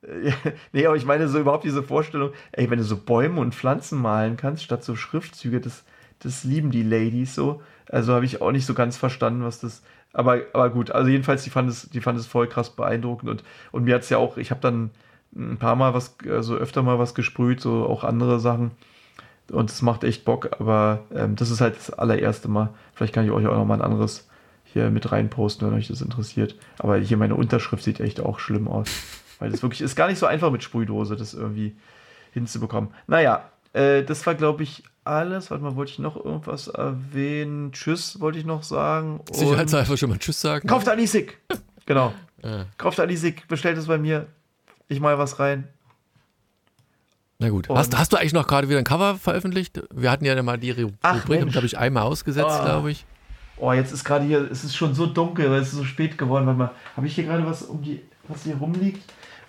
nee, 0.73 0.87
aber 0.87 0.97
ich 0.97 1.05
meine 1.05 1.29
so 1.29 1.39
überhaupt 1.39 1.65
diese 1.65 1.83
Vorstellung, 1.83 2.31
ey, 2.53 2.71
wenn 2.71 2.79
du 2.79 2.85
so 2.85 2.97
Bäume 2.97 3.41
und 3.41 3.55
Pflanzen 3.55 4.01
malen 4.01 4.37
kannst, 4.37 4.63
statt 4.63 4.85
so 4.85 4.97
Schriftzüge, 4.97 5.61
das, 5.61 5.85
das 6.21 6.45
lieben 6.45 6.71
die 6.71 6.83
Ladies 6.83 7.35
so. 7.35 7.63
Also 7.89 8.15
habe 8.15 8.25
ich 8.25 8.41
auch 8.41 8.53
nicht 8.53 8.67
so 8.67 8.75
ganz 8.75 8.97
verstanden, 8.97 9.45
was 9.45 9.61
das, 9.61 9.83
aber, 10.13 10.41
aber 10.53 10.71
gut, 10.71 10.91
also 10.91 11.11
jedenfalls, 11.11 11.45
die 11.45 11.51
fand 11.51 11.69
es, 11.69 11.91
die 11.91 12.01
fand 12.01 12.19
es 12.19 12.27
voll 12.27 12.49
krass 12.49 12.71
beeindruckend 12.71 13.31
und, 13.31 13.45
und 13.73 13.85
mir 13.85 13.95
hat 13.95 14.03
es 14.03 14.11
ja 14.11 14.19
auch, 14.19 14.37
ich 14.39 14.51
habe 14.51 14.61
dann 14.61 14.91
ein 15.35 15.59
paar 15.59 15.77
Mal 15.77 15.95
was, 15.95 16.17
also 16.29 16.57
öfter 16.57 16.83
mal 16.83 16.99
was 16.99 17.15
gesprüht, 17.15 17.61
so 17.61 17.87
auch 17.87 18.05
andere 18.05 18.41
Sachen. 18.41 18.73
Und 19.53 19.71
es 19.71 19.83
macht 19.83 20.03
echt 20.03 20.25
Bock, 20.25 20.51
aber 20.59 21.05
ähm, 21.15 21.37
das 21.37 21.51
ist 21.51 21.61
halt 21.61 21.77
das 21.77 21.91
allererste 21.91 22.49
Mal. 22.49 22.71
Vielleicht 22.95 23.15
kann 23.15 23.25
ich 23.25 23.31
euch 23.31 23.47
auch 23.47 23.57
noch 23.57 23.65
mal 23.65 23.75
ein 23.75 23.83
anderes 23.83 24.29
hier 24.65 24.91
mit 24.91 25.13
reinposten, 25.13 25.69
wenn 25.69 25.77
euch 25.77 25.87
das 25.87 26.01
interessiert. 26.01 26.57
Aber 26.79 26.97
hier 26.97 27.17
meine 27.17 27.37
Unterschrift 27.37 27.85
sieht 27.85 28.01
echt 28.01 28.19
auch 28.21 28.41
schlimm 28.41 28.67
aus. 28.67 28.89
Weil 29.39 29.51
das 29.51 29.63
wirklich 29.63 29.81
ist 29.81 29.97
gar 29.97 30.09
nicht 30.09 30.19
so 30.19 30.27
einfach 30.27 30.51
mit 30.51 30.63
Sprühdose, 30.63 31.17
das 31.17 31.35
irgendwie 31.35 31.77
hinzubekommen. 32.33 32.91
Naja, 33.07 33.51
äh, 33.73 34.03
das 34.03 34.27
war, 34.27 34.35
glaube 34.35 34.63
ich, 34.63 34.83
alles. 35.05 35.51
Warte 35.51 35.63
mal, 35.63 35.77
wollte 35.77 35.93
ich 35.93 35.99
noch 35.99 36.17
irgendwas 36.17 36.69
erwähnen? 36.69 37.73
Tschüss, 37.73 38.21
wollte 38.21 38.39
ich 38.39 38.45
noch 38.45 38.63
sagen. 38.63 39.21
Sicherheitshalber 39.31 39.97
schon 39.97 40.11
mal 40.11 40.19
Tschüss 40.19 40.41
sagen. 40.41 40.69
Kauft 40.69 40.89
Alisik! 40.89 41.39
genau. 41.87 42.13
Ja. 42.43 42.67
Kauft 42.79 43.01
Alisik, 43.01 43.49
bestellt 43.49 43.79
es 43.79 43.87
bei 43.87 43.99
mir. 43.99 44.27
Ich 44.89 45.01
mal 45.01 45.19
was 45.19 45.39
rein. 45.39 45.69
Na 47.39 47.51
gut. 47.51 47.69
Hast, 47.69 47.97
hast, 47.97 48.13
du 48.13 48.17
eigentlich 48.17 48.33
noch 48.33 48.47
gerade 48.47 48.69
wieder 48.69 48.79
ein 48.79 48.85
Cover 48.85 49.17
veröffentlicht? 49.17 49.83
Wir 49.93 50.11
hatten 50.11 50.25
ja 50.25 50.41
mal 50.43 50.59
die 50.59 50.71
Rubrik, 50.71 51.55
habe 51.55 51.67
ich 51.67 51.77
einmal 51.77 52.05
ausgesetzt, 52.05 52.59
oh. 52.61 52.65
glaube 52.65 52.91
ich. 52.91 53.05
Oh, 53.59 53.73
jetzt 53.73 53.93
ist 53.93 54.05
gerade 54.05 54.25
hier, 54.25 54.51
es 54.51 54.65
ist 54.65 54.77
schon 54.77 54.95
so 54.95 55.07
dunkel, 55.07 55.51
weil 55.51 55.61
es 55.61 55.69
ist 55.69 55.79
so 55.79 55.85
spät 55.85 56.19
geworden. 56.19 56.47
Warte 56.47 56.59
mal, 56.59 56.71
habe 56.97 57.07
ich 57.07 57.15
hier 57.15 57.25
gerade 57.25 57.45
was 57.47 57.63
um 57.63 57.83
die, 57.83 58.03
was 58.29 58.45
hier 58.45 58.57
rumliegt? 58.57 59.03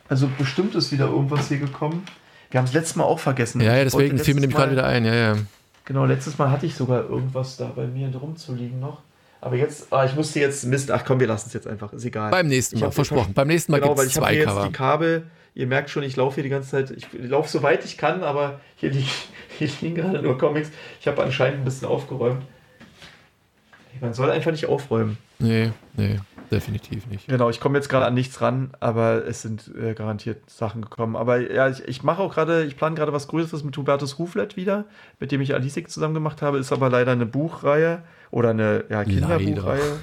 Also 0.09 0.29
bestimmt 0.37 0.75
ist 0.75 0.91
wieder 0.91 1.07
irgendwas 1.07 1.47
hier 1.47 1.57
gekommen. 1.57 2.05
Wir 2.51 2.59
haben 2.59 2.65
es 2.65 2.73
letztes 2.73 2.95
Mal 2.95 3.03
auch 3.03 3.19
vergessen. 3.19 3.61
Ja, 3.61 3.75
ja 3.75 3.83
deswegen 3.83 4.17
fiel 4.19 4.35
mir 4.35 4.41
nämlich 4.41 4.55
gerade 4.55 4.71
wieder 4.71 4.85
ein, 4.85 5.05
ja, 5.05 5.13
ja. 5.13 5.35
Genau, 5.85 6.05
letztes 6.05 6.37
Mal 6.37 6.49
hatte 6.51 6.65
ich 6.65 6.75
sogar 6.75 7.09
irgendwas 7.09 7.57
da 7.57 7.71
bei 7.75 7.87
mir 7.87 8.13
rumzuliegen 8.15 8.79
noch. 8.79 9.01
Aber 9.39 9.55
jetzt, 9.55 9.91
ah, 9.91 10.05
ich 10.05 10.15
musste 10.15 10.39
jetzt 10.39 10.65
Mist. 10.65 10.91
Ach 10.91 11.03
komm, 11.05 11.19
wir 11.19 11.27
lassen 11.27 11.47
es 11.47 11.53
jetzt 11.53 11.67
einfach. 11.67 11.93
Ist 11.93 12.05
egal. 12.05 12.31
Beim 12.31 12.47
nächsten 12.47 12.79
Mal, 12.79 12.91
versprochen. 12.91 13.33
Beim 13.33 13.47
nächsten 13.47 13.71
Mal 13.71 13.79
genau, 13.79 13.95
gibt 13.95 14.07
es 14.07 14.13
zwei 14.13 14.33
hier 14.33 14.45
Cover. 14.45 14.61
Jetzt 14.61 14.69
die 14.69 14.73
Kabel. 14.73 15.27
Ihr 15.53 15.67
merkt 15.67 15.89
schon, 15.89 16.03
ich 16.03 16.15
laufe 16.15 16.35
hier 16.35 16.43
die 16.43 16.49
ganze 16.49 16.69
Zeit. 16.69 16.91
Ich 16.91 17.07
laufe 17.13 17.49
so 17.49 17.63
weit 17.63 17.85
ich 17.85 17.97
kann, 17.97 18.23
aber 18.23 18.59
hier, 18.75 18.91
liegen, 18.91 19.09
hier 19.57 19.69
liegen 19.81 19.95
gerade 19.95 20.21
nur 20.21 20.37
Comics. 20.37 20.69
Ich 20.99 21.07
habe 21.07 21.23
anscheinend 21.23 21.59
ein 21.59 21.65
bisschen 21.65 21.87
aufgeräumt. 21.87 22.43
Man 24.01 24.13
soll 24.13 24.29
einfach 24.29 24.51
nicht 24.51 24.67
aufräumen. 24.67 25.17
Nee, 25.39 25.71
nee 25.95 26.19
definitiv 26.51 27.07
nicht. 27.07 27.27
Genau, 27.27 27.49
ich 27.49 27.59
komme 27.59 27.77
jetzt 27.77 27.89
gerade 27.89 28.05
an 28.05 28.13
nichts 28.13 28.41
ran, 28.41 28.71
aber 28.79 29.25
es 29.25 29.41
sind 29.41 29.71
äh, 29.75 29.93
garantiert 29.93 30.49
Sachen 30.49 30.81
gekommen. 30.81 31.15
Aber 31.15 31.37
ja, 31.37 31.69
ich, 31.69 31.87
ich 31.87 32.03
mache 32.03 32.21
auch 32.21 32.33
gerade, 32.33 32.63
ich 32.65 32.77
plane 32.77 32.95
gerade 32.95 33.13
was 33.13 33.27
Größeres 33.27 33.63
mit 33.63 33.75
Hubertus 33.77 34.19
Ruflet 34.19 34.55
wieder, 34.55 34.85
mit 35.19 35.31
dem 35.31 35.41
ich 35.41 35.53
Alisik 35.53 35.89
zusammen 35.89 36.13
gemacht 36.13 36.41
habe. 36.41 36.57
Ist 36.57 36.71
aber 36.71 36.89
leider 36.89 37.11
eine 37.11 37.25
Buchreihe 37.25 38.03
oder 38.31 38.49
eine 38.51 38.85
ja, 38.89 39.03
Kinderbuchreihe. 39.03 39.99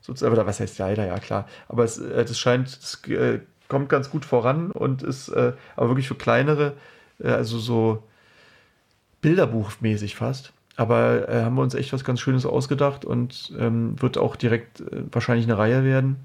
Sozusagen, 0.00 0.32
oder 0.32 0.46
was 0.46 0.60
heißt 0.60 0.78
leider, 0.78 1.06
ja 1.06 1.18
klar. 1.18 1.46
Aber 1.68 1.84
es, 1.84 1.98
äh, 1.98 2.24
das 2.24 2.38
scheint, 2.38 2.68
es 2.68 3.02
äh, 3.08 3.40
kommt 3.68 3.88
ganz 3.88 4.10
gut 4.10 4.24
voran 4.24 4.70
und 4.70 5.02
ist 5.02 5.28
äh, 5.28 5.52
aber 5.76 5.88
wirklich 5.88 6.08
für 6.08 6.14
kleinere, 6.14 6.74
äh, 7.18 7.28
also 7.28 7.58
so 7.58 8.02
Bilderbuchmäßig 9.22 10.16
fast. 10.16 10.52
Aber 10.80 11.28
äh, 11.28 11.42
haben 11.42 11.56
wir 11.56 11.62
uns 11.62 11.74
echt 11.74 11.92
was 11.92 12.04
ganz 12.04 12.20
Schönes 12.20 12.46
ausgedacht 12.46 13.04
und 13.04 13.52
ähm, 13.58 14.00
wird 14.00 14.16
auch 14.16 14.34
direkt 14.34 14.80
äh, 14.80 15.02
wahrscheinlich 15.12 15.44
eine 15.44 15.58
Reihe 15.58 15.84
werden. 15.84 16.16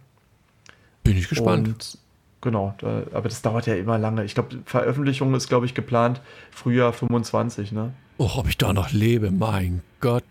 Bin 1.04 1.18
ich 1.18 1.28
gespannt. 1.28 1.68
Und, 1.68 1.98
genau, 2.40 2.74
da, 2.78 3.04
aber 3.12 3.28
das 3.28 3.42
dauert 3.42 3.68
ja 3.68 3.76
immer 3.76 3.98
lange. 3.98 4.24
Ich 4.24 4.34
glaube, 4.34 4.60
Veröffentlichung 4.64 5.36
ist, 5.36 5.50
glaube 5.50 5.66
ich, 5.66 5.74
geplant 5.74 6.22
Frühjahr 6.52 6.94
25, 6.94 7.74
ne? 7.74 7.92
Oh, 8.18 8.30
ob 8.38 8.48
ich 8.48 8.58
da 8.58 8.72
noch 8.72 8.94
lebe, 8.94 9.30
mein 9.30 9.82
Gott. 10.00 10.24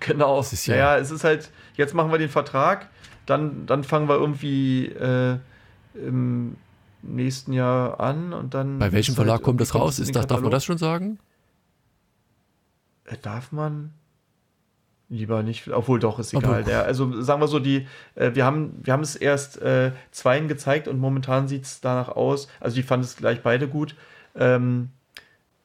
Genau. 0.00 0.38
Das 0.38 0.52
ist 0.52 0.66
ja, 0.66 0.74
ja, 0.74 0.96
es 0.96 1.12
ist 1.12 1.22
halt, 1.22 1.48
jetzt 1.76 1.94
machen 1.94 2.10
wir 2.10 2.18
den 2.18 2.30
Vertrag, 2.30 2.88
dann, 3.26 3.64
dann 3.66 3.84
fangen 3.84 4.08
wir 4.08 4.16
irgendwie 4.16 4.86
äh, 4.86 5.38
im 5.94 6.56
nächsten 7.02 7.52
Jahr 7.52 8.00
an 8.00 8.32
und 8.32 8.54
dann. 8.54 8.80
Bei 8.80 8.90
welchem 8.90 9.14
Verlag 9.14 9.36
halt 9.36 9.42
kommt 9.44 9.60
das 9.60 9.76
raus? 9.76 10.00
Ist 10.00 10.16
das, 10.16 10.26
darf 10.26 10.40
man 10.40 10.50
das 10.50 10.64
schon 10.64 10.78
sagen? 10.78 11.20
Äh, 13.10 13.16
darf 13.20 13.52
man? 13.52 13.92
Lieber 15.10 15.42
nicht, 15.42 15.68
obwohl 15.68 15.98
doch, 15.98 16.18
ist 16.18 16.34
egal. 16.34 16.64
Der, 16.64 16.84
also 16.84 17.22
sagen 17.22 17.40
wir 17.40 17.48
so, 17.48 17.58
die, 17.58 17.86
äh, 18.14 18.34
wir, 18.34 18.44
haben, 18.44 18.78
wir 18.82 18.92
haben 18.92 19.02
es 19.02 19.16
erst 19.16 19.60
äh, 19.62 19.92
zweien 20.10 20.48
gezeigt 20.48 20.86
und 20.86 20.98
momentan 20.98 21.48
sieht 21.48 21.64
es 21.64 21.80
danach 21.80 22.10
aus. 22.10 22.48
Also 22.60 22.76
die 22.76 22.82
fanden 22.82 23.04
es 23.04 23.16
gleich 23.16 23.42
beide 23.42 23.68
gut. 23.68 23.96
Ähm, 24.36 24.90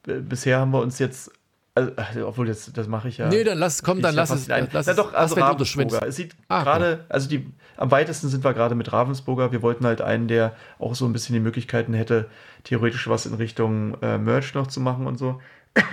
bisher 0.04 0.60
haben 0.60 0.70
wir 0.70 0.80
uns 0.80 0.98
jetzt 0.98 1.30
also, 1.76 2.28
obwohl, 2.28 2.46
das, 2.46 2.72
das 2.72 2.86
mache 2.86 3.08
ich 3.08 3.18
ja. 3.18 3.28
Nee, 3.28 3.42
dann 3.42 3.58
lass, 3.58 3.82
komm, 3.82 4.00
dann 4.00 4.14
lass 4.14 4.30
es. 4.30 4.46
Lass 4.46 4.86
Na 4.86 4.94
doch, 4.94 5.12
also 5.12 5.34
Ravensburger. 5.34 6.06
Es 6.06 6.14
sieht 6.14 6.36
ah, 6.46 6.62
gerade, 6.62 6.92
okay. 6.92 7.04
also 7.08 7.28
die, 7.28 7.48
am 7.76 7.90
weitesten 7.90 8.28
sind 8.28 8.44
wir 8.44 8.54
gerade 8.54 8.76
mit 8.76 8.92
Ravensburger. 8.92 9.50
Wir 9.50 9.60
wollten 9.60 9.84
halt 9.84 10.00
einen, 10.00 10.28
der 10.28 10.54
auch 10.78 10.94
so 10.94 11.04
ein 11.04 11.12
bisschen 11.12 11.34
die 11.34 11.40
Möglichkeiten 11.40 11.92
hätte, 11.92 12.30
theoretisch 12.62 13.08
was 13.08 13.26
in 13.26 13.34
Richtung 13.34 14.00
äh, 14.02 14.18
Merch 14.18 14.54
noch 14.54 14.68
zu 14.68 14.80
machen 14.80 15.08
und 15.08 15.18
so. 15.18 15.40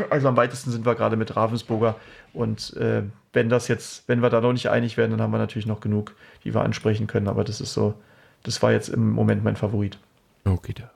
Also 0.10 0.28
am 0.28 0.38
weitesten 0.38 0.72
sind 0.72 0.86
wir 0.86 0.96
gerade 0.96 1.16
mit 1.16 1.36
Ravensburger. 1.36 1.96
Und 2.34 2.76
äh, 2.78 3.04
wenn 3.34 3.50
das 3.50 3.68
jetzt, 3.68 4.08
wenn 4.08 4.22
wir 4.22 4.30
da 4.30 4.42
noch 4.42 4.54
nicht 4.54 4.70
einig 4.70 4.98
werden, 4.98 5.12
dann 5.12 5.22
haben 5.22 5.32
wir 5.32 5.38
natürlich 5.38 5.66
noch 5.66 5.80
genug, 5.80 6.16
die 6.44 6.54
wir 6.54 6.62
ansprechen 6.62 7.08
können. 7.08 7.28
Aber 7.28 7.44
das 7.44 7.62
ist 7.62 7.74
so, 7.74 7.96
das 8.44 8.62
war 8.62 8.72
jetzt 8.72 8.90
im 8.90 9.12
Moment 9.12 9.44
mein 9.44 9.56
Favorit. 9.56 9.98
Okay, 10.46 10.74
da. 10.74 10.92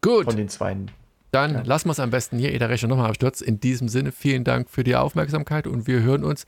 Gut. 0.00 0.24
Von 0.24 0.36
den 0.36 0.48
zweien. 0.48 0.90
Dann 1.30 1.54
ja. 1.54 1.62
lassen 1.64 1.88
wir 1.88 1.92
es 1.92 2.00
am 2.00 2.10
besten 2.10 2.38
hier, 2.38 2.56
der 2.58 2.68
Rechner 2.68 2.88
nochmal 2.88 3.08
abstürzt. 3.08 3.42
In 3.42 3.60
diesem 3.60 3.88
Sinne, 3.88 4.12
vielen 4.12 4.44
Dank 4.44 4.70
für 4.70 4.84
die 4.84 4.96
Aufmerksamkeit 4.96 5.66
und 5.66 5.86
wir 5.86 6.02
hören 6.02 6.24
uns 6.24 6.46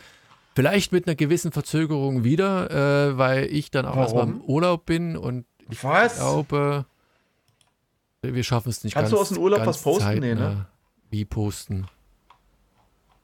vielleicht 0.54 0.92
mit 0.92 1.06
einer 1.06 1.14
gewissen 1.14 1.52
Verzögerung 1.52 2.24
wieder, 2.24 3.10
äh, 3.10 3.18
weil 3.18 3.44
ich 3.44 3.70
dann 3.70 3.86
auch 3.86 3.96
erstmal 3.96 4.24
im 4.24 4.40
Urlaub 4.40 4.86
bin 4.86 5.16
und 5.16 5.44
ich 5.70 5.84
was? 5.84 6.16
glaube, 6.16 6.86
wir 8.22 8.44
schaffen 8.44 8.70
es 8.70 8.82
nicht 8.82 8.94
Kannst 8.94 9.12
ganz, 9.12 9.18
du 9.18 9.20
aus 9.20 9.28
dem 9.28 9.38
Urlaub 9.38 9.66
was 9.66 9.82
posten? 9.82 10.04
Zeitnah. 10.04 10.26
Nee, 10.26 10.34
ne? 10.34 10.66
Wie 11.10 11.24
posten? 11.24 11.86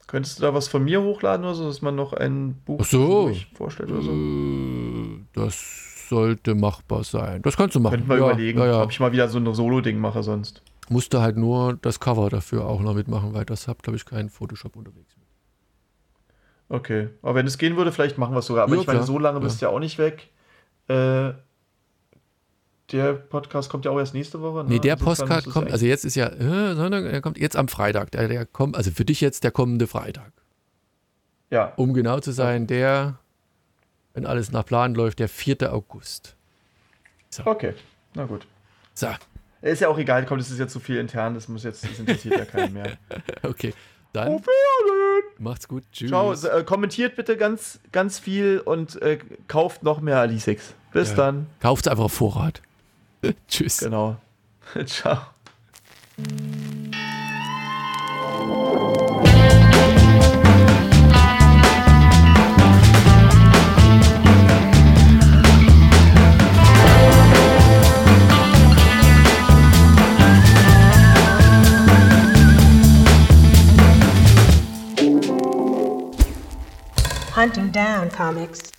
Könntest 0.07 0.39
du 0.39 0.43
da 0.43 0.55
was 0.55 0.69
von 0.69 0.85
mir 0.85 1.03
hochladen 1.03 1.45
oder 1.45 1.55
so, 1.55 1.67
dass 1.67 1.83
man 1.83 1.95
noch 1.95 2.13
ein 2.13 2.55
Buch 2.65 2.85
so. 2.85 3.33
vorstellt 3.55 3.91
oder 3.91 4.03
so? 4.03 4.13
Äh, 4.13 5.25
das 5.33 6.09
sollte 6.09 6.55
machbar 6.55 7.05
sein. 7.05 7.43
Das 7.43 7.57
kannst 7.57 7.75
du 7.75 7.81
machen. 7.81 7.95
Könnten 7.95 8.09
wir 8.09 8.19
ja, 8.19 8.27
überlegen, 8.27 8.59
ja, 8.59 8.67
ja. 8.67 8.83
ob 8.83 8.91
ich 8.91 9.01
mal 9.01 9.13
wieder 9.13 9.29
so 9.29 9.39
ein 9.39 9.55
Solo-Ding 9.55 9.99
mache 9.99 10.23
sonst. 10.23 10.63
Musste 10.91 11.23
halt 11.23 11.39
nur 11.39 11.79
das 11.81 11.99
Cover 11.99 12.29
dafür 12.29 12.67
auch 12.67 12.81
noch 12.81 12.95
mitmachen, 12.95 13.33
weil 13.33 13.47
das 13.47 13.67
hat, 13.67 13.83
glaube 13.83 13.97
ich, 13.97 14.05
keinen 14.05 14.29
Photoshop 14.29 14.77
unterwegs. 14.77 15.17
Okay, 16.69 17.11
aber 17.23 17.37
wenn 17.37 17.47
es 17.47 17.59
gehen 17.59 17.77
würde, 17.77 17.93
vielleicht 17.93 18.19
machen 18.19 18.35
wir 18.35 18.41
es 18.41 18.47
sogar. 18.47 18.65
Aber 18.65 18.75
ich 18.77 18.87
meine, 18.87 19.03
so 19.03 19.19
lange 19.19 19.41
bist 19.41 19.61
du 19.61 19.67
ja 19.67 19.73
auch 19.73 19.79
nicht 19.79 19.99
weg. 19.99 20.31
Äh, 20.89 21.33
der 22.95 23.15
Podcast 23.15 23.69
kommt 23.71 23.85
ja 23.85 23.91
auch 23.91 23.99
erst 23.99 24.15
nächste 24.15 24.41
Woche. 24.41 24.65
Ne? 24.65 24.71
Nee, 24.71 24.79
der 24.79 24.95
es 25.01 25.19
kommt, 25.53 25.73
also 25.73 25.85
jetzt 25.85 26.05
ist 26.05 26.15
ja, 26.15 26.29
äh, 26.29 26.75
sondern 26.75 27.05
er 27.05 27.21
kommt 27.21 27.39
jetzt 27.39 27.57
am 27.57 27.69
Freitag. 27.69 28.13
Der, 28.13 28.29
der 28.29 28.47
kommt, 28.47 28.77
also 28.77 28.91
für 28.91 29.05
dich 29.05 29.21
jetzt 29.21 29.43
der 29.45 29.51
kommende 29.51 29.87
Freitag. 29.87 30.33
Ja, 31.51 31.73
Um 31.77 31.93
genau 31.93 32.21
zu 32.21 32.33
sein, 32.33 32.67
der, 32.67 33.19
wenn 34.15 34.27
alles 34.27 34.53
nach 34.53 34.65
Plan 34.65 34.95
läuft, 34.95 35.19
der 35.19 35.29
4. 35.29 35.73
August. 35.73 36.37
okay, 37.45 37.75
na 38.15 38.25
gut. 38.25 38.47
So, 38.95 39.09
Ist 39.61 39.81
ja 39.81 39.89
auch 39.89 39.99
egal, 39.99 40.25
kommt, 40.25 40.41
es 40.41 40.51
ist 40.51 40.59
jetzt 40.59 40.73
zu 40.73 40.81
viel 40.81 40.99
intern, 40.99 41.35
das 41.35 41.49
muss 41.49 41.65
jetzt, 41.65 41.83
das 41.85 41.99
interessiert 41.99 42.39
ja 42.39 42.45
keinen 42.45 42.75
mehr. 42.75 42.93
okay. 43.43 43.75
Dann 44.13 44.29
Auf 44.35 44.43
Wiedersehen! 44.43 45.43
macht's 45.43 45.67
gut. 45.67 45.83
Tschüss. 45.93 46.11
Ciao, 46.11 46.33
äh, 46.33 46.63
kommentiert 46.63 47.17
bitte 47.17 47.37
ganz, 47.37 47.81
ganz 47.91 48.21
viel 48.21 48.61
und 48.61 49.03
äh, 49.03 49.19
kauft 49.49 49.83
noch 49.83 50.01
mehr 50.01 50.21
Alisix. 50.21 50.75
Bis 50.93 51.11
Ja. 51.11 51.17
dann. 51.17 51.47
Kauft's 51.61 51.89
einfach 51.89 52.05
auf 52.05 52.13
Vorrat. 52.13 52.63
Tschüss. 53.49 53.79
Genau. 53.79 54.17
Ciao. 54.87 55.19
Hunting 77.35 77.73
down 77.73 78.11
comics. 78.11 78.71